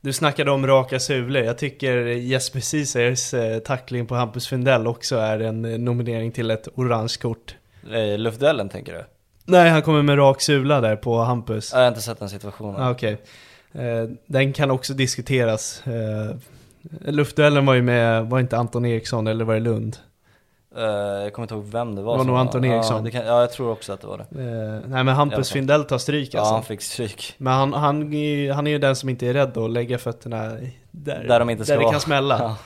du 0.00 0.12
snackade 0.12 0.50
om 0.50 0.66
raka 0.66 0.98
sulor. 1.00 1.42
Jag 1.42 1.58
tycker 1.58 1.96
Jesper 2.06 2.60
Cesars 2.60 3.34
eh, 3.34 3.58
tackling 3.58 4.06
på 4.06 4.14
Hampus 4.14 4.48
Findell 4.48 4.86
också 4.86 5.16
är 5.16 5.40
en 5.40 5.64
eh, 5.64 5.78
nominering 5.78 6.32
till 6.32 6.50
ett 6.50 6.68
orange 6.74 7.14
kort. 7.22 7.54
Eh, 7.92 8.18
Luftduellen 8.18 8.68
tänker 8.68 8.92
du? 8.92 9.04
Nej, 9.44 9.70
han 9.70 9.82
kommer 9.82 10.02
med 10.02 10.18
rak 10.18 10.40
sula 10.40 10.80
där 10.80 10.96
på 10.96 11.18
Hampus. 11.18 11.72
Jag 11.72 11.80
har 11.80 11.88
inte 11.88 12.00
sett 12.02 12.18
den 12.18 12.28
situationen. 12.28 12.80
Ah, 12.82 12.90
Okej. 12.90 13.16
Eh, 13.72 14.08
den 14.26 14.52
kan 14.52 14.70
också 14.70 14.94
diskuteras. 14.94 15.82
Eh, 15.86 16.36
luftduellen 17.12 17.66
var 17.66 17.74
ju 17.74 17.82
med, 17.82 18.26
var 18.26 18.40
inte 18.40 18.56
Anton 18.56 18.84
Eriksson 18.86 19.26
eller 19.26 19.44
var 19.44 19.54
det 19.54 19.60
Lund? 19.60 19.96
Eh, 20.76 20.84
jag 21.22 21.32
kommer 21.32 21.44
inte 21.44 21.54
ihåg 21.54 21.64
vem 21.64 21.94
det 21.94 22.02
var 22.02 22.12
Det 22.12 22.18
var 22.18 22.24
nog 22.24 22.36
Anton 22.36 22.64
Eriksson. 22.64 23.04
Ja, 23.04 23.10
kan, 23.10 23.26
ja, 23.26 23.40
jag 23.40 23.52
tror 23.52 23.70
också 23.70 23.92
att 23.92 24.00
det 24.00 24.06
var 24.06 24.18
det. 24.18 24.40
Eh, 24.42 24.90
nej 24.90 25.04
men 25.04 25.08
Hampus. 25.08 25.50
Findell 25.50 25.84
tar 25.84 25.98
stryk 25.98 26.34
Ja, 26.34 26.40
alltså. 26.40 26.54
han 26.54 26.62
fick 26.62 26.82
stryk. 26.82 27.34
Men 27.38 27.52
han, 27.52 27.72
han, 27.72 27.96
han 28.54 28.66
är 28.66 28.70
ju 28.70 28.78
den 28.78 28.96
som 28.96 29.08
inte 29.08 29.26
är 29.26 29.32
rädd 29.32 29.58
att 29.58 29.70
lägga 29.70 29.98
fötterna 29.98 30.56
där, 30.90 31.24
Där 31.28 31.38
de 31.38 31.50
inte 31.50 31.64
ska 31.64 31.74
där 31.74 31.84
det 31.84 31.90
kan 31.90 32.00
smälla. 32.00 32.38
Ja. 32.38 32.56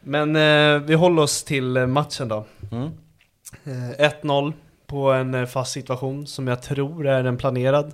Men 0.00 0.36
eh, 0.36 0.82
vi 0.82 0.94
håller 0.94 1.22
oss 1.22 1.44
till 1.44 1.76
eh, 1.76 1.86
matchen 1.86 2.28
då. 2.28 2.44
Mm. 2.72 2.90
Eh, 3.64 4.10
1-0 4.22 4.52
på 4.86 5.12
en 5.12 5.34
eh, 5.34 5.46
fast 5.46 5.72
situation 5.72 6.26
som 6.26 6.48
jag 6.48 6.62
tror 6.62 7.06
är 7.06 7.24
en 7.24 7.36
planerad. 7.36 7.92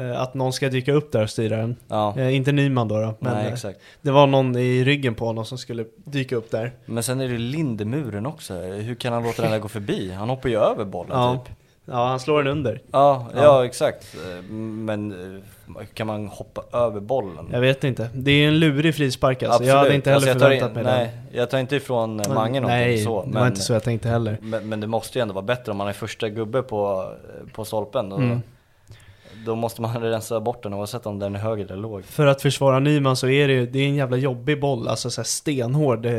Eh, 0.00 0.20
att 0.20 0.34
någon 0.34 0.52
ska 0.52 0.68
dyka 0.68 0.92
upp 0.92 1.12
där 1.12 1.22
och 1.22 1.30
styra 1.30 1.56
den. 1.56 1.76
Ja. 1.88 2.14
Eh, 2.18 2.36
inte 2.36 2.52
Nyman 2.52 2.88
då, 2.88 3.00
då 3.00 3.14
men 3.18 3.34
Nej, 3.34 3.54
eh, 3.64 3.70
det 4.02 4.10
var 4.10 4.26
någon 4.26 4.56
i 4.56 4.84
ryggen 4.84 5.14
på 5.14 5.26
honom 5.26 5.44
som 5.44 5.58
skulle 5.58 5.84
dyka 6.04 6.36
upp 6.36 6.50
där. 6.50 6.72
Men 6.86 7.02
sen 7.02 7.20
är 7.20 7.28
det 7.28 7.38
Lindemuren 7.38 8.26
också. 8.26 8.54
Hur 8.54 8.94
kan 8.94 9.12
han 9.12 9.22
låta 9.22 9.42
den 9.42 9.50
där 9.50 9.58
gå 9.58 9.68
förbi? 9.68 10.12
Han 10.12 10.28
hoppar 10.28 10.48
ju 10.48 10.58
över 10.58 10.84
bollen 10.84 11.18
Ja. 11.18 11.42
typ. 11.46 11.54
Ja, 11.84 12.06
han 12.06 12.20
slår 12.20 12.42
den 12.42 12.52
under. 12.52 12.80
Ja, 12.92 13.26
ja, 13.34 13.42
Ja. 13.42 13.64
exakt. 13.64 14.16
Men 14.50 15.14
kan 15.94 16.06
man 16.06 16.26
hoppa 16.26 16.78
över 16.78 17.00
bollen? 17.00 17.48
Jag 17.52 17.60
vet 17.60 17.84
inte. 17.84 18.08
Det 18.14 18.30
är 18.30 18.48
en 18.48 18.58
lurig 18.58 18.94
frispark 18.94 19.42
alltså. 19.42 19.64
Jag 19.64 19.76
hade 19.76 19.94
inte 19.94 20.10
heller 20.10 20.28
Alltså, 20.30 20.44
förväntat 20.44 20.68
in, 20.68 20.74
mig 20.74 20.84
Nej, 20.84 21.10
jag 21.32 21.50
tar 21.50 21.58
inte 21.58 21.76
ifrån 21.76 22.16
den. 22.16 22.34
Mange 22.34 22.60
någonting 22.60 22.86
Nej, 22.86 22.98
så. 22.98 23.24
det 23.26 23.38
var 23.38 23.46
inte 23.46 23.60
så 23.60 23.72
jag 23.72 23.82
tänkte 23.82 24.08
heller. 24.08 24.38
Men, 24.42 24.68
men 24.68 24.80
det 24.80 24.86
måste 24.86 25.18
ju 25.18 25.22
ändå 25.22 25.34
vara 25.34 25.44
bättre 25.44 25.72
om 25.72 25.78
man 25.78 25.88
är 25.88 25.92
första 25.92 26.28
gubbe 26.28 26.62
på, 26.62 27.12
på 27.52 27.64
stolpen. 27.64 28.12
Mm. 28.12 28.42
Då 29.46 29.54
måste 29.54 29.82
man 29.82 30.00
rensa 30.02 30.40
bort 30.40 30.62
den 30.62 30.74
oavsett 30.74 31.06
om 31.06 31.18
den 31.18 31.34
är 31.34 31.38
hög 31.38 31.60
eller 31.60 31.76
låg. 31.76 32.04
För 32.04 32.26
att 32.26 32.42
försvara 32.42 32.78
Nyman 32.78 33.16
så 33.16 33.28
är 33.28 33.48
det 33.48 33.54
ju, 33.54 33.66
det 33.66 33.78
är 33.78 33.86
en 33.88 33.94
jävla 33.94 34.16
jobbig 34.16 34.60
boll, 34.60 34.88
alltså 34.88 35.10
så 35.10 35.24
stenhård 35.24 36.06
eh, 36.06 36.12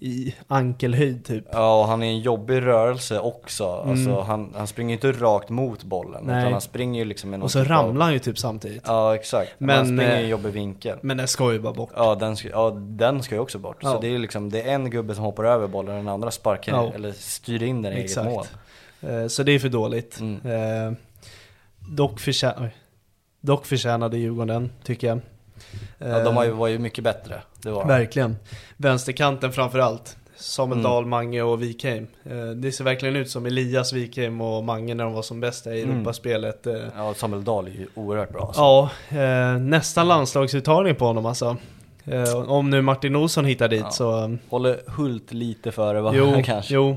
i 0.00 0.34
ankelhöjd 0.48 1.24
typ. 1.24 1.44
Ja, 1.52 1.80
och 1.80 1.86
han 1.88 2.02
är 2.02 2.06
en 2.06 2.18
jobbig 2.20 2.62
rörelse 2.62 3.18
också. 3.20 3.66
Alltså, 3.68 4.10
Mm. 4.10 4.26
han, 4.26 4.52
han 4.56 4.66
springer 4.66 4.92
inte 4.92 5.12
rakt 5.12 5.48
mot 5.48 5.84
bollen, 5.84 6.24
Nej. 6.24 6.40
utan 6.40 6.52
han 6.52 6.60
springer 6.60 6.98
ju 6.98 7.04
liksom 7.04 7.30
med 7.30 7.42
Och 7.42 7.50
så 7.50 7.60
typ 7.60 7.70
ramlar 7.70 8.04
han 8.04 8.12
ju 8.12 8.18
typ 8.18 8.38
samtidigt. 8.38 8.82
Ja, 8.86 9.14
exakt. 9.14 9.54
Men, 9.58 9.66
Men, 9.66 9.76
han 9.76 9.86
springer 9.86 10.10
i 10.12 10.18
eh, 10.18 10.24
en 10.24 10.28
jobbig 10.28 10.50
vinkel. 10.52 10.98
Men 11.02 11.16
den 11.16 11.28
ska 11.28 11.52
ju 11.52 11.58
bara 11.58 11.72
bort. 11.72 11.90
Ja 11.96 12.14
den, 12.14 12.36
ska, 12.36 12.48
ja, 12.48 12.70
den 12.76 13.22
ska 13.22 13.34
ju 13.34 13.40
också 13.40 13.58
bort. 13.58 13.76
Ja. 13.80 13.92
Så 13.92 14.00
det 14.00 14.14
är 14.14 14.18
liksom, 14.18 14.50
det 14.50 14.62
är 14.62 14.74
en 14.74 14.90
gubbe 14.90 15.14
som 15.14 15.24
hoppar 15.24 15.44
över 15.44 15.66
bollen 15.66 15.90
och 15.96 16.04
den 16.04 16.08
andra 16.08 16.30
sparkar, 16.30 16.72
Ja. 16.72 16.92
eller 16.94 17.12
styr 17.12 17.62
in 17.62 17.82
den 17.82 17.92
i 17.92 17.96
eget 17.96 18.24
mål. 18.24 18.44
Eh, 19.00 19.26
Så 19.26 19.42
det 19.42 19.52
är 19.52 19.58
för 19.58 19.68
dåligt. 19.68 20.20
Mm. 20.20 20.96
Dock, 21.90 22.20
förtjä- 22.20 22.54
oj. 22.62 22.76
dock 23.40 23.66
förtjänade 23.66 24.18
Djurgården, 24.18 24.70
tycker 24.84 25.06
jag. 25.06 25.20
Ja, 25.98 26.24
de 26.24 26.36
har 26.36 26.44
ju, 26.44 26.50
Eh, 26.50 26.56
var 26.56 26.68
ju 26.68 26.78
mycket 26.78 27.04
bättre. 27.04 27.42
Verkligen. 27.86 28.36
Vänsterkanten 28.76 29.52
framför 29.52 29.78
allt. 29.78 30.16
Samuel 30.38 30.78
Mm. 30.80 30.90
Dahl, 30.92 31.06
Mange 31.06 31.42
och 31.42 31.62
Wikheim. 31.62 32.06
Eh, 32.24 32.36
Det 32.46 32.72
ser 32.72 32.84
verkligen 32.84 33.16
ut 33.16 33.30
som 33.30 33.46
Elias, 33.46 33.92
Wikheim 33.92 34.40
och 34.40 34.64
Mange 34.64 34.94
när 34.94 35.04
de 35.04 35.12
var 35.12 35.22
som 35.22 35.40
bästa 35.40 35.74
i 35.74 35.82
Mm. 35.82 35.96
Europaspelet. 35.96 36.66
Eh, 36.66 36.74
Ja, 36.96 37.14
Samuel 37.14 37.44
Dahl 37.44 37.66
är 37.66 37.70
ju 37.70 37.86
oerhört 37.94 38.32
bra. 38.32 38.40
Alltså. 38.46 38.60
Ja, 39.16 39.58
nästan 39.58 40.08
landslagsuttagning 40.08 40.94
på 40.94 41.04
honom 41.06 41.26
alltså. 41.26 41.56
Om 42.46 42.70
nu 42.70 42.82
Martin 42.82 43.16
Olsson 43.16 43.44
hittar 43.44 43.68
dit 43.68 43.80
Ja. 43.80 43.90
så... 43.90 44.36
Håller 44.48 44.80
Hult 44.86 45.32
lite 45.32 45.72
före 45.72 46.00
va? 46.00 46.12
Jo, 46.14 46.42
kanske. 46.44 46.74
jo. 46.74 46.96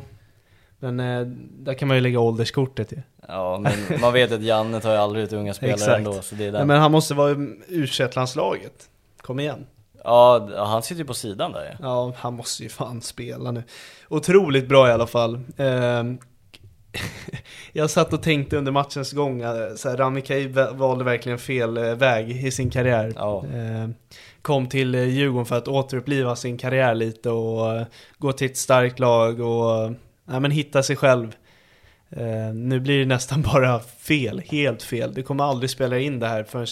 Men 0.80 1.00
eh, 1.00 1.22
där 1.52 1.74
kan 1.74 1.88
man 1.88 1.98
ju 1.98 2.02
lägga 2.02 2.20
ålderskortet 2.20 2.92
ju. 2.92 3.02
Ja, 3.28 3.60
men 3.62 4.02
man 4.02 4.14
vet 4.14 4.32
att 4.32 4.42
Janne 4.42 4.80
tar 4.80 4.92
ju 4.92 4.98
aldrig 4.98 5.24
ut 5.24 5.34
unga 5.34 5.54
spelare 5.54 5.76
Exakt. 5.76 5.98
ändå, 5.98 6.14
så 6.22 6.36
det 6.36 6.44
är 6.46 6.52
Nej, 6.52 6.60
den. 6.60 6.68
men 6.68 6.82
han 6.82 6.92
måste 6.92 7.14
vara 7.14 7.32
u 7.68 7.88
landslaget 8.16 8.90
Kom 9.22 9.40
igen. 9.40 9.66
Ja, 10.04 10.50
han 10.66 10.84
sitter 10.84 11.00
ju 11.00 11.08
på 11.08 11.14
sidan 11.14 11.52
där 11.52 11.66
ja. 11.66 11.78
Ja, 11.82 12.14
han 12.18 12.34
måste 12.34 12.64
ju 12.64 12.70
fan 12.70 13.02
spela 13.02 13.52
nu. 13.52 13.64
Otroligt 14.10 14.68
bra 14.68 14.90
i 14.90 14.92
alla 14.92 15.08
fall. 15.08 15.40
Eh, 15.58 16.04
jag 17.74 17.90
satt 17.90 18.14
och 18.14 18.24
tänkte 18.24 18.58
under 18.58 18.72
matchens 18.72 19.12
gång, 19.12 19.42
eh, 19.42 19.96
Rami 19.96 20.22
Kaib 20.22 20.56
valde 20.56 21.04
verkligen 21.04 21.40
fel 21.40 21.78
eh, 21.78 21.84
väg 21.84 22.32
i 22.46 22.52
sin 22.52 22.70
karriär. 22.70 23.14
Ja. 23.16 23.46
Eh, 23.46 23.90
kom 24.42 24.70
till 24.70 24.96
Djurgården 24.96 25.46
för 25.46 25.58
att 25.58 25.68
återuppliva 25.68 26.36
sin 26.36 26.58
karriär 26.58 26.96
lite 26.96 27.30
och 27.30 27.86
gå 28.18 28.32
till 28.32 28.48
ett 28.48 28.58
starkt 28.58 29.00
lag 29.00 29.40
och 29.40 29.92
ja, 30.32 30.40
men 30.40 30.52
hitta 30.52 30.84
sig 30.84 30.96
själv. 30.96 31.36
Eh, 32.10 32.54
nu 32.54 32.80
blir 32.80 33.00
det 33.00 33.06
nästan 33.06 33.42
bara 33.54 33.80
fel, 33.80 34.42
helt 34.46 34.84
fel. 34.84 35.14
Det 35.14 35.24
kommer 35.24 35.44
aldrig 35.44 35.70
spela 35.70 36.00
in 36.00 36.20
det 36.20 36.28
här 36.28 36.44
förrän 36.44 36.68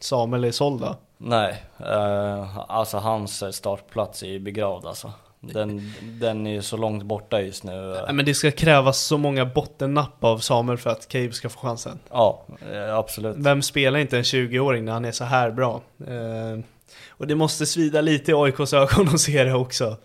Samuel 0.00 0.44
är 0.44 0.50
såld 0.50 0.80
va? 0.80 0.96
Nej, 1.18 1.62
eh, 1.80 2.58
alltså 2.70 2.98
hans 2.98 3.56
startplats 3.56 4.22
är 4.22 4.26
ju 4.26 4.38
begravd 4.38 4.86
alltså. 4.86 5.12
Den, 5.40 5.92
den 6.02 6.46
är 6.46 6.50
ju 6.50 6.62
så 6.62 6.76
långt 6.76 7.02
borta 7.02 7.40
just 7.40 7.64
nu. 7.64 8.00
Nej, 8.06 8.14
men 8.14 8.24
det 8.24 8.34
ska 8.34 8.50
krävas 8.50 8.98
så 8.98 9.18
många 9.18 9.44
bottennapp 9.44 10.24
av 10.24 10.38
Samuel 10.38 10.78
för 10.78 10.90
att 10.90 11.08
Cave 11.08 11.32
ska 11.32 11.48
få 11.48 11.58
chansen. 11.58 11.98
Ja, 12.10 12.44
eh, 12.72 12.94
absolut. 12.94 13.36
Vem 13.38 13.62
spelar 13.62 13.98
inte 13.98 14.16
en 14.16 14.22
20-åring 14.22 14.84
när 14.84 14.92
han 14.92 15.04
är 15.04 15.12
så 15.12 15.24
här 15.24 15.50
bra? 15.50 15.80
Eh, 16.06 16.64
och 17.08 17.26
det 17.26 17.34
måste 17.34 17.66
svida 17.66 18.00
lite 18.00 18.30
i 18.30 18.34
AIKs 18.34 18.72
ögon 18.72 19.08
att 19.08 19.20
se 19.20 19.44
det 19.44 19.54
också. 19.54 19.96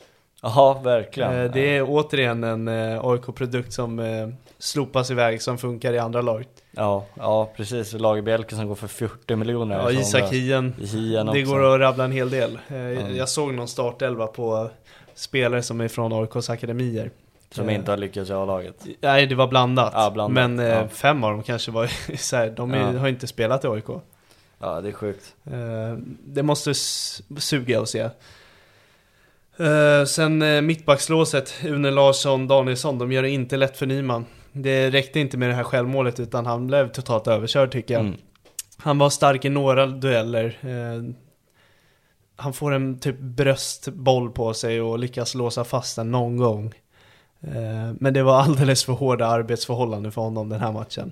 Ja, 0.42 0.82
verkligen. 0.84 1.40
Eh, 1.40 1.52
det 1.52 1.78
är 1.78 1.86
återigen 1.88 2.44
en 2.44 2.68
eh, 2.68 3.06
AIK-produkt 3.06 3.74
som 3.74 4.00
eh, 4.00 4.28
slopas 4.60 5.12
iväg 5.12 5.42
som 5.42 5.58
funkar 5.58 5.94
i 5.94 6.00
andra 6.00 6.22
lag. 6.22 6.46
Ja, 6.72 7.06
ja 7.16 7.52
precis. 7.56 7.94
Lagerbielke 7.94 8.56
som 8.56 8.68
går 8.68 8.76
för 8.76 8.88
40 8.88 9.36
miljoner. 9.36 9.80
Ja, 9.80 9.92
Isak. 9.92 10.34
Hien. 10.34 10.74
Det 11.34 11.42
går 11.42 11.74
att 11.74 11.80
rabbla 11.80 12.04
en 12.04 12.12
hel 12.12 12.30
del. 12.30 12.60
Mm. 12.68 13.16
Jag 13.16 13.30
såg 13.30 13.54
någon 13.54 13.68
startelva 13.68 14.28
på 14.28 14.70
spelare 15.14 15.64
som 15.64 15.82
är 15.82 15.88
från 15.88 16.14
AIKs 16.14 16.50
akademier. 16.50 17.12
Som 17.52 17.70
inte 17.70 17.92
har 17.92 17.98
lyckats 17.98 18.30
i 18.30 18.34
A-laget. 18.34 18.86
Nej, 19.02 19.26
det 19.28 19.36
var 19.36 19.48
blandat. 19.48 19.92
Ja, 19.96 20.12
blandat, 20.12 20.56
Men 20.56 20.66
ja. 20.66 20.88
fem 20.88 21.24
av 21.24 21.32
dem 21.32 21.44
kanske 21.44 21.72
var 21.72 21.88
så 22.18 22.36
här, 22.36 22.50
de 22.50 22.74
är, 22.74 22.94
Ja. 22.94 23.00
har 23.00 23.08
inte 23.08 23.28
spelat 23.28 23.66
i 23.66 23.68
AIK. 23.68 23.86
Ja, 24.60 24.82
det 24.82 24.90
är 24.90 24.94
sjukt. 24.94 25.36
Det 26.26 26.44
måste 26.44 26.74
suga 27.38 27.82
att 27.82 27.90
se. 27.90 28.10
Eh, 29.58 30.06
sen 30.06 30.42
eh, 30.42 30.62
mittbackslåset, 30.62 31.54
Une 31.66 31.92
Larsson, 31.92 32.48
Danielsson, 32.48 32.98
de 32.98 33.12
gör 33.12 33.22
det 33.22 33.30
inte 33.30 33.58
lätt 33.58 33.78
för 33.78 33.86
Nyman. 33.86 34.26
Det 34.52 34.90
räckte 34.90 35.20
inte 35.20 35.38
med 35.38 35.50
det 35.50 35.56
här 35.56 35.64
självmålet 35.64 36.20
utan 36.20 36.46
han 36.46 36.68
blev 36.68 36.92
totalt 36.92 37.28
överkörd 37.28 37.72
tycker 37.72 37.94
jag. 37.94 38.02
Mm. 38.02 38.18
Han 38.78 38.98
var 38.98 39.10
stark 39.10 39.46
i 39.46 39.50
några 39.50 39.86
dueller. 39.86 40.58
Eh, 40.62 41.14
han 42.36 42.54
får 42.54 42.72
en 42.72 43.00
typ 43.00 43.20
bröstboll 43.20 44.32
på 44.32 44.54
sig 44.54 44.82
och 44.82 45.00
lyckas 45.00 45.36
låsa 45.36 45.64
fast 45.64 45.96
den 45.96 46.12
någon 46.12 46.38
gång. 46.38 46.74
Men 48.00 48.14
det 48.14 48.24
var 48.24 48.40
alldeles 48.42 48.84
för 48.84 48.94
hårda 48.94 49.26
arbetsförhållanden 49.26 50.12
för 50.12 50.22
honom 50.22 50.50
den 50.50 50.60
här 50.60 50.72
matchen. 50.72 51.12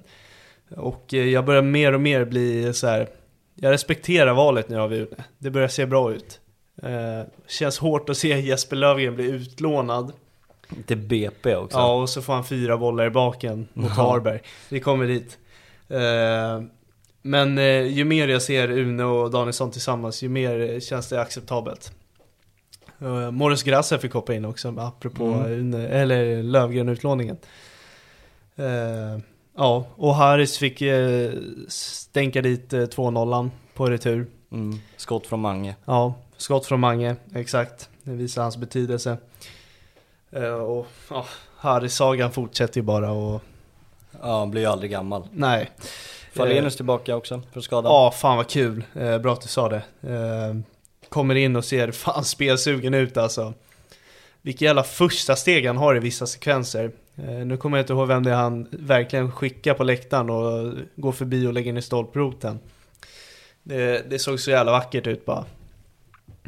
Och 0.78 1.14
jag 1.14 1.46
börjar 1.46 1.62
mer 1.62 1.94
och 1.94 2.02
mer 2.02 2.26
bli 2.26 2.74
så 2.74 2.88
här. 2.88 3.10
Jag 3.56 3.72
respekterar 3.72 4.34
valet 4.34 4.70
nu 4.70 4.80
av 4.80 4.94
Une. 4.94 5.16
Det 5.38 5.52
börjar 5.52 5.68
se 5.68 5.86
bra 5.86 6.14
ut. 6.14 6.40
Eh, 6.84 7.22
känns 7.48 7.80
hårt 7.80 8.10
att 8.10 8.18
se 8.18 8.40
Jesper 8.40 8.76
Löfgren 8.76 9.16
bli 9.16 9.26
utlånad. 9.26 10.14
Till 10.86 10.98
BP 10.98 11.56
också. 11.56 11.78
Ja, 11.78 11.94
och 12.02 12.10
så 12.10 12.22
får 12.22 12.34
han 12.34 12.46
fyra 12.46 12.78
bollar 12.78 13.06
i 13.06 13.10
baken 13.10 13.68
mot 13.74 13.92
Ja. 13.98 14.04
Varberg. 14.04 14.40
Vi 14.70 14.80
kommer 14.80 15.08
dit. 15.08 15.38
Eh, 15.88 16.64
men 17.22 17.58
eh, 17.58 17.82
ju 17.82 18.04
mer 18.06 18.28
jag 18.28 18.42
ser 18.42 18.72
Une 18.72 19.04
och 19.04 19.32
Danielsson 19.32 19.72
tillsammans, 19.72 20.24
ju 20.24 20.30
mer 20.30 20.80
känns 20.80 21.10
det 21.10 21.22
acceptabelt. 21.22 21.92
Uh, 23.02 23.32
Morris 23.32 23.64
Grasser 23.64 23.98
fick 23.98 24.14
hoppa 24.14 24.34
in 24.34 24.46
också, 24.46 24.76
apropå 24.78 25.26
Mm. 25.26 25.52
Une, 25.52 25.88
eller 25.88 26.44
Lövgren-utlåningen. 26.44 27.38
Eh, 28.56 29.20
ja, 29.58 29.86
och 29.96 30.16
Harris 30.16 30.58
fick 30.58 30.82
uh, 30.82 31.32
stänka 31.68 32.42
dit 32.42 32.74
uh, 32.74 32.80
2-0 32.86 33.50
på 33.74 33.90
retur. 33.90 34.28
Mm. 34.52 34.80
Skott 34.98 35.28
från 35.28 35.40
Mange. 35.40 35.76
Ja, 35.86 36.14
skott 36.40 36.66
från 36.66 36.80
Mange, 36.80 37.16
exakt. 37.36 37.90
Det 38.04 38.12
visar 38.12 38.42
hans 38.42 38.58
betydelse. 38.58 39.18
Eh, 40.32 40.54
och 40.54 40.88
ja, 41.10 41.26
Harry-sagan 41.58 42.32
fortsätter 42.32 42.78
ju 42.78 42.82
bara 42.84 43.12
och 43.12 43.42
Ja, 44.22 44.40
han 44.40 44.52
blir 44.52 44.62
ju 44.62 44.68
aldrig 44.68 44.92
gammal. 44.92 45.28
nej. 45.32 45.70
Falenius 46.34 46.74
Eh, 46.74 46.78
tillbaka 46.78 47.16
också 47.16 47.42
för 47.54 47.62
skadan. 47.62 47.92
Ja, 47.92 48.12
fan 48.12 48.38
vad 48.38 48.48
kul. 48.50 48.84
Eh, 48.96 49.18
bra 49.18 49.34
att 49.34 49.42
du 49.42 49.48
sa 49.48 49.70
det. 49.70 49.82
Kommer 51.10 51.36
in 51.36 51.56
och 51.56 51.66
ser 51.66 51.92
fan 51.92 52.24
spelsugen 52.26 52.94
ut 52.94 53.18
alltså. 53.18 53.54
Vilka 54.42 54.66
jävla 54.66 54.84
första 54.84 55.36
steg 55.36 55.68
han 55.68 55.78
har 55.78 55.96
i 55.96 56.00
vissa 56.00 56.28
sekvenser. 56.28 56.92
Nu 57.46 57.58
kommer 57.58 57.78
jag 57.78 57.84
inte 57.84 57.94
ihåg 57.94 58.08
vem 58.08 58.24
det 58.24 58.32
är 58.32 58.36
han 58.36 58.68
verkligen 58.72 59.32
skickar 59.32 59.74
på 59.74 59.84
läktaren 59.84 60.30
och 60.30 60.74
går 60.96 61.12
förbi 61.12 61.48
och 61.48 61.54
lägger 61.54 61.70
in 61.70 61.78
i 61.78 61.82
stolproten. 61.82 62.60
Det, 63.64 64.10
det 64.10 64.20
såg 64.20 64.40
så 64.40 64.52
jävla 64.52 64.72
vackert 64.72 65.08
ut 65.08 65.26
bara. 65.26 65.46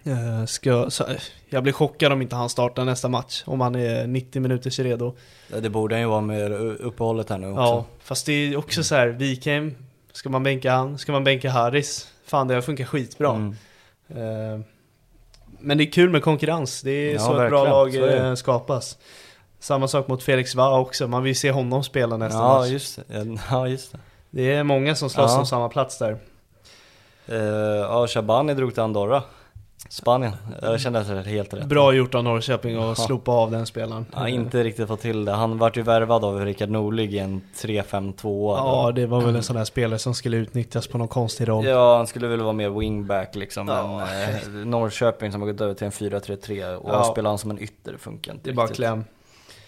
Eh, 0.03 0.45
ska, 0.45 0.89
så, 0.89 1.05
jag 1.49 1.63
blir 1.63 1.73
chockad 1.73 2.11
om 2.11 2.21
inte 2.21 2.35
han 2.35 2.49
startar 2.49 2.85
nästa 2.85 3.07
match. 3.09 3.43
Om 3.45 3.61
han 3.61 3.75
är 3.75 4.07
90 4.07 4.41
minuters 4.41 4.79
redo. 4.79 5.15
Ja, 5.53 5.59
Det 5.59 5.69
borde 5.69 5.95
han 5.95 6.01
ju 6.01 6.07
vara 6.07 6.21
med 6.21 6.51
uppehållet 6.81 7.29
här 7.29 7.37
nu 7.37 7.47
också. 7.49 7.61
Ja, 7.61 7.85
fast 8.03 8.25
det 8.25 8.31
är 8.33 8.57
också 8.57 8.83
så 8.83 8.95
här, 8.95 9.07
Wikheim, 9.07 9.75
ska 10.11 10.29
man 10.29 10.43
bänka 10.43 10.71
han? 10.71 10.97
Ska 10.97 11.11
man 11.11 11.23
bänka 11.23 11.49
Harris? 11.49 12.07
Fan 12.25 12.47
det 12.47 12.53
har 12.53 12.61
funkat 12.61 12.87
skitbra. 12.87 13.29
Mm. 13.35 13.55
Eh, 14.09 14.59
men 15.59 15.77
det 15.77 15.83
är 15.83 15.91
kul 15.91 16.09
med 16.09 16.23
konkurrens, 16.23 16.81
det 16.81 16.91
är 16.91 17.13
Ja, 17.13 17.19
så 17.19 17.39
ett 17.41 17.49
bra 17.49 17.63
lag 17.63 17.95
eh, 17.95 18.35
skapas. 18.35 18.97
Samma 19.59 19.87
sak 19.87 20.07
mot 20.07 20.23
Felix 20.23 20.55
Va 20.55 20.79
också, 20.79 21.07
man 21.07 21.23
vill 21.23 21.35
se 21.35 21.51
honom 21.51 21.83
spela 21.83 22.17
nästa 22.17 22.39
Ja 22.39 22.59
match. 22.59 22.69
just 22.69 22.99
det, 23.07 23.37
ja 23.49 23.67
just 23.67 23.91
det. 23.91 23.99
Det 24.29 24.53
är 24.53 24.63
många 24.63 24.95
som 24.95 25.09
slåss 25.09 25.31
Ja. 25.31 25.39
om 25.39 25.45
samma 25.45 25.69
plats 25.69 25.97
där. 25.97 26.17
Eh, 27.27 27.37
ja, 27.81 28.07
Shabani 28.07 28.53
drog 28.53 28.73
till 28.73 28.83
Andorra, 28.83 29.23
Spanien. 29.89 30.31
Jag 30.61 30.79
kände 30.81 30.99
att 30.99 31.07
det 31.07 31.15
var 31.15 31.21
helt 31.21 31.53
rätt. 31.53 31.65
Bra 31.65 31.93
gjort 31.93 32.15
av 32.15 32.23
Norrköping 32.23 32.75
att 32.77 32.83
Ja. 32.99 33.05
slopa 33.05 33.31
av 33.31 33.51
den 33.51 33.65
spelaren. 33.65 34.05
Ja, 34.13 34.27
inte 34.27 34.63
riktigt 34.63 34.87
fått 34.87 35.01
till 35.01 35.25
det. 35.25 35.31
Han 35.31 35.57
vart 35.57 35.77
ju 35.77 35.81
värvad 35.81 36.25
av 36.25 36.39
Rickard 36.45 36.69
Norling 36.69 37.11
i 37.11 37.17
en 37.17 37.41
3-5-2. 37.55 38.55
Ja, 38.57 38.91
det 38.95 39.05
var 39.05 39.21
väl 39.21 39.35
en 39.35 39.43
sån 39.43 39.55
här 39.57 39.65
spelare 39.65 39.99
som 39.99 40.13
skulle 40.13 40.37
utnyttjas 40.37 40.87
på 40.87 40.97
någon 40.97 41.07
konstig 41.07 41.47
roll. 41.47 41.65
Ja, 41.65 41.97
han 41.97 42.07
skulle 42.07 42.27
väl 42.27 42.41
vara 42.41 42.53
mer 42.53 42.69
wingback 42.69 43.35
liksom. 43.35 43.67
Ja. 43.67 43.97
Men 44.05 44.61
eh, 44.61 44.65
Norrköping 44.67 45.31
som 45.31 45.41
har 45.41 45.51
gått 45.51 45.61
över 45.61 45.73
till 45.73 45.85
en 45.85 45.91
4-3-3 45.91 46.75
och 46.75 46.89
Ja. 46.93 47.03
spelar 47.03 47.29
han 47.29 47.37
som 47.37 47.51
en 47.51 47.59
ytter 47.61 47.97
funkar 47.97 48.31
inte 48.33 48.43
Det 48.49 48.53
är 48.53 48.55
bara 48.55 48.67
kläm. 48.67 49.03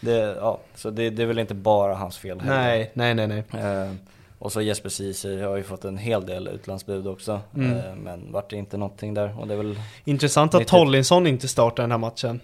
Det, 0.02 0.36
ja, 0.42 0.60
så 0.76 0.90
det, 0.90 1.10
det 1.10 1.24
är 1.24 1.28
väl 1.28 1.40
inte 1.40 1.54
bara 1.54 1.96
hans 1.96 2.18
fel 2.18 2.40
heller. 2.42 2.58
Nej, 2.64 2.92
nej, 2.94 3.14
nej, 3.16 3.28
nej. 3.28 3.62
Eh, 3.64 3.92
och 4.44 4.52
så 4.52 4.62
Jesper 4.62 4.90
Ceesay 4.90 5.42
har 5.42 5.56
ju 5.58 5.64
fått 5.64 5.86
en 5.86 5.98
hel 5.98 6.26
del 6.26 6.48
utlandsbud 6.48 7.08
också. 7.08 7.40
Mm. 7.56 7.78
Eh, 7.78 7.96
men 7.96 8.32
vart 8.32 8.50
det 8.50 8.56
inte 8.56 8.78
någonting 8.78 9.14
där 9.14 9.40
och 9.40 9.48
det 9.48 9.54
är 9.54 9.58
väl, 9.58 9.80
Intressant 10.04 10.54
att 10.54 10.60
Nyttigt. 10.60 10.72
Tollinsson 10.72 11.28
inte 11.28 11.48
startar 11.48 11.84
den 11.84 11.92
här 11.92 11.98
matchen. 11.98 12.40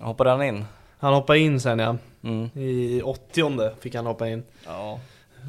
hoppade 0.00 0.30
han 0.30 0.42
in? 0.42 0.64
Han 0.98 1.14
hoppade 1.14 1.38
in 1.38 1.60
sen 1.60 1.78
ja. 1.78 1.96
Mm. 2.22 2.50
I 2.54 3.02
80 3.04 3.70
fick 3.80 3.94
han 3.94 4.06
hoppa 4.06 4.28
in. 4.28 4.42
Ja. 4.66 5.00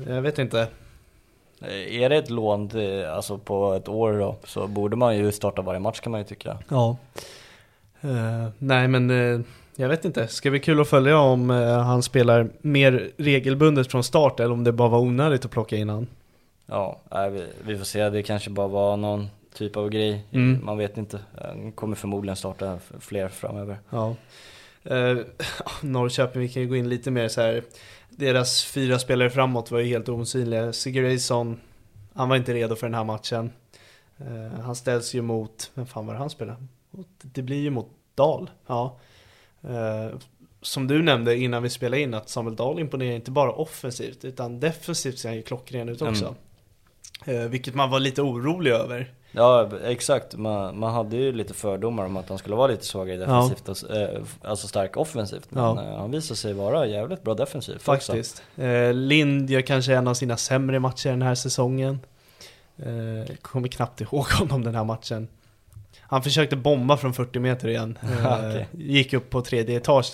Jag 0.07 0.21
vet 0.21 0.39
inte. 0.39 0.67
Eh, 1.61 2.01
Är 2.01 2.09
det 2.09 2.15
ett 2.17 2.29
lån 2.29 2.69
till, 2.69 3.05
alltså 3.05 3.37
på 3.37 3.73
ett 3.73 3.87
år 3.87 4.13
då, 4.19 4.35
så 4.43 4.67
borde 4.67 4.95
man 4.95 5.17
ju 5.17 5.31
starta 5.31 5.61
varje 5.61 5.79
match 5.79 5.99
kan 5.99 6.11
man 6.11 6.21
ju 6.21 6.27
tycka. 6.27 6.57
Ja. 6.69 6.97
Eh, 8.01 8.47
nej 8.57 8.87
men 8.87 9.09
eh, 9.09 9.39
jag 9.79 9.89
vet 9.89 10.05
inte. 10.05 10.27
Ska 10.27 10.49
bli 10.49 10.59
kul 10.59 10.81
att 10.81 10.87
följa 10.87 11.19
om 11.19 11.49
eh, 11.49 11.79
han 11.79 12.03
spelar 12.03 12.49
mer 12.61 13.11
regelbundet 13.17 13.91
från 13.91 14.03
start 14.03 14.39
eller 14.39 14.53
om 14.53 14.63
det 14.63 14.71
bara 14.71 14.89
var 14.89 14.99
onödigt 14.99 15.45
att 15.45 15.51
plocka 15.51 15.75
in 15.75 15.89
han. 15.89 16.07
Ja, 16.65 17.01
vi, 17.31 17.45
vi 17.65 17.77
får 17.77 17.85
se. 17.85 18.09
Det 18.09 18.23
kanske 18.23 18.49
bara 18.49 18.67
var 18.67 18.97
någon 18.97 19.27
typ 19.53 19.77
av 19.77 19.89
grej. 19.89 20.25
Mm. 20.31 20.65
Man 20.65 20.77
vet 20.77 20.97
inte. 20.97 21.19
Han 21.41 21.71
kommer 21.71 21.95
förmodligen 21.95 22.35
starta 22.35 22.79
fler 22.99 23.27
framöver. 23.27 23.77
Ja. 23.89 24.15
Eh, 24.83 25.17
Norrköping, 25.81 26.41
vi 26.41 26.49
kan 26.49 26.61
ju 26.61 26.67
gå 26.67 26.75
in 26.75 26.89
lite 26.89 27.11
mer 27.11 27.27
så 27.27 27.41
här. 27.41 27.63
Deras 28.09 28.65
fyra 28.65 28.99
spelare 28.99 29.29
framåt 29.29 29.71
var 29.71 29.79
ju 29.79 29.85
helt 29.85 30.09
osynliga. 30.09 30.73
Sigurdsson, 30.73 31.59
han 32.13 32.29
var 32.29 32.35
inte 32.35 32.53
redo 32.53 32.75
för 32.75 32.87
den 32.87 32.95
här 32.95 33.03
matchen. 33.03 33.51
Eh, 34.17 34.59
han 34.61 34.75
ställs 34.75 35.13
ju 35.13 35.21
mot, 35.21 35.71
vem 35.73 35.85
fan 35.85 36.05
var 36.05 36.13
det 36.13 36.19
han 36.19 36.29
spelade? 36.29 36.57
Det 37.21 37.41
blir 37.41 37.61
ju 37.61 37.69
mot 37.69 37.89
Dal. 38.15 38.49
Ja. 38.67 38.97
Eh, 39.69 40.17
som 40.61 40.87
du 40.87 41.03
nämnde 41.03 41.37
innan 41.37 41.63
vi 41.63 41.69
spelade 41.69 42.01
in 42.01 42.13
att 42.13 42.29
Samuel 42.29 42.55
Dahl 42.55 42.79
imponerar 42.79 43.11
inte 43.15 43.31
bara 43.31 43.51
offensivt 43.51 44.25
utan 44.25 44.59
defensivt 44.59 45.19
ser 45.19 45.29
han 45.29 45.35
ju 45.35 45.41
klockren 45.41 45.89
ut 45.89 46.01
också. 46.01 46.35
Eh, 47.25 47.39
vilket 47.41 47.75
man 47.75 47.89
var 47.89 47.99
lite 47.99 48.21
orolig 48.21 48.71
över. 48.71 49.13
Ja, 49.31 49.69
exakt. 49.83 50.35
Man, 50.35 50.79
man 50.79 50.93
hade 50.93 51.15
ju 51.17 51.31
lite 51.31 51.53
fördomar 51.53 52.05
om 52.05 52.17
att 52.17 52.29
han 52.29 52.37
skulle 52.37 52.55
vara 52.55 52.67
lite 52.67 52.85
svagare 52.85 53.17
defensivt, 53.17 53.69
och, 53.69 53.91
eh, 53.95 54.21
alltså 54.41 54.67
stark 54.67 54.97
offensivt. 54.97 55.47
Men 55.51 55.63
Ja. 55.63 55.83
eh, 55.83 55.97
han 55.97 56.11
visade 56.11 56.37
sig 56.37 56.53
vara 56.53 56.85
jävligt 56.87 57.23
bra 57.23 57.33
defensivt. 57.33 57.81
Faktiskt. 57.81 58.43
Eh, 58.55 58.93
Lind 58.93 59.49
gör 59.49 59.61
kanske 59.61 59.95
en 59.95 60.07
av 60.07 60.13
sina 60.13 60.37
sämre 60.37 60.79
matcher 60.79 61.09
den 61.09 61.21
här 61.21 61.35
säsongen. 61.35 61.99
Kommer 63.41 63.67
knappt 63.67 64.01
ihåg 64.01 64.25
honom 64.39 64.63
den 64.63 64.75
här 64.75 64.83
matchen. 64.83 65.27
Han 66.09 66.23
försökte 66.23 66.55
bomba 66.55 66.97
från 66.97 67.13
40 67.13 67.39
meter 67.39 67.67
igen. 67.67 67.97
Eh, 68.21 68.37
Okej. 68.37 68.67
Gick 68.71 69.13
upp 69.13 69.29
på 69.29 69.41
tredje 69.41 69.77
etage 69.77 70.11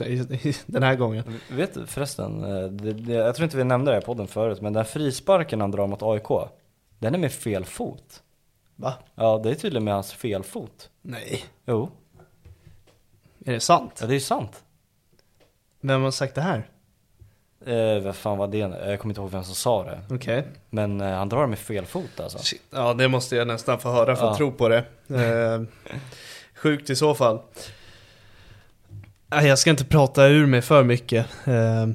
den 0.66 0.84
här 0.84 0.96
gången. 0.96 1.40
Vet 1.52 1.74
du 1.74 1.86
förresten, 1.86 2.44
eh, 2.44 2.64
det, 2.72 2.94
det, 2.94 3.14
jag 3.14 3.36
tror 3.36 3.44
inte 3.44 3.58
vi 3.58 3.64
nämnde 3.64 3.92
det 3.92 3.98
i 3.98 4.02
podden 4.02 4.28
förut, 4.28 4.62
men 4.62 4.74
den 4.74 4.86
frisparken 4.86 5.62
han 5.62 5.72
drar 5.72 5.88
mot 5.88 6.04
AIK, 6.04 6.50
den 7.00 7.14
är 7.16 7.20
med 7.20 7.32
fel 7.32 7.66
fot. 7.66 8.24
Va? 8.76 8.94
Ja, 9.16 9.42
det 9.44 9.50
är 9.52 9.56
tydligen 9.56 9.84
med 9.84 9.94
hans 9.94 10.14
fel 10.14 10.44
fot. 10.44 10.90
Nej. 11.02 11.44
Jo, 11.66 11.90
Är 13.46 13.54
det 13.54 13.60
sant? 13.60 13.98
ja 14.02 14.08
det 14.08 14.16
är 14.16 14.20
sant. 14.20 14.64
Vem 15.82 16.02
har 16.02 16.12
sagt 16.12 16.36
det 16.36 16.42
här? 16.42 16.70
Eh, 17.66 18.00
vad 18.04 18.16
fan 18.16 18.38
var 18.38 18.48
det? 18.48 18.58
Jag 18.58 19.00
kommer 19.00 19.12
inte 19.12 19.22
ihåg 19.22 19.32
vem 19.32 19.44
som 19.44 19.56
sa 19.56 19.84
det. 19.84 20.00
Okej. 20.16 20.44
Men 20.70 21.02
eh, 21.02 21.10
han 21.10 21.30
drar 21.30 21.48
med 21.48 21.60
fel 21.60 21.86
fot 21.86 22.20
alltså. 22.20 22.38
Shit. 22.38 22.62
Ja, 22.72 22.94
det 22.94 23.08
måste 23.08 23.36
jag 23.36 23.48
nästan 23.48 23.80
få 23.80 23.92
höra 23.92 24.16
för 24.16 24.26
att 24.26 24.32
Ja. 24.32 24.38
tro 24.38 24.52
på 24.52 24.70
det. 24.70 24.78
Eh, 25.10 25.62
sjukt 26.56 26.90
i 26.90 26.96
så 26.96 27.16
fall. 27.16 27.40
Jag 29.30 29.60
ska 29.60 29.70
inte 29.70 29.86
prata 29.86 30.26
ur 30.28 30.46
mig 30.46 30.62
för 30.62 30.84
mycket. 30.84 31.26
Eh, 31.48 31.88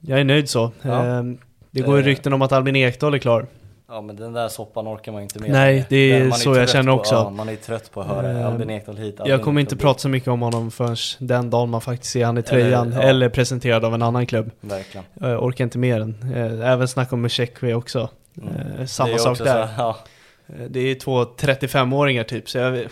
jag 0.00 0.20
är 0.20 0.24
nöjd 0.24 0.48
så. 0.48 0.72
Ja. 0.82 1.06
Eh, 1.18 1.22
det 1.70 1.80
går 1.80 1.96
ju 1.96 2.02
Eh. 2.02 2.06
rykten 2.06 2.32
om 2.32 2.42
att 2.42 2.52
Albin 2.52 2.76
Ekdal 2.76 3.14
är 3.14 3.18
klar. 3.18 3.46
Ja 3.88 4.00
men 4.00 4.16
den 4.16 4.32
där 4.32 4.48
soppan 4.48 4.88
orkar 4.88 5.12
man 5.12 5.22
inte 5.22 5.38
med. 5.38 5.50
Nej, 5.50 5.86
det 5.88 5.96
är 5.96 6.18
Den- 6.18 6.28
man 6.28 6.38
så 6.38 6.54
jag 6.56 6.68
känner 6.68 6.92
på, 6.92 6.98
också. 6.98 7.14
Ja, 7.14 7.30
man 7.30 7.48
är 7.48 7.56
trött 7.56 7.90
på 7.92 8.00
att 8.00 8.06
höra 8.06 8.30
Eh, 8.40 8.46
Albin 8.46 8.70
Ekdal 8.70 8.96
hit, 8.96 9.20
Albin 9.20 9.30
Jag 9.30 9.42
kommer 9.42 9.60
inte 9.60 9.76
prata 9.76 9.98
så 9.98 10.08
mycket 10.08 10.28
om 10.28 10.42
honom 10.42 10.70
förrän 10.70 10.96
den 11.18 11.50
dagen 11.50 11.70
man 11.70 11.80
faktiskt 11.80 12.12
ser 12.12 12.24
han 12.24 12.38
i 12.38 12.42
tröjan. 12.42 12.92
ja. 12.92 13.02
Eller 13.02 13.28
presenterad 13.28 13.84
av 13.84 13.94
en 13.94 14.02
annan 14.02 14.26
klubb. 14.26 14.50
Verkligen. 14.60 15.04
Jag 15.14 15.44
orkar 15.44 15.64
inte 15.64 15.78
mer 15.78 16.00
än. 16.00 16.32
Eh, 16.34 16.70
Även 16.72 16.88
snacka 16.88 17.14
om 17.14 17.22
Musekwi 17.22 17.74
också. 17.74 18.08
Mm. 18.42 18.54
Eh, 18.78 18.86
Samma 18.86 19.10
är 19.10 19.18
sak 19.18 19.38
där. 19.38 19.66
Så, 19.66 19.72
ja. 19.78 19.96
Det 20.68 20.80
är 20.80 20.94
två 20.94 21.24
35-åringar 21.24 22.24
typ, 22.24 22.48
så 22.48 22.58
jag... 22.58 22.86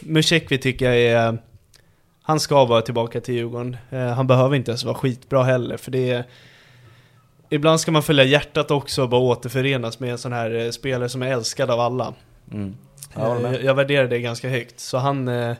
Musekwi 0.00 0.58
tycker 0.58 0.84
jag 0.92 0.96
är... 1.00 1.38
Han 2.22 2.40
ska 2.40 2.64
vara 2.64 2.82
tillbaka 2.82 3.20
till 3.20 3.34
Djurgården. 3.34 3.76
Han 4.16 4.26
behöver 4.26 4.56
inte 4.56 4.70
ens 4.70 4.84
vara 4.84 4.94
skitbra 4.94 5.42
heller, 5.42 5.76
för 5.76 5.90
det 5.90 6.10
är... 6.10 6.24
Ibland 7.54 7.80
ska 7.80 7.92
man 7.92 8.02
följa 8.02 8.24
hjärtat 8.24 8.70
också 8.70 9.02
och 9.02 9.08
bara 9.08 9.20
återförenas 9.20 10.00
med 10.00 10.10
en 10.10 10.18
sån 10.18 10.32
här 10.32 10.54
eh, 10.54 10.70
spelare 10.70 11.08
som 11.08 11.22
är 11.22 11.26
älskad 11.32 11.70
av 11.70 11.80
alla. 11.80 12.14
Mm. 12.52 12.76
Eh, 13.16 13.22
Jag. 13.22 13.42
Jag, 13.42 13.64
jag 13.64 13.74
värderar 13.74 14.08
det 14.08 14.18
ganska 14.20 14.48
högt, 14.48 14.80
så 14.80 14.98
han 14.98 15.28
eh, 15.28 15.54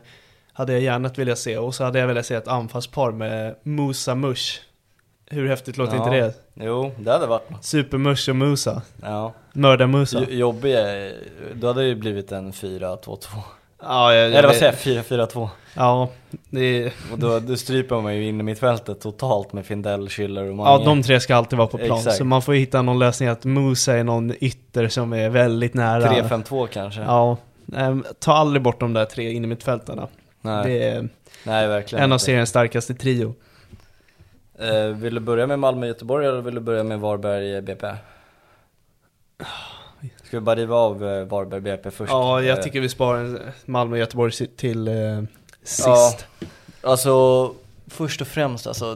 hade 0.53 0.73
jag 0.73 0.81
gärna 0.81 1.09
velat 1.09 1.37
se. 1.39 1.57
Och 1.57 1.75
så 1.75 1.83
hade 1.83 1.99
jag 1.99 2.07
velat 2.07 2.25
se 2.25 2.35
ett 2.35 2.47
anfallspar 2.47 3.11
med 3.11 3.55
Musa 3.63 4.15
Mush. 4.15 4.59
Hur 5.29 5.47
häftigt 5.47 5.77
låter 5.77 5.95
Ja. 5.95 6.03
inte 6.03 6.17
det? 6.17 6.33
Jo, 6.65 6.91
det 6.99 7.11
hade 7.11 7.27
varit 7.27 7.49
något. 7.49 7.63
Super-Mush 7.63 8.29
och 8.29 8.35
Musa. 8.35 8.81
Ja. 9.01 9.33
Mördar-Musa. 9.53 10.19
Jo- 10.29 10.35
Jobbig, 10.37 10.73
är- 10.73 11.13
då 11.55 11.67
hade 11.67 11.81
det 11.81 11.87
ju 11.87 11.95
blivit 11.95 12.31
en 12.31 12.51
4-2-2. 12.53 13.17
Ja, 13.83 14.13
jag, 14.13 14.25
Eller 14.25 14.43
vad 14.47 14.55
säger 14.55 14.95
jag? 14.95 15.03
4-4-2. 15.05 15.49
Ja, 15.75 16.09
det 16.49 16.59
är... 16.61 16.93
Och 17.11 17.19
då, 17.19 17.39
då 17.39 17.55
stryper 17.55 18.01
man 18.01 18.15
ju 18.15 18.27
in 18.27 18.39
i 18.39 18.43
mittfältet 18.43 19.01
totalt 19.01 19.53
med 19.53 19.65
Findell, 19.65 20.09
Schiller 20.09 20.49
och 20.49 20.55
Mange. 20.55 20.69
Ja, 20.69 20.81
de 20.85 21.03
tre 21.03 21.19
ska 21.19 21.35
alltid 21.35 21.57
vara 21.57 21.67
på 21.67 21.77
plan. 21.77 21.97
Exakt. 21.97 22.15
Så 22.17 22.25
man 22.25 22.41
får 22.41 22.53
hitta 22.53 22.81
någon 22.81 22.99
lösning 22.99 23.29
att 23.29 23.45
Musa 23.45 23.93
är 23.97 24.03
någon 24.03 24.33
ytter 24.39 24.87
som 24.87 25.13
är 25.13 25.29
väldigt 25.29 25.73
nära. 25.73 26.11
3-5-2 26.11 26.67
kanske. 26.67 27.01
Ja, 27.01 27.37
ehm, 27.75 28.05
ta 28.19 28.33
aldrig 28.33 28.61
bort 28.61 28.79
de 28.79 28.93
där 28.93 29.05
tre 29.05 29.31
in 29.31 29.43
i 29.43 29.47
mittfältarna. 29.47 30.07
Nej. 30.41 30.63
Det 30.63 30.83
är 30.87 31.09
Nej, 31.43 31.67
verkligen 31.67 32.03
en 32.03 32.11
av 32.11 32.15
inte. 32.15 32.25
seriens 32.25 32.49
starkaste 32.49 32.93
trio. 32.93 33.35
Eh, 34.59 34.85
vill 34.85 35.15
du 35.15 35.21
börja 35.21 35.47
med 35.47 35.59
Malmö-Göteborg 35.59 36.27
eller 36.27 36.41
vill 36.41 36.55
du 36.55 36.61
börja 36.61 36.83
med 36.83 36.99
Varberg-BP? 36.99 37.87
Ska 40.23 40.37
vi 40.37 40.41
bara 40.41 40.55
riva 40.55 40.75
av 40.75 41.05
eh, 41.05 41.25
Varberg-BP 41.25 41.91
först? 41.91 42.11
Ja, 42.11 42.41
jag 42.41 42.57
Eh, 42.57 42.63
tycker 42.63 42.81
vi 42.81 42.89
sparar 42.89 43.53
Malmö 43.65 43.93
och 43.95 43.99
Göteborg 43.99 44.47
till 44.47 44.87
eh, 44.87 45.23
sist. 45.63 45.85
Ja. 45.85 46.47
Alltså, 46.81 47.53
först 47.87 48.21
och 48.21 48.27
främst 48.27 48.67
alltså, 48.67 48.95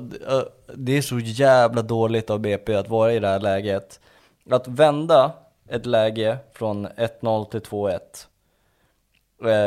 det 0.75 0.97
är 0.97 1.01
så 1.01 1.19
jävla 1.19 1.81
dåligt 1.81 2.29
av 2.29 2.39
BP 2.39 2.75
att 2.75 2.89
vara 2.89 3.13
i 3.13 3.19
det 3.19 3.27
här 3.27 3.39
läget. 3.39 3.99
Att 4.49 4.67
vända 4.67 5.31
ett 5.69 5.85
läge 5.85 6.37
från 6.53 6.87
1-0 6.87 7.49
till 7.49 7.59
2-1 7.59 7.99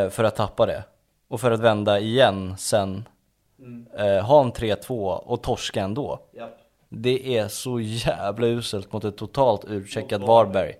eh, 0.05 0.11
för 0.11 0.24
att 0.24 0.36
tappa 0.36 0.66
det. 0.66 0.84
Och 1.28 1.41
för 1.41 1.51
att 1.51 1.61
vända 1.61 1.99
igen 2.01 2.55
sen, 2.59 3.09
eh, 3.99 4.24
ha 4.24 4.41
en 4.43 4.53
3-2 4.53 5.12
och 5.12 5.43
torska 5.43 5.82
ändå. 5.82 6.18
Det 6.88 7.36
är 7.38 7.49
så 7.49 7.80
jävla 7.80 8.47
uselt 8.47 8.93
mot 8.93 9.05
ett 9.05 9.16
totalt 9.16 9.64
utcheckat 9.64 10.20
Varberg. 10.22 10.74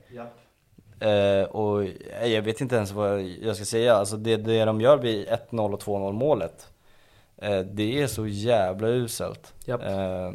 Eh, 1.01 1.42
och 1.44 1.84
jag 2.24 2.42
vet 2.42 2.61
inte 2.61 2.76
ens 2.76 2.92
vad 2.92 3.20
jag 3.22 3.57
ska 3.57 3.64
säga, 3.64 3.94
alltså 3.94 4.16
det, 4.16 4.36
det 4.36 4.64
de 4.64 4.80
gör 4.80 4.96
vid 4.96 5.28
1-0 5.51 5.72
och 5.74 5.80
2-0 5.82 6.12
målet 6.12 6.66
eh, 7.36 7.59
Det 7.61 8.03
är 8.03 8.07
så 8.07 8.26
jävla 8.26 8.88
uselt 8.88 9.55
Japp. 9.64 9.82
eh, 9.82 10.30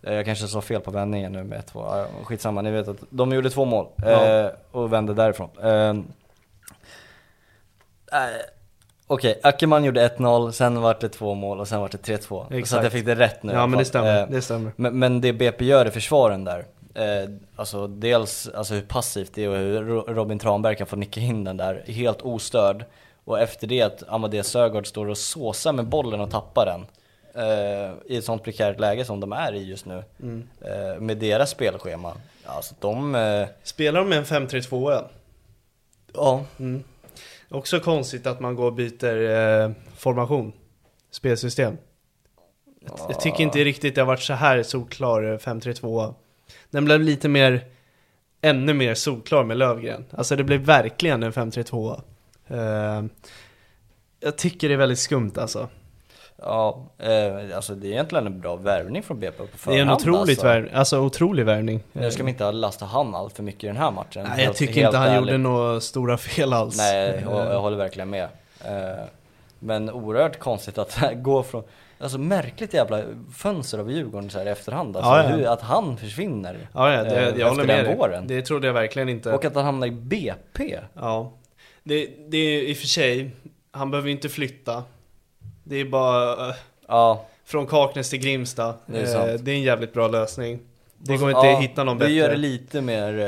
Jag 0.00 0.24
kanske 0.24 0.46
sa 0.48 0.60
fel 0.60 0.80
på 0.80 0.90
vändningen 0.90 1.32
nu 1.32 1.44
med 1.44 1.62
1-2, 1.64 1.64
ja, 1.74 2.06
skitsamma, 2.24 2.62
ni 2.62 2.70
vet 2.70 2.88
att 2.88 2.96
de 3.10 3.32
gjorde 3.32 3.50
två 3.50 3.64
mål 3.64 3.86
eh, 4.04 4.10
Ja. 4.12 4.50
och 4.70 4.92
vände 4.92 5.14
därifrån 5.14 5.48
eh, 5.62 5.88
eh, 5.88 5.96
Okej, 9.10 9.40
Ackerman 9.42 9.84
gjorde 9.84 10.08
1-0, 10.08 10.50
sen 10.50 10.80
vart 10.80 11.00
det 11.00 11.08
två 11.08 11.34
mål 11.34 11.60
och 11.60 11.68
sen 11.68 11.80
vart 11.80 11.92
det 11.92 11.98
3-2 12.18 12.64
Så 12.64 12.76
att 12.76 12.82
jag 12.82 12.92
fick 12.92 13.06
det 13.06 13.14
rätt 13.14 13.42
nu 13.42 13.52
Ja, 13.52 13.66
men 13.66 13.78
det 13.78 13.84
stämmer. 13.84 14.20
Eh, 14.22 14.28
det 14.30 14.42
stämmer. 14.42 14.72
men, 14.76 14.98
men 14.98 15.20
det 15.20 15.32
BP 15.32 15.64
gör 15.64 15.86
i 15.86 15.90
försvaren 15.90 16.44
där, 16.44 16.64
eh, 16.94 17.30
alltså 17.56 17.86
dels 17.86 18.48
alltså 18.48 18.74
hur 18.74 18.82
passivt 18.82 19.32
det 19.34 19.44
är 19.44 19.48
och 19.48 19.56
hur 19.56 19.82
Ro- 19.84 20.04
Robin 20.08 20.38
Tranberg 20.38 20.76
kan 20.76 20.86
få 20.86 20.96
nicka 20.96 21.20
in 21.20 21.44
den 21.44 21.56
där 21.56 21.84
helt 21.86 22.22
ostörd. 22.22 22.84
Och 23.24 23.40
efter 23.40 23.66
det 23.66 23.82
att 23.82 24.02
Amadeus 24.08 24.46
Sögaard 24.48 24.86
står 24.86 25.06
och 25.08 25.18
såsar 25.18 25.72
med 25.72 25.86
bollen 25.86 26.20
och 26.20 26.30
tappar 26.30 26.66
den. 26.66 26.86
eh, 27.34 27.92
i 28.06 28.16
ett 28.16 28.24
sånt 28.24 28.42
prekärt 28.42 28.80
läge 28.80 29.04
som 29.04 29.20
de 29.20 29.32
är 29.32 29.52
i 29.54 29.64
just 29.64 29.86
nu. 29.86 30.04
Mm. 30.22 30.48
Eh, 30.60 31.00
med 31.00 31.16
deras 31.18 31.50
spelschema. 31.50 32.12
Alltså 32.44 32.74
de... 32.80 33.14
Eh, 33.14 33.46
Spelar 33.62 34.00
de 34.00 34.08
med 34.08 34.18
en 34.18 34.24
5-3-2 34.24 35.04
ja, 36.14 36.44
Mm. 36.58 36.82
Också 37.50 37.80
konstigt 37.80 38.26
att 38.26 38.40
man 38.40 38.54
går 38.56 38.64
och 38.66 38.72
byter 38.72 39.30
eh, 39.30 39.70
formation, 39.96 40.52
spelsystem. 41.10 41.76
Jag, 42.80 42.98
jag 43.08 43.20
tycker 43.20 43.40
inte 43.42 43.58
riktigt 43.64 43.94
det 43.94 44.00
har 44.00 44.06
varit 44.06 44.20
så 44.22 44.32
här 44.32 44.62
solklar 44.62 45.22
eh, 45.32 45.36
5-3-2. 45.38 46.14
Den 46.70 46.84
blev 46.84 47.00
lite 47.00 47.28
mer, 47.28 47.64
ännu 48.42 48.74
mer 48.74 48.94
solklar 48.94 49.44
med 49.44 49.56
Lövgren. 49.56 50.04
Alltså 50.16 50.36
det 50.36 50.44
blev 50.44 50.60
verkligen 50.60 51.22
en 51.22 51.32
5-3-2. 51.32 52.00
Eh, 52.48 53.04
jag 54.20 54.36
tycker 54.38 54.68
det 54.68 54.74
är 54.74 54.78
väldigt 54.78 54.98
skumt 54.98 55.32
alltså. 55.36 55.68
ja 56.36 56.86
eh, 56.98 57.56
alltså 57.56 57.74
det 57.74 57.86
är 57.86 57.90
egentligen 57.90 58.26
en 58.26 58.40
bra 58.40 58.56
värvning 58.56 59.02
från 59.02 59.20
BP 59.20 59.36
på 59.36 59.42
Det 59.44 59.50
är 59.54 59.58
förhand 59.58 59.80
en 59.80 59.90
otroligt 59.96 60.28
alltså. 60.38 60.46
värv, 60.46 60.70
alltså 60.74 61.00
otrolig 61.00 61.44
värvning. 61.44 61.82
Nu 61.92 62.10
ska 62.10 62.22
vi 62.22 62.30
inte 62.30 62.52
lasta 62.52 62.84
han 62.86 63.14
allt 63.14 63.36
för 63.36 63.42
mycket 63.42 63.64
i 63.64 63.66
den 63.66 63.76
här 63.76 63.90
matchen. 63.90 64.22
Nej, 64.22 64.32
jag 64.38 64.44
helt- 64.44 64.56
tycker 64.56 64.74
helt 64.74 64.86
inte 64.86 64.98
han 64.98 65.08
ärligt. 65.08 65.20
gjorde 65.20 65.38
några 65.38 65.80
stora 65.80 66.16
fel 66.18 66.52
alls. 66.52 66.76
Nej, 66.78 67.08
Eh, 67.08 67.22
jag 67.24 67.60
håller 67.60 67.76
verkligen 67.76 68.10
med. 68.10 68.28
Eh, 68.64 69.04
Men 69.58 69.90
oerhört 69.90 70.38
konstigt 70.38 70.78
att 70.78 70.98
gå 71.14 71.42
från, 71.42 71.62
alltså 72.00 72.18
märkligt 72.18 72.74
jävla 72.74 73.02
fönster 73.36 73.78
av 73.78 73.90
Djurgården 73.92 74.30
så 74.30 74.38
här 74.38 74.46
i 74.46 74.48
efterhand. 74.48 74.96
Alltså 74.96 75.10
Ja, 75.10 75.22
ja. 75.22 75.28
Hur, 75.36 75.46
att 75.46 75.60
han 75.60 75.96
försvinner 75.96 76.68
Ja, 76.74 76.92
ja 76.92 77.04
det, 77.04 77.10
eh, 77.16 77.22
jag 77.22 77.30
efter 77.30 77.44
håller 77.48 77.64
med 77.64 77.84
den 77.84 77.96
våren. 77.98 78.26
Det 78.26 78.42
trodde 78.42 78.66
jag 78.66 78.74
verkligen 78.74 79.08
inte. 79.08 79.32
Och 79.32 79.44
att 79.44 79.54
han 79.54 79.64
hamnar 79.64 79.86
i 79.86 79.90
BP. 79.90 80.78
Ja. 80.94 81.32
Det, 81.84 82.08
det 82.28 82.36
är 82.38 82.62
i 82.62 82.72
och 82.72 82.76
för 82.76 82.86
sig, 82.86 83.30
han 83.70 83.90
behöver 83.90 84.08
ju 84.08 84.14
inte 84.14 84.28
flytta. 84.28 84.82
Det 85.64 85.76
är 85.76 85.84
bara 85.84 86.48
eh, 86.48 86.54
Ja, 86.88 87.26
från 87.44 87.66
Kaknäs 87.66 88.10
till 88.10 88.18
Grimsta. 88.18 88.74
Det 88.86 88.98
är 89.00 89.28
Eh, 89.34 89.34
det 89.40 89.50
är 89.50 89.54
en 89.54 89.62
jävligt 89.62 89.92
bra 89.92 90.08
lösning. 90.08 90.58
Det 91.00 91.16
går 91.16 91.30
inte 91.30 91.46
ja, 91.46 91.56
att 91.56 91.62
hitta 91.62 91.84
någon 91.84 91.98
Det 91.98 92.04
bättre. 92.04 92.12
gör 92.14 92.28
det 92.30 92.36
lite 92.36 92.80
mer 92.80 93.18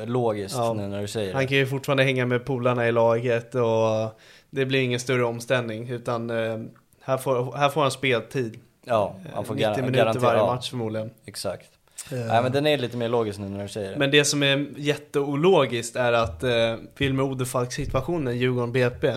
eh, 0.00 0.06
logiskt 0.06 0.56
Ja. 0.58 0.72
nu 0.72 0.86
när 0.88 1.00
du 1.00 1.08
säger 1.08 1.32
Han 1.32 1.42
det. 1.42 1.48
kan 1.48 1.56
ju 1.56 1.66
fortfarande 1.66 2.02
hänga 2.04 2.26
med 2.26 2.44
polarna 2.44 2.88
i 2.88 2.92
laget 2.92 3.54
och 3.54 4.18
det 4.50 4.66
blir 4.66 4.80
ingen 4.80 5.00
större 5.00 5.24
omställning. 5.24 5.88
Utan 5.88 6.30
eh, 6.30 6.58
här, 7.04 7.16
får, 7.16 7.56
här 7.56 7.68
får 7.68 7.82
han 7.82 7.90
speltid. 7.90 8.58
Ja, 8.84 9.16
han 9.34 9.44
får 9.44 9.54
90 9.54 9.68
gar- 9.68 9.76
minuter 9.82 9.98
garantera- 10.04 10.20
varje 10.22 10.42
match 10.42 10.70
förmodligen. 10.70 11.10
Exakt. 11.26 11.70
Eh, 12.12 12.18
Nej 12.18 12.42
men 12.42 12.52
den 12.52 12.66
är 12.66 12.78
lite 12.78 12.96
mer 12.96 13.08
logisk 13.08 13.38
nu 13.38 13.48
när 13.48 13.62
du 13.62 13.68
säger 13.68 13.90
det. 13.90 13.96
Men 13.96 14.10
det 14.10 14.24
som 14.24 14.42
är 14.42 14.66
jätteologiskt 14.76 15.96
är 15.96 16.12
att 16.12 16.42
eh, 16.42 16.74
Wilmer 16.96 17.22
Odefalks 17.22 17.74
situationen, 17.74 18.38
Djurgården 18.38 18.72
BP. 18.72 19.16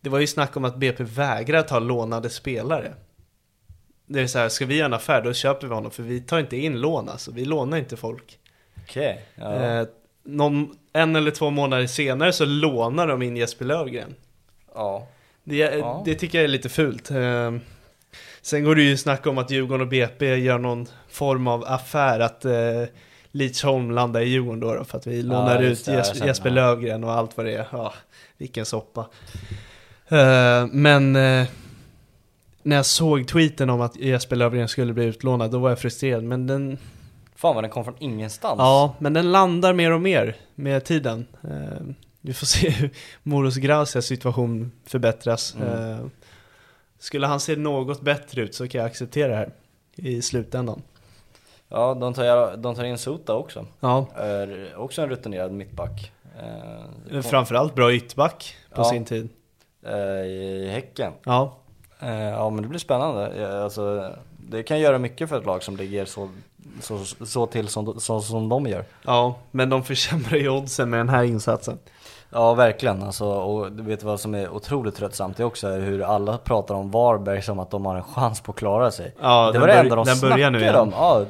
Det 0.00 0.08
var 0.10 0.18
ju 0.18 0.26
snack 0.26 0.56
om 0.56 0.64
att 0.64 0.76
BP 0.76 1.04
vägrar 1.04 1.62
ta 1.62 1.78
lånade 1.78 2.30
spelare. 2.30 2.92
Det 4.06 4.20
är 4.20 4.26
så 4.26 4.38
här, 4.38 4.48
ska 4.48 4.66
vi 4.66 4.76
göra 4.76 4.86
en 4.86 4.94
affär 4.94 5.22
då 5.22 5.32
köper 5.32 5.66
vi 5.66 5.74
honom 5.74 5.90
för 5.90 6.02
vi 6.02 6.20
tar 6.20 6.38
inte 6.38 6.56
in 6.56 6.80
lån 6.80 7.08
alltså, 7.08 7.30
vi 7.32 7.44
lånar 7.44 7.78
inte 7.78 7.96
folk. 7.96 8.38
Okej, 8.82 9.24
ja. 9.34 9.54
Eh, 9.54 9.86
någon, 10.24 10.78
en 10.92 11.16
eller 11.16 11.30
två 11.30 11.50
månader 11.50 11.86
senare 11.86 12.32
så 12.32 12.44
lånar 12.44 13.06
de 13.06 13.22
in 13.22 13.36
Jesper 13.36 13.64
Löfgren. 13.64 14.14
ja. 14.74 15.06
Det, 15.48 15.56
Ja. 15.56 16.02
det 16.04 16.14
tycker 16.14 16.38
jag 16.38 16.44
är 16.44 16.48
lite 16.48 16.68
fult. 16.68 17.10
Eh, 17.10 17.52
sen 18.42 18.64
går 18.64 18.74
det 18.74 18.82
ju 18.82 18.96
snack 18.96 19.26
om 19.26 19.38
att 19.38 19.50
Djurgården 19.50 19.80
och 19.80 19.88
BP 19.88 20.34
gör 20.36 20.58
någon 20.58 20.86
form 21.10 21.46
av 21.46 21.64
affär 21.66 22.20
att 22.20 22.44
eh, 22.44 22.52
Lidsholm 23.32 23.90
landar 23.90 24.20
i 24.20 24.28
Djurgården 24.28 24.60
då, 24.60 24.74
då 24.74 24.84
för 24.84 24.98
att 24.98 25.06
vi 25.06 25.22
lånar 25.22 25.62
just 25.62 25.88
ut 25.88 25.94
Jes- 25.94 26.26
Jesper 26.26 26.48
ja. 26.48 26.54
Lövgren 26.54 27.04
och 27.04 27.12
allt 27.12 27.36
vad 27.36 27.46
det 27.46 27.52
är. 27.54 27.66
Ja, 27.72 27.94
vilken 28.38 28.66
soppa. 28.66 29.06
Eh, 30.08 30.66
men 30.70 31.16
eh, 31.16 31.46
när 32.62 32.76
jag 32.76 32.86
såg 32.86 33.28
tweeten 33.28 33.70
om 33.70 33.80
att 33.80 33.96
Jesper 33.96 34.36
Lövgren 34.36 34.68
skulle 34.68 34.92
bli 34.92 35.04
utlånad, 35.04 35.50
då 35.50 35.58
var 35.58 35.68
jag 35.68 35.78
frustrerad. 35.78 36.24
Men 36.24 36.46
den, 36.46 36.78
Fan 37.36 37.54
vad 37.54 37.64
den 37.64 37.70
kom 37.70 37.84
från 37.84 37.94
ingenstans. 37.98 38.54
ja, 38.58 38.94
men 38.98 39.12
den 39.12 39.32
landar 39.32 39.72
mer 39.72 39.92
och 39.92 40.00
mer 40.00 40.36
med 40.54 40.84
tiden. 40.84 41.26
Eh, 41.44 41.86
vi 42.28 42.34
får 42.34 42.46
se 42.46 42.70
hur 42.70 42.90
Moros 43.22 43.56
Gracias 43.56 44.06
situation 44.06 44.72
förbättras. 44.86 45.54
Mm. 45.60 45.90
Eh, 45.92 46.06
skulle 46.98 47.26
han 47.26 47.40
se 47.40 47.56
något 47.56 48.00
bättre 48.00 48.42
ut 48.42 48.54
så 48.54 48.68
kan 48.68 48.78
jag 48.80 48.86
acceptera 48.90 49.28
det 49.28 49.36
här 49.36 49.52
i 49.96 50.22
slutändan. 50.22 50.82
Ja, 51.68 51.94
de 51.94 52.14
tar, 52.14 52.56
de 52.56 52.74
tar 52.74 52.84
in 52.84 52.98
Sota 52.98 53.34
också. 53.34 53.66
Ja, 53.80 54.06
Är 54.16 54.72
också 54.76 55.02
en 55.02 55.08
rutinerad 55.08 55.52
mittback. 55.52 56.12
Eh, 57.12 57.20
framförallt 57.22 57.74
bra 57.74 57.92
ytterback 57.92 58.56
på 58.74 58.80
Ja. 58.80 58.84
sin 58.84 59.04
tid. 59.04 59.28
eh, 59.82 59.92
I 60.26 60.68
Häcken. 60.72 61.12
Ja, 61.24 61.56
ja 62.00 62.50
men 62.50 62.62
det 62.62 62.68
blir 62.68 62.78
spännande. 62.78 63.62
Alltså, 63.64 64.12
det 64.50 64.62
kan 64.62 64.80
göra 64.80 64.98
mycket 64.98 65.28
för 65.28 65.38
ett 65.38 65.46
lag 65.46 65.62
som 65.62 65.76
ligger 65.76 66.04
så, 66.04 66.28
så, 66.80 67.04
så 67.04 67.46
till 67.46 67.68
som, 67.68 68.00
så, 68.00 68.20
som 68.20 68.48
de 68.48 68.66
gör. 68.66 68.84
ja, 69.04 69.34
men 69.50 69.68
de 69.70 69.84
försämrar 69.84 70.36
ju 70.38 70.48
oddsen 70.48 70.90
med 70.90 71.00
den 71.00 71.08
här 71.08 71.24
insatsen. 71.24 71.78
Ja 72.30 72.54
verkligen 72.54 73.02
alltså, 73.02 73.24
och 73.24 73.72
du 73.72 73.82
vet 73.82 74.02
vad 74.02 74.20
som 74.20 74.34
är 74.34 74.48
otroligt 74.48 74.94
tröttsamt 74.94 75.36
det 75.36 75.42
är 75.42 75.44
också 75.44 75.68
hur 75.68 76.02
alla 76.02 76.38
pratar 76.38 76.74
om 76.74 76.90
Varberg 76.90 77.42
som 77.42 77.58
att 77.58 77.70
de 77.70 77.86
har 77.86 77.96
en 77.96 78.02
chans 78.02 78.40
på 78.40 78.52
att 78.52 78.58
klara 78.58 78.90
sig. 78.90 79.14
Ja, 79.20 79.50
det 79.52 79.58
var 79.58 79.66
det 79.66 79.72
enda 79.72 79.96
de 79.96 80.04
den 80.06 80.20
börjar 80.20 80.50
nu 80.50 80.58
snackade 80.58 80.78
igen. 80.78 80.92
om. 80.92 80.92
Ja, 80.92 81.26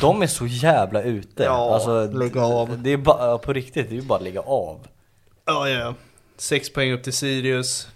de 0.00 0.22
är 0.22 0.26
så 0.26 0.46
jävla 0.46 1.02
ute. 1.02 1.42
Ja, 1.42 1.74
alltså, 1.74 2.06
lägg 2.06 2.38
av. 2.38 2.82
Det 2.82 2.90
är 2.92 2.96
bara, 2.96 3.38
på 3.38 3.52
riktigt, 3.52 3.88
det 3.88 3.94
är 3.94 4.00
ju 4.00 4.06
bara 4.06 4.16
att 4.18 4.24
lägga 4.24 4.40
av. 4.40 4.86
Ja, 5.44 5.68
ja. 5.68 5.94
Sex 6.36 6.72
poäng 6.72 6.92
upp 6.92 7.02
till 7.02 7.12
Sirius. 7.12 7.88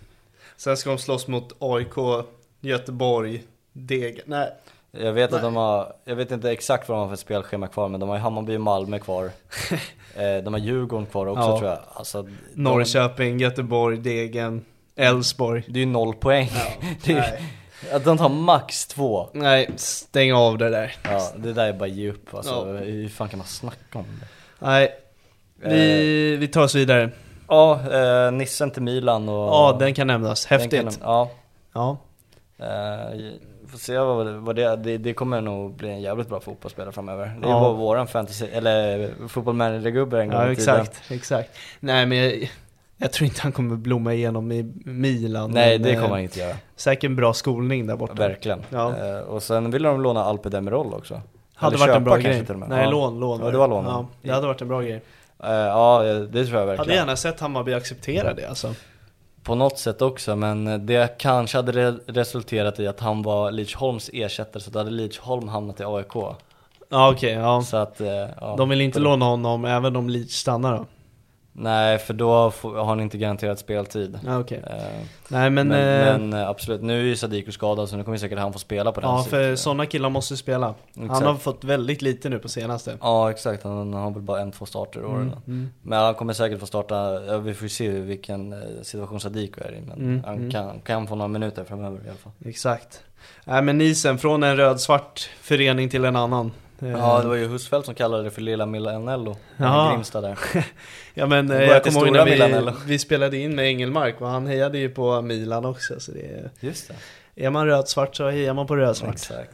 Sen 0.57 0.77
ska 0.77 0.91
de 0.91 0.99
slåss 0.99 1.29
mot 1.29 1.53
AIK, 1.59 2.25
Göteborg, 2.61 3.43
Degen. 3.73 4.25
Nej, 4.27 4.49
Jag 4.91 5.13
vet 5.13 5.25
att 5.33 5.33
Nej. 5.33 5.43
de 5.43 5.57
har, 5.57 5.93
jag 6.05 6.17
vet 6.17 6.31
inte 6.31 6.51
exakt 6.51 6.89
vad 6.89 6.99
de 6.99 7.03
har 7.03 7.09
för 7.09 7.17
spelschema 7.17 7.67
kvar 7.67 7.89
men 7.89 8.01
de 8.01 8.09
har 8.09 8.17
ju 8.17 8.23
Hammarby 8.23 8.57
och 8.57 8.61
Malmö 8.61 8.99
kvar. 8.99 9.31
eh, 10.21 10.45
de 10.45 10.55
har 10.55 10.61
Djurgården 10.61 11.07
kvar 11.07 11.27
också 11.27 11.43
Ja. 11.43 11.59
tror 11.59 11.71
jag. 11.71 11.79
Alltså, 11.93 12.23
de, 12.23 12.33
Norrköping, 12.55 13.39
Göteborg, 13.41 13.99
Degen, 13.99 14.65
Elfsborg. 14.97 15.65
det 15.69 15.79
är 15.79 15.85
ju 15.85 15.91
noll 15.91 16.15
poäng. 16.15 16.51
det 17.05 17.13
är, 17.13 17.41
att 17.93 18.05
de 18.05 18.19
tar 18.19 18.29
max 18.29 18.87
två. 18.87 19.29
Nej, 19.33 19.71
stäng 19.77 20.33
av 20.33 20.59
det 20.59 20.71
där. 20.71 20.95
Ja, 21.03 21.31
det 21.37 21.53
där 21.53 21.67
är 21.69 21.73
bara 21.73 21.87
ge 21.89 22.11
upp 22.11 22.35
alltså. 22.35 22.75
Ja. 22.75 22.81
Hur 22.81 23.09
fan 23.09 23.29
kan 23.29 23.39
man 23.39 23.47
snacka 23.49 23.99
om 23.99 24.05
det? 24.21 24.27
Nej, 24.67 24.91
vi, 25.63 26.37
vi 26.37 26.49
tar 26.49 26.63
oss 26.63 26.75
vidare. 26.75 27.11
Ja, 27.49 27.81
eh, 27.93 28.33
Nissen 28.33 28.71
till 28.71 28.83
Milan 28.83 29.29
och... 29.29 29.35
Ja, 29.49 29.77
den 29.81 29.95
kan 29.95 30.07
nämnas. 30.07 30.47
Häftigt. 30.47 30.81
kan- 30.83 30.93
ja. 31.03 31.31
Ja. 31.75 31.97
Eh, 32.59 33.19
får 33.71 33.79
se 33.79 33.99
vad, 33.99 34.27
vad 34.27 34.57
det, 34.57 34.77
det, 34.77 34.99
det 34.99 35.13
kommer 35.15 35.41
nog 35.41 35.75
bli 35.77 35.89
en 35.89 36.01
jävligt 36.01 36.29
bra 36.29 36.41
fotbollsspelare 36.41 36.93
framöver. 36.93 37.27
Det 37.43 37.49
Ja. 37.49 37.61
var 37.61 37.75
våran 37.75 38.07
fantasy, 38.07 38.47
eller 38.47 39.11
football 39.29 39.55
manager-gubbe 39.55 40.21
en 40.21 40.29
gång 40.29 40.41
ja, 40.41 40.53
i 40.53 40.57
tiden. 40.57 40.81
exakt, 40.81 41.11
exakt. 41.11 41.51
Nej, 41.81 42.07
men 42.07 42.19
jag, 42.19 42.51
jag 42.97 43.13
tror 43.13 43.27
inte 43.27 43.41
han 43.43 43.53
kommer 43.53 43.77
blomma 43.77 44.15
igenom 44.15 44.53
i 44.53 44.63
Milan. 44.85 45.51
Nej, 45.51 45.79
men, 45.79 45.83
det 45.83 45.91
eh, 45.93 46.01
kommer 46.01 46.15
han 46.15 46.21
inte 46.21 46.41
göra. 46.41 46.57
Säkert 46.77 47.05
en 47.05 47.17
bra 47.17 47.33
skolning 47.33 47.87
där 47.87 47.97
borta. 47.97 48.15
Verkligen. 48.15 48.63
Ja. 48.71 48.95
Eh, 49.07 49.19
och 49.19 49.43
sen 49.43 49.71
ville 49.71 49.89
de 49.89 50.01
låna 50.01 50.25
Alpe 50.25 50.49
Demirol 50.49 50.95
också. 50.95 51.21
Hade 51.55 51.75
Eller 51.77 51.87
varit 51.87 51.97
en 51.97 52.05
bra 52.05 52.17
grej. 52.17 52.45
Nej, 52.69 52.85
Ja. 52.85 52.91
lån, 52.91 53.21
lån. 53.21 53.41
Ja, 53.45 53.51
det 53.51 53.59
var 53.59 53.69
lån. 53.69 53.85
Ja, 53.85 54.07
det 54.23 54.31
hade 54.33 54.47
varit 54.47 54.63
en 54.63 54.69
bra 54.69 54.81
grej. 54.81 55.03
Eh, 55.45 55.51
ja, 55.51 56.03
det 56.03 56.47
tror 56.47 56.59
jag 56.59 56.67
verkligen. 56.67 56.79
Hade 56.79 56.95
gärna 56.95 57.17
sett 57.17 57.41
Hammarby 57.41 57.75
acceptera 57.75 58.35
det 58.35 58.49
alltså. 58.49 58.75
På 59.51 59.55
något 59.57 59.79
sätt 59.79 60.03
också, 60.03 60.37
men 60.37 60.87
det 60.87 61.19
kanske 61.19 61.59
hade 61.59 61.73
re- 61.73 62.01
resulterat 62.07 62.81
i 62.81 62.87
att 62.87 63.01
han 63.01 63.23
var 63.23 63.51
Lidsholms 63.51 64.11
ersättare, 64.13 64.63
så 64.63 64.71
då 64.71 64.79
hade 64.79 64.91
Lidsholm 64.91 65.49
hamnat 65.49 65.81
i 65.81 65.85
AIK. 65.85 66.15
Ja, 66.89 67.11
okej, 67.13 67.33
ja. 67.33 67.63
Så 67.63 67.77
att, 67.77 68.01
eh, 68.01 68.09
ja. 68.41 68.55
De 68.59 68.69
vill 68.69 68.81
inte 68.81 68.99
låna 68.99 69.25
honom 69.25 69.65
även 69.65 69.97
om 69.97 70.09
Leach 70.09 70.31
stannar 70.31 70.77
då? 70.77 70.87
Nej, 71.63 71.99
för 71.99 72.15
då 72.15 72.51
får, 72.51 72.75
har 72.75 72.85
han 72.85 73.01
inte 73.01 73.19
garanterat 73.19 73.59
speltid. 73.59 74.19
Ja, 74.27 74.39
okej. 74.39 74.63
Eh, 74.67 74.75
Nej 75.29 75.51
men, 75.51 75.69
men, 75.69 76.13
eh, 76.13 76.19
men, 76.19 76.33
eh, 76.33 76.49
absolut, 76.49 76.83
nu 76.83 77.01
är 77.01 77.05
ju 77.05 77.17
Sadiku 77.17 77.53
skadad 77.53 77.89
så 77.89 77.97
nu 77.97 78.05
kommer 78.05 78.19
säkert 78.19 78.39
han 78.39 78.53
få 78.53 78.59
spela 78.59 78.93
på 78.93 79.01
den 79.01 79.11
ja 79.11 79.23
för 79.23 79.57
sådana 79.57 79.87
killar 79.87 80.11
måste 80.11 80.37
spela. 80.37 80.75
Han 80.97 81.05
Exakt. 81.05 81.25
har 81.25 81.35
fått 81.35 81.65
väldigt 81.65 82.03
lite 82.03 82.29
nu 82.29 82.39
på 82.39 82.49
senaste. 82.49 82.97
Ja 83.01 83.31
exakt, 83.31 83.63
han 83.63 83.95
har 83.95 84.11
väl 84.11 84.23
bara 84.23 84.41
en, 84.41 84.53
två 84.53 84.67
starter 84.67 85.01
i 85.01 85.05
år. 85.05 85.21
Mm, 85.21 85.33
mm. 85.47 85.71
Men 85.83 85.99
han 85.99 86.15
kommer 86.15 86.33
säkert 86.33 86.61
få 86.61 86.67
starta, 86.67 87.25
ja, 87.27 87.39
vi 87.39 87.55
får 87.55 87.63
ju 87.63 87.69
se 87.69 87.89
vilken 87.89 88.53
eh, 88.53 88.59
situation 88.83 89.21
Sadiku 89.21 89.61
är 89.61 89.73
i. 89.73 89.81
Men 89.81 89.99
Mm, 89.99 90.23
han 90.25 90.35
mm. 90.35 90.51
Kan, 90.51 90.81
kan 90.81 91.07
få 91.07 91.15
några 91.15 91.29
minuter 91.29 91.65
framöver 91.65 92.01
i 92.07 92.09
alla 92.09 92.19
fall. 92.19 92.33
Exakt. 92.45 93.03
Nej 93.45 93.63
men 93.63 93.79
Nisen, 93.79 94.19
från 94.19 94.43
en 94.43 94.57
röd-svart 94.57 95.31
förening 95.41 95.89
till 95.89 96.05
en 96.05 96.17
annan. 96.17 96.53
Eh, 96.83 96.91
Ja 96.91 97.21
det 97.23 97.29
var 97.29 97.35
ju 97.35 97.47
Husfeldt 97.49 97.87
som 97.87 97.95
kallade 97.95 98.23
det 98.23 98.31
för 98.31 98.41
Lilla 98.41 98.67
Milanello. 98.67 99.37
I 99.59 99.63
Grimstad 99.93 100.21
där. 100.21 100.39
Ja 101.15 101.27
men 101.27 101.51
eh, 101.51 101.63
jag 101.63 101.85
kommer 101.85 102.01
ihåg 102.07 102.13
när 102.13 102.25
Milanello. 102.25 102.71
vi, 102.71 102.93
vi 102.93 102.99
spelade 102.99 103.37
in 103.37 103.55
med 103.57 103.65
Engelmark 103.67 104.21
och 104.21 104.29
han 104.29 104.47
hejade 104.47 104.79
ju 104.79 104.89
på 104.89 105.23
Milan 105.23 105.65
också 105.65 106.01
så 106.01 106.13
det 106.13 106.21
är, 106.27 106.51
Just 106.61 106.89
det. 107.35 107.47
är 107.47 107.51
man 107.51 107.67
röd-svart 107.67 108.17
så 108.17 108.29
hejar 108.31 108.55
man 108.55 108.67
på 108.67 108.77
röd-svart. 108.77 109.15
Exakt. 109.15 109.53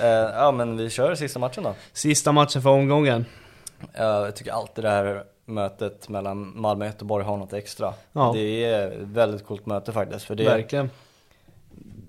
eh, 0.00 0.06
ja 0.08 0.52
men 0.52 0.76
vi 0.76 0.90
kör 0.90 1.14
sista 1.14 1.38
matchen 1.38 1.62
då. 1.64 1.74
Sista 1.92 2.32
matchen 2.32 2.62
för 2.62 2.70
omgången. 2.70 3.24
Ja, 3.92 4.24
jag 4.24 4.36
tycker 4.36 4.52
alltid 4.52 4.84
det 4.84 4.90
här 4.90 5.22
mötet 5.46 6.08
mellan 6.08 6.60
Malmö 6.60 6.84
och 6.84 6.88
Göteborg 6.88 7.24
har 7.24 7.36
något 7.36 7.52
extra. 7.52 7.94
Ja. 8.12 8.32
Det 8.34 8.64
är 8.64 8.86
ett 8.90 8.98
väldigt 8.98 9.46
coolt 9.46 9.66
möte 9.66 9.92
faktiskt. 9.92 10.24
För 10.24 10.34
det 10.34 10.44
är, 10.46 10.50
Verkligen. 10.56 10.90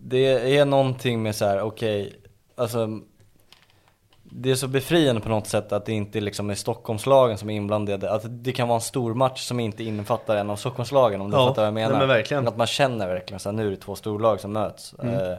det 0.03 0.57
är 0.57 0.65
någonting 0.65 1.23
med 1.23 1.35
så 1.35 1.45
här, 1.45 1.61
okej, 1.61 2.13
alltså 2.55 2.99
det 4.33 4.51
är 4.51 4.55
så 4.55 4.67
befriande 4.67 5.21
på 5.21 5.29
något 5.29 5.47
sätt 5.47 5.71
att 5.71 5.85
det 5.85 5.93
inte 5.93 6.19
liksom 6.21 6.49
är 6.49 6.55
Stockholmslagen 6.55 7.37
som 7.37 7.49
är 7.49 7.55
inblandade. 7.55 8.11
Att 8.11 8.23
det 8.27 8.51
kan 8.51 8.67
vara 8.67 8.75
en 8.75 8.81
stor 8.81 9.13
match 9.13 9.41
som 9.41 9.59
inte 9.59 9.83
innefattar 9.83 10.35
en 10.35 10.49
av 10.49 10.55
Stockholmslagen 10.55 11.21
om 11.21 11.31
du 11.31 11.37
Ja, 11.37 11.47
fattar 11.47 11.61
vad 11.61 11.67
jag 11.67 11.73
menar. 11.73 11.89
nej, 11.89 11.99
men 11.99 12.07
verkligen. 12.07 12.47
Att 12.47 12.57
man 12.57 12.67
känner 12.67 13.07
verkligen 13.07 13.39
så 13.39 13.49
här, 13.49 13.53
nu 13.53 13.67
är 13.67 13.71
det 13.71 13.77
två 13.77 13.95
storlag 13.95 14.39
som 14.39 14.53
möts. 14.53 14.95
Mm. 14.99 15.15
Eh, 15.15 15.31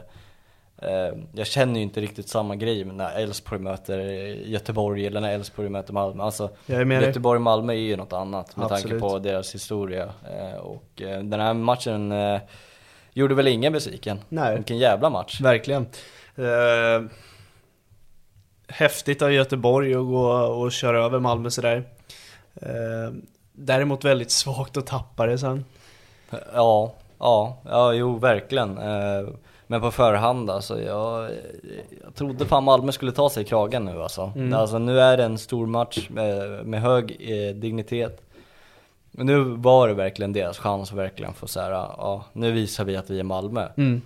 eh, 0.77 1.13
jag 1.33 1.47
känner 1.47 1.75
ju 1.75 1.81
inte 1.81 2.01
riktigt 2.01 2.29
samma 2.29 2.55
grej 2.55 2.85
när 2.85 3.19
Elfsborg 3.19 3.61
möter 3.61 3.99
Göteborg 4.45 5.07
eller 5.07 5.21
när 5.21 5.33
Elfsborg 5.33 5.69
möter 5.69 5.93
Malmö. 5.93 6.23
Alltså. 6.23 6.49
Göteborg-Malmö 6.67 7.73
är 7.73 7.77
ju 7.77 7.95
något 7.95 8.13
annat 8.13 8.55
med 8.55 8.69
tanke 8.69 8.83
Absolut. 8.83 9.01
på 9.01 9.19
deras 9.19 9.55
historia. 9.55 10.03
Eh, 10.03 10.59
och 10.59 11.01
eh, 11.01 11.23
den 11.23 11.39
här 11.39 11.53
matchen 11.53 12.11
eh, 12.11 12.39
gjorde 13.13 13.35
väl 13.35 13.47
ingen 13.47 13.73
besviken. 13.73 14.19
Nej. 14.29 14.55
Vilken 14.55 14.77
jävla 14.77 15.09
match. 15.09 15.41
Verkligen. 15.41 15.85
Häftigt 18.67 19.21
av 19.21 19.31
Göteborg 19.31 19.93
att 19.95 20.05
gå 20.05 20.27
och 20.31 20.71
köra 20.71 21.05
över 21.05 21.19
Malmö 21.19 21.49
sådär. 21.49 21.83
Eh, 22.55 23.13
däremot 23.53 24.03
väldigt 24.05 24.31
svagt 24.31 24.77
att 24.77 24.87
tappa 24.87 25.25
det 25.25 25.37
sen. 25.37 25.65
Ja, 26.53 26.93
ja, 27.19 27.57
ja, 27.65 27.93
jo 27.93 28.17
verkligen. 28.17 28.77
Eh, 28.77 29.27
Men 29.67 29.81
på 29.81 29.91
förhand 29.91 30.49
alltså, 30.49 30.81
jag, 30.81 31.29
jag 32.03 32.15
trodde 32.15 32.45
fan 32.45 32.63
Malmö 32.63 32.91
skulle 32.91 33.11
ta 33.11 33.29
sig 33.29 33.43
i 33.43 33.45
kragen 33.45 33.85
nu 33.85 34.01
alltså. 34.01 34.31
Mm. 34.35 34.53
Alltså 34.53 34.77
nu 34.77 34.99
är 34.99 35.17
det 35.17 35.23
en 35.23 35.37
stor 35.37 35.67
match 35.67 36.09
med, 36.09 36.65
med 36.65 36.81
hög 36.81 37.17
eh, 37.19 37.55
dignitet. 37.55 38.21
Men 39.11 39.25
nu 39.25 39.43
var 39.43 39.87
det 39.87 39.93
verkligen 39.93 40.33
deras 40.33 40.57
chans 40.57 40.91
att 40.91 40.97
verkligen 40.97 41.33
få 41.33 41.47
säga, 41.47 41.69
ja 41.69 42.23
nu 42.33 42.51
visar 42.51 42.85
vi 42.85 42.95
att 42.95 43.09
vi 43.09 43.19
är 43.19 43.23
Malmö. 43.23 43.67
Mm. 43.77 44.01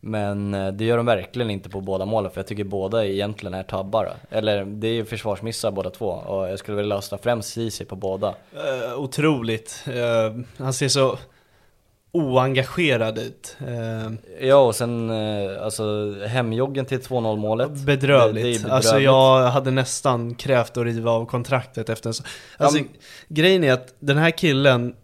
Men 0.00 0.54
eh, 0.54 0.72
det 0.72 0.84
gör 0.84 0.96
de 0.96 1.06
verkligen 1.06 1.50
inte 1.50 1.68
på 1.68 1.80
båda 1.80 2.04
målen 2.04 2.30
för 2.30 2.40
jag 2.40 2.46
tycker 2.46 2.64
båda 2.64 3.06
egentligen 3.06 3.54
är 3.54 3.62
tabbar. 3.62 4.12
Eller 4.30 4.64
det 4.64 4.88
är 4.88 4.92
ju 4.92 5.04
försvarsmissar 5.04 5.70
båda 5.70 5.90
två 5.90 6.06
och 6.06 6.48
jag 6.48 6.58
skulle 6.58 6.76
vilja 6.76 6.94
lasta 6.94 7.18
främst 7.18 7.52
Ceesay 7.52 7.86
på 7.86 7.96
båda. 7.96 8.28
Eh, 8.28 8.98
otroligt. 8.98 9.84
Eh, 9.86 10.40
han 10.58 10.72
ser 10.72 10.88
så 10.88 11.18
oengagerad 12.12 13.18
ut. 13.18 13.56
Eh, 13.66 14.12
Ja 14.48 14.56
och 14.56 14.74
sen 14.74 15.10
eh, 15.10 15.64
alltså 15.64 16.14
hemjoggen 16.26 16.84
till 16.86 16.98
2-0 16.98 17.36
målet. 17.36 17.70
bedrövligt. 17.70 18.44
Det, 18.44 18.50
det 18.50 18.52
bedrövligt. 18.52 18.72
Alltså 18.72 19.00
jag 19.00 19.42
hade 19.42 19.70
nästan 19.70 20.34
krävt 20.34 20.76
att 20.76 20.84
riva 20.84 21.10
av 21.10 21.26
kontraktet 21.26 21.88
efter 21.88 22.10
en 22.10 22.14
så... 22.14 22.24
Alltså 22.56 22.78
men- 22.78 22.88
grejen 23.28 23.64
är 23.64 23.72
att 23.72 23.94
den 24.00 24.16
här 24.16 24.30
killen 24.30 24.94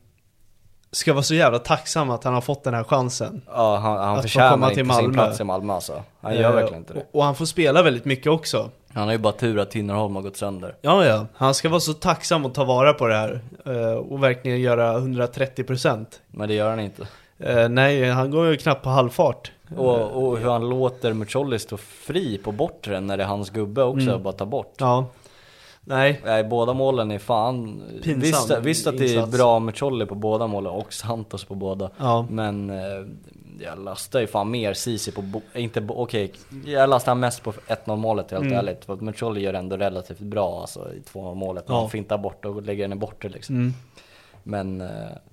ska 0.94 1.12
vara 1.12 1.22
så 1.22 1.34
jävla 1.34 1.58
tacksam 1.58 2.10
att 2.10 2.24
han 2.24 2.34
har 2.34 2.40
fått 2.40 2.64
den 2.64 2.74
här 2.74 2.84
chansen. 2.84 3.42
Ja 3.54 3.76
han, 3.76 3.96
han 3.98 4.08
Att 4.10 4.16
få 4.16 4.22
förtjänar 4.22 4.50
komma 4.50 4.66
inte 4.70 4.74
till 4.74 4.84
sin 4.84 4.94
Malmö. 5.04 5.12
plats 5.12 5.40
i 5.40 5.44
Malmö 5.44 5.72
alltså. 5.72 6.02
Han 6.20 6.34
gör 6.34 6.50
Eh, 6.50 6.54
verkligen 6.54 6.78
inte 6.82 6.92
det. 6.94 7.00
Och, 7.00 7.06
och 7.18 7.24
han 7.24 7.34
får 7.34 7.44
spela 7.46 7.82
väldigt 7.82 8.04
mycket 8.04 8.32
också. 8.32 8.70
Han 8.92 9.04
har 9.04 9.12
ju 9.12 9.18
bara 9.18 9.32
tur 9.32 9.58
att 9.58 9.70
Tinnerholm 9.70 10.14
har 10.14 10.22
gått 10.22 10.36
sönder. 10.36 10.74
Ja, 10.80 11.04
ja. 11.04 11.26
Han 11.34 11.54
ska 11.54 11.68
vara 11.68 11.80
så 11.80 11.92
tacksam 11.92 12.46
att 12.46 12.54
ta 12.54 12.64
vara 12.64 12.92
på 12.92 13.06
det 13.06 13.14
här. 13.16 13.40
eh, 13.66 13.94
Och 13.94 14.22
verkligen 14.22 14.60
göra 14.60 14.98
130%. 14.98 16.06
Men 16.26 16.48
det 16.48 16.54
gör 16.54 16.70
han 16.70 16.80
inte. 16.80 17.06
Eh, 17.38 17.68
nej, 17.68 18.10
han 18.10 18.30
går 18.30 18.46
ju 18.46 18.56
knappt 18.56 18.82
på 18.82 18.90
halvfart. 18.90 19.52
Och, 19.76 20.26
och 20.26 20.38
hur 20.38 20.50
han 20.50 20.68
låter 20.68 21.12
Mucolli 21.12 21.58
stå 21.58 21.76
fri 21.76 22.38
på 22.38 22.52
bortre 22.52 23.00
när 23.00 23.16
det 23.16 23.22
är 23.22 23.28
hans 23.28 23.50
gubbe 23.50 23.82
också 23.82 24.02
Mm. 24.02 24.14
att 24.16 24.22
bara 24.22 24.32
ta 24.32 24.46
bort. 24.46 24.74
Ja. 24.78 25.06
Nej. 25.84 26.20
Nej, 26.24 26.44
båda 26.44 26.72
målen 26.72 27.10
är 27.10 27.18
fan... 27.18 27.82
Pinsam 28.02 28.20
Visst, 28.20 28.50
visst 28.62 28.86
att 28.86 28.98
det 28.98 29.14
är 29.14 29.26
bra 29.26 29.58
Mucolli 29.58 30.06
på 30.06 30.14
båda 30.14 30.46
målen 30.46 30.72
och 30.72 30.92
Santos 30.92 31.44
på 31.44 31.54
båda. 31.54 31.90
Ja. 31.98 32.26
Men 32.30 32.70
eh, 32.70 33.06
jag 33.60 33.78
lastar 33.78 34.20
ju 34.20 34.26
fan 34.26 34.50
mer 34.50 34.74
Ceesay 34.74 35.14
på, 35.14 35.40
inte 35.54 35.84
okej, 35.88 36.32
jag 36.66 36.90
lastar 36.90 37.14
mest 37.14 37.42
på 37.42 37.52
1-0 37.52 37.96
målet 37.96 38.30
helt 38.30 38.44
Mm. 38.44 38.58
ärligt. 38.58 38.84
För 38.84 38.92
att 38.92 39.00
Mucolli 39.00 39.40
gör 39.40 39.54
ändå 39.54 39.76
relativt 39.76 40.18
bra 40.20 40.60
alltså 40.60 40.92
i 40.94 41.00
2-0 41.12 41.34
målet. 41.34 41.64
Ja. 41.68 41.80
han 41.80 41.90
fintar 41.90 42.18
bort 42.18 42.44
och 42.44 42.62
lägger 42.62 42.84
den 42.84 42.92
i 42.92 43.00
bortre 43.00 43.28
liksom. 43.28 43.54
Mm. 43.56 43.72
Men, 44.42 44.82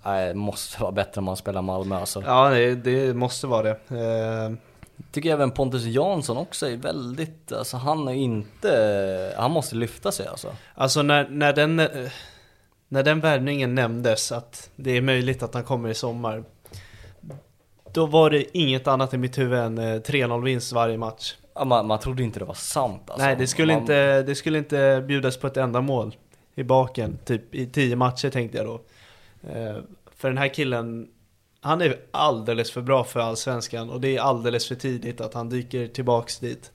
nej, 0.05 0.33
måste 0.33 0.81
vara 0.81 0.91
bättre 0.91 1.19
om 1.19 1.25
man 1.25 1.37
spelar 1.37 1.61
Malmö 1.61 1.95
alltså. 1.99 2.23
Ja, 2.25 2.49
det, 2.49 2.75
det 2.75 3.13
måste 3.13 3.47
vara 3.47 3.63
det. 3.63 3.69
Eh, 3.69 4.51
Tycker 5.11 5.31
även 5.31 5.51
Pontus 5.51 5.85
Jansson 5.85 6.37
också 6.37 6.67
är 6.67 6.77
väldigt, 6.77 7.51
alltså 7.51 7.77
han 7.77 8.07
är 8.07 8.13
inte, 8.13 9.33
han 9.37 9.51
måste 9.51 9.75
lyfta 9.75 10.11
sig 10.11 10.27
alltså. 10.27 10.55
Alltså 10.75 11.01
när, 11.01 11.29
när 11.29 11.53
den 11.53 11.79
eh, 11.79 11.87
När 12.87 13.03
den 13.03 13.19
värvningen 13.19 13.75
nämndes 13.75 14.31
att 14.31 14.69
det 14.75 14.97
är 14.97 15.01
möjligt 15.01 15.43
att 15.43 15.53
han 15.53 15.63
kommer 15.63 15.89
i 15.89 15.93
sommar 15.93 16.43
Då 17.93 18.05
var 18.05 18.29
det 18.29 18.57
inget 18.57 18.87
annat 18.87 19.13
i 19.13 19.17
mitt 19.17 19.37
huvud 19.37 19.59
än 19.59 19.77
eh, 19.77 19.81
3-0 19.81 20.43
vinst 20.43 20.71
varje 20.71 20.97
match 20.97 21.35
Ja, 21.55 21.65
man, 21.65 21.87
man 21.87 21.99
trodde 21.99 22.23
inte 22.23 22.39
det 22.39 22.45
var 22.45 22.53
sant 22.53 23.09
alltså. 23.09 23.25
Nej 23.25 23.35
det 23.35 23.47
skulle, 23.47 23.73
man, 23.73 23.81
inte, 23.81 24.23
det 24.23 24.35
skulle 24.35 24.57
inte 24.57 25.03
bjudas 25.07 25.37
på 25.37 25.47
ett 25.47 25.57
enda 25.57 25.81
mål 25.81 26.15
I 26.55 26.63
baken, 26.63 27.17
typ 27.25 27.55
i 27.55 27.65
10 27.65 27.95
matcher 27.95 28.29
tänkte 28.29 28.57
jag 28.57 28.67
då 28.67 28.81
eh, 29.49 29.75
För 30.15 30.27
den 30.27 30.37
här 30.37 30.47
killen 30.47 31.07
Han 31.63 31.81
är 31.81 31.99
alldeles 32.11 32.71
för 32.71 32.81
bra 32.81 33.03
för 33.03 33.19
allsvenskan 33.19 33.89
och 33.89 34.01
det 34.01 34.17
är 34.17 34.21
alldeles 34.21 34.67
för 34.67 34.75
tidigt 34.75 35.21
att 35.21 35.33
han 35.33 35.49
dyker 35.49 35.87
tillbaks 35.87 36.39
dit 36.39 36.71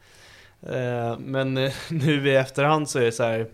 eh, 0.63 1.19
Men 1.19 1.57
eh, 1.57 1.73
nu 1.91 2.29
i 2.29 2.37
efterhand 2.37 2.91
så 2.91 2.99
är 2.99 3.05
det 3.05 3.13
så 3.13 3.23
här 3.23 3.49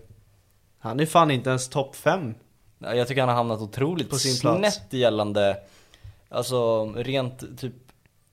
Han 0.79 0.99
är 0.99 1.05
fan 1.05 1.31
inte 1.31 1.49
ens 1.49 1.69
topp 1.69 1.95
5 1.95 2.33
Ja, 2.79 2.95
Jag 2.95 3.07
tycker 3.07 3.21
han 3.21 3.29
har 3.29 3.35
hamnat 3.35 3.61
otroligt 3.61 4.09
På 4.09 4.15
sin 4.15 4.39
plats. 4.41 4.75
snett 4.75 4.93
gällande, 4.93 5.57
alltså 6.29 6.85
rent 6.95 7.59
typ 7.59 7.73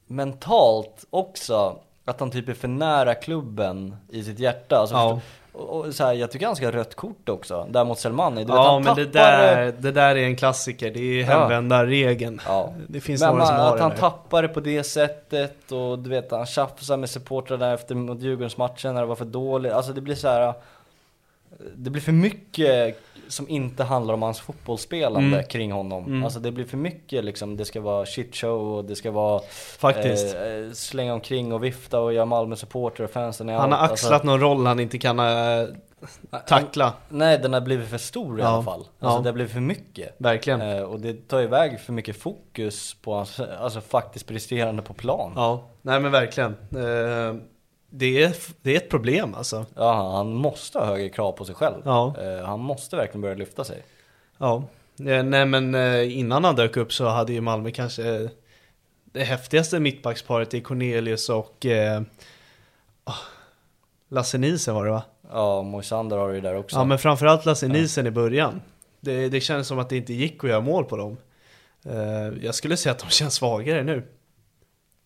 mentalt 0.06 1.04
också. 1.10 1.78
Att 2.04 2.20
han 2.20 2.30
typ 2.30 2.48
är 2.48 2.54
för 2.54 2.68
nära 2.68 3.14
klubben 3.14 3.96
i 4.08 4.24
sitt 4.24 4.38
hjärta. 4.38 4.76
Alltså, 4.76 4.94
Ja. 4.94 5.20
Och, 5.60 5.94
så 5.94 6.04
här, 6.04 6.12
jag 6.12 6.30
tycker 6.30 6.46
han 6.46 6.56
ska 6.56 6.64
ha 6.66 6.72
rött 6.72 6.94
kort 6.94 7.28
också, 7.28 7.66
där 7.70 7.84
mot 7.84 7.98
Selmani. 7.98 8.40
Du 8.40 8.46
vet, 8.46 8.54
Ja 8.56 8.72
han 8.72 8.82
men 8.82 8.96
det 8.96 9.04
tappar- 9.06 9.12
där, 9.12 9.74
det 9.78 9.92
där 9.92 10.16
är 10.16 10.24
en 10.24 10.36
klassiker, 10.36 10.90
det 10.90 11.20
är 11.20 11.24
hemvändarregeln 11.24 12.40
Ja. 12.46 12.72
Det 12.88 13.00
finns 13.00 13.20
Men 13.20 13.30
några 13.30 13.46
som 13.46 13.54
man, 13.56 13.64
har 13.64 13.70
att 13.72 13.76
det 13.76 13.82
han 13.82 13.90
där. 13.90 13.98
tappar 13.98 14.42
det 14.42 14.48
på 14.48 14.60
det 14.60 14.82
sättet 14.84 15.72
och 15.72 15.98
du 15.98 16.10
vet 16.10 16.30
han 16.30 16.46
tjafsar 16.46 16.96
med 16.96 17.10
supportrarna 17.10 17.72
efter 17.74 17.94
mot 17.94 18.20
Djurgårdsmatchen 18.20 18.94
när 18.94 19.00
det 19.00 19.06
var 19.06 19.16
för 19.16 19.24
dåligt. 19.24 19.72
Alltså 19.72 19.92
det 19.92 20.00
blir 20.00 20.14
så 20.14 20.28
här. 20.28 20.54
Det 21.76 21.90
blir 21.90 22.02
för 22.02 22.12
mycket 22.12 22.98
som 23.28 23.48
inte 23.48 23.84
handlar 23.84 24.14
om 24.14 24.22
hans 24.22 24.40
fotbollsspelande 24.40 25.36
Mm. 25.36 25.44
kring 25.48 25.72
honom. 25.72 26.04
Mm. 26.04 26.24
Alltså 26.24 26.40
det 26.40 26.52
blir 26.52 26.64
för 26.64 26.76
mycket 26.76 27.24
liksom, 27.24 27.56
det 27.56 27.64
ska 27.64 27.80
vara 27.80 28.06
shitshow 28.06 28.76
och 28.76 28.84
det 28.84 28.96
ska 28.96 29.10
vara 29.10 29.40
Faktiskt. 29.78 30.34
eh, 30.34 30.72
slänga 30.72 31.14
omkring 31.14 31.52
och 31.52 31.64
vifta 31.64 32.00
och 32.00 32.12
göra 32.12 32.24
Malmö-supporter 32.24 33.04
och 33.04 33.10
fansen 33.10 33.48
i 33.48 33.52
Han 33.52 33.72
har 33.72 33.78
allt. 33.78 33.92
axlat 33.92 34.12
Alltså, 34.12 34.26
någon 34.26 34.40
roll 34.40 34.66
han 34.66 34.80
inte 34.80 34.98
kan 34.98 35.18
äh, 35.18 35.66
tackla 36.46 36.92
nej 37.08 37.38
den 37.38 37.52
har 37.52 37.60
blivit 37.60 37.88
för 37.88 37.98
stor 37.98 38.38
i 38.38 38.42
Ja. 38.42 38.48
alla 38.48 38.62
fall. 38.62 38.80
Alltså 38.80 39.18
Ja. 39.18 39.20
det 39.22 39.28
har 39.28 39.32
blivit 39.34 39.52
för 39.52 39.60
mycket. 39.60 40.14
Verkligen 40.18 40.60
Eh, 40.60 40.82
och 40.82 41.00
det 41.00 41.28
tar 41.28 41.40
iväg 41.42 41.80
för 41.80 41.92
mycket 41.92 42.16
fokus 42.16 42.94
på 43.02 43.14
hans, 43.14 43.40
alltså 43.40 43.80
faktiskt 43.80 44.26
presterande 44.26 44.82
på 44.82 44.94
plan. 44.94 45.32
Ja, 45.36 45.64
nej 45.82 46.00
men 46.00 46.12
verkligen 46.12 46.50
Eh, 46.50 47.34
det, 47.90 48.22
är, 48.22 48.36
det 48.62 48.72
är 48.72 48.76
ett 48.76 48.90
problem 48.90 49.34
alltså 49.34 49.66
Ja, 49.74 50.12
han 50.16 50.34
måste 50.34 50.78
ha 50.78 50.86
högre 50.86 51.08
krav 51.08 51.32
på 51.32 51.44
sig 51.44 51.54
själv. 51.54 51.82
Ja. 51.84 52.14
Eh, 52.22 52.44
Han 52.44 52.60
måste 52.60 52.96
verkligen 52.96 53.20
börja 53.20 53.34
lyfta 53.34 53.64
sig. 53.64 53.82
Ja, 54.38 54.64
Eh, 55.06 55.22
nej 55.22 55.46
men 55.46 55.74
eh, 55.74 56.18
innan 56.18 56.44
han 56.44 56.56
dök 56.56 56.76
upp 56.76 56.92
så 56.92 57.06
hade 57.06 57.32
ju 57.32 57.40
Malmö 57.40 57.70
kanske 57.70 58.28
det 59.04 59.24
häftigaste 59.24 59.80
mittbacksparet 59.80 60.54
i 60.54 60.60
Cornelius 60.60 61.28
och 61.28 61.66
eh, 61.66 62.02
ah, 63.04 63.14
Lasse 64.08 64.38
Nielsen 64.38 64.74
var 64.74 64.84
det 64.84 64.90
va? 64.90 65.02
Ja, 65.32 65.62
Moisander 65.62 66.16
har 66.16 66.28
ju 66.28 66.40
där 66.40 66.56
också. 66.56 66.76
Ja 66.76 66.84
men 66.84 66.98
framförallt 66.98 67.46
Lasse 67.46 67.68
Nielsen 67.68 68.06
i 68.06 68.10
början. 68.10 68.62
Det, 69.00 69.28
det 69.28 69.40
kändes 69.40 69.66
som 69.66 69.78
att 69.78 69.88
det 69.88 69.96
inte 69.96 70.12
gick 70.14 70.44
att 70.44 70.50
göra 70.50 70.60
mål 70.60 70.84
på 70.84 70.96
dem. 70.96 71.16
Eh, 71.84 72.44
jag 72.44 72.54
skulle 72.54 72.76
säga 72.76 72.92
att 72.92 72.98
de 72.98 73.08
känns 73.10 73.34
svagare 73.34 73.82
nu. 73.82 74.02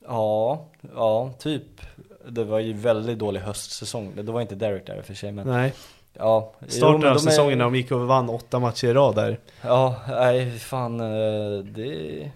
ja, 0.06 0.66
ja, 0.94 1.32
typ. 1.38 1.80
Det 2.28 2.44
var 2.44 2.58
ju 2.58 2.72
väldigt 2.72 3.18
dålig 3.18 3.40
höstsäsong. 3.40 4.12
Det 4.16 4.32
var 4.32 4.40
inte 4.40 4.54
Derek 4.54 4.86
där 4.86 4.96
i 4.96 5.00
och 5.00 5.04
för 5.04 5.14
sig 5.14 5.32
men. 5.32 5.46
Nej, 5.46 5.72
Ja, 6.18 6.52
starten 6.68 7.10
av 7.10 7.16
säsongen 7.18 7.58
när 7.58 7.64
de 7.64 7.74
gick 7.74 7.90
och 7.92 8.00
vann 8.00 8.28
åtta 8.28 8.58
matcher 8.58 8.86
i 8.86 8.92
rad 8.92 9.14
där. 9.14 9.38
Ja, 9.62 9.96
nej 10.08 10.58
fan 10.58 11.00
eh, 11.00 11.58
det, 11.64 12.30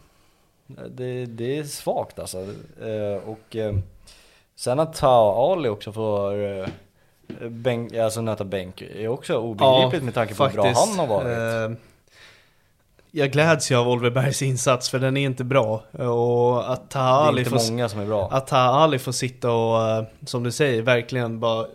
det, 0.88 1.26
det 1.26 1.58
är 1.58 1.64
svagt 1.64 2.18
alltså. 2.18 2.38
Eh, 2.82 3.28
Och 3.28 3.56
eh, 3.56 3.74
sen 4.56 4.80
att 4.80 4.94
Tao 4.94 5.52
Ali 5.52 5.68
också 5.68 5.92
får 5.92 6.66
bänk, 7.48 7.94
alltså 7.94 8.20
nöta 8.20 8.44
bänk 8.44 8.82
är 8.82 9.08
också 9.08 9.36
obegripligt 9.36 10.02
med 10.04 10.14
tanke 10.14 10.34
på 10.34 10.46
hur 10.46 10.52
bra 10.52 10.72
han 10.76 10.98
har 10.98 11.06
varit. 11.06 11.70
Eh, 11.70 11.76
jag 13.10 13.30
gläds 13.32 13.70
ju 13.70 13.74
av 13.76 13.88
Oliver 13.88 14.10
Bergs 14.10 14.42
insats 14.42 14.90
för 14.90 14.98
den 14.98 15.16
är 15.16 15.24
inte 15.24 15.44
bra. 15.44 15.82
Och 15.92 16.72
att 16.72 16.90
Taha 16.90 17.38
inte 17.38 17.50
får, 17.50 17.70
många 17.70 17.88
som 17.88 18.00
är 18.00 18.06
bra. 18.06 18.28
att 18.32 18.52
Ali 18.52 18.98
får 18.98 19.12
sitta 19.12 19.50
och, 19.52 19.88
eh, 19.90 20.04
som 20.26 20.42
du 20.42 20.52
säger, 20.52 20.82
verkligen 20.82 21.40
bara 21.40 21.66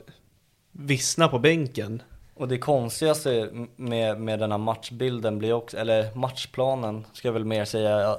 vissna 0.72 1.27
på 1.27 1.39
bänken. 1.39 2.01
Och 2.35 2.47
det 2.47 2.57
konstigaste 2.57 3.49
med, 3.76 4.19
med 4.19 4.39
den 4.39 4.51
här 4.51 4.57
matchbilden 4.57 5.39
blir 5.39 5.53
också, 5.53 5.77
eller 5.77 6.15
matchplanen 6.15 7.05
ska 7.14 7.27
jag 7.27 7.34
väl 7.34 7.45
mer 7.45 7.65
säga, 7.65 8.18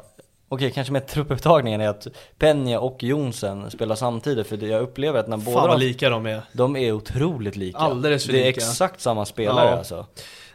Okej, 0.49 0.71
kanske 0.71 0.93
med 0.93 1.07
truppupptagningen 1.07 1.81
är 1.81 1.89
att 1.89 2.07
Penja 2.39 2.81
och 2.81 3.03
Jonsen 3.03 3.71
spelar 3.71 3.95
samtidigt 3.95 4.47
för 4.47 4.65
jag 4.65 4.83
upplever 4.83 5.21
att 5.21 5.29
när 5.29 5.37
båda 5.37 5.59
Fan 5.61 5.69
vad 5.69 5.79
lika 5.81 6.09
de 6.11 6.27
är. 6.27 6.43
de 6.53 6.77
är 6.77 6.93
otroligt 6.93 7.57
lika. 7.57 7.79
Alldeles 7.79 8.27
för 8.27 8.33
Det 8.33 8.43
är 8.43 8.47
lika. 8.47 8.61
exakt 8.61 9.01
samma 9.01 9.25
spelare 9.25 9.71
Ja. 9.71 9.77
alltså. 9.77 10.07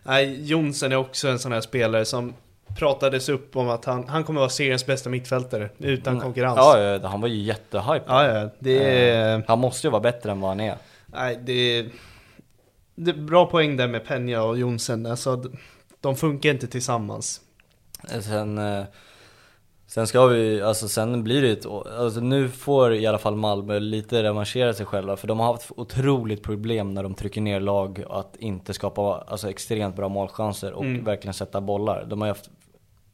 Nej, 0.03 0.43
Jonsen 0.45 0.91
är 0.91 0.95
också 0.95 1.27
en 1.27 1.39
sån 1.39 1.51
här 1.51 1.61
spelare 1.61 2.05
som 2.05 2.33
pratades 2.77 3.29
upp 3.29 3.55
om 3.55 3.69
att 3.69 3.85
han, 3.85 4.07
han 4.07 4.23
kommer 4.23 4.39
vara 4.39 4.49
seriens 4.49 4.85
bästa 4.85 5.09
mittfältare 5.09 5.69
utan 5.77 6.19
konkurrens. 6.19 6.55
Ja, 6.57 6.79
ja, 6.79 7.07
han 7.07 7.21
var 7.21 7.27
ju 7.27 7.35
jättehype. 7.41 8.03
ja, 8.07 8.27
ja 8.27 8.49
det. 8.59 9.09
Eh, 9.09 9.41
Han 9.47 9.59
måste 9.59 9.87
ju 9.87 9.91
vara 9.91 10.01
bättre 10.01 10.31
än 10.31 10.41
vad 10.41 10.49
han 10.49 10.59
är. 10.59 10.75
Nej, 11.05 11.39
det. 11.43 11.85
Det 12.95 13.11
är 13.11 13.15
bra 13.15 13.45
poäng 13.45 13.77
där 13.77 13.87
med 13.87 14.05
Penja 14.07 14.43
och 14.43 14.57
Jonsen. 14.57 15.05
Alltså, 15.05 15.43
de 16.01 16.15
funkar 16.15 16.49
inte 16.49 16.67
tillsammans. 16.67 17.41
Sen, 18.21 18.57
eh, 18.57 18.83
sen 19.87 20.07
ska 20.07 20.25
vi, 20.25 20.61
alltså 20.61 20.87
sen 20.87 21.23
blir 21.23 21.41
det 21.41 21.49
ett, 21.51 21.65
alltså 21.99 22.19
nu 22.19 22.49
får 22.49 22.93
i 22.93 23.07
alla 23.07 23.17
fall 23.17 23.35
Malmö 23.35 23.79
lite 23.79 24.23
revanschera 24.23 24.73
sig 24.73 24.85
själva 24.85 25.17
för 25.17 25.27
de 25.27 25.39
har 25.39 25.51
haft 25.53 25.71
otroligt 25.75 26.43
problem 26.43 26.93
när 26.93 27.03
de 27.03 27.13
trycker 27.13 27.41
ner 27.41 27.59
lag 27.59 28.03
att 28.09 28.35
inte 28.39 28.73
skapa 28.73 29.23
alltså 29.27 29.49
extremt 29.49 29.95
bra 29.95 30.09
målchanser 30.09 30.73
och 30.73 30.83
Mm. 30.85 31.03
verkligen 31.03 31.33
sätta 31.33 31.61
bollar. 31.61 32.05
De 32.05 32.21
har 32.21 32.27
haft 32.27 32.49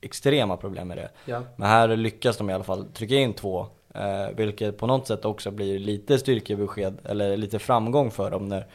extrema 0.06 0.58
problem 0.58 0.88
med 0.88 0.98
det. 0.98 1.10
Ja. 1.26 1.44
Men 1.56 1.70
här 1.70 1.88
lyckas 1.88 2.38
de 2.38 2.50
i 2.50 2.54
alla 2.54 2.64
fall 2.64 2.86
trycka 2.94 3.16
in 3.16 3.34
två, 3.34 3.68
eh, 3.96 4.28
vilket 4.36 4.78
på 4.78 4.88
något 4.88 5.08
sätt 5.08 5.26
också 5.26 5.52
blir 5.52 5.80
lite 5.80 6.20
styrkebesked, 6.20 6.98
eller 7.06 7.38
lite 7.38 7.60
framgång 7.60 8.12
för 8.12 8.32
dem 8.32 8.50
när, 8.50 8.66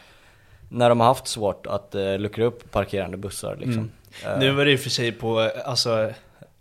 när 0.68 0.88
de 0.88 1.00
har 1.00 1.06
haft 1.06 1.26
svårt 1.26 1.66
att 1.66 1.94
eh, 1.94 2.18
luckra 2.18 2.44
upp 2.44 2.70
parkerande 2.70 3.16
bussar 3.16 3.56
liksom. 3.56 3.90
Eh, 4.26 4.38
Nu 4.38 4.50
var 4.50 4.64
det 4.64 4.72
i 4.72 4.76
och 4.76 4.80
för 4.80 4.90
sig 4.90 5.12
på, 5.12 5.40
eh, 5.40 5.48
alltså, 5.64 6.10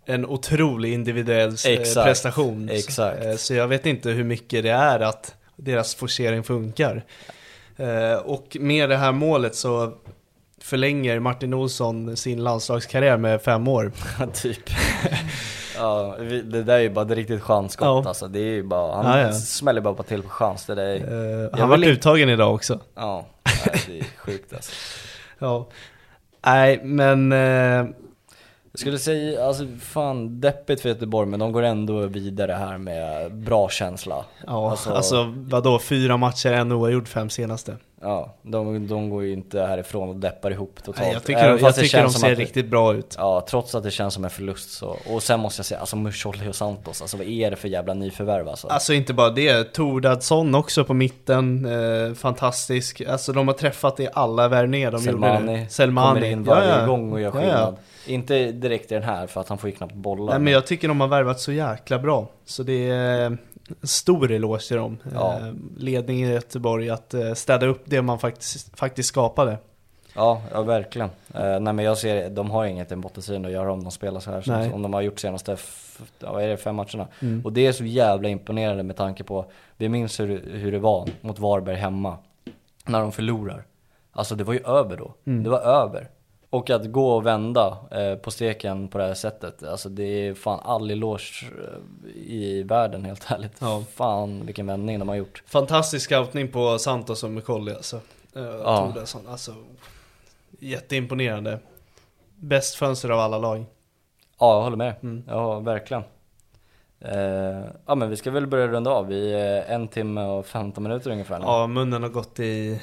en 0.04 0.26
otrolig 0.26 0.92
individuell 0.92 1.48
eh, 1.48 1.72
Exakt, 1.72 2.06
prestation. 2.06 2.68
exakt. 2.68 3.24
Eh, 3.24 3.34
Så 3.34 3.54
jag 3.54 3.68
vet 3.68 3.86
inte 3.86 4.10
hur 4.10 4.24
mycket 4.24 4.62
det 4.62 4.70
är 4.70 5.00
att 5.00 5.34
deras 5.56 5.94
forcering 5.94 6.42
funkar. 6.42 7.04
Och 8.24 8.56
med 8.60 8.88
det 8.90 8.96
här 8.96 9.12
målet 9.12 9.54
så 9.54 9.92
förlänger 10.62 11.18
Martin 11.20 11.54
Olsson 11.54 12.16
sin 12.16 12.44
landslagskarriär 12.44 13.16
med 13.16 13.42
fem 13.42 13.68
år. 13.68 13.92
typ. 14.34 14.70
ja, 15.76 16.16
det 16.44 16.62
där 16.62 16.74
är 16.74 16.80
ju 16.80 16.90
bara 16.90 17.04
ett 17.04 17.10
riktigt 17.10 17.42
chansskott 17.42 18.04
Ja. 18.04 18.08
alltså. 18.08 18.28
Det 18.28 18.38
är 18.40 18.52
ju 18.52 18.62
bara, 18.62 19.02
han 19.02 19.18
Ja, 19.20 19.26
ja. 19.26 19.32
smäller 19.32 19.80
bara 19.80 19.94
på 19.94 20.02
till 20.02 20.22
på 20.22 20.28
chans. 20.28 20.66
Det 20.66 20.74
där 20.74 20.82
är, 20.84 21.40
Jag 21.52 21.58
Han 21.58 21.68
var 21.68 21.76
vill 21.78 21.88
uttagen 21.88 22.28
idag 22.28 22.54
också. 22.54 22.80
ja, 22.94 23.26
nej, 23.66 23.80
det 23.86 23.98
är 23.98 24.04
sjukt 24.16 24.52
alltså. 24.54 24.72
Ja. 25.38 25.68
Nej, 26.46 26.80
men... 26.84 27.32
eh, 27.32 27.38
Jag 28.72 28.80
skulle 28.80 28.98
säga, 28.98 29.44
alltså 29.46 29.64
fan 29.80 30.40
deppigt 30.40 30.80
för 30.80 30.88
Göteborg 30.88 31.28
men 31.28 31.40
de 31.40 31.52
går 31.52 31.62
ändå 31.62 32.06
vidare 32.06 32.52
här 32.52 32.78
med 32.78 33.34
bra 33.34 33.68
känsla. 33.68 34.24
Ja, 34.46 34.70
Alltså- 34.70 34.90
alltså, 34.92 35.32
vadå, 35.36 35.78
fyra 35.78 36.16
matcher, 36.16 36.52
en 36.52 36.72
oavgjord, 36.72 37.08
fem 37.08 37.30
senaste. 37.30 37.76
Ja, 38.02 38.34
de, 38.42 38.86
de 38.88 39.10
går 39.10 39.24
ju 39.24 39.32
inte 39.32 39.60
härifrån 39.60 40.08
och 40.08 40.16
deppar 40.16 40.50
ihop 40.50 40.76
totalt. 40.76 40.98
Nej, 41.00 41.12
jag 41.12 41.24
tycker, 41.24 41.40
Även 41.44 41.64
jag 41.64 41.74
tycker 41.74 42.02
de 42.02 42.10
ser 42.10 42.32
att 42.32 42.38
riktigt 42.38 42.66
bra 42.66 42.94
ut. 42.94 43.14
Ja, 43.18 43.46
trots 43.48 43.74
att 43.74 43.82
det 43.82 43.90
känns 43.90 44.14
som 44.14 44.24
en 44.24 44.30
förlust 44.30 44.70
så. 44.70 44.96
Och 45.06 45.22
sen 45.22 45.40
måste 45.40 45.58
jag 45.60 45.66
säga, 45.66 45.80
alltså 45.80 45.96
Muscholli 45.96 46.48
och 46.48 46.54
Santos, 46.54 47.02
alltså 47.02 47.16
vad 47.16 47.26
är 47.26 47.50
det 47.50 47.56
för 47.56 47.68
jävla 47.68 47.94
nyförvärv 47.94 48.48
alltså? 48.48 48.68
Alltså 48.68 48.92
inte 48.92 49.14
bara 49.14 49.30
det, 49.30 49.72
Tordadsson 49.72 50.54
också 50.54 50.84
på 50.84 50.94
mitten, 50.94 51.64
eh, 51.64 52.14
fantastisk. 52.14 53.00
Alltså 53.00 53.32
de 53.32 53.48
har 53.48 53.54
träffat 53.54 54.00
i 54.00 54.08
alla 54.12 54.48
värvningar 54.48 54.90
de 54.90 54.96
gjorde. 54.96 55.10
Selmani, 55.12 55.58
det. 55.58 55.68
Selmani 55.68 56.20
kommer 56.20 56.32
in 56.32 56.44
varje 56.44 56.68
Ja, 56.68 56.80
ja. 56.80 56.86
gång 56.86 57.12
och 57.12 57.20
gör 57.20 57.32
Ja, 57.34 57.34
ja. 57.34 57.40
skillnad. 57.40 57.76
Inte 58.06 58.52
direkt 58.52 58.92
i 58.92 58.94
den 58.94 59.02
här 59.02 59.26
för 59.26 59.40
att 59.40 59.48
han 59.48 59.58
får 59.58 59.70
ju 59.70 59.76
knappt 59.76 59.94
bollar. 59.94 60.32
Nej 60.32 60.40
men 60.42 60.52
jag 60.52 60.66
tycker 60.66 60.88
de 60.88 61.00
har 61.00 61.08
värvat 61.08 61.40
så 61.40 61.52
jäkla 61.52 61.98
bra. 61.98 62.28
Så 62.44 62.62
det 62.62 62.90
är 62.90 63.38
stor 63.82 64.30
eloge 64.30 64.68
till 64.68 64.76
dem. 64.76 64.98
Ja. 65.14 65.38
Eh, 65.38 65.52
ledningen 65.76 66.30
i 66.30 66.32
Göteborg 66.32 66.90
att 66.90 67.14
eh, 67.14 67.34
städa 67.34 67.66
upp 67.66 67.82
det 67.84 68.02
man 68.02 68.18
faktiskt, 68.18 68.78
faktiskt 68.78 69.08
skapade. 69.08 69.58
Ja, 70.14 70.42
ja 70.52 70.62
verkligen. 70.62 71.10
Eh, 71.34 71.60
nej 71.60 71.72
men 71.72 71.78
jag 71.78 71.98
ser, 71.98 72.30
de 72.30 72.50
har 72.50 72.64
inget 72.64 72.92
i 72.92 72.96
bottenstriden 72.96 73.44
att 73.44 73.52
göra 73.52 73.72
om 73.72 73.82
de 73.82 73.90
spelar 73.90 74.20
så 74.20 74.30
här 74.30 74.44
Nej. 74.46 74.70
som 74.70 74.82
de 74.82 74.94
har 74.94 75.00
gjort 75.00 75.18
senaste, 75.18 75.56
vad 76.18 76.42
är 76.42 76.48
det, 76.48 76.56
fem 76.56 76.76
matcherna. 76.76 77.08
Mm. 77.22 77.44
Och 77.44 77.52
det 77.52 77.66
är 77.66 77.72
så 77.72 77.84
jävla 77.84 78.28
imponerande 78.28 78.82
med 78.82 78.96
tanke 78.96 79.24
på, 79.24 79.44
vi 79.76 79.88
minns 79.88 80.20
hur, 80.20 80.50
hur 80.52 80.72
det 80.72 80.78
var 80.78 81.08
mot 81.20 81.38
Varberg 81.38 81.76
hemma. 81.76 82.16
När 82.86 83.00
de 83.00 83.12
förlorar. 83.12 83.64
Alltså 84.12 84.34
det 84.34 84.44
var 84.44 84.54
ju 84.54 84.60
över 84.66 84.96
då. 84.96 85.14
Mm. 85.24 85.44
Det 85.44 85.50
var 85.50 85.60
över. 85.60 86.08
Och 86.50 86.70
att 86.70 86.92
gå 86.92 87.10
och 87.10 87.26
vända 87.26 87.78
eh, 87.90 88.14
på 88.14 88.30
steken 88.30 88.88
på 88.88 88.98
det 88.98 89.04
här 89.04 89.14
sättet, 89.14 89.62
alltså 89.62 89.88
det 89.88 90.02
är 90.28 90.34
fan 90.34 90.60
all 90.64 90.90
eloge 90.90 91.44
eh, 91.44 92.10
i 92.16 92.62
världen 92.62 93.04
helt 93.04 93.30
ärligt. 93.30 93.52
Ja. 93.58 93.84
Fan 93.94 94.46
vilken 94.46 94.66
vändning 94.66 94.98
de 94.98 95.08
har 95.08 95.16
gjort. 95.16 95.42
Fantastisk 95.46 96.04
scoutning 96.08 96.48
på 96.48 96.78
Santos 96.78 97.24
och 97.24 97.30
Mukolli 97.30 97.72
alltså. 97.74 97.96
Eh, 98.36 98.42
Ja. 98.42 98.94
Alltså. 99.28 99.54
Jätteimponerande. 100.58 101.58
Bäst 102.36 102.74
fönster 102.74 103.08
av 103.10 103.20
alla 103.20 103.38
lag. 103.38 103.64
Ja, 104.38 104.54
jag 104.54 104.62
håller 104.62 104.76
med. 104.76 104.94
Mm. 105.02 105.24
Ja, 105.28 105.60
verkligen. 105.60 106.02
Eh, 107.00 107.64
ja 107.86 107.94
men 107.94 108.10
vi 108.10 108.16
ska 108.16 108.30
väl 108.30 108.46
börja 108.46 108.66
runda 108.68 108.90
av. 108.90 109.06
Vi 109.06 109.34
är 109.34 109.62
en 109.62 109.88
timme 109.88 110.24
och 110.24 110.46
15 110.46 110.82
minuter 110.82 111.10
ungefär 111.10 111.38
nu. 111.38 111.44
Ja, 111.44 111.66
munnen 111.66 112.02
har 112.02 112.10
gått 112.10 112.40
i... 112.40 112.80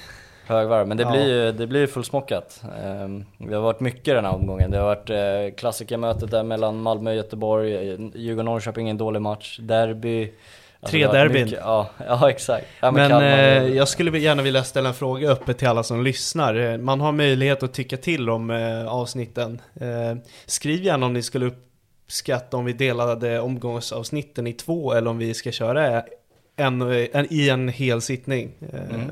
Högvarv, 0.47 0.87
men 0.87 0.97
det 0.97 1.03
Ja. 1.03 1.11
blir 1.11 1.27
ju 1.45 1.51
det 1.51 1.67
blir 1.67 1.87
fullsmockat. 1.87 2.63
Det 3.37 3.53
har 3.55 3.61
varit 3.61 3.79
mycket 3.79 4.05
den 4.15 4.25
här 4.25 4.33
omgången. 4.33 4.71
Det 4.71 4.77
har 4.77 4.85
varit 4.85 5.09
eh, 5.09 5.55
klassikermötet 5.57 6.31
där 6.31 6.43
mellan 6.43 6.81
Malmö 6.81 7.09
och 7.09 7.15
Göteborg, 7.15 7.71
Djurgården-Norrköping, 8.15 8.89
en 8.89 8.97
dålig 8.97 9.21
match, 9.21 9.59
derby. 9.61 10.31
Tre 10.85 11.03
har 11.03 11.13
varit 11.13 11.21
derbyn. 11.21 11.43
mycket- 11.45 11.59
Ja, 11.63 11.89
ja 12.07 12.29
exakt. 12.29 12.65
Ja, 12.81 12.91
Men 12.91 13.11
Kalmar- 13.11 13.21
eh, 13.57 13.67
jag 13.67 13.87
skulle 13.87 14.19
gärna 14.19 14.41
vilja 14.43 14.63
ställa 14.63 14.89
en 14.89 14.95
fråga 14.95 15.29
öppet 15.31 15.57
till 15.57 15.67
alla 15.67 15.83
som 15.83 16.03
lyssnar. 16.03 16.55
Eh, 16.55 16.77
Man 16.77 17.01
har 17.01 17.11
möjlighet 17.11 17.63
att 17.63 17.73
tycka 17.73 17.97
till 17.97 18.29
om 18.29 18.49
eh, 18.49 18.87
avsnitten. 18.87 19.61
Eh, 19.81 20.17
skriv 20.45 20.83
gärna 20.83 21.05
om 21.05 21.13
ni 21.13 21.21
skulle 21.23 21.45
uppskatta 21.45 22.57
om 22.57 22.65
vi 22.65 22.73
delade 22.73 23.39
omgångsavsnitten 23.39 24.47
i 24.47 24.53
två 24.53 24.93
eller 24.93 25.09
om 25.09 25.17
vi 25.17 25.33
ska 25.33 25.51
köra 25.51 26.03
en, 26.55 26.81
en, 27.13 27.27
i 27.29 27.49
en 27.49 27.67
hel 27.69 28.01
sittning. 28.01 28.51
Mm. 28.89 29.11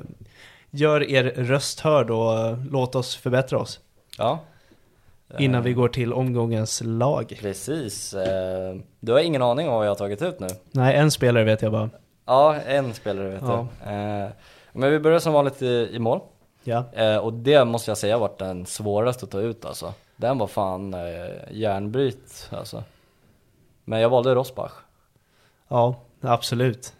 Gör 0.75 1.03
er 1.03 1.23
röst 1.23 1.79
hörd 1.79 2.09
och 2.09 2.57
låt 2.71 2.95
oss 2.95 3.15
förbättra 3.15 3.59
oss 3.59 3.79
Ja. 4.17 4.39
innan 5.39 5.61
Eh, 5.61 5.65
vi 5.65 5.73
går 5.73 5.87
till 5.89 6.13
omgångens 6.13 6.81
lag. 6.85 7.37
Precis. 7.41 8.13
Eh, 8.13 8.75
du 8.99 9.11
har 9.11 9.19
ingen 9.19 9.41
aning 9.41 9.67
om 9.69 9.73
vad 9.75 9.85
jag 9.85 9.91
har 9.91 9.95
tagit 9.95 10.21
ut 10.21 10.39
nu? 10.39 10.47
Nej, 10.71 10.95
en 10.95 11.11
spelare 11.11 11.43
vet 11.43 11.61
jag 11.61 11.71
bara. 11.71 11.89
Ja, 12.25 12.55
en 12.55 12.93
spelare 12.93 13.29
vet 13.29 13.41
Ja. 13.41 13.67
du. 13.85 13.89
Eh, 13.91 14.29
men 14.73 14.91
vi 14.91 14.99
börjar 14.99 15.19
som 15.19 15.33
vanligt 15.33 15.61
i, 15.61 15.89
i 15.93 15.99
mål. 15.99 16.19
Ja. 16.63 16.83
Och 17.21 17.33
det 17.33 17.65
måste 17.65 17.91
jag 17.91 17.97
säga 17.97 18.17
varit 18.17 18.37
den 18.39 18.65
svåraste 18.65 19.25
att 19.25 19.31
ta 19.31 19.39
ut 19.39 19.65
alltså. 19.65 19.93
Den 20.15 20.37
var 20.37 20.47
fan 20.47 20.95
järnbryt 21.51 22.49
alltså. 22.51 22.83
Men 23.83 23.99
jag 23.99 24.09
valde 24.09 24.35
Rosbach. 24.35 24.71
Ja, 25.67 25.95
absolut. 26.21 26.93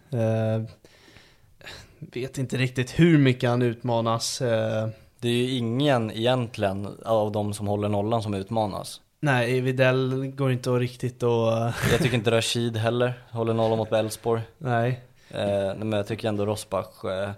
Vet 1.98 2.38
inte 2.38 2.56
riktigt 2.56 2.98
hur 2.98 3.18
mycket 3.18 3.50
han 3.50 3.62
utmanas. 3.62 4.42
Eh, 4.42 4.88
Det 5.20 5.28
är 5.28 5.32
ju 5.32 5.50
ingen 5.50 6.10
egentligen 6.10 6.88
av 7.04 7.32
de 7.32 7.54
som 7.54 7.66
håller 7.66 7.88
nollan 7.88 8.22
som 8.22 8.34
utmanas. 8.34 9.00
nej, 9.20 9.60
Videll 9.60 10.26
går 10.36 10.52
inte 10.52 10.72
att 10.74 10.80
riktigt 10.80 11.22
att... 11.22 11.74
Jag 11.92 12.00
tycker 12.02 12.14
inte 12.14 12.30
Rashid 12.30 12.76
heller 12.76 13.12
håller 13.30 13.54
nollan 13.54 13.78
mot 13.78 13.92
Elfsborg. 13.92 14.42
nej. 14.58 15.00
Eh, 15.30 15.74
men 15.76 15.92
jag 15.92 16.06
tycker 16.06 16.28
ändå 16.28 16.46
Rosbach, 16.46 17.04
eh, 17.04 17.30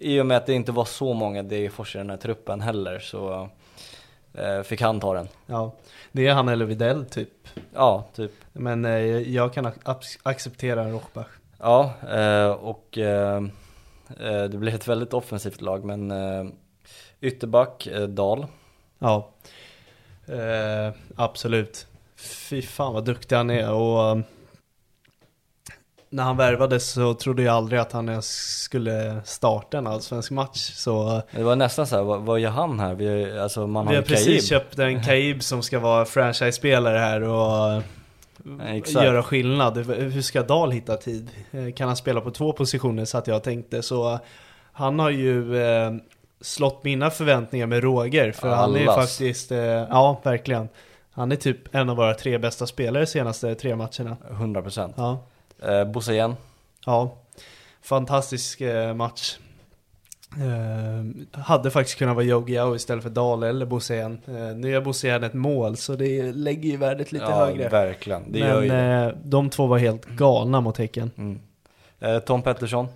i 0.00 0.20
och 0.20 0.26
med 0.26 0.36
att 0.36 0.46
det 0.46 0.54
inte 0.54 0.72
var 0.72 0.84
så 0.84 1.12
många 1.14 1.42
Degerfors 1.42 1.94
i 1.94 1.98
den 1.98 2.10
här 2.10 2.16
truppen 2.16 2.60
heller 2.60 2.98
så 2.98 3.48
eh, 4.34 4.62
fick 4.62 4.80
han 4.80 5.00
ta 5.00 5.14
den. 5.14 5.28
Ja, 5.46 5.74
det 6.12 6.26
är 6.26 6.34
han 6.34 6.48
eller 6.48 6.64
Videll 6.64 7.04
typ. 7.06 7.48
Ja, 7.74 8.04
typ. 8.14 8.32
Men 8.52 8.84
eh, 8.84 8.92
jag 9.34 9.52
kan 9.54 9.66
ac- 9.66 10.18
acceptera 10.22 10.90
Rochbach. 10.90 11.26
Ja, 11.58 11.92
eh, 12.12 12.48
och 12.50 12.98
eh, 12.98 13.42
det 14.50 14.58
blir 14.58 14.74
ett 14.74 14.88
väldigt 14.88 15.14
offensivt 15.14 15.60
lag 15.60 15.84
men 15.84 16.10
eh, 16.10 16.44
ytterback, 17.20 17.86
eh, 17.86 18.02
Dal. 18.02 18.46
Ja, 18.98 19.30
eh, 20.26 20.94
absolut. 21.16 21.86
Fy 22.16 22.62
fan 22.62 22.94
vad 22.94 23.04
duktig 23.04 23.36
han 23.36 23.50
är 23.50 23.70
och 23.70 24.18
när 26.10 26.22
han 26.22 26.36
värvades 26.36 26.90
så 26.90 27.14
trodde 27.14 27.42
jag 27.42 27.54
aldrig 27.54 27.80
att 27.80 27.92
han 27.92 28.08
ens 28.08 28.60
skulle 28.62 29.20
starta 29.24 29.78
en 29.78 29.86
allsvensk 29.86 30.30
match. 30.30 30.72
Så 30.74 31.22
Det 31.30 31.42
var 31.42 31.56
nästan 31.56 31.86
så 31.86 31.96
här, 31.96 32.02
vad, 32.02 32.22
vad 32.22 32.40
gör 32.40 32.50
han 32.50 32.80
här? 32.80 32.94
Vi, 32.94 33.38
alltså 33.38 33.66
man 33.66 33.86
vi 33.86 33.94
har 33.94 34.02
har 34.02 34.08
precis 34.08 34.48
Kaib. 34.48 34.62
köpt 34.62 34.78
en 34.78 35.02
Kaib 35.02 35.42
som 35.42 35.62
ska 35.62 35.78
vara 35.78 36.04
franchise-spelare 36.04 36.98
här 36.98 37.22
och 37.22 37.82
Exakt. 38.66 39.04
göra 39.04 39.22
skillnad. 39.22 39.78
Hur 39.90 40.22
ska 40.22 40.42
Dahl 40.42 40.70
hitta 40.70 40.96
tid? 40.96 41.30
Eh, 41.50 41.72
Kan 41.74 41.88
han 41.88 41.96
spela 41.96 42.20
på 42.20 42.30
två 42.30 42.52
positioner 42.52 43.04
så 43.04 43.18
att 43.18 43.26
jag 43.26 43.42
tänkte 43.42 43.82
så 43.82 44.12
eh, 44.12 44.18
han 44.72 44.98
har 44.98 45.10
ju 45.10 45.62
eh, 45.62 45.92
slått 46.40 46.84
mina 46.84 47.10
förväntningar 47.10 47.66
med 47.66 47.82
råger 47.82 48.32
för 48.32 48.48
han 48.48 48.76
är 48.76 48.82
Allas. 48.82 48.96
faktiskt, 48.96 49.52
eh, 49.52 49.58
ja 49.58 50.20
verkligen. 50.24 50.68
Han 51.10 51.32
är 51.32 51.36
typ 51.36 51.74
en 51.74 51.90
av 51.90 51.96
våra 51.96 52.14
tre 52.14 52.38
bästa 52.38 52.66
spelare 52.66 53.02
de 53.02 53.06
senaste 53.06 53.54
tre 53.54 53.76
matcherna. 53.76 54.16
100%. 54.30 54.92
Ja, 54.96 55.26
Eh, 55.68 55.84
Bosse 55.84 56.12
igen. 56.12 56.36
ja. 56.86 57.16
Fantastisk 57.82 58.60
eh, 58.60 58.94
match. 58.94 59.36
Eh, 60.34 61.40
hade 61.40 61.70
faktiskt 61.70 61.98
kunnat 61.98 62.14
vara 62.16 62.24
Yogi 62.24 62.58
Ao 62.58 62.74
istället 62.76 63.02
för 63.02 63.10
Dahl 63.10 63.42
eller 63.42 63.66
Bosén. 63.66 64.18
Eh, 64.26 64.56
nu 64.56 64.70
gör 64.70 64.80
Bosén 64.80 65.24
ett 65.24 65.34
mål 65.34 65.76
så 65.76 65.94
det 65.94 66.32
lägger 66.32 66.70
ju 66.70 66.76
värdet 66.76 67.12
lite 67.12 67.24
ja, 67.24 67.44
högre. 67.44 67.68
verkligen. 67.68 68.32
Det 68.32 68.40
Men 68.68 68.70
eh, 69.06 69.14
de 69.24 69.50
två 69.50 69.66
var 69.66 69.78
helt 69.78 70.04
galna 70.06 70.60
mot 70.60 70.78
Häcken. 70.78 71.10
Mm. 71.18 71.40
Tom 72.26 72.42
Pettersson. 72.42 72.86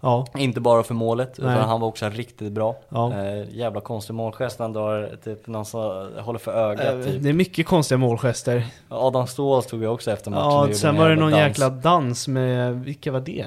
Ja, 0.00 0.26
Inte 0.38 0.60
bara 0.60 0.82
för 0.82 0.94
målet, 0.94 1.34
Nej. 1.38 1.54
utan 1.54 1.68
han 1.68 1.80
var 1.80 1.88
också 1.88 2.08
riktigt 2.08 2.52
bra. 2.52 2.76
ja. 2.88 3.12
Jävla 3.50 3.80
konstig 3.80 4.14
målgest 4.14 4.58
han 4.58 4.72
drar 4.72 5.16
typ 5.24 5.46
någon 5.46 5.64
som 5.64 6.10
håller 6.18 6.38
för 6.38 6.52
ögat 6.52 7.04
typ. 7.04 7.22
Det 7.22 7.28
är 7.28 7.32
mycket 7.32 7.66
konstiga 7.66 7.98
målgester. 7.98 8.66
Adam 8.88 9.26
Ståhl 9.26 9.62
stod 9.62 9.80
ju 9.80 9.88
också 9.88 10.10
efter 10.10 10.30
matchen 10.30 10.68
Ja, 10.70 10.74
sen 10.74 10.90
en 10.90 10.96
var 10.96 11.08
det 11.08 11.16
någon 11.16 11.30
dans. 11.30 11.40
jäkla 11.42 11.68
dans 11.70 12.28
med, 12.28 12.80
vilka 12.84 13.12
var 13.12 13.20
det? 13.20 13.46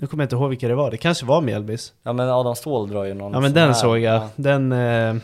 Nu 0.00 0.06
kommer 0.06 0.22
jag 0.22 0.26
inte 0.26 0.36
ihåg 0.36 0.48
vilka 0.50 0.68
det 0.68 0.74
var, 0.74 0.90
det 0.90 0.96
kanske 0.96 1.26
var 1.26 1.40
Mjällbys. 1.40 1.92
Ja 2.02 2.12
men 2.12 2.28
Adam 2.30 2.56
Ståhl 2.56 2.88
drar 2.90 3.04
ju 3.04 3.14
någon 3.14 3.32
Ja 3.32 3.40
men 3.40 3.52
den 3.52 3.66
här- 3.66 3.72
såg 3.74 3.98
jag, 3.98 4.14
Ja. 4.14 4.28
den... 4.36 4.72
Eh, 4.72 5.14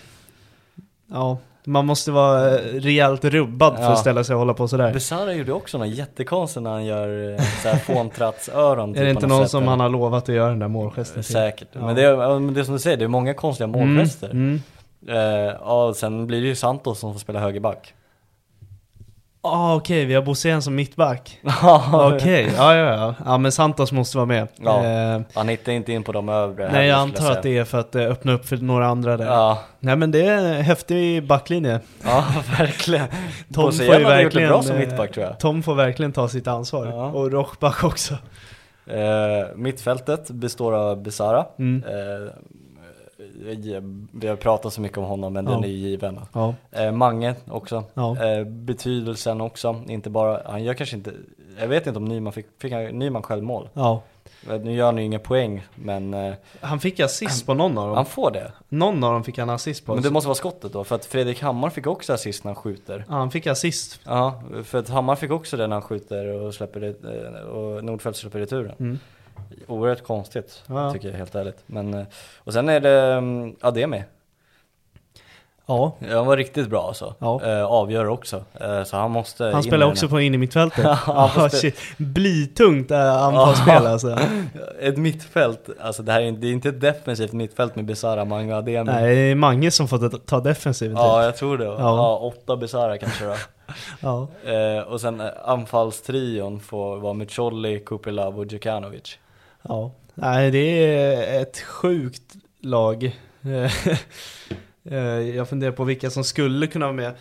ja, 1.12 1.38
man 1.64 1.86
måste 1.86 2.10
vara 2.10 2.58
eh, 2.58 2.64
rejält 2.80 3.24
rubbad 3.24 3.76
för 3.76 3.82
Ja. 3.82 3.92
att 3.92 3.98
ställa 3.98 4.24
sig 4.24 4.34
och 4.34 4.38
hålla 4.38 4.54
på 4.54 4.68
sådär. 4.68 4.92
Besara 4.92 5.32
gjorde 5.32 5.52
också 5.52 5.78
något 5.78 5.88
jättekonstigt 5.88 6.62
när 6.62 6.70
han 6.70 6.84
gör 6.84 7.32
eh, 7.32 7.40
såhär 7.62 7.76
fåntrattsöron 7.78 8.92
typ 8.92 9.00
är 9.00 9.04
det 9.04 9.10
inte 9.10 9.26
någon 9.26 9.42
sätt, 9.42 9.50
som 9.50 9.68
han 9.68 9.80
har 9.80 9.88
lovat 9.88 10.28
att 10.28 10.34
göra 10.34 10.48
den 10.48 10.58
där 10.58 10.68
målgesten 10.68 11.22
till? 11.22 11.32
Säkert, 11.32 11.68
Ja. 11.72 11.86
men, 11.86 11.94
det 11.94 12.02
är, 12.02 12.50
det 12.54 12.60
är 12.60 12.64
som 12.64 12.74
du 12.74 12.80
säger, 12.80 12.96
det 12.96 13.04
är 13.04 13.08
många 13.08 13.34
konstiga 13.34 13.66
målgester. 13.66 14.30
Mm, 14.30 14.60
mm. 15.08 15.46
Eh, 15.48 15.54
och 15.54 15.96
sen 15.96 16.26
blir 16.26 16.40
det 16.40 16.46
ju 16.46 16.54
Santos 16.54 16.98
som 16.98 17.12
får 17.12 17.20
spela 17.20 17.40
högerback. 17.40 17.94
Ah, 19.46 19.74
okej, 19.74 20.04
vi 20.04 20.14
har 20.14 20.22
Bosén 20.22 20.62
som 20.62 20.74
mittback. 20.74 21.40
Okej, 21.92 22.50
ja, 22.56 22.74
ja, 22.74 22.94
ja. 22.94 23.14
Ja, 23.24 23.38
men 23.38 23.52
Santos 23.52 23.92
måste 23.92 24.16
vara 24.16 24.26
med. 24.26 24.48
Ja. 24.56 24.84
Eh, 24.84 25.20
Han 25.34 25.48
hittar 25.48 25.72
inte 25.72 25.92
in 25.92 26.02
på 26.02 26.12
de 26.12 26.28
övre 26.28 26.72
nej, 26.72 26.88
jag 26.88 26.98
antar 26.98 27.30
att 27.32 27.42
det 27.42 27.58
är 27.58 27.64
för 27.64 27.78
att 27.80 27.94
eh, 27.94 28.02
öppna 28.02 28.32
upp 28.32 28.46
för 28.46 28.56
några 28.56 28.86
andra 28.86 29.16
där. 29.16 29.26
Ja, 29.26 29.58
Nej, 29.80 29.96
men 29.96 30.10
det 30.10 30.26
är 30.26 30.36
en 30.38 30.62
häftig 30.62 31.26
backlinje. 31.26 31.80
ja 32.04 32.24
verkligen. 32.58 33.06
Tom 33.54 33.64
Bosse 33.64 33.86
får 33.86 33.94
ju 33.94 34.04
verkligen, 34.04 34.48
bra 34.48 34.62
som 34.62 34.76
eh, 34.76 34.80
mittback 34.80 35.12
tror 35.12 35.26
jag. 35.26 35.38
Tom 35.38 35.62
får 35.62 35.74
verkligen 35.74 36.12
ta 36.12 36.28
sitt 36.28 36.46
ansvar. 36.48 36.86
Ja. 36.86 37.06
Och 37.06 37.32
Rochbach 37.32 37.84
också. 37.84 38.14
Eh, 38.86 39.56
mittfältet 39.56 40.30
består 40.30 40.72
av 40.72 41.02
Besara. 41.02 41.46
Mm. 41.58 41.84
Eh, 41.88 42.32
vi 44.12 44.28
har 44.28 44.36
pratat 44.36 44.72
så 44.72 44.80
mycket 44.80 44.98
om 44.98 45.04
honom 45.04 45.32
men 45.32 45.44
Ja. 45.46 45.50
den 45.52 45.64
är 45.64 45.68
ju 45.68 45.74
given. 45.88 46.20
Ja. 46.32 46.54
Eh, 46.70 46.92
Mange 46.92 47.34
också. 47.50 47.84
Ja. 47.94 48.24
Eh, 48.24 48.44
betydelsen 48.44 49.40
också, 49.40 49.82
inte 49.88 50.10
bara, 50.10 50.40
han 50.46 50.64
gör 50.64 50.74
kanske 50.74 50.96
inte, 50.96 51.12
jag 51.60 51.68
vet 51.68 51.86
inte 51.86 51.98
om 51.98 52.04
Nyman 52.04 52.32
fick, 52.32 52.46
fick 52.60 52.72
han, 52.72 52.84
Nyman 52.84 53.22
självmål? 53.22 53.68
ja. 53.72 54.02
Eh, 54.50 54.60
Nu 54.60 54.72
gör 54.74 54.84
han 54.86 54.98
ju 54.98 55.04
inga 55.04 55.18
poäng 55.18 55.64
men 55.74 56.14
eh, 56.14 56.34
Han 56.60 56.80
fick 56.80 57.00
assist 57.00 57.46
på 57.46 57.54
någon 57.54 57.78
av 57.78 57.86
dem. 57.86 57.96
han 57.96 58.06
får 58.06 58.30
det. 58.30 58.52
Någon 58.68 59.04
av 59.04 59.12
dem 59.12 59.24
fick 59.24 59.38
han 59.38 59.50
assist 59.50 59.86
på. 59.86 59.94
Men 59.94 60.02
det 60.02 60.10
måste 60.10 60.28
vara 60.28 60.34
skottet 60.34 60.72
då, 60.72 60.84
för 60.84 60.94
att 60.94 61.04
Fredrik 61.04 61.42
Hammar 61.42 61.70
fick 61.70 61.86
också 61.86 62.12
assist 62.12 62.44
när 62.44 62.48
han 62.48 62.62
skjuter. 62.62 63.04
Ja, 63.08 63.14
han 63.14 63.30
fick 63.30 63.46
assist. 63.46 64.00
Ja, 64.04 64.42
för 64.64 64.78
att 64.78 64.88
Hammar 64.88 65.16
fick 65.16 65.30
också 65.30 65.56
det 65.56 65.66
när 65.66 65.76
han 65.76 65.82
skjuter 65.82 66.28
och 66.40 66.54
släpper 66.54 66.80
det, 66.80 66.88
eh, 66.88 67.40
och 67.42 67.84
Nordfeldt 67.84 68.18
släpper 68.18 68.38
returen. 68.38 68.74
Mm. 68.78 68.98
Oerhört 69.66 70.02
konstigt, 70.04 70.62
Ja. 70.68 70.92
tycker 70.92 71.08
jag 71.10 71.16
helt 71.16 71.34
ärligt. 71.34 71.58
Men, 71.66 71.94
eh, 71.94 72.06
och 72.38 72.52
sen 72.52 72.68
är 72.68 72.80
det 72.80 73.12
mm, 73.12 73.56
Ademi. 73.60 74.04
Ja. 75.68 75.92
Ja, 75.98 76.16
han 76.16 76.26
var 76.26 76.36
riktigt 76.36 76.68
bra 76.68 76.86
alltså. 76.86 77.14
Ja. 77.18 77.40
Eh, 77.44 77.64
avgör 77.64 78.06
också. 78.08 78.44
Eh, 78.60 78.84
så 78.84 78.96
han 78.96 79.10
måste 79.10 79.44
Han 79.44 79.62
spelar 79.62 79.86
också 79.86 80.08
på 80.08 80.20
in 80.20 80.34
i 80.34 80.38
mittfältet. 80.38 80.84
Ja, 81.06 81.30
Ja, 81.36 81.48
shit. 81.52 81.78
Blytungt 81.96 82.90
äh, 82.90 83.22
anfallsspel 83.22 83.82
Ja. 83.84 83.88
alltså. 83.90 84.18
Ett 84.80 84.96
mittfält, 84.96 85.68
alltså 85.80 86.02
det 86.02 86.12
här 86.12 86.20
är, 86.20 86.32
det 86.32 86.46
är 86.48 86.52
inte 86.52 86.68
ett 86.68 86.80
defensivt 86.80 87.32
mittfält 87.32 87.76
med 87.76 87.84
Besara, 87.84 88.24
Mange 88.24 88.52
och 88.52 88.58
Ademi. 88.58 88.84
Nej, 88.92 89.14
det 89.14 89.20
är 89.20 89.34
Mange 89.34 89.70
som 89.70 89.88
får 89.88 90.18
ta 90.18 90.40
defensiven 90.40 90.96
Ja, 90.96 91.18
typ. 91.18 91.24
jag 91.24 91.36
tror 91.36 91.58
det. 91.58 91.64
Ja, 91.64 91.76
Ja. 91.78 92.16
åtta 92.18 92.56
Besara 92.56 92.98
kanske 92.98 93.24
då. 93.24 93.34
Ja. 94.00 94.28
eh, 94.52 94.82
och 94.82 95.00
sen 95.00 95.20
eh, 95.20 95.26
anfallstrion 95.44 96.60
får 96.60 96.96
vara 96.96 97.12
Mucolli, 97.14 97.78
Kupilov 97.86 98.38
och 98.38 98.46
Djukanovic 98.52 99.18
ja. 99.68 99.92
Nej, 100.14 100.50
det 100.50 100.84
är 100.94 101.42
ett 101.42 101.60
sjukt 101.60 102.36
lag. 102.60 103.16
Eh, 104.90 104.98
jag 105.36 105.48
funderar 105.48 105.72
på 105.72 105.84
vilka 105.84 106.10
som 106.10 106.24
skulle 106.24 106.66
kunna 106.66 106.86
vara 106.86 106.96
med. 106.96 107.14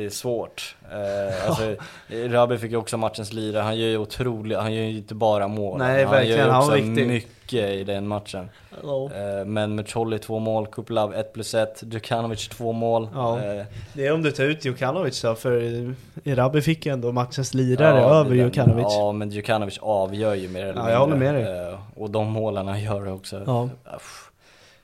Det 0.00 0.06
är 0.06 0.10
svårt. 0.10 0.76
Eh, 0.92 1.48
alltså, 1.48 1.76
Rabi 2.08 2.58
fick 2.58 2.70
ju 2.70 2.76
också 2.76 2.96
matchens 2.96 3.32
lira, 3.32 3.62
han 3.62 3.78
gör 3.78 3.88
ju 3.88 3.98
otroligt, 3.98 4.58
han 4.58 4.74
gör 4.74 4.82
ju 4.84 4.96
inte 4.96 5.14
bara 5.14 5.48
mål. 5.48 5.78
Nej, 5.78 6.04
han 6.04 6.12
verkligen, 6.12 6.38
gör 6.38 6.44
ju 6.46 6.50
han 6.52 6.60
också 6.60 6.70
var 6.70 6.76
viktig. 6.78 7.06
mycket 7.08 7.70
i 7.70 7.84
den 7.84 8.08
matchen. 8.08 8.50
Ja. 8.82 9.10
Eh, 9.14 9.44
men 9.44 9.74
Mucolli 9.74 10.18
två 10.18 10.38
mål, 10.38 10.66
Kupilov 10.66 11.14
1 11.14 11.32
plus 11.32 11.54
1, 11.54 11.82
Djukanovic 11.90 12.48
två 12.48 12.72
mål. 12.72 13.08
Ja. 13.14 13.38
Eh, 13.44 13.64
Det 13.92 14.06
är 14.06 14.12
om 14.12 14.22
du 14.22 14.30
tar 14.30 14.44
ut 14.44 14.64
Jokanovic 14.64 15.22
då, 15.22 15.34
för 15.34 15.94
Irabi 16.24 16.60
fick 16.62 16.86
ju 16.86 16.92
ändå 16.92 17.12
matchens 17.12 17.54
lirare 17.54 18.00
Ja, 18.00 18.14
över 18.20 18.34
Jokanovic. 18.34 18.86
Ja, 18.88 19.12
men 19.12 19.30
Djukanovic 19.30 19.78
avgör 19.82 20.34
ju 20.34 20.48
mer 20.48 20.64
eller 20.66 20.80
Ja, 20.82 20.90
jag 20.90 20.98
håller 20.98 21.16
mindre. 21.16 21.32
med 21.32 21.44
dig. 21.56 21.68
Eh, 21.72 21.78
Och 21.96 22.10
de 22.10 22.26
målen 22.26 22.68
han 22.68 22.82
gör 22.82 23.12
också. 23.12 23.68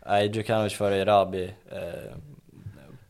Nej, 0.08 0.30
Djukanovic 0.34 0.72
före 0.74 0.96
Erabi. 0.96 1.50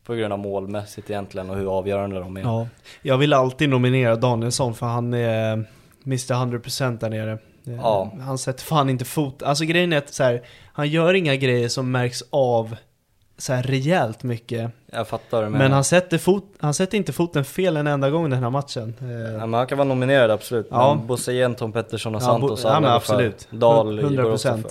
På 0.07 0.15
grund 0.15 0.33
av 0.33 0.39
målmässigt 0.39 1.11
egentligen 1.11 1.51
och 1.51 1.57
hur 1.57 1.79
avgörande 1.79 2.19
de 2.21 2.37
är. 2.37 2.41
Ja. 2.41 2.67
Jag 3.03 3.19
vill 3.19 3.33
alltid 3.33 3.69
nominera 3.69 4.17
Danielsson 4.17 4.75
för 4.75 4.87
han 4.87 5.15
är 5.15 5.53
Mr 6.07 6.35
100% 6.35 6.99
där 7.01 7.11
nere. 7.11 7.39
Ja. 7.65 8.13
Han 8.21 8.39
sätter 8.39 8.65
fan 8.65 8.91
inte 8.91 9.05
fot, 9.05 9.43
alltså 9.43 9.65
grejen 9.65 9.93
är 9.93 9.99
att 9.99 10.15
så 10.15 10.23
här, 10.23 10.43
han 10.73 10.89
gör 10.89 11.15
inga 11.15 11.37
grejer 11.37 11.69
som 11.69 11.91
märks 11.91 12.23
av 12.31 12.77
så 13.39 13.53
här 13.53 13.63
rejält 13.63 14.23
mycket. 14.23 14.71
Jag 14.93 15.09
fattar 15.09 15.43
det 15.43 15.49
Men 15.51 15.73
han 15.73 15.85
sätter, 15.85 16.19
fot, 16.19 16.45
han 16.61 16.75
sätter 16.75 16.99
inte 16.99 17.13
foten 17.13 17.45
fel 17.45 17.77
en 17.77 17.87
enda 17.87 18.11
gång 18.11 18.31
den 18.31 18.43
här 18.43 18.51
matchen. 18.51 18.95
Eh, 19.01 19.33
Ja, 19.33 19.39
men 19.47 19.55
han 19.55 19.67
kan 19.67 19.79
vara 19.79 19.89
nominerad 19.89 20.31
absolut. 20.31 20.67
Ja. 20.71 20.95
Men 20.95 21.07
Bosse 21.07 21.33
Jen, 21.33 21.55
Tom 21.55 21.73
Pettersson 21.73 22.15
och 22.15 22.23
Ja, 22.23 22.27
Santos, 22.27 22.63
Bo- 22.63 22.69
ja, 22.69 22.81
men 22.81 22.91
absolut. 22.91 23.49
Dahl 23.51 24.01
100%. 24.01 24.17
går 24.23 24.33
också 24.33 24.49
för. 24.49 24.59
Eh, 24.59 24.63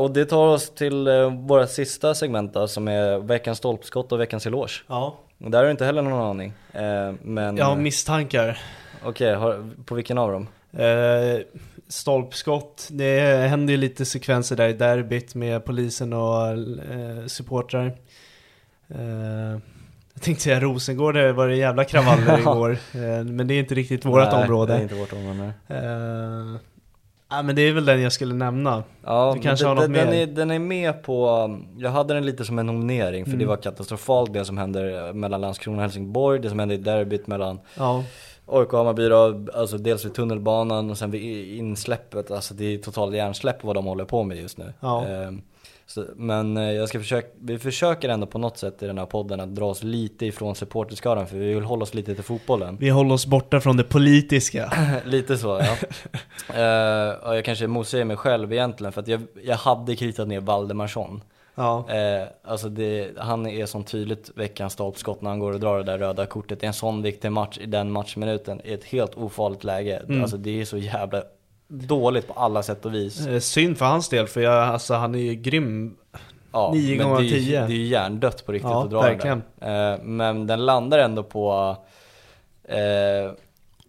och 0.00 0.10
det 0.10 0.24
tar 0.24 0.46
oss 0.46 0.70
till 0.74 1.06
eh, 1.06 1.30
våra 1.46 1.66
sista 1.66 2.14
segment 2.14 2.54
då, 2.54 2.68
som 2.68 2.88
är 2.88 3.18
veckans 3.18 3.58
stolpskott 3.58 4.12
och 4.12 4.20
veckans 4.20 4.46
eloge. 4.46 4.70
Ja. 4.86 5.16
Där 5.38 5.58
har 5.58 5.64
du 5.64 5.70
inte 5.70 5.84
heller 5.84 6.02
någon 6.02 6.20
aning. 6.30 6.52
Eh, 6.72 7.12
men, 7.22 7.56
Jag 7.56 7.64
har 7.64 7.76
misstankar. 7.76 8.58
okej, 9.04 9.34
har- 9.34 9.70
på 9.84 9.94
vilken 9.94 10.18
av 10.18 10.32
dem? 10.32 10.48
Eh, 10.72 11.40
stolpskott, 11.88 12.88
det 12.90 13.20
händer 13.48 13.72
ju 13.72 13.76
lite 13.76 14.04
sekvenser 14.04 14.56
där 14.56 14.68
i 14.68 14.72
derbyt 14.72 15.34
med 15.34 15.64
polisen 15.64 16.12
och 16.12 16.46
eh, 16.48 17.26
supportrar. 17.26 17.86
Eh, 18.88 19.58
jag 20.14 20.22
tänkte 20.22 20.44
säga 20.44 20.60
Rosengård, 20.60 21.14
det 21.14 21.32
var 21.32 21.48
det 21.48 21.56
jävla 21.56 21.84
kravaller 21.84 22.38
igår. 22.40 22.70
Eh, 22.70 23.24
men 23.24 23.46
det 23.46 23.54
är 23.54 23.58
inte 23.58 23.74
riktigt 23.74 24.04
vårt 24.04 24.32
område. 24.32 24.72
det 24.72 24.78
är 24.78 24.82
inte 24.82 24.94
vårt 24.94 25.12
område. 25.12 25.52
Ja, 27.30 27.42
men 27.42 27.56
det 27.56 27.62
är 27.62 27.72
väl 27.72 27.84
den 27.84 28.02
jag 28.02 28.12
skulle 28.12 28.34
nämna. 28.34 28.82
Ja, 29.04 29.32
Du 29.36 29.40
kanske 29.42 29.66
har 29.66 29.74
något 29.74 29.84
den, 29.84 29.92
mer? 29.92 30.12
är, 30.22 30.26
den 30.26 30.50
är 30.50 30.58
med 30.58 31.02
på, 31.02 31.58
jag 31.78 31.90
hade 31.90 32.14
den 32.14 32.26
lite 32.26 32.44
som 32.44 32.58
en 32.58 32.66
nominering 32.66 33.24
för 33.24 33.30
Mm. 33.30 33.38
det 33.38 33.46
var 33.46 33.56
katastrofalt 33.56 34.32
det 34.32 34.44
som 34.44 34.58
händer 34.58 35.12
mellan 35.12 35.40
Landskrona 35.40 35.76
och 35.76 35.82
Helsingborg, 35.82 36.40
det 36.40 36.48
som 36.48 36.58
hände 36.58 36.74
i 36.74 36.78
derbyt 36.78 37.26
mellan 37.26 37.60
Ja, 37.76 38.04
AIK 38.46 38.72
och 38.72 38.78
Hammarby 38.78 39.08
då, 39.08 39.44
alltså 39.54 39.78
dels 39.78 40.04
vid 40.04 40.14
tunnelbanan 40.14 40.90
och 40.90 40.98
sen 40.98 41.10
vid 41.10 41.54
insläppet, 41.58 42.30
alltså 42.30 42.54
det 42.54 42.74
är 42.74 42.78
total 42.78 43.14
hjärnsläpp 43.14 43.64
vad 43.64 43.74
de 43.76 43.84
håller 43.84 44.04
på 44.04 44.22
med 44.22 44.36
just 44.36 44.58
nu. 44.58 44.72
Ja. 44.80 45.06
Ehm, 45.06 45.42
så, 45.90 46.04
men 46.16 46.56
eh, 46.56 46.72
jag 46.72 46.88
ska 46.88 46.98
försöka, 46.98 47.28
vi 47.40 47.58
försöker 47.58 48.08
ändå 48.08 48.26
på 48.26 48.38
något 48.38 48.58
sätt 48.58 48.82
i 48.82 48.86
den 48.86 48.98
här 48.98 49.06
podden 49.06 49.40
att 49.40 49.54
dra 49.54 49.64
oss 49.64 49.82
lite 49.82 50.26
ifrån 50.26 50.54
supporterskaran 50.54 51.26
för 51.26 51.36
vi 51.36 51.54
vill 51.54 51.64
hålla 51.64 51.82
oss 51.82 51.94
lite 51.94 52.14
till 52.14 52.24
fotbollen. 52.24 52.76
vi 52.80 52.88
håller 52.90 53.14
oss 53.14 53.26
borta 53.26 53.60
från 53.60 53.76
det 53.76 53.84
politiska. 53.84 54.72
Lite 55.04 55.38
så 55.38 55.60
ja. 55.60 55.76
Eh, 56.48 57.28
och 57.28 57.36
jag 57.36 57.44
kanske 57.44 57.66
motsäger 57.66 58.04
mig 58.04 58.16
själv 58.16 58.52
egentligen 58.52 58.92
för 58.92 59.00
att 59.00 59.08
jag, 59.08 59.22
jag 59.42 59.56
hade 59.56 59.96
kritat 59.96 60.28
ner 60.28 60.40
Valdemarsson. 60.40 61.22
Ja, 61.54 61.90
Eh, 61.90 62.28
alltså 62.44 62.68
det, 62.68 63.10
han 63.18 63.46
är 63.46 63.66
som 63.66 63.84
tydligt 63.84 64.30
veckans 64.34 64.72
stolpskott 64.72 65.22
när 65.22 65.30
han 65.30 65.38
går 65.38 65.52
och 65.52 65.60
drar 65.60 65.78
det 65.78 65.84
där 65.84 65.98
röda 65.98 66.26
kortet. 66.26 66.60
Det 66.60 66.64
är 66.64 66.68
en 66.68 66.74
sån 66.74 67.02
viktig 67.02 67.32
match 67.32 67.58
i 67.58 67.66
den 67.66 67.92
matchminuten 67.92 68.60
i 68.64 68.72
ett 68.72 68.84
helt 68.84 69.14
ofarligt 69.14 69.64
läge. 69.64 70.02
Mm. 70.08 70.22
Alltså 70.22 70.36
det 70.36 70.60
är 70.60 70.64
så 70.64 70.78
jävla 70.78 71.22
dåligt 71.68 72.26
på 72.28 72.32
alla 72.32 72.62
sätt 72.62 72.84
och 72.84 72.94
vis. 72.94 73.26
Eh, 73.26 73.38
synd 73.38 73.78
för 73.78 73.84
hans 73.84 74.08
del, 74.08 74.26
för 74.26 74.40
jag, 74.40 74.54
alltså, 74.68 74.94
han 74.94 75.14
är 75.14 75.18
ju 75.18 75.34
grym. 75.34 75.96
Ja, 76.52 76.70
nio 76.74 76.98
men 76.98 77.08
gånger 77.08 77.20
det 77.22 77.26
är, 77.26 77.28
ju- 77.28 77.44
tio. 77.44 77.60
Det 77.60 77.72
är 77.72 77.76
ju 77.76 77.86
hjärndött 77.86 78.46
på 78.46 78.52
riktigt 78.52 78.70
Ja, 78.70 78.84
att 78.84 78.90
dra 78.90 79.00
verkligen. 79.02 79.42
där. 79.60 79.92
Eh, 79.92 79.98
men 80.02 80.46
den 80.46 80.66
landar 80.66 80.98
ändå 80.98 81.22
på 81.22 81.76
eh, 82.64 83.32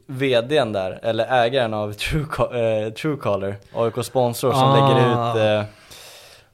VDn 0.08 0.72
där, 0.74 1.00
eller 1.04 1.26
ägaren 1.46 1.74
av 1.74 1.90
eh, 1.90 2.90
Truecaller, 2.94 3.56
AIK 3.74 4.06
sponsor 4.06 4.52
som 4.52 4.62
Ah. 4.64 4.74
lägger 4.76 5.10
ut 5.12 5.70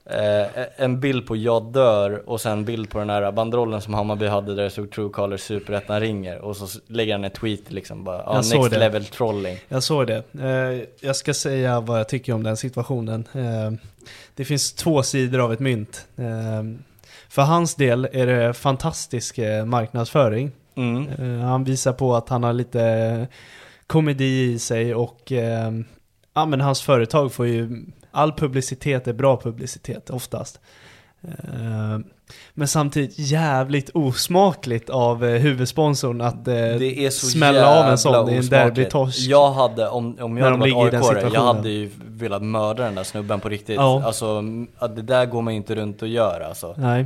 eh, 0.09 0.41
eh, 0.41 0.67
en 0.75 0.99
bild 0.99 1.27
på 1.27 1.35
jag 1.35 1.73
dör 1.73 2.29
och 2.29 2.41
sen 2.41 2.51
en 2.51 2.65
bild 2.65 2.89
på 2.89 2.99
den 2.99 3.09
här 3.09 3.31
banderollen 3.31 3.81
som 3.81 3.93
Hammarby 3.93 4.27
hade 4.27 4.55
där 4.55 4.63
det 4.63 4.69
stod 4.69 4.91
True 4.91 5.09
Colors 5.09 5.41
Superettan 5.41 5.99
ringer 5.99 6.39
och 6.39 6.57
så 6.57 6.79
lägger 6.87 7.13
han 7.13 7.23
en 7.23 7.31
tweet 7.31 7.71
liksom 7.71 8.03
bara, 8.03 8.43
såg 8.43 8.59
next 8.59 8.71
det. 8.71 8.79
level 8.79 9.05
trolling. 9.05 9.57
Jag 9.67 9.83
såg 9.83 10.07
det. 10.07 10.23
Eh, 10.41 10.87
jag 10.99 11.15
ska 11.15 11.33
säga 11.33 11.79
vad 11.79 11.99
jag 11.99 12.09
tycker 12.09 12.33
om 12.33 12.43
den 12.43 12.57
situationen. 12.57 13.27
Eh, 13.33 13.71
det 14.35 14.45
finns 14.45 14.73
två 14.73 15.03
sidor 15.03 15.39
av 15.39 15.53
ett 15.53 15.59
mynt. 15.59 16.07
Eh, 16.17 16.63
för 17.29 17.41
hans 17.41 17.75
del 17.75 18.07
är 18.11 18.25
det 18.27 18.53
fantastisk 18.53 19.37
eh, 19.37 19.65
marknadsföring. 19.65 20.51
Mm. 20.75 21.07
Eh, 21.07 21.45
han 21.45 21.63
visar 21.63 21.93
på 21.93 22.15
att 22.15 22.29
han 22.29 22.43
har 22.43 22.53
lite 22.53 23.27
komedi 23.87 24.53
i 24.53 24.59
sig 24.59 24.95
och 24.95 25.31
ja, 26.33 26.45
men 26.45 26.61
hans 26.61 26.81
företag 26.81 27.33
får 27.33 27.47
ju, 27.47 27.85
all 28.15 28.33
publicitet 28.33 29.07
är 29.07 29.13
bra 29.13 29.41
publicitet 29.41 30.09
oftast. 30.09 30.59
Eh, 31.27 31.99
men 32.53 32.67
samtidigt 32.67 33.19
jävligt 33.19 33.89
osmakligt 33.93 34.89
av 34.89 35.25
eh, 35.25 35.41
huvudsponsorn 35.41 36.21
att 36.21 36.47
eh, 36.47 36.53
Det 36.53 37.05
är 37.05 37.09
så 37.09 37.25
smälla 37.25 37.79
av 37.79 37.85
en 37.85 37.97
sån 37.97 38.29
i 38.29 38.35
en 38.35 38.49
derbytorsk. 38.49 39.19
Jag 39.29 39.51
hade, 39.51 39.89
om, 39.89 40.17
om 40.21 40.37
jag 40.37 40.51
de 40.51 40.61
hade 40.61 40.73
varit 40.73 41.23
AIK, 41.23 41.33
jag 41.33 41.41
hade 41.41 41.69
ju 41.69 41.91
velat 42.05 42.43
mörda 42.43 42.83
den 42.83 42.95
där 42.95 43.03
snubben 43.03 43.39
på 43.39 43.49
riktigt. 43.49 43.75
Ja. 43.75 44.03
Alltså, 44.05 44.41
det 44.95 45.01
där 45.01 45.25
går 45.25 45.41
man 45.41 45.53
ju 45.53 45.57
inte 45.57 45.75
runt 45.75 46.01
och 46.01 46.07
gör 46.07 46.41
alltså. 46.41 46.75
Nej. 46.77 47.05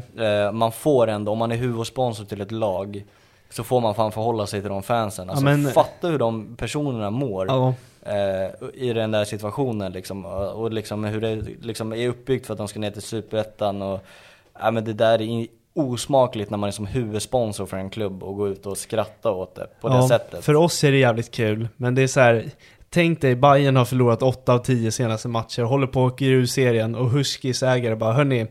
Man 0.53 0.71
får 0.71 1.07
ändå, 1.07 1.31
om 1.31 1.37
man 1.37 1.51
är 1.51 1.55
huvudsponsor 1.55 2.25
till 2.25 2.41
ett 2.41 2.51
lag, 2.51 3.03
så 3.49 3.63
får 3.63 3.81
man 3.81 3.95
fan 3.95 4.11
förhålla 4.11 4.47
sig 4.47 4.61
till 4.61 4.69
de 4.69 4.83
fansen. 4.83 5.29
Alltså 5.29 5.45
men- 5.45 5.71
fatta 5.71 6.07
hur 6.07 6.19
de 6.19 6.55
personerna 6.55 7.09
mår. 7.09 7.47
Ja. 7.47 7.73
Eh, 8.05 8.69
i 8.73 8.93
den 8.93 9.11
där 9.11 9.25
situationen 9.25 9.91
liksom. 9.91 10.25
Och 10.25 10.49
och 10.51 10.71
liksom 10.71 11.03
hur 11.03 11.21
det 11.21 11.35
liksom 11.61 11.93
är 11.93 12.07
uppbyggt 12.07 12.45
för 12.45 12.53
att 12.53 12.57
de 12.57 12.67
ska 12.67 12.79
ner 12.79 12.91
till 12.91 13.01
Superettan 13.01 13.81
och 13.81 13.99
ja, 14.59 14.71
men 14.71 14.85
det 14.85 14.93
där 14.93 15.21
är 15.21 15.47
osmakligt 15.73 16.49
när 16.49 16.57
man 16.57 16.67
är 16.67 16.71
som 16.71 16.85
huvudsponsor 16.85 17.65
för 17.65 17.77
en 17.77 17.89
klubb 17.89 18.23
och 18.23 18.35
går 18.35 18.49
ut 18.49 18.65
och 18.65 18.77
skratta 18.77 19.31
åt 19.31 19.55
det 19.55 19.67
på 19.81 19.89
det 19.89 20.07
sättet. 20.07 20.45
För 20.45 20.55
oss 20.55 20.83
är 20.83 20.91
det 20.91 20.97
jävligt 20.97 21.31
kul, 21.31 21.67
men 21.77 21.95
det 21.95 22.01
är 22.01 22.07
så 22.07 22.19
här. 22.19 22.45
Tänk 22.91 23.21
dig, 23.21 23.35
Bayern 23.35 23.75
har 23.75 23.85
förlorat 23.85 24.21
8 24.21 24.53
av 24.53 24.57
10 24.57 24.91
senaste 24.91 25.27
matcher, 25.27 25.61
håller 25.61 25.87
på 25.87 26.05
att 26.05 26.13
åka 26.13 26.25
ur 26.25 26.45
serien 26.45 26.95
och 26.95 27.09
Huskis 27.09 27.63
ägare 27.63 27.95
bara 27.95 28.13
hörni, 28.13 28.47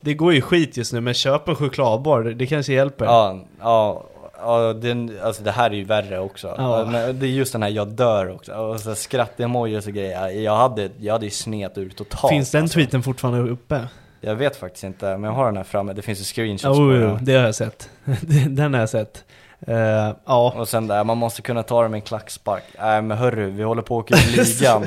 det 0.00 0.14
går 0.14 0.34
ju 0.34 0.40
skit 0.40 0.76
just 0.76 0.92
nu 0.92 1.00
men 1.00 1.14
köp 1.14 1.48
en 1.48 1.54
chokladbar, 1.54 2.22
det 2.22 2.46
kanske 2.46 2.72
hjälper. 2.72 3.04
Ja, 3.04 3.38
ja, 3.60 4.04
ja 4.40 4.72
den, 4.72 5.18
alltså 5.22 5.42
det 5.42 5.50
här 5.50 5.70
är 5.70 5.74
ju 5.74 5.84
värre 5.84 6.18
också. 6.18 6.54
Ja. 6.58 6.88
Men 6.90 7.18
det 7.18 7.26
är 7.26 7.30
just 7.30 7.52
den 7.52 7.62
här 7.62 7.70
jag 7.70 7.88
dör 7.88 8.30
också, 8.34 8.52
och 8.54 8.80
så 8.80 8.94
skratt-emojis 8.94 9.86
och 9.86 9.92
grejer. 9.92 10.28
Jag 10.28 10.56
hade, 10.56 10.90
jag 11.00 11.12
hade 11.12 11.24
ju 11.26 11.30
snet 11.30 11.78
ur 11.78 11.90
totalt. 11.90 12.30
Finns 12.30 12.50
den 12.50 12.62
alltså. 12.62 12.74
tweeten 12.74 13.02
fortfarande 13.02 13.50
uppe? 13.50 13.80
Jag 14.20 14.34
vet 14.34 14.56
faktiskt 14.56 14.84
inte, 14.84 15.06
men 15.06 15.24
jag 15.24 15.32
har 15.32 15.46
den 15.46 15.56
här 15.56 15.64
framme. 15.64 15.92
Det 15.92 16.02
finns 16.02 16.20
ju 16.20 16.24
screenshots 16.24 16.78
Jo, 16.78 16.86
på 16.86 16.92
den. 16.92 17.24
det 17.24 17.34
har 17.34 17.44
jag 17.44 17.54
sett. 17.54 17.90
den 18.48 18.74
har 18.74 18.80
jag 18.80 18.88
sett. 18.88 19.24
Eh, 19.66 19.76
ja, 20.26 20.54
Och 20.56 20.68
sen 20.68 20.86
där, 20.86 21.04
man 21.04 21.18
måste 21.18 21.42
kunna 21.42 21.62
ta 21.62 21.82
det 21.82 21.88
med 21.88 21.98
en 21.98 22.02
klackspark. 22.02 22.62
Nej 22.80 23.02
men 23.02 23.18
hörru, 23.18 23.50
vi 23.50 23.62
håller 23.62 23.82
på 23.82 23.98
att 23.98 24.04
åka 24.04 24.14
ur 24.36 24.36
ligan. 24.36 24.82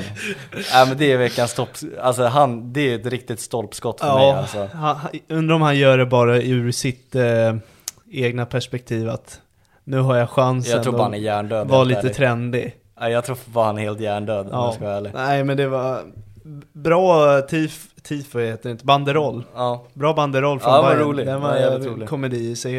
Nej 0.72 0.86
men 0.88 0.96
det 0.98 1.12
är 1.12 1.18
veckans 1.18 1.54
topp, 1.54 1.68
alltså 2.02 2.24
han, 2.24 2.72
det 2.72 2.80
är 2.80 2.98
ett 2.98 3.06
riktigt 3.06 3.40
stolpskott 3.40 4.00
för 4.00 4.14
mig 4.14 4.28
ja 4.28 4.36
alltså. 4.36 4.68
han, 4.72 4.96
undrar 5.28 5.56
om 5.56 5.62
han 5.62 5.78
gör 5.78 5.98
det 5.98 6.06
bara 6.06 6.36
ur 6.36 6.72
sitt 6.72 7.14
eh, 7.14 7.22
egna 8.12 8.46
perspektiv 8.46 9.08
att 9.10 9.40
nu 9.84 9.98
har 10.00 10.16
jag 10.16 10.30
chansen 10.30 10.72
Jag 10.74 10.82
tror 10.82 10.92
bara 10.92 10.98
att 11.02 11.06
han 11.06 11.14
är 11.14 11.18
hjärndöd. 11.18 11.68
vara 11.68 11.84
lite 11.84 12.00
ärligt. 12.00 12.14
trendig. 12.16 12.76
Jag 13.00 13.24
tror 13.24 13.38
bara 13.46 13.64
han 13.66 13.78
är 13.78 13.82
helt 13.82 14.00
hjärndöd 14.00 14.46
om 14.46 14.52
jag 14.52 14.68
Ja. 14.68 14.72
ska 14.72 14.84
vara 14.84 14.96
ärlig. 14.96 15.10
Nej 15.14 15.44
men 15.44 15.56
det 15.56 15.68
var 15.68 16.00
bra 16.72 17.40
tif, 17.40 17.86
tifo 18.02 18.38
heter 18.38 18.62
det 18.68 18.70
inte, 18.70 18.84
banderoll. 18.84 19.44
Ja. 19.54 19.84
Bra 19.94 20.14
banderoll 20.14 20.60
från 20.60 20.72
Ja, 20.72 20.82
Bayern. 20.82 20.98
rolig. 20.98 21.26
Den 21.26 21.34
Ja, 21.34 21.40
var 21.48 21.54
en 21.56 21.84
rolig. 21.84 22.08
komedi 22.08 22.50
i 22.50 22.56
sig. 22.56 22.78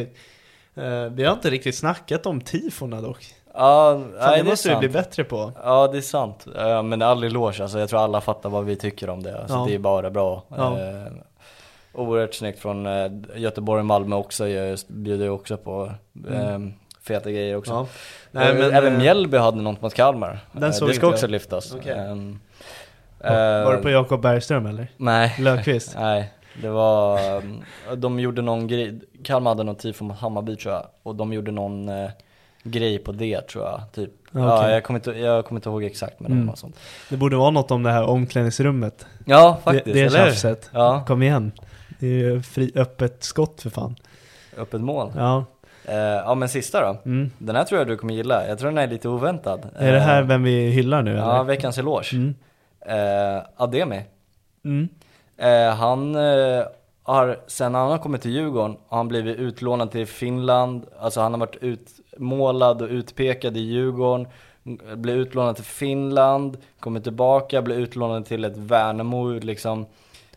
Eh, 0.76 1.04
vi 1.12 1.24
har 1.26 1.34
inte 1.34 1.50
riktigt 1.50 1.76
snackat 1.76 2.26
om 2.26 2.42
tifona 2.42 3.02
dock. 3.02 3.26
Ja, 3.54 3.92
Fan, 3.94 4.12
nej, 4.20 4.38
det 4.38 4.44
det 4.44 4.50
måste 4.50 4.70
vi 4.70 4.76
bli 4.76 4.90
bättre 4.90 5.24
på. 5.24 5.52
Ja 5.64 5.88
det 5.92 5.98
är 5.98 6.02
sant, 6.02 6.48
Ja, 6.56 6.82
men 6.82 7.02
aldrig 7.02 7.32
eloge 7.32 7.64
alltså, 7.64 7.80
jag 7.80 7.90
tror 7.90 8.00
alla 8.04 8.22
fattar 8.22 8.50
vad 8.50 8.66
vi 8.66 8.76
tycker 8.76 9.10
om 9.10 9.24
det. 9.24 9.40
Alltså, 9.42 9.56
Ja. 9.58 9.66
Det 9.68 9.76
är 9.76 9.80
bara 9.80 10.10
bra. 10.10 10.44
Ja. 10.58 10.78
Eh, 11.94 12.00
oerhört 12.00 12.34
snyggt 12.34 12.60
från 12.60 12.86
eh, 12.86 13.12
Göteborg 13.36 13.80
och 13.80 13.86
Malmö 13.86 14.16
också, 14.16 14.48
jag 14.48 14.80
bjuder 14.88 15.26
ju 15.26 15.32
också 15.32 15.58
på 15.58 15.92
eh, 16.32 16.60
feta 17.08 17.32
grejer 17.32 17.56
också. 17.56 17.72
Mm. 17.74 17.84
Ja. 17.86 17.90
Nej, 18.32 18.54
Nej, 18.54 18.64
men, 18.64 18.74
Även 18.74 18.94
eh, 18.94 19.00
Mjällby 19.00 19.38
hade 19.38 19.62
något 19.62 19.82
mot 19.82 19.94
Kalmar. 19.94 20.40
Eh, 20.54 20.60
det 20.60 20.74
ska 20.74 21.08
också 21.08 21.24
jag. 21.26 21.32
lyftas. 21.32 21.74
Okej. 21.76 21.98
Ehm, 21.98 22.40
Var 23.20 23.66
eh, 23.66 23.72
det 23.72 23.78
på 23.78 23.90
Jakob 23.90 24.22
Bergström 24.22 24.66
eller? 24.66 24.88
Nej. 24.98 25.36
Löfqvist? 25.40 25.96
Nej, 26.00 26.34
det 26.62 26.70
var, 26.70 27.20
um, 27.38 27.64
de 27.96 28.20
gjorde 28.20 28.42
någon 28.42 28.68
grej, 28.68 29.00
Kalmar 29.24 29.52
hade 29.52 29.64
någon 29.64 29.76
tifo 29.76 30.04
mot 30.06 30.18
Hammarby 30.18 30.56
tror 30.56 30.74
jag, 30.74 30.86
och 31.04 31.16
de 31.16 31.34
gjorde 31.34 31.52
någon 31.52 31.90
eh, 31.90 32.10
grej 32.64 32.98
på 33.00 33.12
det 33.12 33.42
tror 33.42 33.66
jag, 33.66 33.82
typ. 33.94 34.12
Ja, 34.32 34.60
Okej. 34.60 34.74
jag 34.74 34.84
kommer 34.84 35.00
inte, 35.00 35.12
jag 35.12 35.46
kommer 35.46 35.60
inte 35.60 35.70
ihåg 35.70 35.84
exakt 35.84 36.20
men 36.20 36.32
det 36.32 36.36
Mm. 36.36 36.48
var 36.48 36.56
sånt. 36.56 36.80
Det 37.10 37.18
borde 37.18 37.36
vara 37.36 37.50
något 37.52 37.72
om 37.72 37.84
det 37.84 37.92
här 37.92 38.04
omklädningsrummet. 38.04 39.06
Ja, 39.26 39.60
faktiskt, 39.64 39.86
det, 39.86 39.94
det 39.94 40.02
är 40.02 40.10
tjafset. 40.10 40.70
Ja. 40.74 41.04
Kom 41.08 41.24
igen. 41.24 41.52
Det 42.04 42.08
är 42.10 42.12
ju 42.32 42.42
fri, 42.42 42.72
öppet 42.76 43.24
skott 43.24 43.62
för 43.62 43.70
fan. 43.70 43.96
Öppet 44.58 44.82
mål. 44.82 45.12
Ja. 45.16 45.46
Eh, 45.86 45.96
ja 45.98 46.36
men 46.36 46.50
sista 46.50 46.82
då, 46.82 46.98
Mm. 47.06 47.32
den 47.38 47.56
här 47.56 47.64
tror 47.64 47.80
jag 47.80 47.88
du 47.88 47.98
kommer 47.98 48.14
gilla, 48.14 48.48
jag 48.48 48.60
tror 48.60 48.70
den 48.70 48.78
är 48.78 48.88
lite 48.88 49.10
oväntad. 49.10 49.68
Är 49.76 49.92
det 49.92 50.00
här 50.00 50.22
Eh, 50.22 50.28
vem 50.28 50.44
vi 50.44 50.70
hyllar 50.70 51.02
nu 51.02 51.12
eller? 51.12 51.22
Ja, 51.22 51.44
veckans 51.44 51.78
eloge. 51.78 52.14
Mm. 52.14 52.36
Eh, 52.86 53.44
Ademi. 53.58 54.02
Mm. 54.66 54.90
Eh, 55.38 55.76
han 55.76 56.16
eh, 56.16 56.64
har, 57.04 57.40
sen 57.48 57.76
han 57.76 57.92
har 57.92 57.98
kommit 57.98 58.22
till 58.22 58.32
Djurgården, 58.32 58.78
har 58.88 58.98
han 58.98 59.08
blivit 59.08 59.38
utlånad 59.38 59.92
till 59.92 60.08
Finland, 60.08 60.86
alltså 61.00 61.22
han 61.22 61.34
har 61.34 61.40
varit 61.40 61.58
utmålad 61.64 62.82
och 62.82 62.90
utpekad 62.90 63.58
i 63.58 63.60
Djurgården, 63.60 64.28
mm, 64.66 65.02
blev 65.02 65.16
utlånad 65.18 65.56
till 65.56 65.66
Finland, 65.66 66.58
kommer 66.80 67.00
tillbaka, 67.00 67.62
blir 67.62 67.76
utlånad 67.76 68.26
till 68.26 68.46
ett 68.46 68.58
Värnamo 68.58 69.30
liksom. 69.40 69.86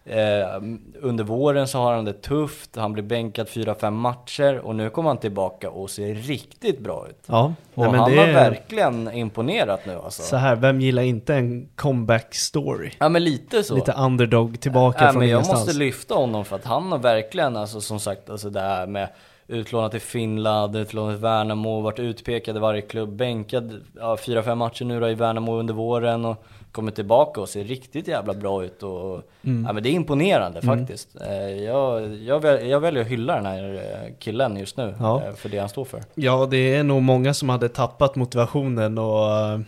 Eh, 0.09 0.63
under 1.01 1.25
våren 1.25 1.69
så 1.69 1.79
har 1.79 1.95
han 1.95 2.05
det 2.05 2.23
tufft, 2.23 2.77
han 2.77 2.93
blir 2.93 3.03
bänkad 3.03 3.47
4-5 3.49 3.91
matcher 3.91 4.59
och 4.59 4.75
nu 4.75 4.91
kommer 4.91 5.11
han 5.11 5.19
tillbaka 5.19 5.71
och 5.71 5.91
ser 5.91 6.15
riktigt 6.15 6.79
bra 6.81 7.07
ut. 7.11 7.23
Ja, 7.27 7.55
Och 7.75 7.85
nej, 7.85 8.01
han 8.01 8.01
har 8.01 8.11
är 8.11 8.33
verkligen 8.33 9.13
imponerat 9.13 9.87
nu 9.87 9.95
alltså. 10.05 10.23
så 10.23 10.37
här, 10.37 10.57
vem 10.57 10.81
gillar 10.81 11.03
inte 11.03 11.35
en 11.35 11.69
comeback 11.75 12.35
story? 12.35 12.91
Ja 12.99 13.09
men 13.09 13.25
lite 13.25 13.63
så. 13.63 13.75
Lite 13.75 13.93
underdog 13.93 14.61
tillbaka 14.61 15.05
Nej, 15.05 15.13
från 15.13 15.19
men 15.19 15.29
jag 15.29 15.37
ingenstans. 15.37 15.61
måste 15.67 15.79
lyfta 15.79 16.15
honom 16.15 16.45
för 16.45 16.57
att 16.57 16.65
han 16.65 16.93
har 16.93 16.99
verkligen, 16.99 17.57
alltså 17.57 17.81
som 17.81 18.01
sagt, 18.01 18.31
alltså 18.31 18.51
det 18.51 18.61
här 18.61 18.87
med 18.87 19.09
utlånat 19.49 19.93
till 19.93 20.01
Finland, 20.01 20.77
utlånat 20.77 21.15
till 21.15 21.23
Värnamo, 21.23 21.81
varit 21.81 21.99
utpekad 21.99 22.57
i 22.57 22.61
varje 22.61 22.81
klubb, 22.83 23.09
bänkad 23.17 23.81
ja, 23.99 24.17
fyra, 24.17 24.43
fem 24.43 24.59
matcher 24.59 24.85
nu 24.85 25.01
då 25.01 25.09
i 25.09 25.15
Värnamo 25.15 25.59
under 25.59 25.75
våren 25.75 26.25
och 26.25 26.45
kommer 26.73 26.91
tillbaka 26.93 27.41
och 27.41 27.49
ser 27.49 27.65
riktigt 27.65 28.09
jävla 28.09 28.35
bra 28.35 28.65
ut 28.65 28.83
och 28.83 29.23
Mm. 29.45 29.65
ja, 29.67 29.73
men 29.73 29.83
det 29.83 29.89
är 29.89 29.93
imponerande 29.93 30.63
faktiskt. 30.63 31.09
Eh, 31.21 31.49
Jag, 31.65 32.15
jag, 32.17 32.41
väl, 32.41 32.69
jag 32.69 32.81
väljer 32.81 33.03
att 33.03 33.09
hylla 33.09 33.35
den 33.37 33.47
här 33.47 33.75
eh, 33.75 34.13
killen 34.19 34.57
just 34.57 34.77
nu 34.77 34.95
Ja. 35.01 35.23
eh, 35.27 35.35
för 35.35 35.49
det 35.49 35.59
han 35.59 35.69
står 35.69 35.85
för. 35.85 36.03
Ja, 36.15 36.47
det 36.51 36.75
är 36.75 36.83
nog 36.83 37.03
många 37.03 37.35
som 37.35 37.49
hade 37.49 37.69
tappat 37.69 38.17
motivationen 38.17 38.99
och 38.99 39.61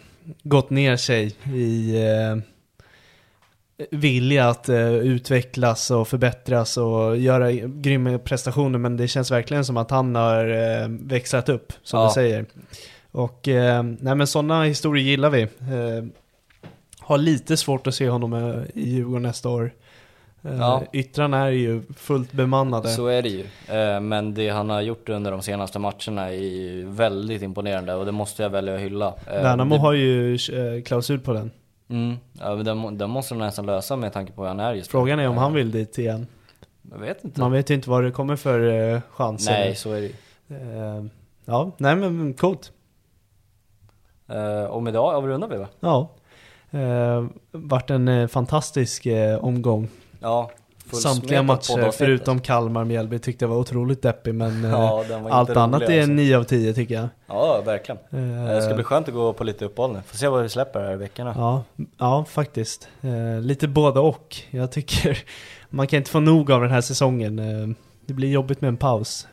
gått 0.42 0.70
ner 0.70 0.96
sig 0.96 1.26
i 1.54 1.96
vilja 3.90 4.48
att 4.48 4.68
eh, 4.68 4.94
utvecklas 4.94 5.90
och 5.90 6.08
förbättras 6.08 6.76
och 6.76 7.16
göra 7.16 7.52
grymma 7.52 8.18
prestationer. 8.18 8.78
Men 8.78 8.96
det 8.96 9.08
känns 9.08 9.30
verkligen 9.30 9.64
som 9.64 9.76
att 9.76 9.90
han 9.90 10.14
har 10.14 10.48
uh, 10.48 10.88
växlat 10.88 11.48
upp, 11.48 11.72
som 11.82 12.00
Ja. 12.00 12.06
du 12.06 12.12
säger. 12.12 12.46
Och 13.12 13.48
eh, 13.48 13.82
nej 13.82 14.14
men 14.14 14.26
sådana 14.26 14.62
historier 14.64 15.04
gillar 15.04 15.30
vi. 15.30 15.42
Eh, 15.42 15.48
har 17.00 17.18
lite 17.18 17.56
svårt 17.56 17.86
att 17.86 17.94
se 17.94 18.08
honom 18.08 18.32
eh, 18.32 18.62
i 18.82 18.90
Djurgården 18.90 19.22
nästa 19.22 19.48
år. 19.48 19.70
Eh, 20.42 20.56
Ja. 20.58 20.82
Yttrarna 20.92 21.38
är 21.46 21.50
ju 21.50 21.82
fullt 21.96 22.32
bemannade. 22.32 22.88
Så 22.88 23.06
är 23.06 23.22
det 23.22 23.28
ju. 23.28 23.44
Eh, 23.78 24.00
Men 24.00 24.34
det 24.34 24.48
han 24.48 24.70
har 24.70 24.80
gjort 24.80 25.08
under 25.08 25.30
de 25.30 25.42
senaste 25.42 25.78
matcherna 25.78 26.28
är 26.28 26.32
ju 26.32 26.84
väldigt 26.88 27.42
imponerande 27.42 27.94
och 27.94 28.06
det 28.06 28.12
måste 28.12 28.42
jag 28.42 28.50
välja 28.50 28.74
att 28.74 28.80
hylla. 28.80 29.06
Eh, 29.26 29.42
Värnamo 29.42 29.74
det- 29.74 29.80
har 29.80 29.92
ju 29.92 30.34
eh, 30.34 30.82
klausul 30.84 31.20
på 31.20 31.32
den. 31.32 31.50
Mm, 31.88 32.16
ja, 32.32 32.54
men 32.54 32.64
den, 32.64 32.98
den 32.98 33.10
måste 33.10 33.34
de 33.34 33.38
nästan 33.38 33.66
lösa 33.66 33.96
med 33.96 34.12
tanke 34.12 34.32
på 34.32 34.42
hur 34.42 34.48
han 34.48 34.60
är 34.60 34.74
just. 34.74 34.90
Frågan 34.90 35.18
är 35.18 35.28
om 35.28 35.36
han 35.36 35.54
vill 35.54 35.70
dit 35.70 35.98
igen. 35.98 36.26
Jag 36.90 36.98
vet 36.98 37.24
inte. 37.24 37.40
Man 37.40 37.52
vet 37.52 37.70
ju 37.70 37.74
inte 37.74 37.90
vad 37.90 38.04
det 38.04 38.10
kommer 38.10 38.36
för 38.36 38.92
eh, 38.94 39.00
chanser. 39.10 39.52
Nej, 39.52 39.74
så 39.74 39.92
är 39.92 40.00
det 40.00 40.06
ju. 40.06 40.14
Eh, 40.56 41.04
ja, 41.44 41.72
nej 41.78 41.96
men 41.96 42.34
coolt. 42.34 42.72
Eh, 44.28 44.64
och 44.64 44.82
med 44.82 44.92
det 44.92 44.98
avrundar 44.98 45.48
vi 45.48 45.56
va? 45.56 45.68
Ja. 45.80 46.10
Vart 47.50 47.90
en 47.90 48.28
fantastisk 48.28 49.06
omgång. 49.40 49.88
Ja, 50.20 50.50
Samtliga 50.96 51.42
matcher 51.42 51.90
förutom 51.90 52.40
Kalmar-Mjällby 52.40 53.18
tyckte 53.18 53.44
jag 53.44 53.50
var 53.50 53.56
otroligt 53.56 54.02
deppig 54.02 54.34
men 54.34 54.64
Ja, 54.64 55.04
eh, 55.10 55.26
allt 55.30 55.50
annat 55.50 55.82
är 55.82 55.98
alltså. 55.98 56.12
9 56.12 56.36
av 56.38 56.44
10 56.44 56.74
tycker 56.74 56.94
jag. 56.94 57.08
Ja, 57.26 57.62
verkligen. 57.66 57.98
Eh, 58.10 58.54
Det 58.54 58.62
ska 58.62 58.74
bli 58.74 58.84
skönt 58.84 59.08
att 59.08 59.14
gå 59.14 59.32
på 59.32 59.44
lite 59.44 59.64
uppehåll 59.64 59.92
nu. 59.92 60.00
Får 60.06 60.16
se 60.16 60.28
vad 60.28 60.42
vi 60.42 60.48
släpper 60.48 60.80
här 60.80 60.92
i 60.92 60.96
veckorna. 60.96 61.34
Ja, 61.36 61.64
ja 61.98 62.24
faktiskt. 62.28 62.88
Eh, 63.00 63.40
lite 63.40 63.68
både 63.68 64.00
och. 64.00 64.36
Jag 64.50 64.72
tycker 64.72 65.18
man 65.70 65.86
kan 65.86 65.96
inte 65.96 66.10
få 66.10 66.20
nog 66.20 66.52
av 66.52 66.60
den 66.60 66.70
här 66.70 66.80
säsongen. 66.80 67.36
Det 68.06 68.14
blir 68.14 68.28
jobbigt 68.28 68.60
med 68.60 68.68
en 68.68 68.76
paus. 68.76 69.26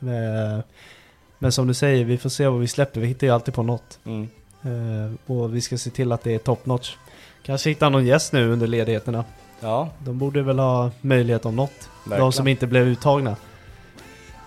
Men 1.40 1.52
som 1.52 1.68
du 1.68 1.74
säger, 1.74 2.06
vi 2.06 2.18
får 2.18 2.30
se 2.30 2.48
vad 2.48 2.60
vi 2.60 2.68
släpper. 2.68 3.00
Vi 3.02 3.08
hittar 3.08 3.28
ju 3.28 3.34
alltid 3.34 3.54
på 3.54 3.64
något. 3.64 4.00
Mm. 4.06 4.28
Och 5.26 5.56
vi 5.56 5.62
ska 5.62 5.78
se 5.78 5.90
till 5.90 6.12
att 6.12 6.24
det 6.24 6.34
är 6.36 6.40
top 6.40 6.66
notch. 6.66 6.96
Kanske 7.44 7.70
hitta 7.70 7.90
någon 7.90 8.06
gäst 8.06 8.34
nu 8.34 8.52
under 8.52 8.68
ledigheterna. 8.68 9.24
Ja, 9.60 9.90
De 10.00 10.18
borde 10.18 10.42
väl 10.42 10.60
ha 10.60 10.92
möjlighet 11.02 11.46
om 11.46 11.56
något. 11.56 11.90
verkligen. 12.04 12.20
De 12.22 12.32
som 12.32 12.48
inte 12.48 12.68
blev 12.68 12.88
uttagna. 12.88 13.36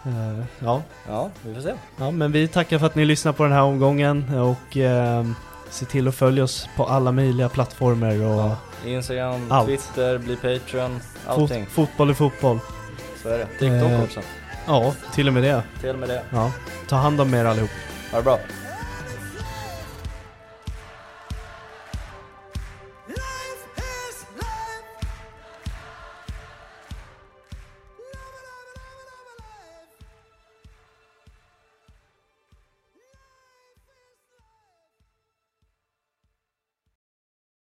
Eh, 0.06 0.44
ja. 0.58 0.82
Ja, 1.08 1.30
vi 1.42 1.54
får 1.54 1.60
se. 1.62 1.74
ja, 1.98 2.10
men 2.10 2.32
vi 2.32 2.48
tackar 2.48 2.78
för 2.78 2.86
att 2.86 2.94
ni 2.94 3.04
lyssnar 3.04 3.32
på 3.32 3.42
den 3.42 3.52
här 3.52 3.62
omgången 3.62 4.34
och 4.38 4.76
eh, 4.76 5.26
se 5.70 5.84
till 5.84 6.08
att 6.08 6.14
följa 6.14 6.44
oss 6.44 6.68
på 6.76 6.84
alla 6.86 7.12
möjliga 7.12 7.48
plattformar 7.48 8.10
och 8.10 8.38
Ja. 8.40 8.56
Instagram, 8.86 9.46
Allt. 9.50 9.66
Twitter, 9.68 10.18
bli 10.18 10.36
Patreon, 10.36 11.00
fot- 11.00 11.40
allting. 11.42 11.66
fotboll 11.66 12.10
är 12.10 12.14
fotboll. 12.14 12.58
Så 13.22 13.28
är 13.28 13.38
det. 13.38 13.46
TikTok 13.46 13.90
Eh, 13.90 14.02
också. 14.02 14.20
Ja, 14.66 14.94
till 15.14 15.28
och 15.28 15.34
med 15.34 15.42
det. 15.42 15.62
Till 15.80 15.90
och 15.90 15.98
med 15.98 16.08
det. 16.08 16.22
Ja. 16.30 16.52
Ta 16.88 16.96
hand 16.96 17.20
om 17.20 17.34
er 17.34 17.44
allihop. 17.44 17.70
Ha 18.10 18.18
det 18.18 18.24
bra. 18.24 18.38